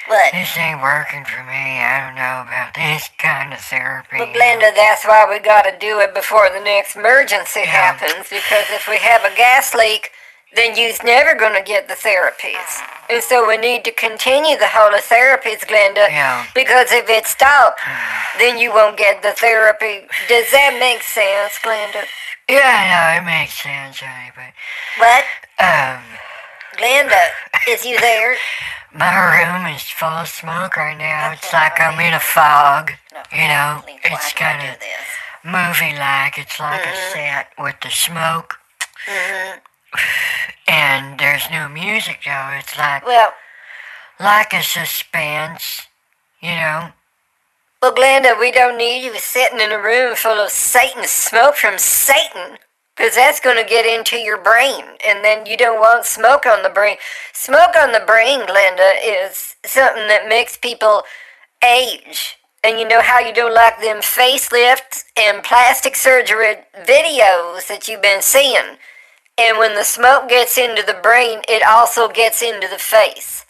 What? 0.07 0.31
this 0.33 0.55
ain't 0.57 0.81
working 0.81 1.25
for 1.25 1.41
me. 1.43 1.81
I 1.81 2.05
don't 2.05 2.15
know 2.15 2.45
about 2.47 2.73
this 2.75 3.09
kind 3.17 3.53
of 3.53 3.59
therapy. 3.59 4.17
But 4.17 4.33
Glenda, 4.33 4.73
that's 4.75 5.03
why 5.05 5.25
we 5.29 5.39
got 5.39 5.63
to 5.63 5.75
do 5.79 5.99
it 5.99 6.13
before 6.13 6.49
the 6.49 6.59
next 6.63 6.95
emergency 6.95 7.61
Yeah. 7.61 7.97
happens. 7.97 8.29
Because 8.29 8.69
if 8.69 8.87
we 8.87 8.97
have 8.97 9.23
a 9.25 9.35
gas 9.35 9.73
leak, 9.73 10.11
then 10.55 10.77
you's 10.77 11.03
never 11.03 11.33
gonna 11.35 11.61
get 11.63 11.87
the 11.89 11.95
therapies. 11.95 12.79
And 13.09 13.21
so 13.21 13.47
we 13.47 13.57
need 13.57 13.83
to 13.85 13.91
continue 13.91 14.57
the 14.57 14.67
whole 14.67 14.91
therapies, 14.91 15.65
Glenda. 15.65 16.09
Yeah. 16.09 16.45
Because 16.55 16.91
if 16.91 17.07
it 17.09 17.25
stops, 17.25 17.81
then 18.39 18.57
you 18.57 18.71
won't 18.71 18.97
get 18.97 19.21
the 19.21 19.31
therapy. 19.33 20.07
Does 20.27 20.49
that 20.51 20.77
make 20.79 21.01
sense, 21.03 21.53
Glenda? 21.59 22.05
Yeah, 22.49 22.85
no, 22.93 23.21
it 23.21 23.25
makes 23.25 23.53
sense, 23.53 23.99
honey, 23.99 24.31
but 24.35 24.53
What? 25.01 25.25
um, 25.57 26.03
Glenda, 26.77 27.29
is 27.67 27.85
you 27.85 27.99
there? 27.99 28.35
my 28.93 29.11
room 29.17 29.65
is 29.75 29.81
full 29.83 30.07
of 30.09 30.27
smoke 30.27 30.77
right 30.77 30.97
now. 30.97 31.31
It's 31.33 31.51
like 31.51 31.79
I'm 31.81 31.99
in 31.99 32.13
a 32.13 32.19
fog. 32.19 32.91
You 33.31 33.47
know, 33.47 33.81
it's 34.03 34.33
kind 34.33 34.61
of 34.69 34.75
movie-like. 35.43 36.37
It's 36.37 36.59
like 36.59 36.85
a 36.85 36.95
set 37.13 37.47
with 37.57 37.75
the 37.81 37.89
smoke, 37.89 38.55
and 40.67 41.19
there's 41.19 41.49
no 41.51 41.67
music 41.69 42.19
though. 42.25 42.49
It's 42.53 42.77
like 42.77 43.05
Well, 43.05 43.33
like 44.19 44.53
a 44.53 44.61
suspense. 44.63 45.87
You 46.41 46.51
know. 46.51 46.89
well, 47.81 47.93
Glenda, 47.93 48.39
we 48.39 48.51
don't 48.51 48.77
need 48.77 49.03
you 49.05 49.17
sitting 49.17 49.59
in 49.59 49.71
a 49.71 49.81
room 49.81 50.15
full 50.15 50.39
of 50.39 50.51
Satan's 50.51 51.09
smoke 51.09 51.55
from 51.55 51.77
Satan. 51.77 52.57
Because 52.95 53.15
that's 53.15 53.41
going 53.41 53.57
to 53.61 53.69
get 53.69 53.85
into 53.85 54.15
your 54.15 54.37
brain, 54.37 54.85
and 55.05 55.21
then 55.21 55.45
you 55.45 55.57
don't 55.57 55.81
want 55.81 56.05
smoke 56.05 56.45
on 56.45 56.63
the 56.63 56.69
brain. 56.69 56.95
Smoke 57.33 57.75
on 57.77 57.91
the 57.91 57.99
brain, 58.07 58.39
Glenda, 58.47 58.93
is 59.03 59.57
something 59.65 60.07
that 60.07 60.29
makes 60.29 60.55
people 60.55 61.03
age. 61.61 62.37
And 62.63 62.79
you 62.79 62.87
know 62.87 63.01
how 63.01 63.19
you 63.19 63.33
don't 63.33 63.53
like 63.53 63.81
them 63.81 63.97
facelifts 63.97 65.03
and 65.19 65.43
plastic 65.43 65.97
surgery 65.97 66.55
videos 66.87 67.67
that 67.67 67.87
you've 67.89 68.01
been 68.01 68.21
seeing. 68.21 68.77
And 69.37 69.57
when 69.57 69.75
the 69.75 69.83
smoke 69.83 70.29
gets 70.29 70.57
into 70.57 70.83
the 70.83 70.97
brain, 71.01 71.41
it 71.49 71.61
also 71.67 72.07
gets 72.07 72.41
into 72.41 72.67
the 72.67 72.77
face. 72.77 73.45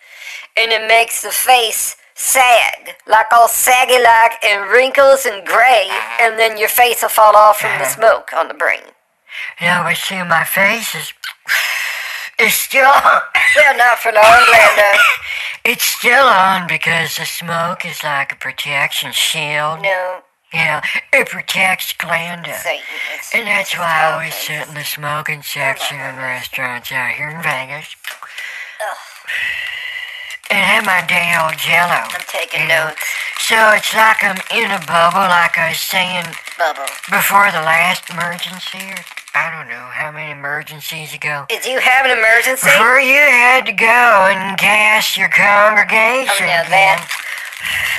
And 0.58 0.72
it 0.72 0.88
makes 0.88 1.22
the 1.22 1.30
face 1.30 1.96
sag, 2.16 2.96
like 3.08 3.28
all 3.32 3.48
saggy 3.48 4.02
like 4.02 4.44
and 4.44 4.72
wrinkles 4.72 5.26
and 5.26 5.46
gray, 5.46 5.88
and 6.22 6.40
then 6.40 6.58
your 6.58 6.70
face 6.70 7.02
will 7.02 7.10
fall 7.10 7.36
off 7.36 7.60
from 7.60 7.72
the 7.78 7.86
uh-huh. 7.86 7.96
smoke 7.96 8.34
on 8.34 8.48
the 8.48 8.54
brain. 8.54 8.82
No, 9.62 9.82
but 9.84 9.98
see, 9.98 10.24
my 10.24 10.44
face 10.46 10.96
is 10.96 11.14
is 12.40 12.54
still 12.54 12.88
on. 12.88 13.22
Well, 13.56 13.78
not 13.78 14.00
for 14.00 14.12
long, 14.12 14.24
Glenda. 14.24 15.00
It's 15.64 15.84
still 15.84 16.26
on 16.26 16.68
because 16.68 17.18
the 17.18 17.26
smoke 17.26 17.86
is 17.86 18.04
like 18.04 18.32
a 18.32 18.36
protection 18.36 19.12
shield. 19.12 19.82
No, 19.82 20.20
You 20.56 20.64
know, 20.64 20.80
it 21.12 21.28
protects 21.28 21.92
Glenda. 21.94 22.56
And 23.34 23.46
that's 23.46 23.78
why 23.78 24.08
I 24.08 24.14
always 24.14 24.34
sit 24.34 24.70
in 24.70 24.74
the 24.74 24.86
smoking 24.86 25.42
section 25.44 26.00
in 26.00 26.16
restaurants 26.16 26.94
out 26.94 27.12
here 27.12 27.28
in 27.28 27.44
Vegas. 27.44 27.92
And 30.50 30.64
have 30.64 30.86
my 30.86 31.04
day 31.12 31.36
old 31.36 31.58
jello. 31.60 32.08
I'm 32.08 32.24
taking 32.28 32.62
you 32.62 32.68
know. 32.70 32.88
notes. 32.88 33.04
So 33.44 33.58
it's 33.76 33.94
like 33.94 34.24
I'm 34.24 34.40
in 34.56 34.72
a 34.72 34.80
bubble, 34.88 35.28
like 35.28 35.58
I 35.58 35.70
was 35.76 35.82
saying 35.82 36.24
Bubble. 36.58 36.88
before 37.12 37.52
the 37.52 37.60
last 37.66 38.10
emergency, 38.10 38.80
or 38.96 39.02
I 39.36 39.52
don't 39.52 39.68
know 39.68 39.86
how 39.92 40.12
many 40.12 40.32
emergencies 40.32 41.14
ago. 41.14 41.46
Did 41.50 41.66
you 41.66 41.80
have 41.80 42.06
an 42.06 42.16
emergency? 42.18 42.64
Before 42.72 43.00
you 43.02 43.20
had 43.20 43.66
to 43.66 43.74
go 43.74 44.32
and 44.32 44.58
gas 44.58 45.18
your 45.18 45.28
congregation, 45.30 46.46
Oh, 46.46 46.64
now 46.64 46.64
that- 46.70 47.25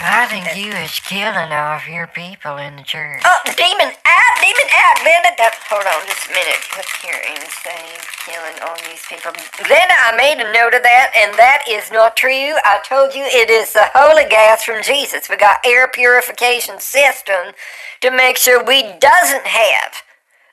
I 0.03 0.27
think 0.27 0.57
you 0.57 0.73
was 0.73 1.01
killing 1.01 1.53
off 1.53 1.89
your 1.89 2.07
people 2.07 2.57
in 2.59 2.77
the 2.77 2.83
church. 2.83 3.23
Oh, 3.25 3.41
demon 3.57 3.91
out, 3.91 4.35
demon 4.39 4.69
out, 4.71 4.97
Glenda. 5.03 5.33
That, 5.39 5.57
hold 5.67 5.87
on 5.87 6.07
just 6.07 6.29
a 6.29 6.33
minute. 6.33 6.61
Click 6.71 6.87
here 7.03 7.21
and 7.27 7.43
say 7.65 7.81
killing 8.27 8.57
all 8.63 8.77
these 8.89 9.03
people. 9.09 9.33
Glenda, 9.65 9.97
I 9.97 10.15
made 10.17 10.39
a 10.39 10.53
note 10.53 10.75
of 10.75 10.83
that, 10.83 11.13
and 11.17 11.35
that 11.39 11.63
is 11.69 11.91
not 11.91 12.17
true. 12.17 12.55
I 12.65 12.81
told 12.89 13.15
you 13.15 13.25
it 13.25 13.51
is 13.51 13.73
the 13.73 13.91
holy 13.95 14.29
gas 14.29 14.65
from 14.65 14.83
Jesus. 14.83 15.29
We 15.29 15.37
got 15.37 15.65
air 15.65 15.89
purification 15.89 16.79
system 16.79 17.55
to 18.03 18.11
make 18.11 18.37
sure 18.37 18.63
we 18.63 18.83
doesn't 19.01 19.47
have 19.47 20.03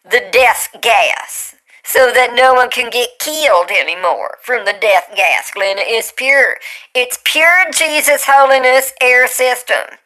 the 0.03 0.27
death 0.31 0.69
gas. 0.81 1.52
So 1.85 2.11
that 2.13 2.33
no 2.33 2.53
one 2.53 2.69
can 2.69 2.89
get 2.89 3.19
killed 3.19 3.69
anymore 3.69 4.37
from 4.41 4.65
the 4.65 4.73
death 4.73 5.11
gas, 5.15 5.51
Glenda. 5.51 5.83
It's 5.83 6.13
pure. 6.15 6.57
It's 6.95 7.19
pure 7.23 7.65
Jesus 7.73 8.23
holiness 8.25 8.93
air 9.01 9.27
system. 9.27 9.99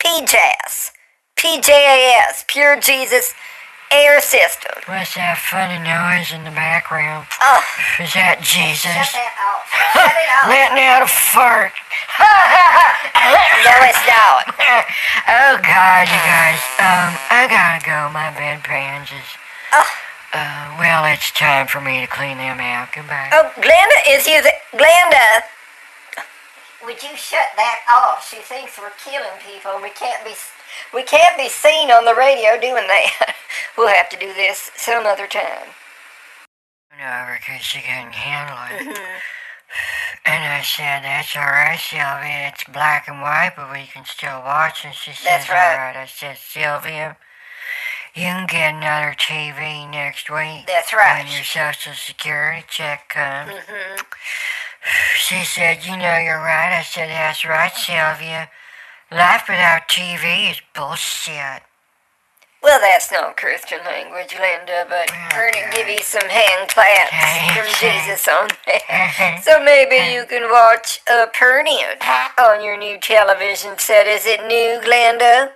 PJAS. 0.00 0.90
PJAS, 1.36 2.46
Pure 2.46 2.80
Jesus 2.80 3.34
air 3.90 4.20
system. 4.20 4.72
What's 4.86 5.14
that 5.14 5.38
funny 5.38 5.78
noise 5.82 6.32
in 6.32 6.42
the 6.48 6.54
background? 6.54 7.26
Oh, 7.42 7.62
Is 8.00 8.14
that 8.14 8.40
Jesus? 8.40 8.88
shut 8.88 9.10
that 9.14 9.36
off. 9.42 9.66
Shut 9.92 10.16
it 10.16 10.30
off. 10.32 10.46
Letting 10.48 10.80
out 10.82 11.02
a 11.04 11.10
fart. 11.10 11.74
no, 13.66 13.74
it's 13.84 14.04
not. 14.08 14.48
oh 15.34 15.54
God, 15.60 16.04
you 16.08 16.20
guys. 16.24 16.62
Um, 16.80 17.10
I 17.30 17.46
gotta 17.50 17.82
go. 17.84 18.08
My 18.14 18.32
bedpans 18.34 19.12
is. 19.12 19.28
Oh. 19.76 19.86
Uh, 20.32 20.76
well, 20.78 21.04
it's 21.04 21.30
time 21.30 21.66
for 21.66 21.80
me 21.80 22.00
to 22.00 22.06
clean 22.06 22.38
them 22.38 22.58
out. 22.58 22.88
Goodbye. 22.94 23.30
Oh, 23.32 23.52
Glenda 23.56 23.98
is 24.08 24.26
you. 24.26 24.42
The, 24.42 24.52
Glenda. 24.72 25.42
Would 26.84 27.02
you 27.02 27.14
shut 27.16 27.52
that 27.56 27.80
off? 27.90 28.28
She 28.28 28.36
thinks 28.36 28.78
we're 28.78 28.90
killing 29.04 29.38
people. 29.46 29.78
We 29.82 29.90
can't 29.90 30.24
be. 30.24 30.32
We 30.94 31.02
can't 31.02 31.36
be 31.36 31.48
seen 31.48 31.90
on 31.90 32.04
the 32.06 32.14
radio 32.14 32.58
doing 32.58 32.86
that. 32.88 33.34
we'll 33.76 33.88
have 33.88 34.08
to 34.08 34.18
do 34.18 34.32
this 34.34 34.70
some 34.76 35.04
other 35.06 35.26
time. 35.26 35.68
No, 36.98 37.34
because 37.36 37.60
she 37.62 37.80
couldn't 37.80 38.14
handle 38.14 38.90
it. 38.90 38.98
And 40.24 40.44
I 40.44 40.62
said, 40.62 41.02
that's 41.02 41.34
all 41.34 41.42
right, 41.42 41.78
Sylvia. 41.80 42.52
It's 42.52 42.62
black 42.64 43.08
and 43.08 43.20
white, 43.22 43.54
but 43.56 43.72
we 43.72 43.86
can 43.86 44.04
still 44.04 44.38
watch. 44.40 44.84
And 44.84 44.94
she 44.94 45.10
says, 45.12 45.24
That's 45.24 45.48
right. 45.48 45.72
all 45.72 45.78
right. 45.78 45.96
I 45.96 46.06
said, 46.06 46.36
Sylvia, 46.36 47.16
you 48.14 48.22
can 48.22 48.46
get 48.46 48.74
another 48.74 49.14
TV 49.18 49.90
next 49.90 50.30
week. 50.30 50.66
That's 50.66 50.92
right. 50.92 51.24
When 51.24 51.32
your 51.32 51.44
Social 51.44 51.94
Security 51.94 52.64
check 52.68 53.08
comes. 53.08 53.52
hmm 53.68 54.02
She 55.16 55.44
said, 55.44 55.84
you 55.84 55.96
know, 55.96 56.18
you're 56.18 56.38
right. 56.38 56.76
I 56.78 56.82
said, 56.82 57.08
that's 57.10 57.44
right, 57.44 57.72
Sylvia. 57.72 58.50
Life 59.10 59.44
without 59.48 59.88
TV 59.88 60.50
is 60.50 60.60
bullshit. 60.74 61.62
Well, 62.62 62.80
that's 62.80 63.10
not 63.10 63.36
Christian 63.36 63.80
language, 63.84 64.36
Linda, 64.38 64.86
but 64.88 65.10
we're 65.34 65.50
gonna 65.50 65.74
give 65.74 65.88
you 65.88 65.98
some 65.98 66.28
hand 66.28 66.68
claps 66.68 67.10
from 67.56 67.66
Jesus 67.80 68.28
on 68.28 68.48
that. 68.66 69.40
So 69.42 69.62
maybe 69.64 70.14
you 70.14 70.24
can 70.26 70.48
watch 70.48 71.00
a 71.10 71.26
Pernian 71.34 71.98
on 72.38 72.62
your 72.64 72.76
new 72.76 72.98
television 73.00 73.78
set. 73.78 74.06
Is 74.06 74.26
it 74.26 74.46
new, 74.46 74.80
Glenda? 74.86 75.50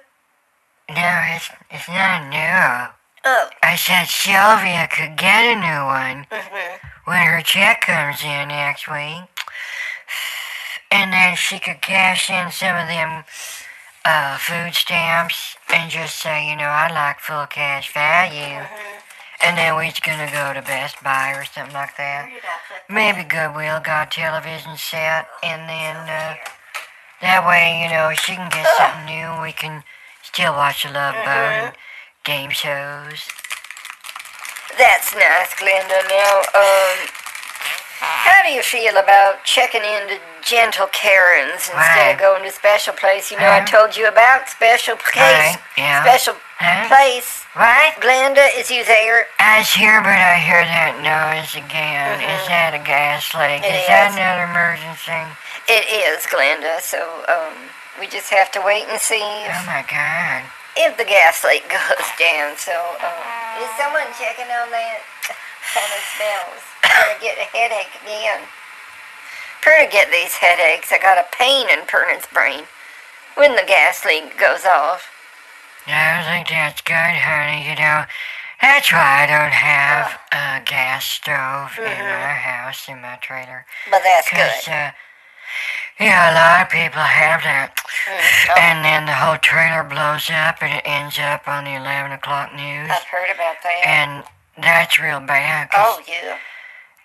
No, 0.88 1.22
it's, 1.34 1.50
it's 1.70 1.88
not 1.88 2.28
new. 2.30 2.92
Oh, 3.24 3.48
I 3.62 3.74
said 3.74 4.06
Sylvia 4.06 4.86
could 4.86 5.16
get 5.16 5.42
a 5.42 5.56
new 5.56 5.84
one 5.84 6.26
mhm. 6.30 6.78
when 7.04 7.26
her 7.26 7.42
check 7.42 7.80
comes 7.80 8.22
in 8.22 8.48
next 8.48 8.86
week. 8.86 9.26
And 10.92 11.12
then 11.12 11.34
she 11.34 11.58
could 11.58 11.82
cash 11.82 12.30
in 12.30 12.52
some 12.52 12.76
of 12.76 12.86
them 12.86 13.24
uh, 14.04 14.38
food 14.38 14.74
stamps 14.74 15.56
and 15.74 15.90
just 15.90 16.16
say, 16.22 16.48
you 16.48 16.56
know, 16.56 16.70
I'd 16.70 16.94
like 16.94 17.18
full 17.18 17.46
cash 17.46 17.92
value. 17.92 18.64
And 19.42 19.58
then 19.58 19.74
we're 19.74 19.90
gonna 20.04 20.30
go 20.30 20.54
to 20.54 20.62
Best 20.62 21.02
Buy 21.02 21.32
or 21.32 21.44
something 21.44 21.74
like 21.74 21.96
that. 21.96 22.30
Maybe 22.88 23.24
Goodwill 23.24 23.80
got 23.80 24.06
a 24.06 24.10
television 24.10 24.76
set, 24.76 25.28
and 25.42 25.68
then 25.68 25.96
uh, 25.96 26.36
that 27.20 27.44
way, 27.44 27.82
you 27.82 27.90
know, 27.90 28.14
she 28.14 28.36
can 28.36 28.48
get 28.48 28.66
something 28.78 29.04
new. 29.04 29.42
We 29.42 29.52
can 29.52 29.82
still 30.36 30.52
watch 30.52 30.84
the 30.84 30.92
Love 30.92 31.16
Boat 31.24 31.48
and 31.64 31.72
game 32.28 32.50
shows. 32.50 33.24
That's 34.76 35.16
nice, 35.16 35.56
Glenda. 35.56 36.04
Now, 36.12 36.44
um, 36.52 37.08
how 38.04 38.42
do 38.44 38.52
you 38.52 38.60
feel 38.60 38.98
about 39.00 39.44
checking 39.44 39.80
into 39.80 40.20
Gentle 40.44 40.88
Karen's 40.92 41.72
instead 41.72 42.12
of 42.12 42.20
going 42.20 42.44
to 42.44 42.52
Special 42.52 42.92
Place? 42.92 43.30
You 43.32 43.40
know, 43.40 43.48
I 43.48 43.64
told 43.64 43.96
you 43.96 44.08
about 44.08 44.46
Special 44.50 44.96
Place. 44.96 45.16
Right, 45.16 45.58
yeah. 45.78 46.04
Special 46.04 46.34
Huh? 46.58 46.88
Place. 46.88 47.44
What? 47.52 47.96
Glenda, 48.00 48.48
is 48.56 48.70
you 48.70 48.84
there? 48.84 49.28
I 49.40 49.60
was 49.60 49.72
here, 49.72 50.00
but 50.00 50.16
I 50.16 50.36
hear 50.40 50.64
that 50.64 50.96
noise 51.04 51.52
again. 51.52 52.16
Is 52.16 52.44
that 52.48 52.72
a 52.72 52.80
gas 52.80 53.28
leak? 53.36 53.60
It 53.60 53.76
is 53.76 53.88
that 53.88 54.12
is. 54.12 54.16
another 54.16 54.48
emergency? 54.48 55.20
It 55.68 55.84
is, 55.84 56.24
Glenda. 56.28 56.80
So, 56.80 57.00
um, 57.28 57.52
we 58.00 58.06
just 58.06 58.30
have 58.30 58.50
to 58.52 58.60
wait 58.64 58.84
and 58.88 59.00
see 59.00 59.20
Oh 59.22 59.64
my 59.66 59.84
god. 59.88 60.42
if 60.76 60.96
the 60.96 61.04
gas 61.04 61.44
leak 61.44 61.64
goes 61.68 62.08
down. 62.20 62.56
So, 62.56 62.72
um, 63.00 63.62
is 63.62 63.70
someone 63.80 64.06
checking 64.18 64.48
on 64.52 64.70
that? 64.70 65.00
Kind 65.74 65.92
of 65.92 66.02
smells. 66.16 66.62
Gonna 66.82 67.18
get 67.20 67.36
a 67.38 67.48
headache 67.56 67.92
again. 68.04 68.40
Perna 69.62 69.90
get 69.90 70.10
these 70.10 70.34
headaches. 70.36 70.92
I 70.92 70.98
got 70.98 71.18
a 71.18 71.26
pain 71.36 71.68
in 71.68 71.80
Perna's 71.86 72.26
brain 72.32 72.64
when 73.34 73.56
the 73.56 73.64
gas 73.66 74.04
leak 74.04 74.38
goes 74.38 74.64
off. 74.64 75.10
I 75.86 76.16
don't 76.16 76.24
think 76.32 76.48
that's 76.48 76.80
good, 76.82 76.94
honey. 76.94 77.68
You 77.68 77.74
know, 77.76 78.04
that's 78.62 78.92
why 78.92 79.22
I 79.22 79.26
don't 79.26 79.52
have 79.52 80.18
a 80.32 80.64
gas 80.64 81.04
stove 81.04 81.78
in 81.78 81.84
my 82.04 82.32
house, 82.34 82.88
in 82.88 83.00
my 83.02 83.16
trailer. 83.16 83.66
But 83.90 84.02
that's 84.04 84.30
good. 84.30 84.72
uh, 84.72 84.90
yeah, 86.00 86.30
a 86.30 86.34
lot 86.34 86.62
of 86.66 86.68
people 86.70 87.00
have 87.00 87.42
that. 87.42 87.72
Mm, 87.76 88.58
And 88.58 88.84
then 88.84 89.06
the 89.06 89.14
whole 89.14 89.38
trailer 89.38 89.82
blows 89.82 90.28
up 90.30 90.62
and 90.62 90.72
it 90.72 90.82
ends 90.84 91.18
up 91.18 91.48
on 91.48 91.64
the 91.64 91.74
11 91.74 92.12
o'clock 92.12 92.52
news. 92.54 92.90
I've 92.90 93.02
heard 93.04 93.30
about 93.34 93.56
that. 93.62 93.82
And 93.86 94.24
that's 94.62 95.00
real 95.00 95.20
bad. 95.20 95.68
oh, 95.74 96.00
yeah. 96.06 96.38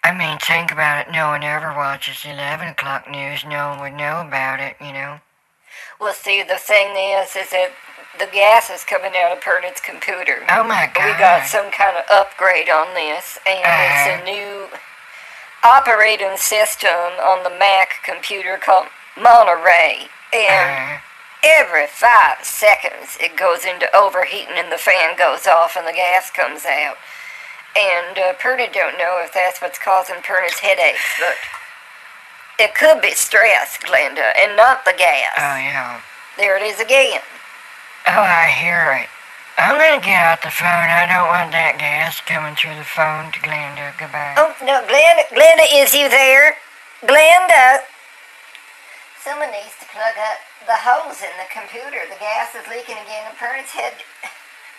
I 0.04 0.12
mean, 0.18 0.38
think 0.40 0.72
about 0.72 1.08
it. 1.08 1.12
No 1.14 1.28
one 1.30 1.44
ever 1.44 1.74
watches 1.76 2.24
the 2.24 2.32
11 2.34 2.70
o'clock 2.70 3.10
news. 3.10 3.46
No 3.46 3.70
one 3.70 3.80
would 3.82 3.94
know 3.94 4.22
about 4.22 4.60
it, 4.60 4.76
you 4.82 4.92
know? 4.92 5.20
Well, 6.00 6.14
see, 6.14 6.42
the 6.44 6.58
thing 6.58 6.96
is, 6.98 7.36
is 7.36 7.52
that 7.52 7.70
the 8.20 8.26
gas 8.34 8.70
is 8.70 8.84
coming 8.84 9.14
out 9.16 9.32
of 9.32 9.40
Perna's 9.44 9.80
computer. 9.80 10.44
Oh 10.50 10.64
my 10.66 10.90
god. 10.94 11.06
We 11.06 11.18
got 11.20 11.46
some 11.48 11.72
kind 11.72 11.96
of 11.96 12.04
upgrade 12.12 12.68
on 12.70 12.94
this, 12.94 13.38
and 13.48 13.60
it's 13.62 14.10
Uh-huh. 14.10 14.22
a 14.22 14.26
new 14.26 14.61
operating 15.64 16.38
system 16.38 16.90
on 17.22 17.44
the 17.44 17.50
Mac 17.58 18.02
computer 18.04 18.58
called 18.58 18.88
Monterey. 19.20 20.08
And 20.34 20.98
Uh, 20.98 21.00
every 21.44 21.88
five 21.88 22.44
seconds 22.44 23.18
it 23.20 23.36
goes 23.36 23.66
into 23.66 23.94
overheating 23.96 24.56
and 24.56 24.72
the 24.72 24.78
fan 24.78 25.18
goes 25.18 25.48
off 25.48 25.76
and 25.76 25.86
the 25.88 25.94
gas 25.94 26.30
comes 26.32 26.66
out. 26.66 26.98
And 27.76 28.18
uh, 28.18 28.34
Perna 28.34 28.72
don't 28.72 28.98
know 28.98 29.22
if 29.24 29.34
that's 29.34 29.62
what's 29.62 29.80
causing 29.80 30.18
Perna's 30.18 30.60
headaches, 30.60 31.00
but 31.20 31.36
it 32.60 32.76
could 32.76 33.02
be 33.02 33.12
stress, 33.12 33.78
Glenda, 33.78 34.34
and 34.38 34.58
not 34.58 34.84
the 34.86 34.94
gas. 34.98 35.34
oh, 35.38 35.58
yeah. 35.58 36.02
There 36.38 36.58
it 36.58 36.64
is 36.64 36.80
again. 36.80 37.22
Oh, 38.08 38.22
I 38.22 38.48
hear 38.50 38.92
it. 39.04 39.10
I'm 39.62 39.78
gonna 39.78 40.02
get 40.02 40.18
out 40.18 40.42
the 40.42 40.50
phone. 40.50 40.90
I 40.90 41.06
don't 41.06 41.30
want 41.30 41.54
that 41.54 41.78
gas 41.78 42.18
coming 42.26 42.58
through 42.58 42.82
the 42.82 42.88
phone 42.98 43.30
to 43.30 43.40
Glenda. 43.46 43.94
Goodbye. 43.94 44.34
Oh, 44.42 44.50
no, 44.66 44.82
Glenda, 44.90 45.30
Glenda, 45.30 45.70
is 45.70 45.94
you 45.94 46.10
there? 46.10 46.58
Glenda! 47.06 47.86
Someone 49.22 49.54
needs 49.54 49.78
to 49.78 49.86
plug 49.94 50.18
up 50.18 50.42
the 50.66 50.82
hose 50.82 51.22
in 51.22 51.30
the 51.38 51.46
computer. 51.54 52.02
The 52.10 52.18
gas 52.18 52.58
is 52.58 52.66
leaking 52.74 52.98
again 53.06 53.30
and 53.30 53.38
Perna's 53.38 53.70
head, 53.70 54.02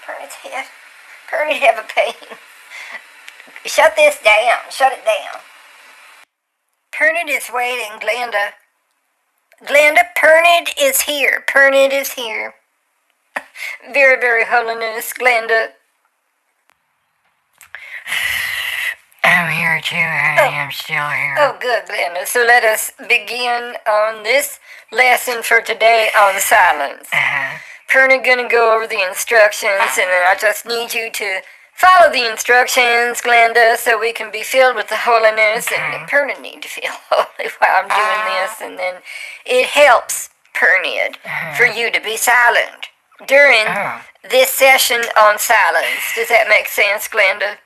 Perna's 0.02 0.34
head, 0.42 0.66
Perna 1.30 1.54
have 1.62 1.78
a 1.78 1.86
pain. 1.86 2.18
Shut 3.64 3.94
this 3.94 4.18
down. 4.18 4.66
Shut 4.70 4.92
it 4.92 5.04
down. 5.06 5.40
Pernod 6.90 7.30
is 7.30 7.50
waiting, 7.54 8.02
Glenda. 8.02 8.58
Glenda, 9.62 10.02
Pernod 10.18 10.74
is 10.76 11.02
here. 11.02 11.44
Pernod 11.48 11.92
is 11.92 12.14
here. 12.14 12.54
Very, 13.92 14.20
very 14.20 14.44
holiness, 14.44 15.12
Glenda. 15.12 15.70
I'm 19.24 19.52
here 19.52 19.80
too, 19.80 19.96
honey. 19.96 20.56
I'm 20.56 20.70
still 20.72 21.08
here. 21.08 21.36
Oh, 21.38 21.56
good, 21.60 21.84
Glenda. 21.86 22.26
So 22.26 22.40
let 22.40 22.64
us 22.64 22.92
begin 23.08 23.74
on 23.88 24.22
this 24.22 24.58
lesson 24.90 25.42
for 25.42 25.60
today 25.60 26.10
on 26.16 26.38
silence. 26.40 27.08
Uh-huh. 27.12 27.58
Perna 27.88 28.24
gonna 28.24 28.48
go 28.48 28.74
over 28.74 28.86
the 28.86 29.06
instructions, 29.06 29.98
and 29.98 30.08
then 30.08 30.26
I 30.26 30.36
just 30.40 30.66
need 30.66 30.94
you 30.94 31.10
to 31.10 31.40
follow 31.74 32.10
the 32.10 32.28
instructions, 32.30 33.20
Glenda, 33.20 33.76
so 33.76 33.98
we 33.98 34.12
can 34.12 34.30
be 34.30 34.42
filled 34.42 34.76
with 34.76 34.88
the 34.88 34.96
holiness. 34.96 35.68
And 35.70 36.08
Perna 36.08 36.40
need 36.40 36.62
to 36.62 36.68
feel 36.68 36.90
holy 37.10 37.50
while 37.58 37.82
I'm 37.82 37.88
doing 37.88 38.40
this, 38.40 38.60
and 38.60 38.78
then 38.78 39.02
it 39.44 39.66
helps 39.66 40.30
Pernid 40.54 41.16
for 41.56 41.66
you 41.66 41.90
to 41.90 42.00
be 42.00 42.16
silent 42.16 42.91
during 43.26 43.66
Oh. 43.68 44.00
this 44.24 44.50
session 44.50 45.02
on 45.16 45.38
silence. 45.38 46.12
Does 46.14 46.28
that 46.28 46.48
make 46.48 46.68
sense, 46.68 47.08
Glenda? 47.08 47.58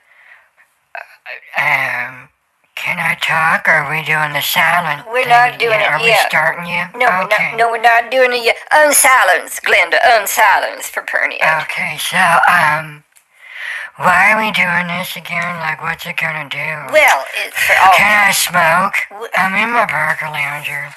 Um, 1.57 2.29
can 2.75 2.99
I 2.99 3.17
talk? 3.19 3.67
Or 3.67 3.83
are 3.83 3.89
we 3.91 4.03
doing 4.05 4.31
the 4.33 4.41
silent 4.41 5.07
We're 5.09 5.21
thing 5.25 5.29
not 5.29 5.59
doing 5.59 5.79
yet? 5.79 5.81
it 5.81 5.91
Are 5.91 5.99
we 6.01 6.13
starting 6.29 6.65
yet? 6.69 6.93
No, 6.95 7.07
we're 7.09 7.27
not. 7.27 7.57
No, 7.57 7.71
we're 7.71 7.81
not 7.81 8.09
doing 8.11 8.31
it 8.31 8.43
yet. 8.45 8.57
Unsilence, 8.71 9.59
Glenda. 9.59 9.99
Unsilence 9.99 10.87
for 10.87 11.01
Pernia. 11.01 11.65
Okay, 11.67 11.97
so, 11.97 12.21
um, 12.47 13.03
why 13.97 14.31
are 14.31 14.37
we 14.37 14.51
doing 14.53 14.87
this 14.87 15.15
again? 15.17 15.57
Like, 15.59 15.81
what's 15.81 16.05
it 16.05 16.17
gonna 16.17 16.47
do? 16.47 16.93
Well, 16.93 17.25
it's 17.43 17.57
for 17.57 17.73
all. 17.81 17.93
Can 17.97 18.29
I 18.29 18.31
smoke? 18.31 18.95
W- 19.09 19.29
I'm 19.35 19.55
in 19.57 19.71
my 19.73 19.85
Barcalounger. 19.89 20.93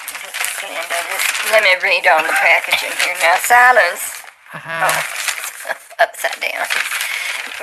Glenda, 0.61 1.01
just 1.09 1.51
let 1.51 1.63
me 1.63 1.73
read 1.83 2.05
on 2.07 2.23
the 2.23 2.33
packaging 2.33 2.93
here 3.03 3.15
now. 3.21 3.35
Silence. 3.41 4.20
Uh-huh. 4.53 4.83
Oh, 4.83 6.03
upside 6.03 6.39
down. 6.41 6.67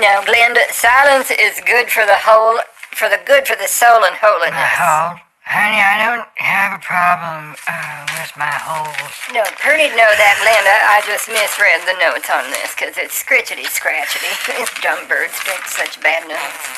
Now, 0.00 0.22
Glenda, 0.22 0.62
silence 0.72 1.30
is 1.30 1.60
good 1.66 1.90
for 1.90 2.06
the 2.06 2.16
whole, 2.16 2.58
for 2.96 3.08
the 3.08 3.20
good 3.26 3.46
for 3.46 3.56
the 3.56 3.68
soul 3.68 4.04
and 4.06 4.14
My 4.16 4.22
holiness. 4.22 4.72
hole? 4.78 5.20
Honey, 5.48 5.80
I 5.80 5.96
don't 6.04 6.28
have 6.44 6.76
a 6.76 6.82
problem 6.84 7.56
uh, 7.64 8.04
with 8.20 8.32
my 8.36 8.52
holes. 8.52 9.16
No, 9.32 9.40
Purdy 9.64 9.88
know 9.96 10.12
that, 10.12 10.36
Glenda. 10.44 10.76
I 10.92 11.00
just 11.08 11.24
misread 11.28 11.80
the 11.88 11.96
notes 11.96 12.28
on 12.28 12.44
this 12.52 12.76
because 12.76 13.00
it's 13.00 13.16
scritchety 13.16 13.64
scratchety. 13.64 14.28
These 14.52 14.68
dumb 14.84 15.08
birds 15.08 15.32
pick 15.48 15.64
such 15.68 15.96
bad 16.04 16.28
notes. 16.28 16.68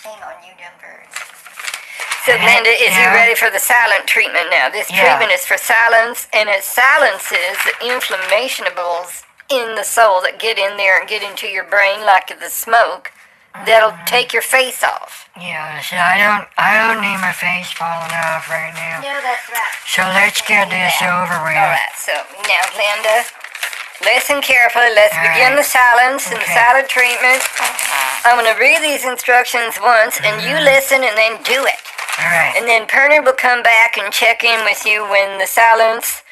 Shame 0.00 0.16
on 0.24 0.32
you, 0.48 0.56
dumb 0.56 0.72
birds. 0.80 1.12
So, 2.24 2.32
Glenda, 2.40 2.72
is 2.80 2.96
you 2.96 3.04
ready 3.12 3.34
for 3.34 3.50
the 3.50 3.58
silent 3.60 4.06
treatment 4.06 4.48
now? 4.50 4.70
This 4.70 4.90
Yeah. 4.90 5.04
treatment 5.04 5.32
is 5.32 5.44
for 5.44 5.58
silence, 5.58 6.26
and 6.32 6.48
it 6.48 6.64
silences 6.64 7.56
the 7.64 7.74
inflammationables 7.84 9.24
in 9.50 9.74
the 9.74 9.84
soul 9.84 10.22
that 10.22 10.38
get 10.38 10.58
in 10.58 10.76
there 10.78 10.98
and 10.98 11.06
get 11.08 11.22
into 11.22 11.46
your 11.48 11.64
brain 11.64 12.04
like 12.06 12.28
the 12.40 12.48
smoke. 12.48 13.12
That'll 13.66 13.90
Uh-huh. 13.90 14.06
take 14.06 14.32
your 14.32 14.42
face 14.42 14.82
off. 14.82 15.28
Yeah, 15.38 15.78
see, 15.80 15.96
I 15.96 16.18
don't, 16.18 16.48
I 16.58 16.74
don't 16.78 17.00
need 17.00 17.18
my 17.18 17.30
face 17.32 17.70
falling 17.70 18.10
off 18.10 18.48
right 18.50 18.74
now. 18.74 18.98
No, 19.00 19.20
that's 19.20 19.48
right. 19.50 19.62
So 19.86 20.02
let's 20.02 20.40
get 20.42 20.70
this 20.70 21.00
over 21.02 21.38
with. 21.44 21.54
All 21.56 21.70
right, 21.70 21.92
so 21.96 22.14
now, 22.48 22.62
Glenda, 22.74 23.24
listen 24.00 24.40
carefully. 24.42 24.90
Let's 24.94 25.14
All 25.14 25.22
begin 25.22 25.50
right. 25.52 25.56
the 25.56 25.62
silence 25.62 26.26
and 26.32 26.40
the 26.40 26.46
silent 26.50 26.88
treatment. 26.88 27.42
I'm 28.24 28.38
going 28.40 28.52
to 28.52 28.58
read 28.58 28.82
these 28.82 29.04
instructions 29.04 29.78
once, 29.80 30.18
and 30.24 30.42
you 30.42 30.56
Mm-hmm. 30.56 30.64
listen 30.64 31.04
and 31.04 31.16
then 31.16 31.42
do 31.42 31.64
it. 31.66 31.78
Right. 32.18 32.54
And 32.56 32.66
then 32.68 32.86
Pernod 32.86 33.24
will 33.24 33.32
come 33.32 33.62
back 33.62 33.96
and 33.98 34.12
check 34.12 34.44
in 34.44 34.64
with 34.64 34.84
you 34.86 35.02
when 35.10 35.38
the 35.38 35.46
silence 35.46 36.22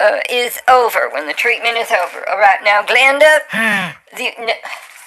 uh, 0.00 0.18
is 0.30 0.58
over, 0.68 1.08
when 1.12 1.26
the 1.26 1.32
treatment 1.32 1.76
is 1.76 1.90
over. 1.90 2.28
All 2.28 2.38
right, 2.38 2.58
now, 2.64 2.82
Glenda, 2.82 3.40
Hmm. 3.50 3.92
the, 4.16 4.32
n- 4.38 4.58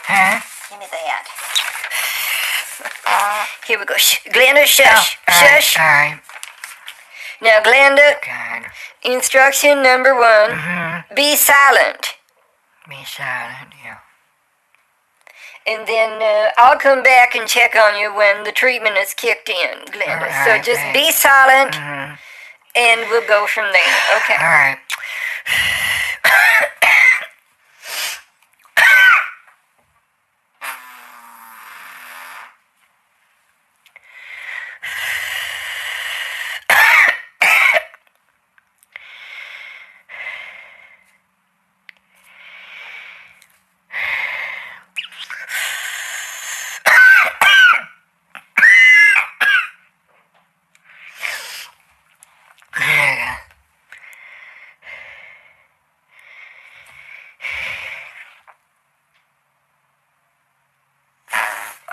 Huh? 0.04 0.40
give 0.70 0.80
me 0.80 0.86
that. 0.92 1.28
Here 3.68 3.78
we 3.80 3.86
go. 3.86 3.96
Shh. 3.98 4.20
Glenda, 4.30 4.64
Oh, 4.64 4.66
shush. 4.66 5.18
right, 5.28 5.62
Shush. 5.62 5.78
all 5.80 5.86
right. 5.86 6.20
Now, 7.42 7.60
Glenda, 7.62 8.16
God. 8.26 8.72
instruction 9.04 9.82
number 9.84 10.14
one 10.16 10.52
Mm-hmm. 10.58 11.16
be 11.16 11.36
silent. 11.36 12.16
Be 12.90 13.04
silent, 13.06 13.74
yeah. 13.84 13.98
And 15.68 15.88
then 15.88 16.22
uh, 16.22 16.50
I'll 16.58 16.78
come 16.78 17.04
back 17.04 17.36
and 17.36 17.48
check 17.48 17.76
on 17.76 18.00
you 18.00 18.14
when 18.16 18.44
the 18.44 18.52
treatment 18.52 18.98
is 18.98 19.14
kicked 19.14 19.48
in, 19.50 19.86
Glenda. 19.92 20.24
All 20.28 20.46
so 20.46 20.58
just 20.62 20.80
thanks. 20.82 21.00
be 21.00 21.12
silent 21.12 21.74
Mm-hmm. 21.76 22.16
and 22.76 23.02
we'll 23.10 23.28
go 23.28 23.46
from 23.48 23.66
there. 23.72 23.96
Okay. 24.18 24.36
All 24.36 24.50
right. 24.50 24.78
Yeah. 52.80 53.38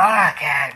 Oh, 0.01 0.33
God. 0.41 0.73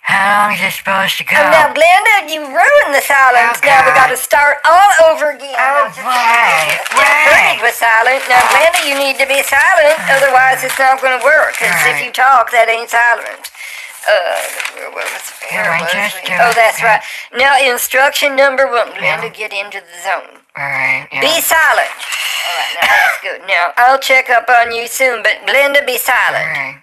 How 0.00 0.48
long 0.48 0.56
is 0.56 0.62
it 0.62 0.75
supposed 0.86 1.18
to 1.18 1.26
go? 1.26 1.34
Oh, 1.34 1.50
now, 1.50 1.74
Glenda, 1.74 2.30
you 2.30 2.46
ruined 2.46 2.92
the 2.94 3.02
silence. 3.02 3.58
Oh, 3.58 3.66
now 3.66 3.82
we 3.82 3.90
got 3.98 4.06
to 4.06 4.16
start 4.16 4.62
all 4.62 5.10
over 5.10 5.34
again. 5.34 5.58
Oh, 5.58 5.90
why? 5.98 6.78
Now, 6.94 7.58
was 7.58 7.74
silent. 7.74 8.22
Now, 8.30 8.38
Glenda, 8.54 8.86
you 8.86 8.94
need 8.94 9.18
to 9.18 9.26
be 9.26 9.42
silent. 9.42 9.98
Otherwise, 10.06 10.62
it's 10.62 10.78
not 10.78 11.02
going 11.02 11.18
to 11.18 11.24
work. 11.26 11.58
Because 11.58 11.82
if 11.90 12.06
you 12.06 12.14
talk, 12.14 12.54
that 12.54 12.70
ain't 12.70 12.86
silent. 12.86 13.50
Uh, 14.06 14.38
was, 14.94 15.34
where 15.50 15.66
was 15.82 15.90
just 15.90 16.22
Oh, 16.38 16.54
that's 16.54 16.78
right. 16.78 17.02
Now, 17.34 17.58
instruction 17.58 18.36
number 18.38 18.70
one. 18.70 18.94
Glenda, 18.94 19.26
Yeah. 19.26 19.34
get 19.34 19.50
into 19.52 19.82
the 19.82 19.96
zone. 20.06 20.38
All 20.54 20.62
right. 20.62 21.08
Yeah. 21.10 21.20
Be 21.20 21.42
silent. 21.42 21.90
All 21.90 22.54
right, 22.54 22.78
now 22.78 22.86
that's 22.86 23.18
good. 23.20 23.40
Now 23.48 23.72
I'll 23.76 23.98
check 23.98 24.30
up 24.30 24.48
on 24.48 24.70
you 24.70 24.86
soon, 24.86 25.24
but 25.24 25.42
Glenda, 25.50 25.84
be 25.84 25.98
silent. 25.98 26.46
right. 26.46 26.82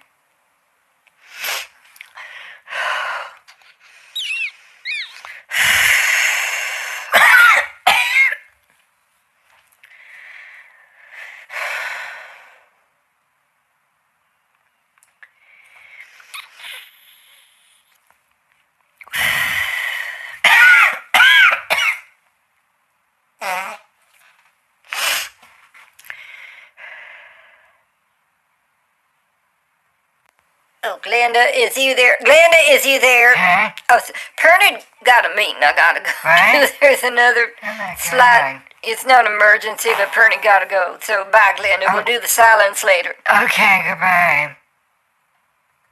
Oh, 30.86 30.98
Glenda, 31.02 31.43
is 31.54 31.76
you 31.76 31.94
there? 31.94 32.16
Glenda, 32.24 32.60
is 32.70 32.84
you 32.86 33.00
there? 33.00 33.34
Huh? 33.36 33.70
Oh, 33.90 33.96
s- 33.96 34.12
Pernod 34.38 34.82
got 35.04 35.24
a 35.30 35.34
meeting. 35.36 35.62
I 35.62 35.72
gotta 35.76 36.00
go. 36.00 36.10
What? 36.22 36.74
There's 36.80 37.02
another 37.02 37.52
Oh, 37.62 37.74
my 37.78 38.60
It's 38.82 39.04
not 39.06 39.26
an 39.26 39.32
emergency, 39.32 39.90
but 39.96 40.08
Pernod 40.08 40.42
gotta 40.42 40.66
go. 40.66 40.96
So 41.00 41.24
bye, 41.32 41.54
Glenda. 41.56 41.86
Oh. 41.88 41.94
We'll 41.94 42.04
do 42.04 42.20
the 42.20 42.28
silence 42.28 42.82
later. 42.84 43.14
Okay, 43.44 43.82
goodbye. 43.88 44.56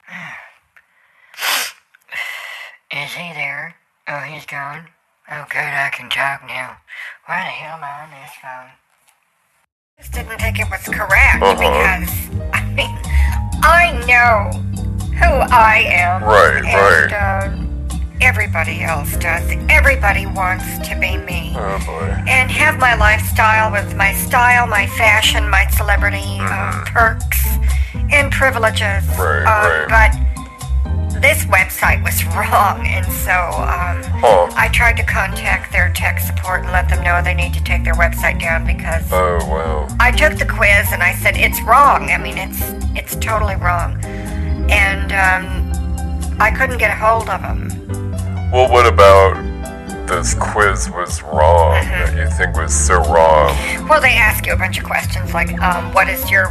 Is 2.93 3.13
he 3.15 3.33
there? 3.33 3.75
Oh, 4.09 4.19
he's 4.19 4.45
gone. 4.47 4.89
Oh, 5.31 5.47
good, 5.49 5.59
I 5.61 5.89
can 5.95 6.11
talk 6.11 6.43
now. 6.47 6.77
Why 7.27 7.39
the 7.41 7.51
hell 7.51 7.79
am 7.79 7.85
I 7.85 8.03
on 8.05 8.11
this 8.11 8.33
phone? 8.43 8.71
just 9.99 10.13
didn't 10.13 10.39
think 10.41 10.59
it 10.59 10.67
was 10.69 10.83
correct 10.89 11.43
Uh-huh. 11.43 11.55
because 11.55 12.11
I 12.53 12.65
mean 12.75 12.99
I 13.63 13.93
know 14.05 14.51
who 15.23 15.33
I 15.51 15.85
am. 15.89 16.23
Right, 16.25 16.65
and, 16.65 17.13
right. 17.13 17.13
Uh, 17.13 17.99
everybody 18.21 18.83
else 18.83 19.17
does. 19.17 19.43
Everybody 19.69 20.27
wants 20.27 20.79
to 20.89 20.95
be 20.99 21.17
me. 21.17 21.55
Oh 21.57 21.79
boy. 21.87 22.15
and 22.29 22.51
have 22.51 22.79
my 22.79 22.95
lifestyle 22.95 23.71
with 23.73 23.95
my 23.97 24.13
style, 24.15 24.67
my 24.67 24.87
fashion, 24.87 25.49
my 25.49 25.67
celebrity 25.69 26.39
uh, 26.41 26.85
perks 26.87 27.47
and 28.13 28.31
privileges. 28.33 28.83
Mm-hmm. 28.83 29.21
Right, 29.23 29.47
uh, 29.47 29.87
right. 29.89 30.13
But 30.13 31.21
this 31.21 31.45
website 31.47 32.03
was 32.03 32.25
wrong, 32.35 32.87
and 32.87 33.07
so 33.07 33.33
um, 33.33 34.03
Huh. 34.23 34.49
I 34.55 34.69
tried 34.69 34.97
to 34.99 35.03
contact 35.05 35.73
their 35.73 35.93
tech 35.93 36.21
support 36.21 36.61
and 36.63 36.71
let 36.71 36.89
them 36.89 37.03
know 37.03 37.21
they 37.23 37.35
need 37.35 37.53
to 37.55 37.63
take 37.65 37.83
their 37.83 37.95
website 37.95 38.41
down 38.41 38.65
because 38.65 39.05
Oh 39.13 39.39
wow. 39.49 39.89
I 39.99 40.13
took 40.13 40.39
the 40.39 40.47
quiz 40.47 40.93
and 40.93 41.03
I 41.03 41.13
said 41.15 41.37
it's 41.37 41.61
wrong. 41.63 42.11
I 42.11 42.19
mean, 42.19 42.39
it's 42.39 42.61
it's 42.95 43.17
totally 43.17 43.57
wrong, 43.57 43.99
and 44.71 45.13
um, 45.13 46.41
I 46.41 46.51
couldn't 46.51 46.79
get 46.79 46.91
a 46.91 46.95
hold 46.95 47.29
of 47.29 47.41
him. 47.41 47.69
Well, 48.51 48.71
what 48.71 48.87
about 48.87 49.37
this 50.09 50.35
quiz 50.35 50.91
was 50.91 51.23
wrong 51.23 51.73
Mm-hmm. 51.83 52.17
that 52.17 52.17
you 52.17 52.31
think 52.37 52.57
was 52.57 52.75
so 52.75 52.97
wrong? 53.05 53.55
Well, 53.89 54.01
they 54.01 54.15
ask 54.15 54.47
you 54.47 54.53
a 54.53 54.57
bunch 54.57 54.79
of 54.79 54.85
questions 54.85 55.33
like, 55.33 55.59
um, 55.63 55.93
what 55.95 56.09
is 56.09 56.31
your 56.31 56.49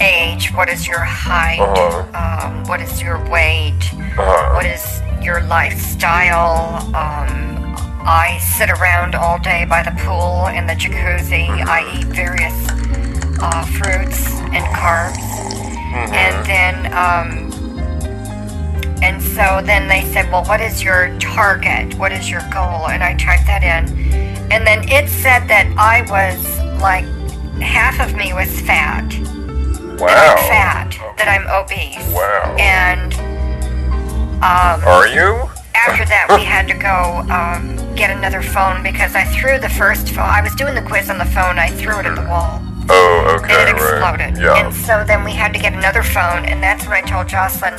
age? 0.00 0.50
What 0.52 0.68
is 0.68 0.86
your 0.88 1.00
height? 1.00 1.60
Uh-huh. 1.60 2.48
Um, 2.48 2.64
what 2.64 2.80
is 2.80 3.00
your 3.00 3.18
weight? 3.30 3.78
Uh-huh. 3.94 4.54
What 4.54 4.66
is 4.66 5.00
your 5.24 5.40
lifestyle? 5.42 6.78
Um, 6.94 7.76
I 8.06 8.38
sit 8.56 8.68
around 8.68 9.14
all 9.14 9.38
day 9.38 9.64
by 9.64 9.82
the 9.82 9.92
pool 10.02 10.48
and 10.48 10.68
the 10.68 10.74
jacuzzi. 10.74 11.48
I 11.48 11.98
eat 11.98 12.06
various 12.06 12.66
uh, 13.40 13.64
fruits 13.64 14.26
and 14.52 14.64
carbs. 14.74 15.22
And 15.94 16.44
then, 16.44 16.92
um, 16.92 17.50
and 19.04 19.22
so 19.22 19.60
then 19.62 19.86
they 19.86 20.00
said, 20.12 20.32
well, 20.32 20.44
what 20.44 20.62
is 20.62 20.82
your 20.82 21.16
target? 21.18 21.94
What 21.98 22.10
is 22.10 22.30
your 22.30 22.40
goal? 22.50 22.88
And 22.88 23.02
I 23.02 23.14
typed 23.16 23.46
that 23.46 23.62
in. 23.62 23.94
And 24.50 24.66
then 24.66 24.88
it 24.88 25.10
said 25.10 25.46
that 25.48 25.68
I 25.76 26.00
was 26.08 26.58
like, 26.80 27.04
half 27.60 28.00
of 28.00 28.16
me 28.16 28.32
was 28.32 28.48
fat. 28.62 29.04
Wow. 30.00 30.08
I'm 30.08 30.38
fat. 30.48 30.96
That 31.18 31.28
I'm 31.28 31.46
obese. 31.52 32.14
Wow. 32.14 32.56
And 32.58 33.12
um, 34.42 34.88
Are 34.88 35.06
you? 35.06 35.50
after 35.74 36.06
that, 36.06 36.28
we 36.30 36.44
had 36.54 36.66
to 36.68 36.74
go 36.74 37.22
um, 37.30 37.76
get 37.94 38.10
another 38.10 38.40
phone 38.40 38.82
because 38.82 39.14
I 39.14 39.24
threw 39.24 39.58
the 39.58 39.68
first 39.68 40.08
phone. 40.08 40.24
I 40.24 40.40
was 40.40 40.54
doing 40.54 40.74
the 40.74 40.82
quiz 40.82 41.10
on 41.10 41.18
the 41.18 41.26
phone. 41.26 41.58
I 41.58 41.68
threw 41.68 41.98
it 42.00 42.06
at 42.06 42.16
the 42.16 42.26
wall. 42.26 42.62
Oh, 42.88 43.38
okay, 43.40 43.54
and 43.54 43.68
it 43.70 43.80
right. 43.80 43.94
exploded. 43.98 44.42
Yeah. 44.42 44.66
And 44.66 44.74
so 44.74 45.04
then 45.06 45.24
we 45.24 45.32
had 45.32 45.52
to 45.54 45.58
get 45.58 45.72
another 45.72 46.02
phone, 46.02 46.44
and 46.44 46.62
that's 46.62 46.84
when 46.86 46.92
I 46.92 47.00
told 47.02 47.28
Jocelyn 47.28 47.76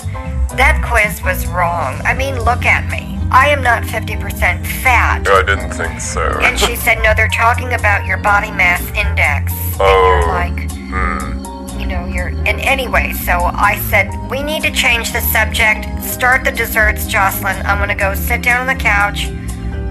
that 0.57 0.83
quiz 0.87 1.21
was 1.23 1.45
wrong. 1.47 1.99
I 2.05 2.13
mean, 2.13 2.39
look 2.43 2.65
at 2.65 2.89
me. 2.89 3.19
I 3.31 3.49
am 3.49 3.61
not 3.63 3.83
50% 3.83 4.65
fat. 4.83 5.23
No, 5.23 5.33
I 5.35 5.43
didn't 5.43 5.71
think 5.71 5.99
so. 5.99 6.21
And 6.41 6.59
she 6.59 6.75
said, 6.75 7.01
no, 7.03 7.13
they're 7.15 7.27
talking 7.27 7.73
about 7.73 8.05
your 8.05 8.17
body 8.17 8.51
mass 8.51 8.81
index. 8.95 9.51
Oh. 9.79 10.23
like, 10.27 10.71
Hmm. 10.71 11.79
you 11.79 11.87
know, 11.87 12.05
you're. 12.05 12.27
And 12.29 12.61
anyway, 12.61 13.11
so 13.13 13.33
I 13.53 13.79
said, 13.89 14.09
we 14.29 14.41
need 14.43 14.61
to 14.63 14.71
change 14.71 15.11
the 15.11 15.21
subject. 15.21 16.03
Start 16.03 16.45
the 16.45 16.51
desserts, 16.51 17.07
Jocelyn. 17.07 17.57
I'm 17.65 17.77
going 17.79 17.89
to 17.89 17.95
go 17.95 18.13
sit 18.13 18.41
down 18.41 18.61
on 18.61 18.67
the 18.67 18.81
couch 18.81 19.27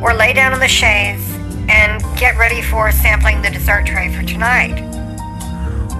or 0.02 0.14
lay 0.14 0.32
down 0.32 0.52
on 0.54 0.60
the 0.60 0.68
chaise 0.68 1.28
and 1.68 2.02
get 2.18 2.38
ready 2.38 2.62
for 2.62 2.90
sampling 2.92 3.42
the 3.42 3.50
dessert 3.50 3.84
tray 3.86 4.14
for 4.14 4.22
tonight. 4.22 4.80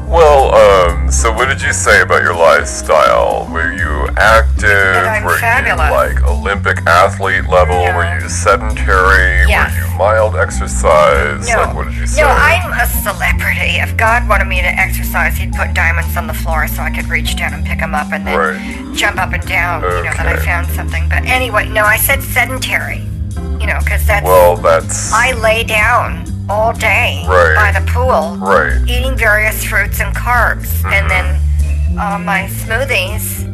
Well, 0.06 0.54
um, 0.54 1.10
so 1.10 1.32
what 1.32 1.48
did 1.48 1.60
you 1.62 1.72
say 1.72 2.02
about 2.02 2.22
your 2.22 2.34
lifestyle? 2.36 3.48
Were 3.50 3.72
you 3.72 4.06
active? 4.16 5.24
Were 5.24 5.38
fabulous. 5.38 5.88
you 5.88 5.94
like 5.94 6.22
Olympic 6.24 6.78
athlete 6.86 7.48
level? 7.48 7.84
No. 7.84 7.96
Were 7.96 8.20
you 8.20 8.28
sedentary? 8.28 9.48
Yes. 9.48 9.72
Were 9.74 9.92
you 9.92 9.98
mild 9.98 10.36
exercise? 10.36 11.48
No, 11.48 11.56
Like, 11.56 11.74
what 11.74 11.84
did 11.88 11.96
you 11.96 12.06
say? 12.06 12.20
no, 12.22 12.28
I'm 12.28 12.72
a 12.78 12.86
celebrity. 12.86 13.80
If 13.80 13.96
God 13.96 14.28
wanted 14.28 14.44
me 14.46 14.60
to 14.60 14.68
exercise, 14.68 15.36
He'd 15.36 15.52
put 15.52 15.72
diamonds 15.74 16.16
on 16.16 16.26
the 16.26 16.34
floor 16.34 16.68
so 16.68 16.82
I 16.82 16.90
could 16.90 17.06
reach 17.08 17.36
down 17.36 17.54
and 17.54 17.64
pick 17.64 17.78
them 17.80 17.94
up 17.94 18.12
and 18.12 18.26
then 18.26 18.36
Right. 18.38 18.94
jump 18.94 19.18
up 19.18 19.32
and 19.32 19.44
down. 19.46 19.82
You 19.82 19.88
know 19.88 20.02
that 20.02 20.26
I 20.26 20.36
found 20.36 20.68
something. 20.68 21.08
But 21.08 21.24
anyway, 21.24 21.68
no, 21.68 21.84
I 21.84 21.96
said 21.96 22.22
sedentary. 22.22 22.98
You 23.58 23.66
know, 23.66 23.78
because 23.82 24.06
that's 24.06 24.24
Well, 24.24 24.56
that's 24.56 25.12
I 25.12 25.32
lay 25.32 25.64
down 25.64 26.24
all 26.48 26.72
day 26.72 27.24
Right. 27.26 27.54
by 27.56 27.78
the 27.78 27.86
pool, 27.90 28.36
right. 28.36 28.80
eating 28.88 29.16
various 29.16 29.64
fruits 29.64 30.00
and 30.00 30.14
carbs, 30.14 30.84
and 30.84 31.08
then 31.10 31.40
uh, 31.98 32.18
my 32.18 32.48
smoothies 32.48 33.44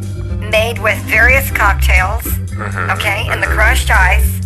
made 0.51 0.79
with 0.79 0.99
various 1.05 1.51
cocktails. 1.51 2.23
Mm-hmm. 2.25 2.91
Okay, 2.91 3.27
and 3.31 3.43
the 3.43 3.47
crushed 3.47 3.91
ice. 3.91 4.41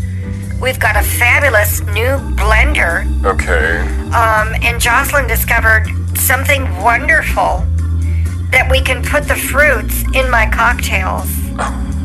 We've 0.60 0.78
got 0.78 0.96
a 0.96 1.02
fabulous 1.02 1.80
new 1.80 2.16
blender 2.38 3.04
Okay. 3.24 3.80
um, 4.14 4.54
and 4.62 4.80
Jocelyn 4.80 5.26
discovered 5.26 5.86
something 6.16 6.62
wonderful 6.80 7.64
that 8.50 8.68
we 8.70 8.80
can 8.80 9.02
put 9.02 9.24
the 9.26 9.34
fruits 9.34 10.04
in 10.14 10.30
my 10.30 10.48
cocktails 10.48 11.28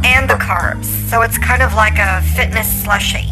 and 0.03 0.28
the 0.30 0.34
carbs. 0.41 0.86
So 1.10 1.22
it's 1.22 1.38
kind 1.38 1.61
of 1.61 1.74
like 1.76 1.99
a 1.99 2.22
fitness 2.36 2.68
slushy. 2.84 3.30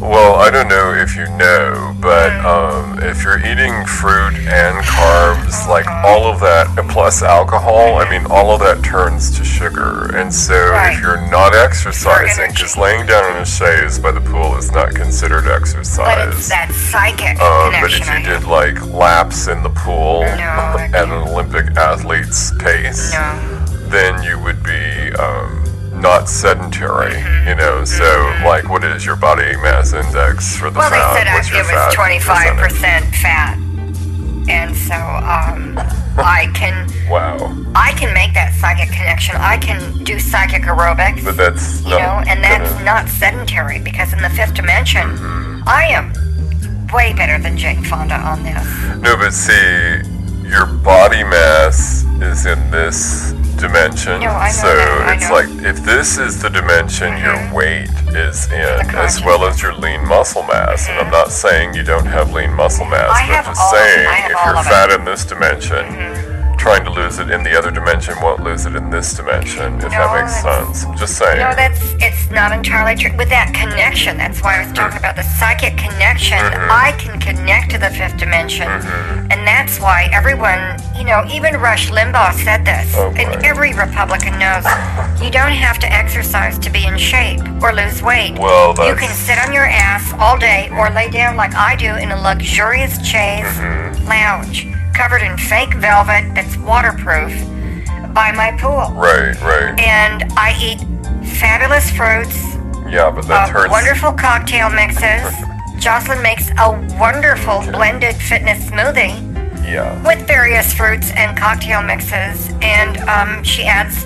Well, 0.00 0.36
I 0.36 0.50
don't 0.50 0.68
know 0.68 0.92
if 0.94 1.16
you 1.16 1.26
know, 1.36 1.94
but 2.00 2.30
um, 2.44 2.98
if 3.02 3.24
you're 3.24 3.38
eating 3.40 3.84
fruit 3.86 4.34
and 4.46 4.84
carbs, 4.84 5.66
like 5.68 5.86
all 5.88 6.26
of 6.30 6.38
that, 6.40 6.66
plus 6.88 7.22
alcohol, 7.22 7.96
I 7.96 8.08
mean, 8.08 8.24
all 8.30 8.52
of 8.52 8.60
that 8.60 8.84
turns 8.84 9.36
to 9.38 9.44
sugar. 9.44 10.14
And 10.16 10.32
so 10.32 10.54
Right. 10.70 10.94
if 10.94 11.00
you're 11.02 11.20
not 11.30 11.54
exercising, 11.54 12.50
because 12.52 12.76
laying 12.76 13.06
down 13.06 13.28
in 13.36 13.42
a 13.42 13.46
chaise 13.46 13.98
by 13.98 14.12
the 14.12 14.20
pool 14.20 14.56
is 14.56 14.70
not 14.70 14.94
considered 14.94 15.48
exercise. 15.48 16.48
But 16.48 16.48
that 16.48 16.72
psychic 16.72 17.40
Um, 17.40 17.72
but 17.80 17.92
if 17.92 18.06
you 18.08 18.22
did 18.24 18.44
like 18.44 18.80
laps 18.86 19.48
in 19.48 19.62
the 19.64 19.70
pool 19.70 20.20
No, 20.22 20.76
at 20.94 20.94
an 21.04 21.10
Olympic 21.12 21.76
athlete's 21.76 22.52
pace, 22.58 23.12
No. 23.12 23.38
then 23.88 24.22
you 24.22 24.38
would 24.38 24.62
be 24.62 25.12
um, 25.18 25.64
not 26.00 26.28
sedentary, 26.28 27.18
you 27.48 27.54
know. 27.54 27.84
So, 27.84 28.04
like, 28.44 28.68
what 28.68 28.84
is 28.84 29.04
your 29.04 29.16
body 29.16 29.56
mass 29.56 29.92
index 29.92 30.56
for 30.56 30.70
the 30.70 30.78
Well, 30.78 30.90
they 30.90 31.18
said 31.18 31.26
I, 31.26 31.34
What's 31.34 31.50
your 31.50 31.60
it 31.60 31.66
was 31.66 31.94
25% 31.94 33.14
fat. 33.16 33.58
And 34.48 34.74
so 34.74 34.94
um, 34.94 35.76
I 36.16 36.50
can 36.54 36.88
Wow, 37.10 37.36
I 37.74 37.92
can 37.92 38.14
make 38.14 38.32
that 38.32 38.54
psychic 38.58 38.88
connection. 38.88 39.36
I 39.36 39.58
can 39.58 40.02
do 40.04 40.18
psychic 40.18 40.62
aerobics. 40.62 41.22
but 41.22 41.36
that's 41.36 41.82
you 41.84 41.90
know, 41.90 42.22
and 42.26 42.42
that's 42.42 42.70
gonna- 42.72 42.84
not 42.84 43.08
sedentary 43.08 43.78
because 43.78 44.12
in 44.14 44.22
the 44.22 44.30
fifth 44.30 44.54
dimension, 44.54 45.16
Mm-hmm. 45.18 45.68
I 45.68 45.84
am 45.88 46.12
way 46.94 47.12
better 47.12 47.38
than 47.42 47.58
Jane 47.58 47.84
Fonda 47.84 48.14
on 48.16 48.42
this. 48.42 48.64
No, 49.02 49.16
but 49.18 49.34
see, 49.34 50.00
your 50.48 50.66
body 50.66 51.22
mass 51.24 52.04
is 52.20 52.46
in 52.46 52.70
this 52.70 53.32
dimension. 53.60 54.20
No, 54.20 54.30
so 54.50 54.68
that, 54.68 55.16
it's 55.18 55.30
like 55.30 55.48
if 55.66 55.84
this 55.84 56.16
is 56.18 56.40
the 56.40 56.48
dimension 56.48 57.16
your 57.18 57.34
Mhm. 57.36 57.52
weight 57.52 57.90
is 58.14 58.46
in, 58.52 58.94
as 58.96 59.20
well 59.24 59.44
as 59.44 59.60
your 59.60 59.74
lean 59.74 60.06
muscle 60.06 60.44
mass. 60.44 60.88
And 60.88 60.98
I'm 60.98 61.10
not 61.10 61.30
saying 61.32 61.74
you 61.74 61.82
don't 61.82 62.06
have 62.06 62.32
lean 62.32 62.52
muscle 62.54 62.84
mass, 62.86 63.10
I 63.10 63.26
but 63.26 63.36
I'm 63.38 63.44
just 63.44 63.70
saying 63.70 64.08
if 64.24 64.28
you're 64.30 64.56
of 64.56 64.66
it. 64.66 64.68
fat 64.70 64.90
in 64.90 65.04
this 65.04 65.24
dimension, 65.24 65.84
trying 66.58 66.84
to 66.84 66.90
lose 66.90 67.18
it 67.18 67.30
in 67.30 67.42
the 67.42 67.56
other 67.56 67.70
dimension 67.70 68.14
won't 68.20 68.42
lose 68.42 68.66
it 68.66 68.74
in 68.74 68.90
this 68.90 69.14
dimension, 69.14 69.74
if 69.76 69.90
that 69.90 70.10
makes 70.20 70.42
sense. 70.42 70.84
I'm 70.84 70.96
just 70.98 71.16
saying. 71.16 71.38
No, 71.38 71.54
that's 71.54 71.80
it's 72.02 72.30
not 72.30 72.52
entirely 72.52 72.94
true. 73.00 73.16
With 73.16 73.30
that 73.30 73.54
connection, 73.54 74.16
that's 74.18 74.42
why 74.42 74.60
I 74.60 74.64
was 74.66 74.72
talking 74.76 74.98
about 74.98 75.16
the 75.16 75.22
psychic 75.22 75.76
connection. 75.78 76.38
Mm-hmm. 76.38 76.70
I 76.70 76.92
can 76.98 77.18
connect 77.20 77.70
to 77.72 77.78
the 77.78 77.90
fifth 77.90 78.18
dimension, 78.18 78.66
and 78.68 79.46
that's 79.46 79.80
why 79.80 80.08
everyone, 80.12 80.58
you 80.98 81.04
know, 81.04 81.24
even 81.30 81.54
Rush 81.60 81.90
Limbaugh 81.90 82.34
said 82.44 82.64
this, 82.64 82.92
Oh, 82.96 83.14
and 83.16 83.42
every 83.44 83.72
Republican 83.74 84.38
knows 84.38 84.64
you 85.22 85.30
don't 85.30 85.52
have 85.54 85.78
to 85.78 85.92
exercise 85.92 86.58
to 86.58 86.70
be 86.70 86.84
in 86.86 86.98
shape 86.98 87.40
or 87.62 87.72
lose 87.72 88.02
weight. 88.02 88.36
Well, 88.38 88.70
you 88.86 88.94
can 88.96 89.14
sit 89.14 89.38
on 89.38 89.52
your 89.52 89.64
ass 89.66 90.12
all 90.18 90.36
day 90.38 90.68
or 90.72 90.90
lay 90.90 91.08
down 91.10 91.36
like 91.36 91.54
I 91.54 91.76
do 91.76 91.94
in 91.94 92.10
a 92.10 92.20
luxurious 92.20 92.98
chaise 93.06 93.46
Mm-hmm. 93.48 94.08
lounge 94.08 94.66
covered 94.98 95.22
in 95.22 95.38
fake 95.38 95.72
velvet 95.74 96.34
that's 96.34 96.56
waterproof 96.58 97.30
by 98.12 98.32
my 98.32 98.50
pool 98.58 98.92
right, 98.98 99.40
right. 99.42 99.78
and 99.78 100.24
I 100.36 100.58
eat 100.60 100.80
fabulous 101.38 101.88
fruits, 101.90 102.36
Yeah, 102.90 103.12
but 103.14 103.24
that 103.28 103.48
uh, 103.48 103.52
hurts. 103.52 103.70
wonderful 103.70 104.10
cocktail 104.12 104.70
mixes. 104.70 105.22
Jocelyn 105.78 106.20
makes 106.20 106.50
a 106.58 106.72
wonderful 106.98 107.60
blended 107.70 108.16
fitness 108.16 108.64
smoothie 108.70 109.14
Yeah. 109.64 110.02
with 110.04 110.26
various 110.26 110.74
fruits 110.74 111.12
and 111.14 111.38
cocktail 111.38 111.80
mixes, 111.82 112.50
and 112.60 112.98
um, 113.08 113.44
she 113.44 113.62
adds 113.64 114.04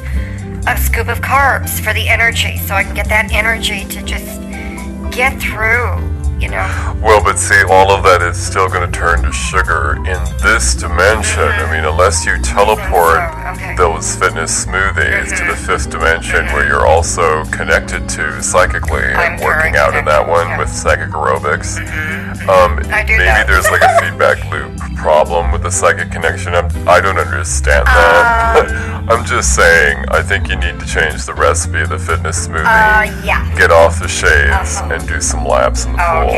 a 0.66 0.76
scoop 0.76 1.08
of 1.08 1.20
carbs 1.22 1.80
for 1.80 1.94
the 1.94 2.06
energy, 2.06 2.58
so 2.58 2.74
I 2.74 2.84
can 2.84 2.94
get 2.94 3.08
that 3.08 3.32
energy 3.32 3.86
to 3.86 4.02
just 4.02 4.42
get 5.10 5.40
through. 5.40 6.11
You 6.42 6.48
know, 6.48 6.98
Well, 7.00 7.22
but 7.22 7.38
see, 7.38 7.62
all 7.70 7.92
of 7.92 8.02
that 8.02 8.20
is 8.20 8.36
still 8.36 8.68
going 8.68 8.82
to 8.90 8.98
turn 8.98 9.22
to 9.22 9.30
sugar 9.30 9.94
in 9.98 10.18
this 10.42 10.74
dimension. 10.74 11.38
I 11.46 11.70
mean, 11.70 11.84
unless 11.84 12.26
you 12.26 12.36
teleport 12.42 13.22
so, 13.22 13.50
okay. 13.54 13.76
those 13.76 14.16
fitness 14.16 14.66
smoothies 14.66 15.30
to 15.38 15.44
the 15.46 15.54
fifth 15.56 15.90
dimension 15.90 16.46
where 16.46 16.66
you're 16.66 16.84
also 16.86 17.44
connected 17.46 18.08
to 18.18 18.42
psychically 18.42 19.04
I'm 19.04 19.34
and 19.34 19.42
working 19.42 19.76
out 19.76 19.94
in 19.94 20.04
that 20.06 20.26
one 20.26 20.48
yeah. 20.48 20.58
with 20.58 20.68
psychic 20.68 21.10
aerobics. 21.10 21.78
Um, 22.48 22.80
I 22.90 23.04
do 23.06 23.12
maybe 23.14 23.24
that. 23.30 23.46
there's 23.46 23.70
like 23.70 23.82
a 23.82 24.00
feedback 24.02 24.42
loop 24.50 24.74
problem 24.96 25.52
with 25.52 25.62
the 25.62 25.70
psychic 25.70 26.10
connection. 26.10 26.54
I'm, 26.54 26.66
I 26.88 27.00
don't 27.00 27.18
understand 27.18 27.86
that. 27.86 28.66
Um, 28.66 29.08
I'm 29.10 29.24
just 29.24 29.54
saying, 29.54 30.04
I 30.10 30.22
think 30.22 30.48
you 30.48 30.56
need 30.56 30.78
to 30.80 30.86
change 30.86 31.24
the 31.26 31.34
recipe 31.34 31.80
of 31.80 31.88
the 31.90 31.98
fitness 31.98 32.46
smoothie. 32.46 32.66
uh, 32.66 33.22
yeah. 33.24 33.42
Get 33.56 33.70
off 33.70 34.00
the 34.00 34.08
shades 34.08 34.78
Uh-huh. 34.78 34.94
and 34.94 35.06
do 35.08 35.20
some 35.20 35.44
laps 35.44 35.84
in 35.86 35.92
the 35.92 35.98
Oh, 36.02 36.26
pool. 36.26 36.31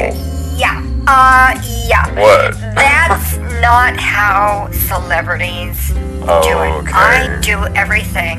Yeah. 0.57 0.83
Uh, 1.07 1.61
yeah. 1.87 2.07
What? 2.21 2.55
That's 2.75 3.37
not 3.61 3.97
how 3.99 4.69
celebrities 4.73 5.93
Oh, 6.27 6.43
do 6.43 6.51
it. 6.51 6.73
okay. 6.83 6.93
I 6.93 7.41
do 7.43 7.65
everything 7.75 8.39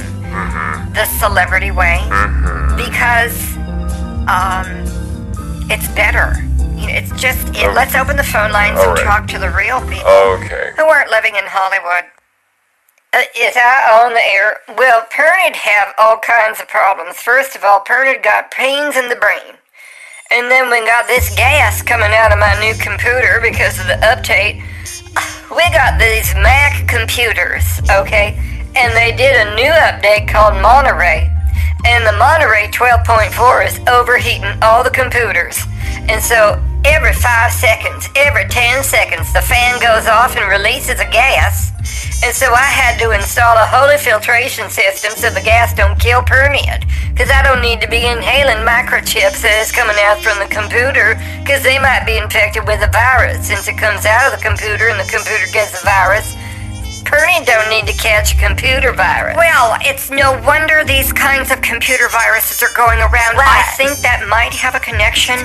the 0.94 1.06
celebrity 1.19 1.72
way 1.72 1.99
Mm-hmm. 2.10 2.76
because 2.77 3.56
um, 4.27 4.65
it's 5.72 5.88
better. 5.95 6.34
You 6.76 6.88
know, 6.88 6.94
it's 6.99 7.11
just 7.22 7.48
it, 7.49 7.57
Okay. 7.57 7.73
let's 7.73 7.95
open 7.95 8.18
the 8.18 8.23
phone 8.23 8.52
lines 8.52 8.80
All 8.80 8.90
and 8.90 8.98
right. 8.98 9.03
talk 9.06 9.27
to 9.27 9.40
the 9.40 9.49
real 9.52 9.80
people 9.82 10.10
Okay. 10.41 10.72
who 10.77 10.84
aren't 10.86 11.10
living 11.11 11.36
in 11.36 11.44
Hollywood. 11.45 12.06
Uh, 13.14 13.22
is 13.38 13.56
I 13.56 14.03
on 14.03 14.11
the 14.14 14.26
air? 14.34 14.57
Well, 14.77 15.06
Pernod 15.10 15.56
have 15.56 15.94
all 15.98 16.18
kinds 16.18 16.60
of 16.60 16.68
problems. 16.68 17.15
First 17.18 17.56
of 17.56 17.64
all, 17.64 17.80
Pernod 17.82 18.22
got 18.23 18.52
pains 18.52 18.98
in 18.98 19.07
the 19.10 19.15
brain. 19.15 19.56
And 20.31 20.49
then 20.49 20.72
we 20.72 20.80
got 20.85 21.06
this 21.06 21.34
gas 21.35 21.84
coming 21.84 22.11
out 22.11 22.31
of 22.31 22.39
my 22.39 22.60
new 22.60 22.73
computer 22.73 23.39
because 23.41 23.80
of 23.80 23.85
the 23.85 23.99
update. 24.02 24.64
We 25.52 25.61
got 25.69 25.99
these 25.99 26.34
Mac 26.34 26.88
computers, 26.88 27.80
okay? 27.91 28.34
And 28.76 28.91
they 28.97 29.15
did 29.15 29.35
a 29.35 29.56
new 29.56 29.69
update 29.69 30.27
called 30.27 30.60
Monterey. 30.61 31.30
And 31.85 32.06
the 32.07 32.18
Monterey 32.18 32.69
12.4 32.69 33.68
is 33.68 33.80
overheating 33.88 34.57
all 34.64 34.84
the 34.84 34.89
computers. 34.89 35.60
And 36.10 36.22
so 36.22 36.60
every 36.86 37.14
five 37.14 37.52
seconds, 37.52 38.10
every 38.16 38.45
ten 38.45 38.84
seconds, 38.84 39.34
the 39.34 39.41
fan 39.41 39.82
goes 39.82 40.07
off 40.07 40.38
and 40.38 40.49
releases 40.49 40.99
a 40.99 41.10
gas. 41.10 41.74
And 42.24 42.34
so 42.34 42.53
I 42.53 42.70
had 42.70 42.98
to 43.02 43.12
install 43.12 43.57
a 43.57 43.66
holy 43.66 43.98
filtration 43.98 44.70
system 44.70 45.12
so 45.12 45.30
the 45.30 45.41
gas 45.41 45.74
don't 45.74 45.99
kill 45.99 46.22
permeate. 46.22 46.86
Cause 47.18 47.32
I 47.32 47.41
don't 47.44 47.62
need 47.62 47.82
to 47.82 47.88
be 47.88 48.06
inhaling 48.06 48.62
microchips 48.68 49.40
that 49.41 49.56
is 49.64 49.72
coming 49.72 49.95
out 50.03 50.20
from 50.20 50.36
the 50.38 50.49
computer, 50.52 51.16
cause 51.48 51.64
they 51.64 51.80
might 51.80 52.03
be 52.03 52.20
infected 52.20 52.68
with 52.68 52.84
a 52.84 52.91
virus. 52.91 53.48
Since 53.48 53.68
it 53.68 53.78
comes 53.80 54.06
out 54.06 54.30
of 54.30 54.36
the 54.36 54.44
computer 54.44 54.91
and 54.91 54.99
the 54.99 55.07
computer 55.07 55.48
gets 55.49 55.80
the 55.80 55.86
virus, 55.88 56.36
Pernie 57.06 57.45
don't 57.45 57.69
need 57.69 57.86
to 57.88 57.94
catch 57.94 58.34
a 58.34 58.38
computer 58.38 58.91
virus. 58.91 59.38
Well, 59.38 59.77
it's 59.82 60.10
no 60.10 60.41
wonder 60.41 60.84
these 60.84 61.14
kinds 61.14 61.52
of 61.52 61.61
computer 61.61 62.10
viruses 62.10 62.61
are 62.61 62.73
going 62.76 62.99
around. 62.99 63.38
What? 63.38 63.45
I 63.45 63.64
think 63.77 64.02
that 64.02 64.26
might 64.27 64.53
have 64.53 64.73
a 64.73 64.82
connection 64.82 65.38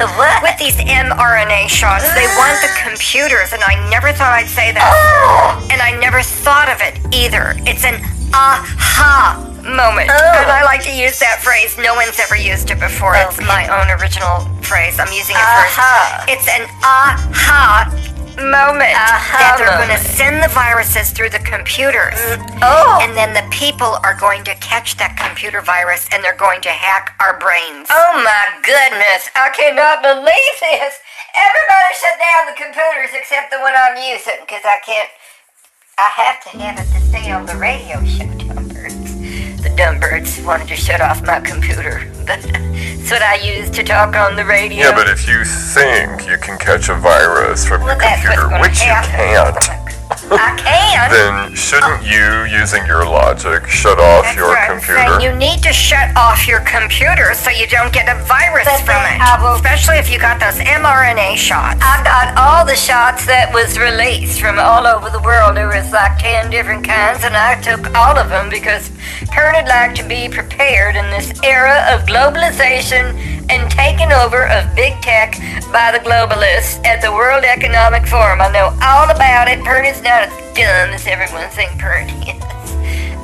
with 0.42 0.56
these 0.58 0.76
mRNA 0.80 1.68
shots. 1.68 2.08
They 2.16 2.26
want 2.40 2.56
the 2.64 2.72
computers, 2.80 3.52
and 3.52 3.62
I 3.62 3.76
never 3.92 4.10
thought 4.12 4.32
I'd 4.32 4.48
say 4.48 4.72
that. 4.72 4.82
Oh. 4.82 5.68
And 5.70 5.80
I 5.80 5.92
never 6.00 6.22
thought 6.22 6.72
of 6.72 6.80
it 6.80 6.96
either. 7.14 7.54
It's 7.68 7.84
an 7.84 8.00
aha 8.32 9.36
moment. 9.62 10.08
Oh. 10.08 10.40
And 10.40 10.50
I 10.50 10.64
like 10.64 10.82
to 10.84 10.94
use 10.94 11.18
that 11.20 11.44
phrase. 11.44 11.76
No 11.76 11.94
one's 11.94 12.18
ever 12.18 12.36
used 12.36 12.70
it 12.70 12.80
before. 12.80 13.14
It's 13.16 13.40
my 13.40 13.68
own 13.68 13.92
original 14.00 14.48
phrase. 14.64 14.98
I'm 14.98 15.12
using 15.12 15.36
it 15.36 15.44
Aha. 15.44 16.24
first. 16.24 16.32
It's 16.32 16.48
an 16.48 16.64
aha 16.80 17.92
moment 18.36 18.94
uh-huh. 18.94 19.16
Aha 19.16 19.38
that 19.40 19.54
they're 19.58 19.74
going 19.80 19.94
to 19.94 20.02
send 20.02 20.42
the 20.42 20.52
viruses 20.52 21.10
through 21.10 21.30
the 21.30 21.42
computers. 21.42 22.18
Mm. 22.18 22.60
Oh. 22.62 22.98
And 23.02 23.16
then 23.16 23.32
the 23.34 23.46
people 23.50 23.98
are 24.04 24.14
going 24.14 24.44
to 24.44 24.54
catch 24.62 24.96
that 24.98 25.16
computer 25.16 25.60
virus 25.60 26.06
and 26.12 26.22
they're 26.22 26.38
going 26.38 26.60
to 26.62 26.72
hack 26.72 27.16
our 27.20 27.38
brains. 27.38 27.88
Oh 27.90 28.12
my 28.22 28.44
goodness, 28.62 29.30
I 29.34 29.50
cannot 29.50 30.02
believe 30.02 30.56
this. 30.60 31.00
Everybody 31.36 31.90
shut 31.94 32.16
down 32.18 32.42
the 32.50 32.56
computers 32.58 33.14
except 33.14 33.50
the 33.50 33.58
one 33.58 33.74
I'm 33.76 33.96
using, 33.96 34.40
because 34.42 34.62
I 34.64 34.78
can't. 34.84 35.08
I 35.98 36.08
have 36.16 36.42
to 36.44 36.48
have 36.58 36.78
it 36.78 36.88
to 36.90 37.00
stay 37.06 37.30
on 37.30 37.46
the 37.46 37.56
radio 37.56 38.02
show, 38.04 38.26
dumb 38.38 38.68
birds. 38.68 39.62
The 39.62 39.72
dumb 39.76 40.00
birds 40.00 40.40
wanted 40.42 40.68
to 40.68 40.76
shut 40.76 41.00
off 41.00 41.22
my 41.22 41.40
computer, 41.40 42.10
but 42.26 42.40
that's 43.10 43.22
what 43.22 43.28
I 43.28 43.44
use 43.44 43.70
to 43.70 43.82
talk 43.82 44.14
on 44.14 44.36
the 44.36 44.44
radio. 44.44 44.78
Yeah, 44.78 44.94
but 44.94 45.08
if 45.08 45.26
you 45.26 45.44
think 45.44 46.28
you 46.28 46.38
can 46.38 46.58
catch 46.58 46.88
a 46.88 46.94
virus 46.94 47.66
from 47.66 47.82
well, 47.82 47.96
your 47.96 48.00
computer, 48.00 48.60
which 48.60 48.80
you 48.80 48.92
can't, 49.02 49.99
I 50.30 50.54
can. 50.56 51.10
then 51.10 51.54
shouldn't 51.54 52.02
you, 52.04 52.44
using 52.46 52.86
your 52.86 53.04
logic, 53.04 53.66
shut 53.66 53.98
off 53.98 54.24
That's 54.24 54.36
your 54.36 54.48
what 54.48 54.58
I'm 54.58 54.78
computer? 54.78 55.18
saying. 55.18 55.20
You 55.20 55.32
need 55.36 55.62
to 55.62 55.72
shut 55.72 56.14
off 56.16 56.46
your 56.46 56.60
computer 56.60 57.34
so 57.34 57.50
you 57.50 57.66
don't 57.66 57.92
get 57.92 58.08
a 58.08 58.14
virus 58.24 58.64
But 58.66 58.80
from 58.86 59.02
it. 59.10 59.18
I 59.20 59.40
will- 59.42 59.54
Especially 59.60 59.98
if 59.98 60.08
you 60.10 60.18
got 60.18 60.38
those 60.40 60.58
mRNA 60.58 61.36
shots. 61.36 61.80
I 61.82 62.02
got 62.04 62.36
all 62.38 62.64
the 62.64 62.76
shots 62.76 63.26
that 63.26 63.52
was 63.52 63.78
released 63.78 64.40
from 64.40 64.58
all 64.58 64.86
over 64.86 65.10
the 65.10 65.20
world. 65.20 65.56
There 65.56 65.68
was 65.68 65.90
like 65.92 66.18
10 66.18 66.50
different 66.50 66.86
kinds, 66.86 67.24
and 67.24 67.36
I 67.36 67.60
took 67.60 67.94
all 67.96 68.16
of 68.18 68.28
them 68.30 68.48
because 68.50 68.90
Pernod 69.30 69.68
like 69.68 69.94
to 69.96 70.04
be 70.06 70.28
prepared 70.28 70.96
in 70.96 71.10
this 71.10 71.30
era 71.42 71.84
of 71.92 72.06
globalization 72.06 73.14
and 73.50 73.70
taking 73.70 74.12
over 74.12 74.46
of 74.46 74.74
big 74.74 74.94
tech 75.02 75.34
by 75.72 75.90
the 75.92 75.98
globalists 75.98 76.84
at 76.86 77.00
the 77.02 77.10
World 77.12 77.44
Economic 77.44 78.06
Forum. 78.06 78.40
I 78.40 78.48
know 78.50 78.74
all 78.82 79.10
about 79.10 79.48
it. 79.48 79.58
Pernod's 79.60 80.02
as 80.20 80.30
dumb 80.54 80.94
as 80.94 81.06
everyone 81.06 81.48
thinks 81.50 81.74
Pernod 81.82 82.10
is. 82.28 82.40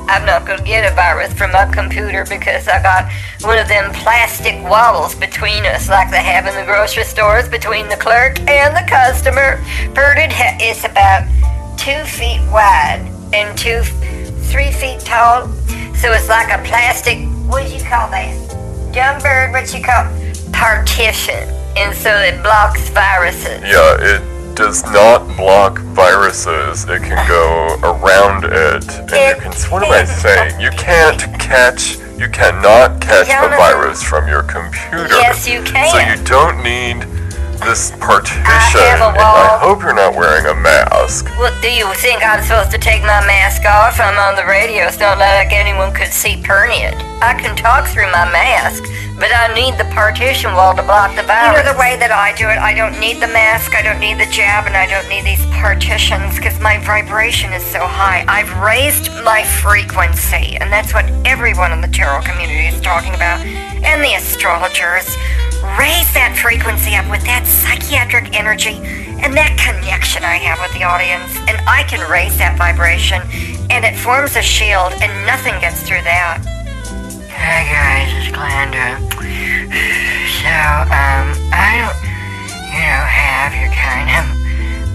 I'm 0.09 0.25
not 0.25 0.45
gonna 0.47 0.63
get 0.63 0.89
a 0.89 0.95
virus 0.95 1.33
from 1.33 1.51
my 1.51 1.65
computer 1.65 2.25
because 2.29 2.67
I 2.67 2.81
got 2.81 3.11
one 3.41 3.57
of 3.57 3.67
them 3.67 3.91
plastic 3.93 4.55
walls 4.63 5.15
between 5.15 5.65
us, 5.65 5.89
like 5.89 6.09
they 6.11 6.23
have 6.23 6.47
in 6.47 6.55
the 6.55 6.63
grocery 6.63 7.03
stores 7.03 7.49
between 7.49 7.89
the 7.89 7.97
clerk 7.97 8.39
and 8.47 8.75
the 8.75 8.89
customer. 8.89 9.57
Ha- 9.95 10.57
is 10.61 10.85
about 10.85 11.27
two 11.77 12.03
feet 12.05 12.39
wide 12.51 13.03
and 13.33 13.57
two, 13.57 13.83
three 14.47 14.71
feet 14.71 15.01
tall, 15.01 15.49
so 15.93 16.13
it's 16.13 16.29
like 16.29 16.53
a 16.53 16.63
plastic. 16.63 17.27
What 17.45 17.67
do 17.67 17.73
you 17.73 17.83
call 17.83 18.09
that? 18.09 18.33
Dumb 18.93 19.21
bird. 19.21 19.51
What 19.51 19.73
you 19.73 19.83
call 19.83 20.05
partition? 20.53 21.49
And 21.75 21.93
so 21.93 22.09
it 22.09 22.41
blocks 22.41 22.89
viruses. 22.89 23.61
Yeah, 23.61 23.97
it 23.99 24.36
does 24.57 24.83
not 24.85 25.37
block 25.37 25.77
viruses. 25.79 26.83
It 26.89 27.03
can 27.03 27.27
go 27.27 27.77
around 27.83 28.43
it, 28.43 28.89
and 29.13 29.37
you 29.37 29.43
can. 29.43 29.71
What 29.71 29.83
am 29.83 29.91
I 29.91 30.03
saying? 30.03 30.59
You 30.59 30.71
can't 30.71 31.21
catch. 31.39 31.99
You 32.17 32.27
cannot 32.27 32.99
catch 32.99 33.27
a 33.29 33.55
virus 33.55 34.01
from 34.01 34.27
your 34.27 34.41
computer. 34.41 35.07
Yes, 35.09 35.47
you 35.47 35.61
can. 35.61 35.91
So 35.91 35.99
you 35.99 36.25
don't 36.25 36.63
need 36.63 37.05
this 37.59 37.91
partition. 37.99 38.43
have 38.43 39.01
a 39.01 39.09
and 39.09 39.17
I 39.19 39.57
hope 39.59 39.81
you're 39.81 39.93
not 39.93 40.15
wearing 40.15 40.45
a 40.45 40.55
mask. 40.55 41.27
What 41.37 41.53
do 41.61 41.71
you 41.71 41.91
think 41.95 42.23
I'm 42.25 42.43
supposed 42.43 42.71
to 42.71 42.77
take 42.77 43.01
my 43.01 43.21
mask 43.25 43.65
off? 43.65 43.99
I'm 43.99 44.17
on 44.17 44.35
the 44.35 44.45
radio. 44.45 44.85
It's 44.85 44.99
not 44.99 45.17
like 45.17 45.51
anyone 45.51 45.93
could 45.93 46.11
see 46.13 46.37
Perniot. 46.41 46.95
I 47.21 47.33
can 47.33 47.55
talk 47.55 47.87
through 47.87 48.11
my 48.11 48.29
mask, 48.31 48.83
but 49.17 49.33
I 49.33 49.49
need 49.53 49.77
the 49.77 49.89
partition 49.93 50.53
wall 50.53 50.75
to 50.75 50.83
block 50.83 51.15
the 51.15 51.21
You 51.21 51.27
virus. 51.27 51.65
know 51.65 51.73
the 51.73 51.79
way 51.79 51.97
that 51.97 52.11
I 52.11 52.33
do 52.37 52.45
it. 52.47 52.57
I 52.61 52.73
don't 52.73 52.99
need 52.99 53.17
the 53.19 53.27
mask, 53.27 53.73
I 53.73 53.81
don't 53.81 53.99
need 53.99 54.19
the 54.21 54.29
jab, 54.31 54.67
and 54.67 54.77
I 54.77 54.85
don't 54.85 55.07
need 55.09 55.25
these 55.25 55.43
partitions 55.57 56.35
because 56.37 56.59
my 56.59 56.77
vibration 56.85 57.53
is 57.53 57.65
so 57.65 57.79
high. 57.81 58.23
I've 58.27 58.53
raised 58.61 59.09
my 59.25 59.43
frequency, 59.43 60.57
and 60.61 60.71
that's 60.71 60.93
what 60.93 61.05
everyone 61.25 61.71
in 61.71 61.81
the 61.81 61.87
tarot 61.89 62.21
community 62.21 62.67
is 62.69 62.79
talking 62.81 63.15
about, 63.15 63.41
and 63.41 64.03
the 64.03 64.13
astrologers. 64.13 65.17
Raise 65.63 66.09
that 66.13 66.37
frequency 66.37 66.93
up 66.95 67.09
with 67.09 67.23
that 67.25 67.45
psychiatric 67.45 68.37
energy 68.37 68.77
and 69.25 69.33
that 69.33 69.57
connection 69.57 70.23
I 70.23 70.37
have 70.37 70.61
with 70.61 70.73
the 70.77 70.85
audience, 70.85 71.33
and 71.49 71.57
I 71.65 71.81
can 71.89 72.01
raise 72.05 72.37
that 72.37 72.57
vibration, 72.57 73.21
and 73.73 73.81
it 73.81 73.97
forms 73.97 74.37
a 74.37 74.41
shield, 74.45 74.93
and 75.01 75.09
nothing 75.25 75.57
gets 75.57 75.81
through 75.81 76.05
that. 76.05 76.45
Hi 77.33 77.65
guys, 77.65 78.09
it's 78.13 78.29
Glenda. 78.29 79.01
So, 80.41 80.53
um, 80.93 81.33
I 81.49 81.81
don't, 81.81 81.97
you 82.69 82.81
know, 82.85 83.03
have 83.09 83.51
your 83.57 83.73
kind 83.73 84.09
of 84.13 84.25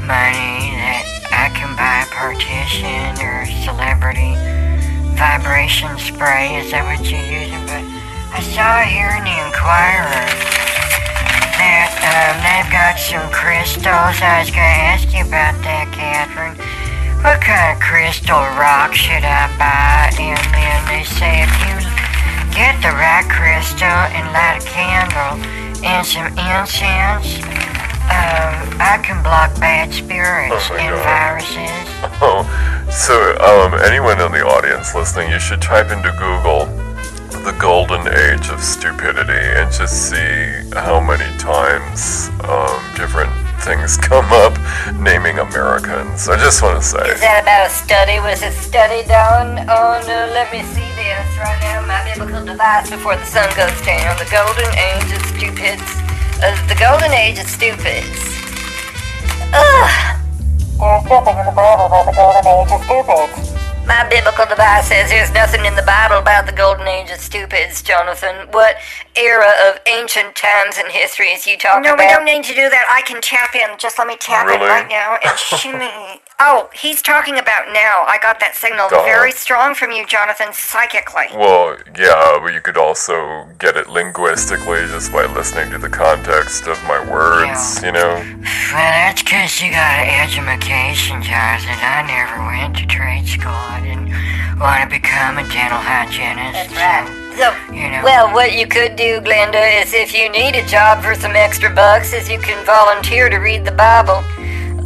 money 0.06 0.78
that 0.78 1.02
I 1.34 1.50
can 1.50 1.74
buy 1.74 2.06
a 2.06 2.08
partition 2.14 3.18
or 3.18 3.46
celebrity 3.66 4.38
vibration 5.18 5.98
spray. 5.98 6.56
Is 6.62 6.70
that 6.70 6.86
what 6.86 7.02
you're 7.06 7.20
using? 7.20 7.62
But 7.66 7.82
I 8.34 8.40
saw 8.40 8.80
here 8.88 9.12
in 9.18 9.24
the 9.24 9.36
Inquirer 9.44 10.26
that 11.60 11.92
um, 12.00 12.34
they've 12.42 12.72
got 12.72 12.96
some 12.98 13.24
crystals. 13.30 14.16
I 14.18 14.40
was 14.42 14.50
gonna 14.50 14.80
ask 14.92 15.06
you 15.12 15.22
about 15.28 15.54
that, 15.62 15.86
Catherine. 15.92 16.56
What 17.22 17.38
kind 17.44 17.76
of 17.76 17.78
crystal 17.78 18.42
rock 18.58 18.94
should 18.96 19.22
I 19.22 19.46
buy? 19.60 20.10
And 20.18 20.40
then 20.56 20.78
they 20.90 21.04
say 21.06 21.44
if 21.46 21.52
you 21.62 21.76
get 22.56 22.74
the 22.82 22.90
right 22.96 23.22
crystal 23.30 23.86
and 23.86 24.26
light 24.34 24.58
a 24.58 24.66
candle 24.66 25.38
and 25.86 26.02
some 26.02 26.26
incense, 26.34 27.38
um, 28.10 28.56
I 28.82 28.98
can 29.04 29.22
block 29.22 29.54
bad 29.60 29.92
spirits 29.94 30.66
Oh 30.72 30.74
and 30.76 30.96
God. 30.96 31.04
viruses. 31.04 31.88
Oh, 32.24 32.42
so 32.90 33.14
um, 33.38 33.78
anyone 33.86 34.20
in 34.20 34.32
the 34.32 34.42
audience 34.44 34.94
listening, 34.94 35.30
you 35.30 35.38
should 35.38 35.62
type 35.62 35.90
into 35.92 36.10
Google 36.18 36.66
the 37.42 37.52
golden 37.58 38.06
age 38.06 38.50
of 38.50 38.62
stupidity 38.62 39.32
and 39.58 39.66
just 39.72 40.10
see 40.10 40.62
how 40.78 41.00
many 41.02 41.26
times 41.38 42.30
um, 42.46 42.78
different 42.94 43.34
things 43.66 43.96
come 44.10 44.30
up 44.30 44.54
naming 44.94 45.38
Americans. 45.38 46.28
I 46.28 46.38
just 46.38 46.62
want 46.62 46.78
to 46.78 46.86
say. 46.86 47.02
Is 47.10 47.18
that 47.18 47.42
about 47.42 47.66
a 47.66 47.70
study? 47.70 48.22
Was 48.22 48.42
it 48.42 48.54
study 48.54 49.02
done 49.10 49.58
Oh 49.66 49.98
no, 50.06 50.30
let 50.30 50.54
me 50.54 50.62
see 50.70 50.86
this 50.94 51.26
right 51.42 51.58
now, 51.66 51.82
my 51.82 51.98
biblical 52.06 52.46
device 52.46 52.90
before 52.90 53.16
the 53.18 53.26
sun 53.26 53.50
goes 53.58 53.74
down. 53.82 54.14
The 54.22 54.30
golden 54.30 54.70
age 54.78 55.10
of 55.10 55.22
stupids. 55.34 55.82
Uh, 56.38 56.54
the 56.70 56.78
golden 56.78 57.10
age 57.10 57.42
of 57.42 57.50
stupids. 57.50 58.22
Ugh. 59.50 59.90
There's 60.78 61.04
nothing 61.10 61.36
in 61.38 61.46
the 61.46 61.54
Bible 61.58 61.86
about 61.90 62.06
the 62.06 62.14
golden 62.14 62.46
age 62.46 62.70
of 62.70 62.80
stupids. 62.86 63.51
My 63.86 64.08
biblical 64.08 64.46
device 64.46 64.88
says 64.88 65.10
there's 65.10 65.32
nothing 65.32 65.64
in 65.66 65.74
the 65.74 65.82
Bible 65.82 66.18
about 66.18 66.46
the 66.46 66.52
golden 66.52 66.86
age 66.86 67.10
of 67.10 67.18
stupids, 67.18 67.82
Jonathan. 67.82 68.48
What 68.52 68.76
era 69.16 69.52
of 69.68 69.80
ancient 69.86 70.36
times 70.36 70.76
and 70.78 70.88
history 70.88 71.28
is 71.28 71.46
you 71.46 71.58
talking 71.58 71.82
No, 71.82 71.94
about? 71.94 72.04
No, 72.04 72.06
we 72.08 72.14
don't 72.14 72.24
need 72.24 72.44
to 72.44 72.54
do 72.54 72.70
that. 72.70 72.86
I 72.88 73.02
can 73.02 73.20
tap 73.20 73.54
in. 73.56 73.76
Just 73.78 73.98
let 73.98 74.06
me 74.06 74.16
tap 74.20 74.46
in 74.48 74.60
right 74.60 74.88
now 74.88 75.18
and 75.22 75.36
shimmy. 75.38 76.21
Oh, 76.44 76.68
he's 76.74 77.00
talking 77.02 77.38
about 77.38 77.68
now. 77.72 78.02
I 78.08 78.18
got 78.20 78.40
that 78.40 78.56
signal 78.56 78.88
Duh. 78.90 79.04
very 79.04 79.30
strong 79.30 79.76
from 79.76 79.92
you, 79.92 80.04
Jonathan, 80.04 80.48
psychically. 80.52 81.26
Well, 81.36 81.76
yeah, 81.96 82.40
but 82.42 82.52
you 82.52 82.60
could 82.60 82.76
also 82.76 83.46
get 83.60 83.76
it 83.76 83.88
linguistically 83.88 84.90
just 84.90 85.12
by 85.12 85.26
listening 85.26 85.70
to 85.70 85.78
the 85.78 85.88
context 85.88 86.66
of 86.66 86.82
my 86.82 86.98
words, 86.98 87.80
you 87.84 87.92
know? 87.92 88.18
Well, 88.74 88.90
that's 88.90 89.22
'cause 89.22 89.60
you 89.62 89.70
got 89.70 90.02
an 90.02 90.10
education, 90.26 91.22
Jonathan. 91.22 91.78
I 91.78 92.02
never 92.10 92.42
went 92.42 92.74
to 92.78 92.86
trade 92.86 93.28
school. 93.28 93.54
I 93.54 93.78
didn't 93.78 94.10
want 94.58 94.82
to 94.82 94.88
become 94.90 95.38
a 95.38 95.44
dental 95.44 95.78
hygienist. 95.78 96.74
That's 96.74 96.74
right. 96.74 97.38
So, 97.38 97.54
You 97.72 97.88
know. 97.88 98.02
well, 98.02 98.34
what 98.34 98.52
you 98.52 98.66
could 98.66 98.96
do, 98.96 99.20
Glenda, 99.20 99.80
is 99.80 99.94
if 99.94 100.12
you 100.12 100.28
need 100.28 100.56
a 100.56 100.66
job 100.66 101.04
for 101.04 101.14
some 101.14 101.36
extra 101.36 101.70
bucks, 101.70 102.12
is 102.12 102.28
you 102.28 102.38
can 102.38 102.62
volunteer 102.66 103.30
to 103.30 103.38
read 103.38 103.64
the 103.64 103.70
Bible 103.72 104.24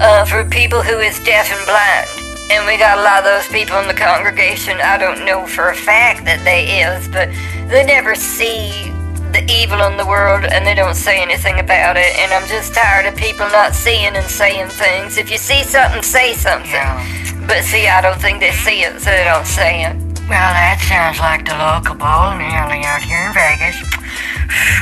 uh, 0.00 0.24
for 0.24 0.44
people 0.48 0.82
who 0.82 0.98
is 0.98 1.18
deaf 1.24 1.50
and 1.52 1.64
blind. 1.66 2.08
And 2.50 2.66
we 2.66 2.78
got 2.78 2.98
a 2.98 3.02
lot 3.02 3.18
of 3.18 3.24
those 3.24 3.48
people 3.48 3.78
in 3.80 3.88
the 3.88 3.94
congregation. 3.94 4.80
I 4.80 4.98
don't 4.98 5.24
know 5.24 5.46
for 5.46 5.70
a 5.70 5.74
fact 5.74 6.24
that 6.26 6.44
they 6.44 6.82
is, 6.82 7.08
but 7.08 7.28
they 7.68 7.84
never 7.84 8.14
see 8.14 8.92
the 9.32 9.44
evil 9.50 9.82
in 9.82 9.96
the 9.96 10.06
world 10.06 10.44
and 10.44 10.64
they 10.64 10.74
don't 10.74 10.94
say 10.94 11.20
anything 11.20 11.58
about 11.58 11.96
it. 11.96 12.16
And 12.18 12.32
I'm 12.32 12.46
just 12.46 12.72
tired 12.72 13.06
of 13.06 13.16
people 13.16 13.46
not 13.48 13.74
seeing 13.74 14.14
and 14.14 14.30
saying 14.30 14.68
things. 14.68 15.18
If 15.18 15.30
you 15.30 15.38
see 15.38 15.64
something, 15.64 16.02
say 16.02 16.34
something. 16.34 16.70
Yeah. 16.70 17.46
But 17.46 17.64
see, 17.64 17.88
I 17.88 18.00
don't 18.00 18.20
think 18.20 18.40
they 18.40 18.52
see 18.52 18.82
it, 18.82 19.00
so 19.00 19.10
they 19.10 19.24
don't 19.24 19.46
say 19.46 19.84
it. 19.84 20.05
Well, 20.26 20.50
that 20.58 20.82
sounds 20.82 21.22
like 21.22 21.46
the 21.46 21.54
local 21.54 21.94
bowling 21.94 22.42
alley 22.50 22.82
out 22.82 22.98
here 22.98 23.22
in 23.22 23.30
Vegas. 23.30 23.78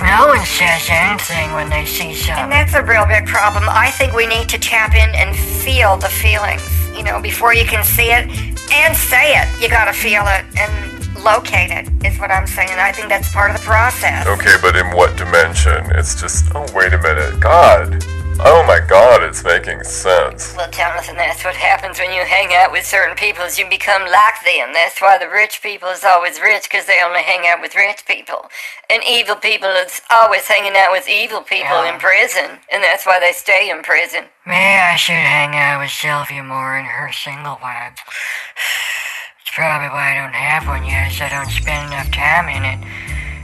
No 0.01 0.33
one 0.33 0.45
says 0.45 0.89
anything 0.89 1.53
when 1.53 1.69
they 1.69 1.85
see 1.85 2.15
something. 2.15 2.49
And 2.49 2.53
that's 2.53 2.73
a 2.73 2.83
real 2.83 3.05
big 3.05 3.27
problem. 3.27 3.65
I 3.69 3.91
think 3.91 4.15
we 4.15 4.27
need 4.27 4.49
to 4.49 4.59
tap 4.59 4.97
in 4.97 5.13
and 5.13 5.37
feel 5.37 5.97
the 5.97 6.09
feelings. 6.09 6.65
You 6.97 7.05
know, 7.05 7.21
before 7.21 7.53
you 7.53 7.65
can 7.67 7.85
see 7.85 8.09
it 8.09 8.25
and 8.73 8.97
say 8.97 9.37
it, 9.37 9.49
you 9.61 9.69
gotta 9.69 9.93
feel 9.93 10.25
it 10.25 10.49
and 10.57 10.94
locate 11.25 11.71
it, 11.73 11.89
is 12.05 12.21
what 12.21 12.31
I'm 12.31 12.47
saying. 12.47 12.77
I 12.77 12.93
think 12.93 13.09
that's 13.09 13.33
part 13.33 13.51
of 13.51 13.57
the 13.57 13.65
process. 13.65 14.27
Okay, 14.27 14.55
but 14.61 14.77
in 14.77 14.93
what 14.93 15.17
dimension? 15.17 15.91
It's 15.97 16.21
just, 16.21 16.53
oh, 16.55 16.67
wait 16.77 16.93
a 16.93 17.01
minute. 17.01 17.41
God. 17.41 18.05
Oh 18.41 18.65
my 18.67 18.81
god, 18.81 19.23
it's 19.23 19.45
making 19.45 19.85
sense. 19.85 20.55
Well, 20.57 20.71
Jonathan, 20.71 21.15
that's 21.15 21.45
what 21.45 21.55
happens 21.55 22.01
when 22.01 22.11
you 22.13 22.25
hang 22.27 22.53
out 22.53 22.73
with 22.73 22.85
certain 22.85 23.15
people 23.15 23.45
is 23.45 23.61
you 23.61 23.69
become 23.71 24.03
like 24.03 24.43
them. 24.45 24.75
That's 24.75 25.01
why 25.01 25.19
the 25.19 25.29
rich 25.29 25.63
people 25.63 25.89
is 25.91 26.03
always 26.03 26.41
rich 26.41 26.65
because 26.65 26.85
they 26.87 26.99
only 27.01 27.23
hang 27.23 27.47
out 27.47 27.63
with 27.63 27.77
rich 27.77 28.05
people. 28.07 28.51
And 28.91 29.03
evil 29.09 29.37
people 29.37 29.71
is 29.71 30.03
always 30.11 30.49
hanging 30.49 30.75
out 30.77 30.91
with 30.91 31.09
evil 31.09 31.43
people 31.43 31.87
in 31.87 32.01
prison. 32.01 32.59
And 32.73 32.83
that's 32.83 33.07
why 33.07 33.21
they 33.21 33.33
stay 33.33 33.71
in 33.71 33.83
prison. 33.83 34.25
Maybe 34.45 34.83
I 34.83 34.97
should 34.97 35.15
hang 35.15 35.55
out 35.55 35.81
with 35.81 35.91
Sylvia 35.91 36.43
more 36.43 36.77
and 36.77 36.89
her 36.89 37.13
single 37.13 37.59
life. 37.63 38.03
It's 39.45 39.55
probably 39.55 39.93
why 39.93 40.17
I 40.17 40.25
don't 40.25 40.33
have 40.33 40.67
one 40.67 40.89
yet, 40.89 41.13
is 41.13 41.21
I 41.21 41.29
don't 41.29 41.53
spend 41.53 41.93
enough 41.93 42.11
time 42.11 42.49
in 42.49 42.65
it. 42.65 42.81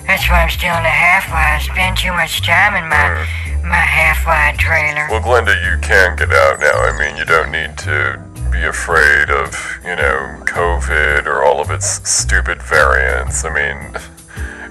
That's 0.06 0.24
why 0.30 0.40
I'm 0.40 0.48
still 0.48 0.72
in 0.72 0.82
the 0.82 0.88
half-wide. 0.88 1.60
I 1.60 1.60
spend 1.60 1.98
too 1.98 2.12
much 2.16 2.40
time 2.40 2.72
in 2.72 2.88
my 2.88 3.04
my 3.60 3.76
half-wide 3.76 4.56
trailer. 4.58 5.06
Well, 5.12 5.20
Glenda, 5.20 5.52
you 5.60 5.78
can 5.84 6.16
get 6.16 6.32
out 6.32 6.58
now. 6.58 6.72
I 6.72 6.96
mean, 6.96 7.18
you 7.18 7.26
don't 7.26 7.52
need 7.52 7.76
to 7.84 8.16
be 8.50 8.64
afraid 8.64 9.28
of, 9.28 9.52
you 9.84 9.94
know, 9.94 10.40
COVID 10.48 11.26
or 11.26 11.44
all 11.44 11.60
of 11.60 11.70
its 11.70 12.00
stupid 12.08 12.62
variants. 12.62 13.44
I 13.44 13.52
mean, 13.52 13.92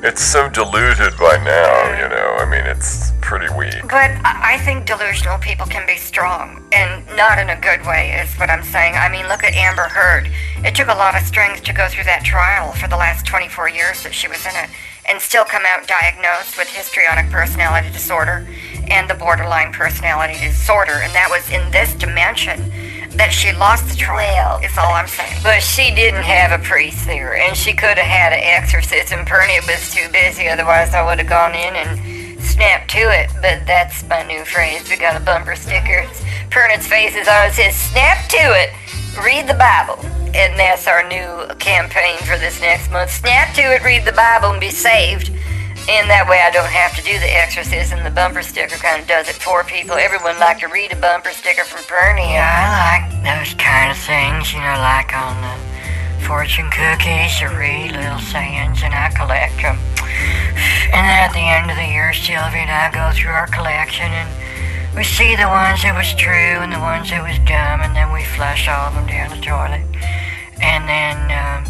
it's 0.02 0.22
so 0.22 0.50
diluted 0.50 1.18
by 1.18 1.36
now, 1.44 2.02
you 2.02 2.08
know. 2.08 2.38
I 2.40 2.46
mean, 2.50 2.66
it's 2.66 3.12
pretty 3.22 3.54
weak. 3.54 3.82
But 3.84 4.12
I 4.24 4.58
think 4.64 4.86
delusional 4.86 5.38
people 5.40 5.66
can 5.66 5.86
be 5.86 5.98
strong, 5.98 6.66
and 6.72 7.06
not 7.18 7.38
in 7.38 7.50
a 7.50 7.60
good 7.60 7.86
way, 7.86 8.12
is 8.22 8.34
what 8.36 8.50
I'm 8.50 8.64
saying. 8.64 8.96
I 8.96 9.10
mean, 9.10 9.28
look 9.28 9.44
at 9.44 9.54
Amber 9.54 9.90
Heard. 9.90 10.30
It 10.64 10.74
took 10.74 10.88
a 10.88 10.96
lot 10.96 11.16
of 11.16 11.24
strength 11.24 11.64
to 11.64 11.74
go 11.74 11.88
through 11.90 12.06
that 12.06 12.24
trial 12.24 12.72
for 12.74 12.88
the 12.88 12.98
last 12.98 13.26
24 13.26 13.70
years 13.70 14.04
that 14.04 14.14
she 14.14 14.28
was 14.28 14.46
in 14.46 14.56
it, 14.56 14.70
and 15.08 15.20
still 15.20 15.44
come 15.44 15.64
out 15.68 15.88
diagnosed 15.88 16.58
with 16.58 16.70
histrionic 16.70 17.30
personality 17.30 17.90
disorder 17.92 18.48
and 18.88 19.10
the 19.10 19.16
borderline 19.16 19.74
personality 19.74 20.40
disorder, 20.40 21.02
and 21.04 21.14
that 21.14 21.30
was 21.30 21.50
in 21.52 21.70
this 21.72 21.94
dimension 21.94 22.72
that 23.20 23.36
she 23.36 23.52
lost 23.52 23.84
the 23.90 23.96
trial, 23.96 24.60
Well, 24.60 24.64
is 24.64 24.78
all 24.78 24.94
I'm 24.96 25.08
saying. 25.08 25.44
But 25.44 25.60
she 25.62 25.94
didn't 25.94 26.24
have 26.24 26.56
a 26.56 26.64
priest 26.64 27.06
there, 27.06 27.36
and 27.36 27.56
she 27.56 27.74
could 27.74 28.00
have 28.00 28.08
had 28.08 28.32
an 28.32 28.40
exorcism. 28.40 29.26
Pernia 29.26 29.60
was 29.68 29.94
too 29.94 30.08
busy, 30.12 30.48
otherwise 30.48 30.96
I 30.96 31.04
would 31.04 31.20
have 31.20 31.28
gone 31.28 31.52
in 31.52 31.76
and 31.76 32.42
snapped 32.42 32.90
to 32.92 33.04
it. 33.12 33.30
But 33.44 33.68
that's 33.68 34.08
my 34.08 34.24
new 34.24 34.46
phrase. 34.46 34.90
We 34.90 34.96
got 34.96 35.20
a 35.20 35.24
bumper 35.24 35.56
sticker. 35.56 36.08
Pernia's 36.50 36.88
face 36.88 37.16
is 37.16 37.28
on 37.28 37.52
it. 37.52 37.54
says, 37.60 37.76
snap 37.76 38.30
to 38.30 38.44
it. 38.56 38.72
Read 39.20 39.48
the 39.48 39.60
Bible. 39.60 40.00
And 40.32 40.58
that's 40.58 40.88
our 40.88 41.04
new 41.04 41.54
campaign 41.60 42.18
for 42.24 42.38
this 42.38 42.62
next 42.62 42.90
month. 42.90 43.12
Snap 43.12 43.54
to 43.56 43.62
it, 43.62 43.84
read 43.84 44.06
the 44.06 44.14
Bible, 44.14 44.52
and 44.52 44.62
be 44.62 44.72
saved. 44.72 45.32
And 45.90 46.06
that 46.06 46.30
way 46.30 46.38
I 46.46 46.54
don't 46.54 46.70
have 46.70 46.94
to 46.98 47.04
do 47.04 47.18
the 47.18 47.34
exorcism. 47.34 48.06
The 48.06 48.14
bumper 48.14 48.46
sticker 48.46 48.78
kind 48.78 49.02
of 49.02 49.08
does 49.10 49.26
it 49.26 49.42
for 49.42 49.66
people. 49.66 49.98
Everyone 49.98 50.38
like 50.38 50.62
to 50.62 50.70
read 50.70 50.94
a 50.94 51.00
bumper 51.02 51.34
sticker 51.34 51.66
from 51.66 51.82
Pernia. 51.90 52.30
Yeah, 52.30 52.46
I 52.46 53.02
like 53.02 53.10
those 53.26 53.58
kind 53.58 53.90
of 53.90 53.98
things, 53.98 54.54
you 54.54 54.62
know, 54.62 54.78
like 54.86 55.10
on 55.18 55.34
the 55.42 55.58
fortune 56.30 56.70
cookies 56.70 57.42
or 57.42 57.50
read 57.58 57.98
little 57.98 58.22
sayings, 58.22 58.86
and 58.86 58.94
I 58.94 59.10
collect 59.18 59.58
them. 59.66 59.82
And 60.94 61.02
then 61.10 61.18
at 61.26 61.34
the 61.34 61.42
end 61.42 61.74
of 61.74 61.78
the 61.82 61.90
year, 61.90 62.14
Sylvia 62.14 62.70
and 62.70 62.70
I 62.70 62.94
go 62.94 63.10
through 63.18 63.34
our 63.34 63.50
collection 63.50 64.14
and 64.14 64.30
we 64.94 65.02
see 65.02 65.34
the 65.34 65.50
ones 65.50 65.82
that 65.82 65.98
was 65.98 66.14
true 66.14 66.62
and 66.62 66.70
the 66.70 66.78
ones 66.78 67.10
that 67.10 67.26
was 67.26 67.42
dumb, 67.50 67.82
and 67.82 67.98
then 67.98 68.14
we 68.14 68.22
flush 68.38 68.70
all 68.70 68.90
of 68.90 68.94
them 68.94 69.10
down 69.10 69.34
the 69.34 69.42
toilet. 69.42 69.90
And 70.62 70.86
then, 70.86 71.18
um, 71.34 71.66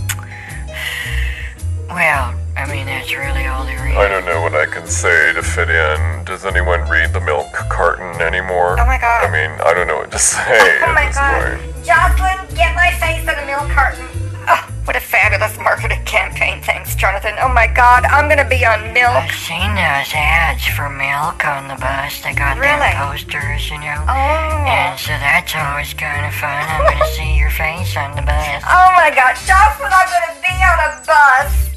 well, 1.88 2.36
I 2.60 2.68
mean, 2.72 2.86
that's 2.86 3.12
really 3.16 3.46
all 3.48 3.64
there 3.66 3.88
is. 3.88 3.96
I 3.96 4.08
don't 4.08 4.26
know 4.26 4.42
what 4.42 4.54
I 4.54 4.66
can 4.66 4.86
say 4.86 5.34
to 5.34 5.42
fit 5.42 5.70
in. 5.70 6.26
Does 6.26 6.46
anyone 6.46 6.88
read 6.90 7.14
the 7.14 7.22
milk 7.22 7.52
carton 7.54 8.22
anymore? 8.22 8.76
Oh 8.80 8.86
my 8.86 8.98
God. 9.00 9.24
I 9.26 9.32
mean, 9.32 9.52
I 9.64 9.74
don't 9.74 9.88
know 9.88 9.98
what 9.98 10.12
to 10.12 10.20
say 10.34 10.44
Oh 10.84 10.86
at 10.92 10.94
my 10.94 11.08
this 11.08 11.16
god. 11.16 11.60
point. 11.60 11.86
Jocelyn, 11.86 12.38
get 12.56 12.76
my 12.76 12.92
face 13.00 13.24
in 13.24 13.36
a 13.40 13.46
milk 13.48 13.70
carton. 13.72 14.06
Oh, 14.52 14.66
what 14.86 14.96
a 14.96 15.00
fabulous 15.00 15.56
marketing 15.62 16.04
campaign. 16.06 16.62
Thanks, 16.64 16.96
Jonathan. 16.96 17.36
Oh 17.40 17.50
my 17.50 17.68
god, 17.68 18.06
I'm 18.06 18.28
gonna 18.28 18.48
be 18.48 18.66
on 18.66 18.92
milk. 18.94 19.14
I've 19.14 19.32
seen 19.32 19.72
those 19.78 20.10
ads 20.18 20.66
for 20.74 20.90
milk 20.90 21.46
on 21.46 21.68
the 21.70 21.78
bus. 21.78 22.20
They 22.26 22.34
got 22.34 22.58
Really? 22.58 22.92
them 22.92 23.08
posters, 23.14 23.70
you 23.70 23.78
know. 23.78 24.00
Oh. 24.10 24.66
And 24.66 24.98
so 25.00 25.14
that's 25.22 25.54
always 25.56 25.94
kind 25.94 26.26
of 26.26 26.34
fun. 26.34 26.50
I'm 26.66 26.82
going 26.90 26.98
to 27.06 27.10
see 27.14 27.38
your 27.38 27.52
face 27.54 27.96
on 27.96 28.16
the 28.18 28.26
bus. 28.26 28.64
Oh 28.66 28.90
my 28.98 29.14
god, 29.14 29.38
Jocelyn, 29.46 29.94
I'm 29.94 30.10
gonna 30.10 30.36
be 30.42 30.56
on 30.66 30.78
a 30.82 30.92
bus. 31.06 31.70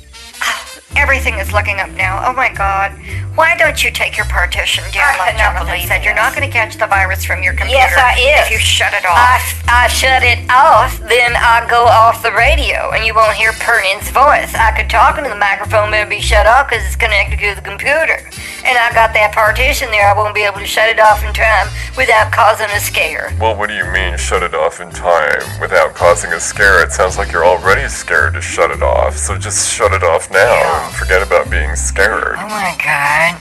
Everything 0.97 1.35
is 1.39 1.53
looking 1.53 1.81
up 1.81 1.91
now. 1.91 2.23
Oh 2.29 2.33
my 2.33 2.53
god. 2.53 2.93
Why 3.35 3.57
don't 3.57 3.83
you 3.83 3.91
take 3.91 4.17
your 4.19 4.27
partition 4.27 4.85
down 4.93 5.15
I 5.15 5.17
like 5.17 5.37
cannot 5.37 5.57
Jonathan 5.65 5.67
believe 5.73 5.89
said? 5.89 6.05
You're 6.05 6.15
not 6.15 6.37
going 6.37 6.47
to 6.47 6.53
catch 6.53 6.77
the 6.77 6.87
virus 6.87 7.25
from 7.25 7.43
your 7.43 7.55
computer 7.55 7.81
Yes, 7.81 7.97
I 7.97 8.13
is. 8.21 8.47
if 8.47 8.53
you 8.53 8.59
shut 8.59 8.93
it 8.93 9.07
off. 9.07 9.17
I, 9.17 9.85
I 9.85 9.89
shut 9.89 10.23
it 10.23 10.45
off, 10.53 11.01
then 11.09 11.33
I 11.35 11.65
go 11.69 11.85
off 11.89 12.23
the 12.23 12.33
radio, 12.33 12.91
and 12.93 13.07
you 13.07 13.15
won't 13.15 13.33
hear 13.33 13.53
Pernia's 13.57 14.05
voice. 14.13 14.53
I 14.53 14.77
could 14.77 14.91
talk 14.91 15.17
into 15.17 15.31
the 15.31 15.41
microphone, 15.41 15.89
but 15.89 16.01
it'd 16.05 16.11
be 16.11 16.21
shut 16.21 16.47
off 16.47 16.69
because 16.69 16.85
it's 16.85 16.95
connected 16.97 17.41
to 17.41 17.55
the 17.57 17.65
computer. 17.65 18.21
And 18.69 18.77
I 18.77 18.93
got 18.93 19.17
that 19.17 19.33
partition 19.33 19.89
there. 19.91 20.07
I 20.07 20.13
won't 20.13 20.35
be 20.35 20.45
able 20.45 20.61
to 20.61 20.67
shut 20.69 20.91
it 20.93 21.01
off 21.01 21.25
in 21.25 21.33
time 21.33 21.73
without 21.97 22.31
causing 22.37 22.69
a 22.69 22.81
scare. 22.81 23.33
Well, 23.41 23.57
what 23.57 23.69
do 23.73 23.75
you 23.75 23.89
mean 23.91 24.19
shut 24.19 24.43
it 24.43 24.55
off 24.55 24.79
in 24.81 24.91
time 24.91 25.41
without 25.59 25.95
causing 25.95 26.33
a 26.33 26.39
scare? 26.39 26.85
It 26.85 26.93
sounds 26.93 27.17
like 27.17 27.33
you're 27.33 27.47
already 27.47 27.89
scared 27.89 28.35
to 28.35 28.43
shut 28.43 28.71
it 28.71 28.83
off. 28.83 29.17
So 29.17 29.39
just 29.39 29.73
shut 29.73 29.93
it 29.95 30.05
off 30.05 30.31
now 30.31 30.82
forget 30.91 31.23
about 31.23 31.51
being 31.51 31.77
scared. 31.77 32.35
Oh 32.39 32.49
my 32.51 32.75
god. 32.83 33.39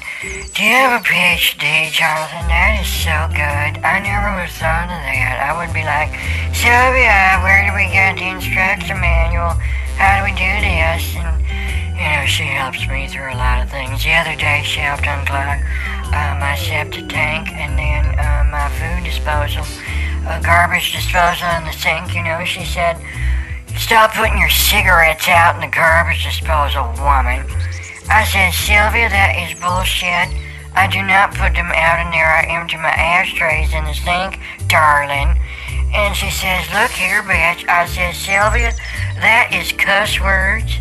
Do 0.54 0.62
you 0.62 0.76
have 0.78 1.02
a 1.02 1.04
PhD, 1.04 1.90
Jonathan? 1.90 2.46
That 2.46 2.78
is 2.78 2.86
so 2.86 3.18
good. 3.34 3.82
I 3.82 3.98
never 4.04 4.30
would 4.38 4.46
have 4.46 4.58
thought 4.60 4.92
of 4.92 5.02
that. 5.02 5.42
I 5.42 5.58
would 5.58 5.74
be 5.74 5.82
like, 5.82 6.14
Sylvia, 6.54 7.42
where 7.42 7.66
do 7.66 7.74
we 7.74 7.90
get 7.90 8.22
the 8.22 8.30
instruction 8.30 9.02
manual? 9.02 9.58
How 9.98 10.22
do 10.22 10.30
we 10.30 10.34
do 10.38 10.52
this? 10.62 11.02
And, 11.18 11.42
you 11.98 12.06
know, 12.06 12.26
she 12.30 12.46
helps 12.46 12.86
me 12.86 13.08
through 13.10 13.34
a 13.34 13.40
lot 13.40 13.64
of 13.64 13.72
things. 13.72 14.04
The 14.04 14.14
other 14.14 14.36
day, 14.36 14.62
she 14.62 14.84
helped 14.84 15.10
unclog 15.10 15.64
uh, 16.14 16.38
my 16.38 16.54
septic 16.60 17.08
tank 17.10 17.50
and 17.56 17.80
then 17.80 18.04
uh, 18.20 18.46
my 18.52 18.68
food 18.78 19.08
disposal, 19.08 19.64
uh, 20.28 20.38
garbage 20.44 20.92
disposal 20.92 21.48
in 21.58 21.66
the 21.66 21.74
sink. 21.74 22.14
You 22.14 22.22
know, 22.22 22.44
she 22.46 22.66
said, 22.66 23.02
Stop 23.82 24.14
putting 24.14 24.38
your 24.38 24.54
cigarettes 24.54 25.28
out 25.28 25.56
in 25.56 25.62
the 25.62 25.74
garbage 25.74 26.24
disposal, 26.24 26.86
woman. 27.02 27.44
I 28.08 28.24
said, 28.30 28.54
Sylvia, 28.54 29.10
that 29.10 29.34
is 29.42 29.58
bullshit. 29.58 30.30
I 30.78 30.86
do 30.86 31.02
not 31.02 31.34
put 31.34 31.58
them 31.58 31.68
out 31.74 32.00
in 32.00 32.14
there. 32.14 32.30
I 32.30 32.46
empty 32.46 32.78
my 32.78 32.94
ashtrays 32.94 33.74
in 33.74 33.84
the 33.84 33.98
sink, 33.98 34.40
darling. 34.70 35.34
And 35.98 36.16
she 36.16 36.30
says, 36.30 36.64
Look 36.72 36.94
here, 36.94 37.26
bitch. 37.26 37.68
I 37.68 37.90
said, 37.90 38.14
Sylvia, 38.14 38.72
that 39.20 39.50
is 39.52 39.74
cuss 39.74 40.22
words. 40.22 40.78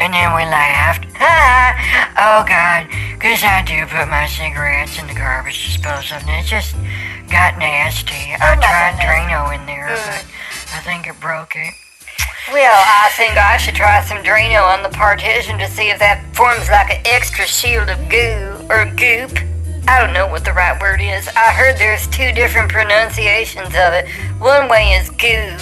And 0.00 0.10
then 0.16 0.34
we 0.34 0.42
laughed. 0.48 1.06
oh, 2.18 2.42
God. 2.48 2.88
Because 3.14 3.44
I 3.44 3.62
do 3.62 3.86
put 3.86 4.08
my 4.08 4.26
cigarettes 4.26 4.98
in 4.98 5.06
the 5.06 5.14
garbage 5.14 5.62
disposal, 5.62 6.18
and 6.26 6.42
it 6.42 6.48
just 6.48 6.74
got 7.30 7.60
nasty. 7.60 8.34
I 8.34 8.56
tried 8.56 8.98
Drano 8.98 9.54
in 9.54 9.66
there, 9.66 9.86
but 9.94 10.26
I 10.74 10.80
think 10.80 11.06
it 11.06 11.20
broke 11.20 11.54
it. 11.54 11.74
Well, 12.50 12.74
I 12.74 13.10
think 13.16 13.36
I 13.38 13.56
should 13.56 13.74
try 13.74 14.02
some 14.02 14.18
Drano 14.18 14.62
on 14.66 14.82
the 14.82 14.88
partition 14.90 15.58
to 15.58 15.68
see 15.70 15.90
if 15.90 15.98
that 16.00 16.24
forms 16.34 16.68
like 16.68 16.90
an 16.90 17.00
extra 17.06 17.46
shield 17.46 17.88
of 17.88 17.98
goo 18.10 18.58
or 18.68 18.86
goop. 18.98 19.38
I 19.86 20.02
don't 20.02 20.12
know 20.12 20.26
what 20.26 20.44
the 20.44 20.52
right 20.52 20.74
word 20.80 21.00
is. 21.00 21.28
I 21.36 21.52
heard 21.54 21.78
there's 21.78 22.06
two 22.08 22.32
different 22.32 22.70
pronunciations 22.70 23.68
of 23.78 23.94
it. 23.94 24.08
One 24.42 24.68
way 24.68 24.94
is 24.98 25.10
goo, 25.10 25.54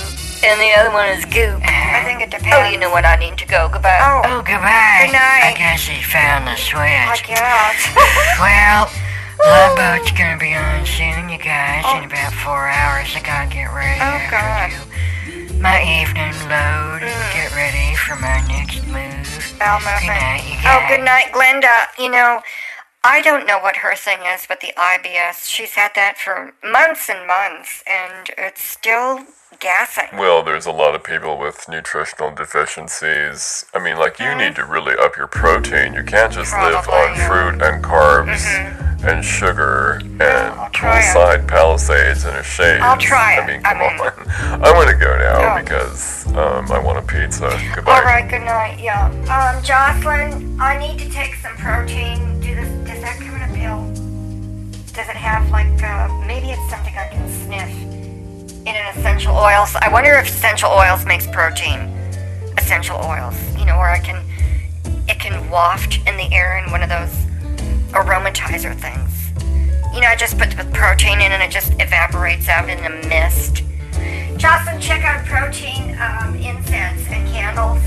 and 0.45 0.57
the 0.61 0.73
other 0.81 0.93
one 0.93 1.09
is 1.13 1.25
goop. 1.29 1.61
I 1.65 2.01
think 2.05 2.21
it 2.25 2.31
depends. 2.33 2.57
Oh, 2.57 2.69
you 2.69 2.79
know 2.79 2.91
what? 2.91 3.05
I 3.05 3.17
need 3.17 3.37
to 3.39 3.47
go. 3.47 3.69
Goodbye. 3.69 4.01
Oh, 4.01 4.23
Oh, 4.25 4.41
goodbye. 4.41 5.05
Good 5.05 5.13
night. 5.13 5.53
I 5.53 5.55
guess 5.57 5.85
he 5.87 6.01
found 6.01 6.47
the 6.49 6.57
switch. 6.57 6.81
I 6.81 7.13
switch. 7.17 7.29
guess. 7.29 7.81
Well, 8.41 8.89
Love 9.41 9.73
oh. 9.73 9.97
Boat's 10.01 10.13
gonna 10.13 10.37
be 10.37 10.53
on 10.55 10.85
soon, 10.85 11.29
you 11.29 11.39
guys. 11.39 11.85
Oh. 11.87 11.97
In 11.99 12.05
about 12.05 12.33
four 12.33 12.69
hours, 12.69 13.09
I 13.17 13.21
gotta 13.25 13.49
get 13.49 13.73
ready. 13.73 14.01
Oh, 14.01 14.05
I 14.05 14.29
God. 14.31 14.69
to 14.71 14.77
do 15.33 15.40
My 15.61 15.83
evening 15.83 16.33
load. 16.49 17.03
Get 17.35 17.55
ready 17.55 17.95
for 17.95 18.17
my 18.17 18.41
next 18.49 18.81
move. 18.87 19.59
Bell 19.59 19.79
Good 19.79 20.07
night, 20.07 20.43
you 20.49 20.57
Oh, 20.65 20.87
good 20.89 21.05
night, 21.05 21.33
Glenda. 21.33 21.87
You 22.03 22.11
know, 22.11 22.41
I 23.05 23.21
don't 23.21 23.47
know 23.47 23.59
what 23.59 23.77
her 23.77 23.95
thing 23.95 24.21
is 24.25 24.47
with 24.49 24.61
the 24.61 24.73
IBS. 24.75 25.47
She's 25.47 25.75
had 25.75 25.91
that 25.97 26.17
for 26.17 26.55
months 26.65 27.11
and 27.11 27.27
months, 27.27 27.85
and 27.87 28.31
it's 28.39 28.63
still 28.63 29.21
gassing. 29.59 30.09
Well, 30.19 30.43
there's 30.43 30.65
a 30.65 30.73
lot 30.73 30.95
of 30.95 31.05
people 31.05 31.37
with 31.37 31.69
nutritional 31.69 32.35
deficiencies. 32.35 33.67
I 33.75 33.85
mean, 33.85 33.99
like, 33.99 34.19
you 34.19 34.25
mm-hmm. 34.25 34.39
need 34.39 34.57
to 34.57 34.65
really 34.65 34.95
up 34.99 35.19
your 35.19 35.27
protein. 35.27 35.93
You 35.93 36.05
can't 36.05 36.33
just 36.33 36.55
live 36.55 36.89
on 36.89 37.17
fruit 37.17 37.63
and 37.63 37.85
carbs 37.85 38.47
mm-hmm. 38.47 38.90
And 39.03 39.25
sugar 39.25 40.01
and 40.03 40.55
poolside 40.75 41.47
palisades 41.49 42.25
and 42.25 42.37
a 42.37 42.43
shade. 42.43 42.81
I'll 42.81 42.99
try 42.99 43.35
it. 43.39 43.43
I 43.43 43.47
mean, 43.47 43.61
I 43.65 43.73
come 43.73 43.79
mean- 43.79 44.01
on. 44.01 44.63
I'm 44.65 44.75
gonna 44.75 44.95
go 44.99 45.17
now 45.19 45.57
Oh. 45.57 45.63
because 45.63 46.27
um, 46.37 46.71
I 46.71 46.79
want 46.79 46.99
a 46.99 47.03
pizza. 47.03 47.49
Goodbye. 47.75 47.99
All 47.99 48.03
right, 48.05 48.29
good 48.29 48.43
night. 48.43 48.79
Yeah. 48.79 49.07
Um, 49.33 49.63
Jocelyn, 49.65 50.61
I 50.61 50.79
need 50.79 50.99
to 51.01 51.11
take 51.11 51.35
some 51.37 51.57
protein. 51.57 52.41
Do 52.41 52.55
this? 52.55 52.69
Does 52.89 53.01
that 53.03 53.17
come 53.19 53.37
in 53.37 53.43
a 53.43 53.55
pill? 53.55 53.87
Does 54.95 55.09
it 55.09 55.17
have 55.17 55.49
like? 55.51 55.83
Uh, 55.83 56.09
maybe 56.27 56.49
it's 56.51 56.71
something 56.71 56.95
I 56.97 57.09
can 57.09 57.29
sniff 57.31 57.71
in 58.67 58.69
an 58.77 58.97
essential 58.99 59.35
oils. 59.37 59.75
I 59.81 59.89
wonder 59.91 60.13
if 60.15 60.27
essential 60.29 60.71
oils 60.71 61.07
makes 61.07 61.27
protein. 61.27 61.89
Essential 62.59 62.97
oils, 62.99 63.35
you 63.59 63.65
know, 63.65 63.77
where 63.79 63.89
I 63.91 63.99
can, 63.99 64.23
it 65.09 65.19
can 65.19 65.49
waft 65.51 65.99
in 66.07 66.17
the 66.19 66.31
air 66.33 66.59
in 66.63 66.71
one 66.71 66.83
of 66.83 66.89
those 66.91 67.11
aromatizer 67.93 68.75
things. 68.75 69.31
You 69.95 70.01
know, 70.01 70.09
I 70.09 70.17
just 70.17 70.39
put 70.39 70.51
the 70.51 70.65
protein 70.73 71.21
in 71.21 71.33
and 71.33 71.43
it 71.43 71.51
just 71.51 71.73
evaporates 71.81 72.49
out 72.49 72.69
in 72.69 72.79
a 72.85 72.91
mist. 73.09 73.65
Jocelyn, 74.37 74.81
check 74.81 75.05
out 75.05 75.25
protein 75.27 75.97
um, 76.01 76.35
incense 76.37 77.07
and 77.09 77.29
candles. 77.29 77.83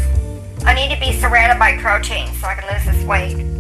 I 0.66 0.74
need 0.74 0.94
to 0.94 1.00
be 1.00 1.14
surrounded 1.14 1.60
by 1.60 1.78
protein 1.78 2.28
so 2.36 2.48
I 2.48 2.56
can 2.56 2.74
lose 2.74 2.86
this 2.86 3.04
weight. 3.06 3.54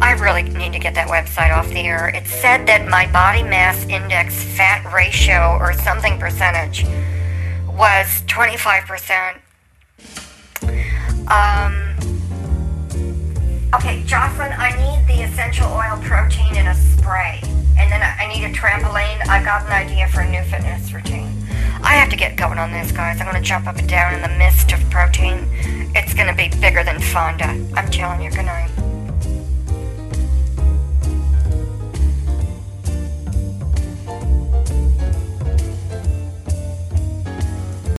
I 0.00 0.12
really 0.12 0.44
need 0.44 0.72
to 0.72 0.78
get 0.78 0.94
that 0.94 1.08
website 1.08 1.56
off 1.56 1.68
the 1.68 1.80
air. 1.80 2.08
It 2.08 2.26
said 2.26 2.66
that 2.66 2.86
my 2.88 3.10
body 3.10 3.42
mass 3.42 3.84
index 3.86 4.44
fat 4.56 4.90
ratio 4.94 5.58
or 5.58 5.72
something 5.72 6.18
percentage 6.18 6.84
was 7.66 8.22
25%. 8.26 9.38
Um, 11.28 11.87
okay, 13.74 14.02
Jocelyn, 14.04 14.52
I 14.56 14.70
need 14.76 15.06
the 15.06 15.22
essential 15.22 15.66
oil 15.66 15.98
protein 16.02 16.56
in 16.56 16.66
a 16.68 16.74
spray. 16.74 17.40
And 17.78 17.92
then 17.92 18.02
I 18.02 18.16
I 18.18 18.26
need 18.26 18.44
a 18.44 18.52
trampoline. 18.52 19.26
I've 19.28 19.44
got 19.44 19.66
an 19.66 19.72
idea 19.72 20.08
for 20.08 20.20
a 20.20 20.28
new 20.28 20.42
fitness 20.42 20.92
routine. 20.92 21.30
I 21.82 21.94
have 21.94 22.10
to 22.10 22.16
get 22.16 22.36
going 22.36 22.58
on 22.58 22.72
this, 22.72 22.90
guys. 22.90 23.20
I'm 23.20 23.26
gonna 23.26 23.40
jump 23.40 23.66
up 23.66 23.76
and 23.76 23.88
down 23.88 24.14
in 24.14 24.22
the 24.22 24.36
mist 24.36 24.72
of 24.72 24.80
protein. 24.90 25.46
It's 25.94 26.14
gonna 26.14 26.34
be 26.34 26.48
bigger 26.60 26.82
than 26.82 27.00
Fonda. 27.00 27.64
I'm 27.74 27.90
telling 27.90 28.22
you, 28.22 28.30
good 28.30 28.46
night. 28.46 28.70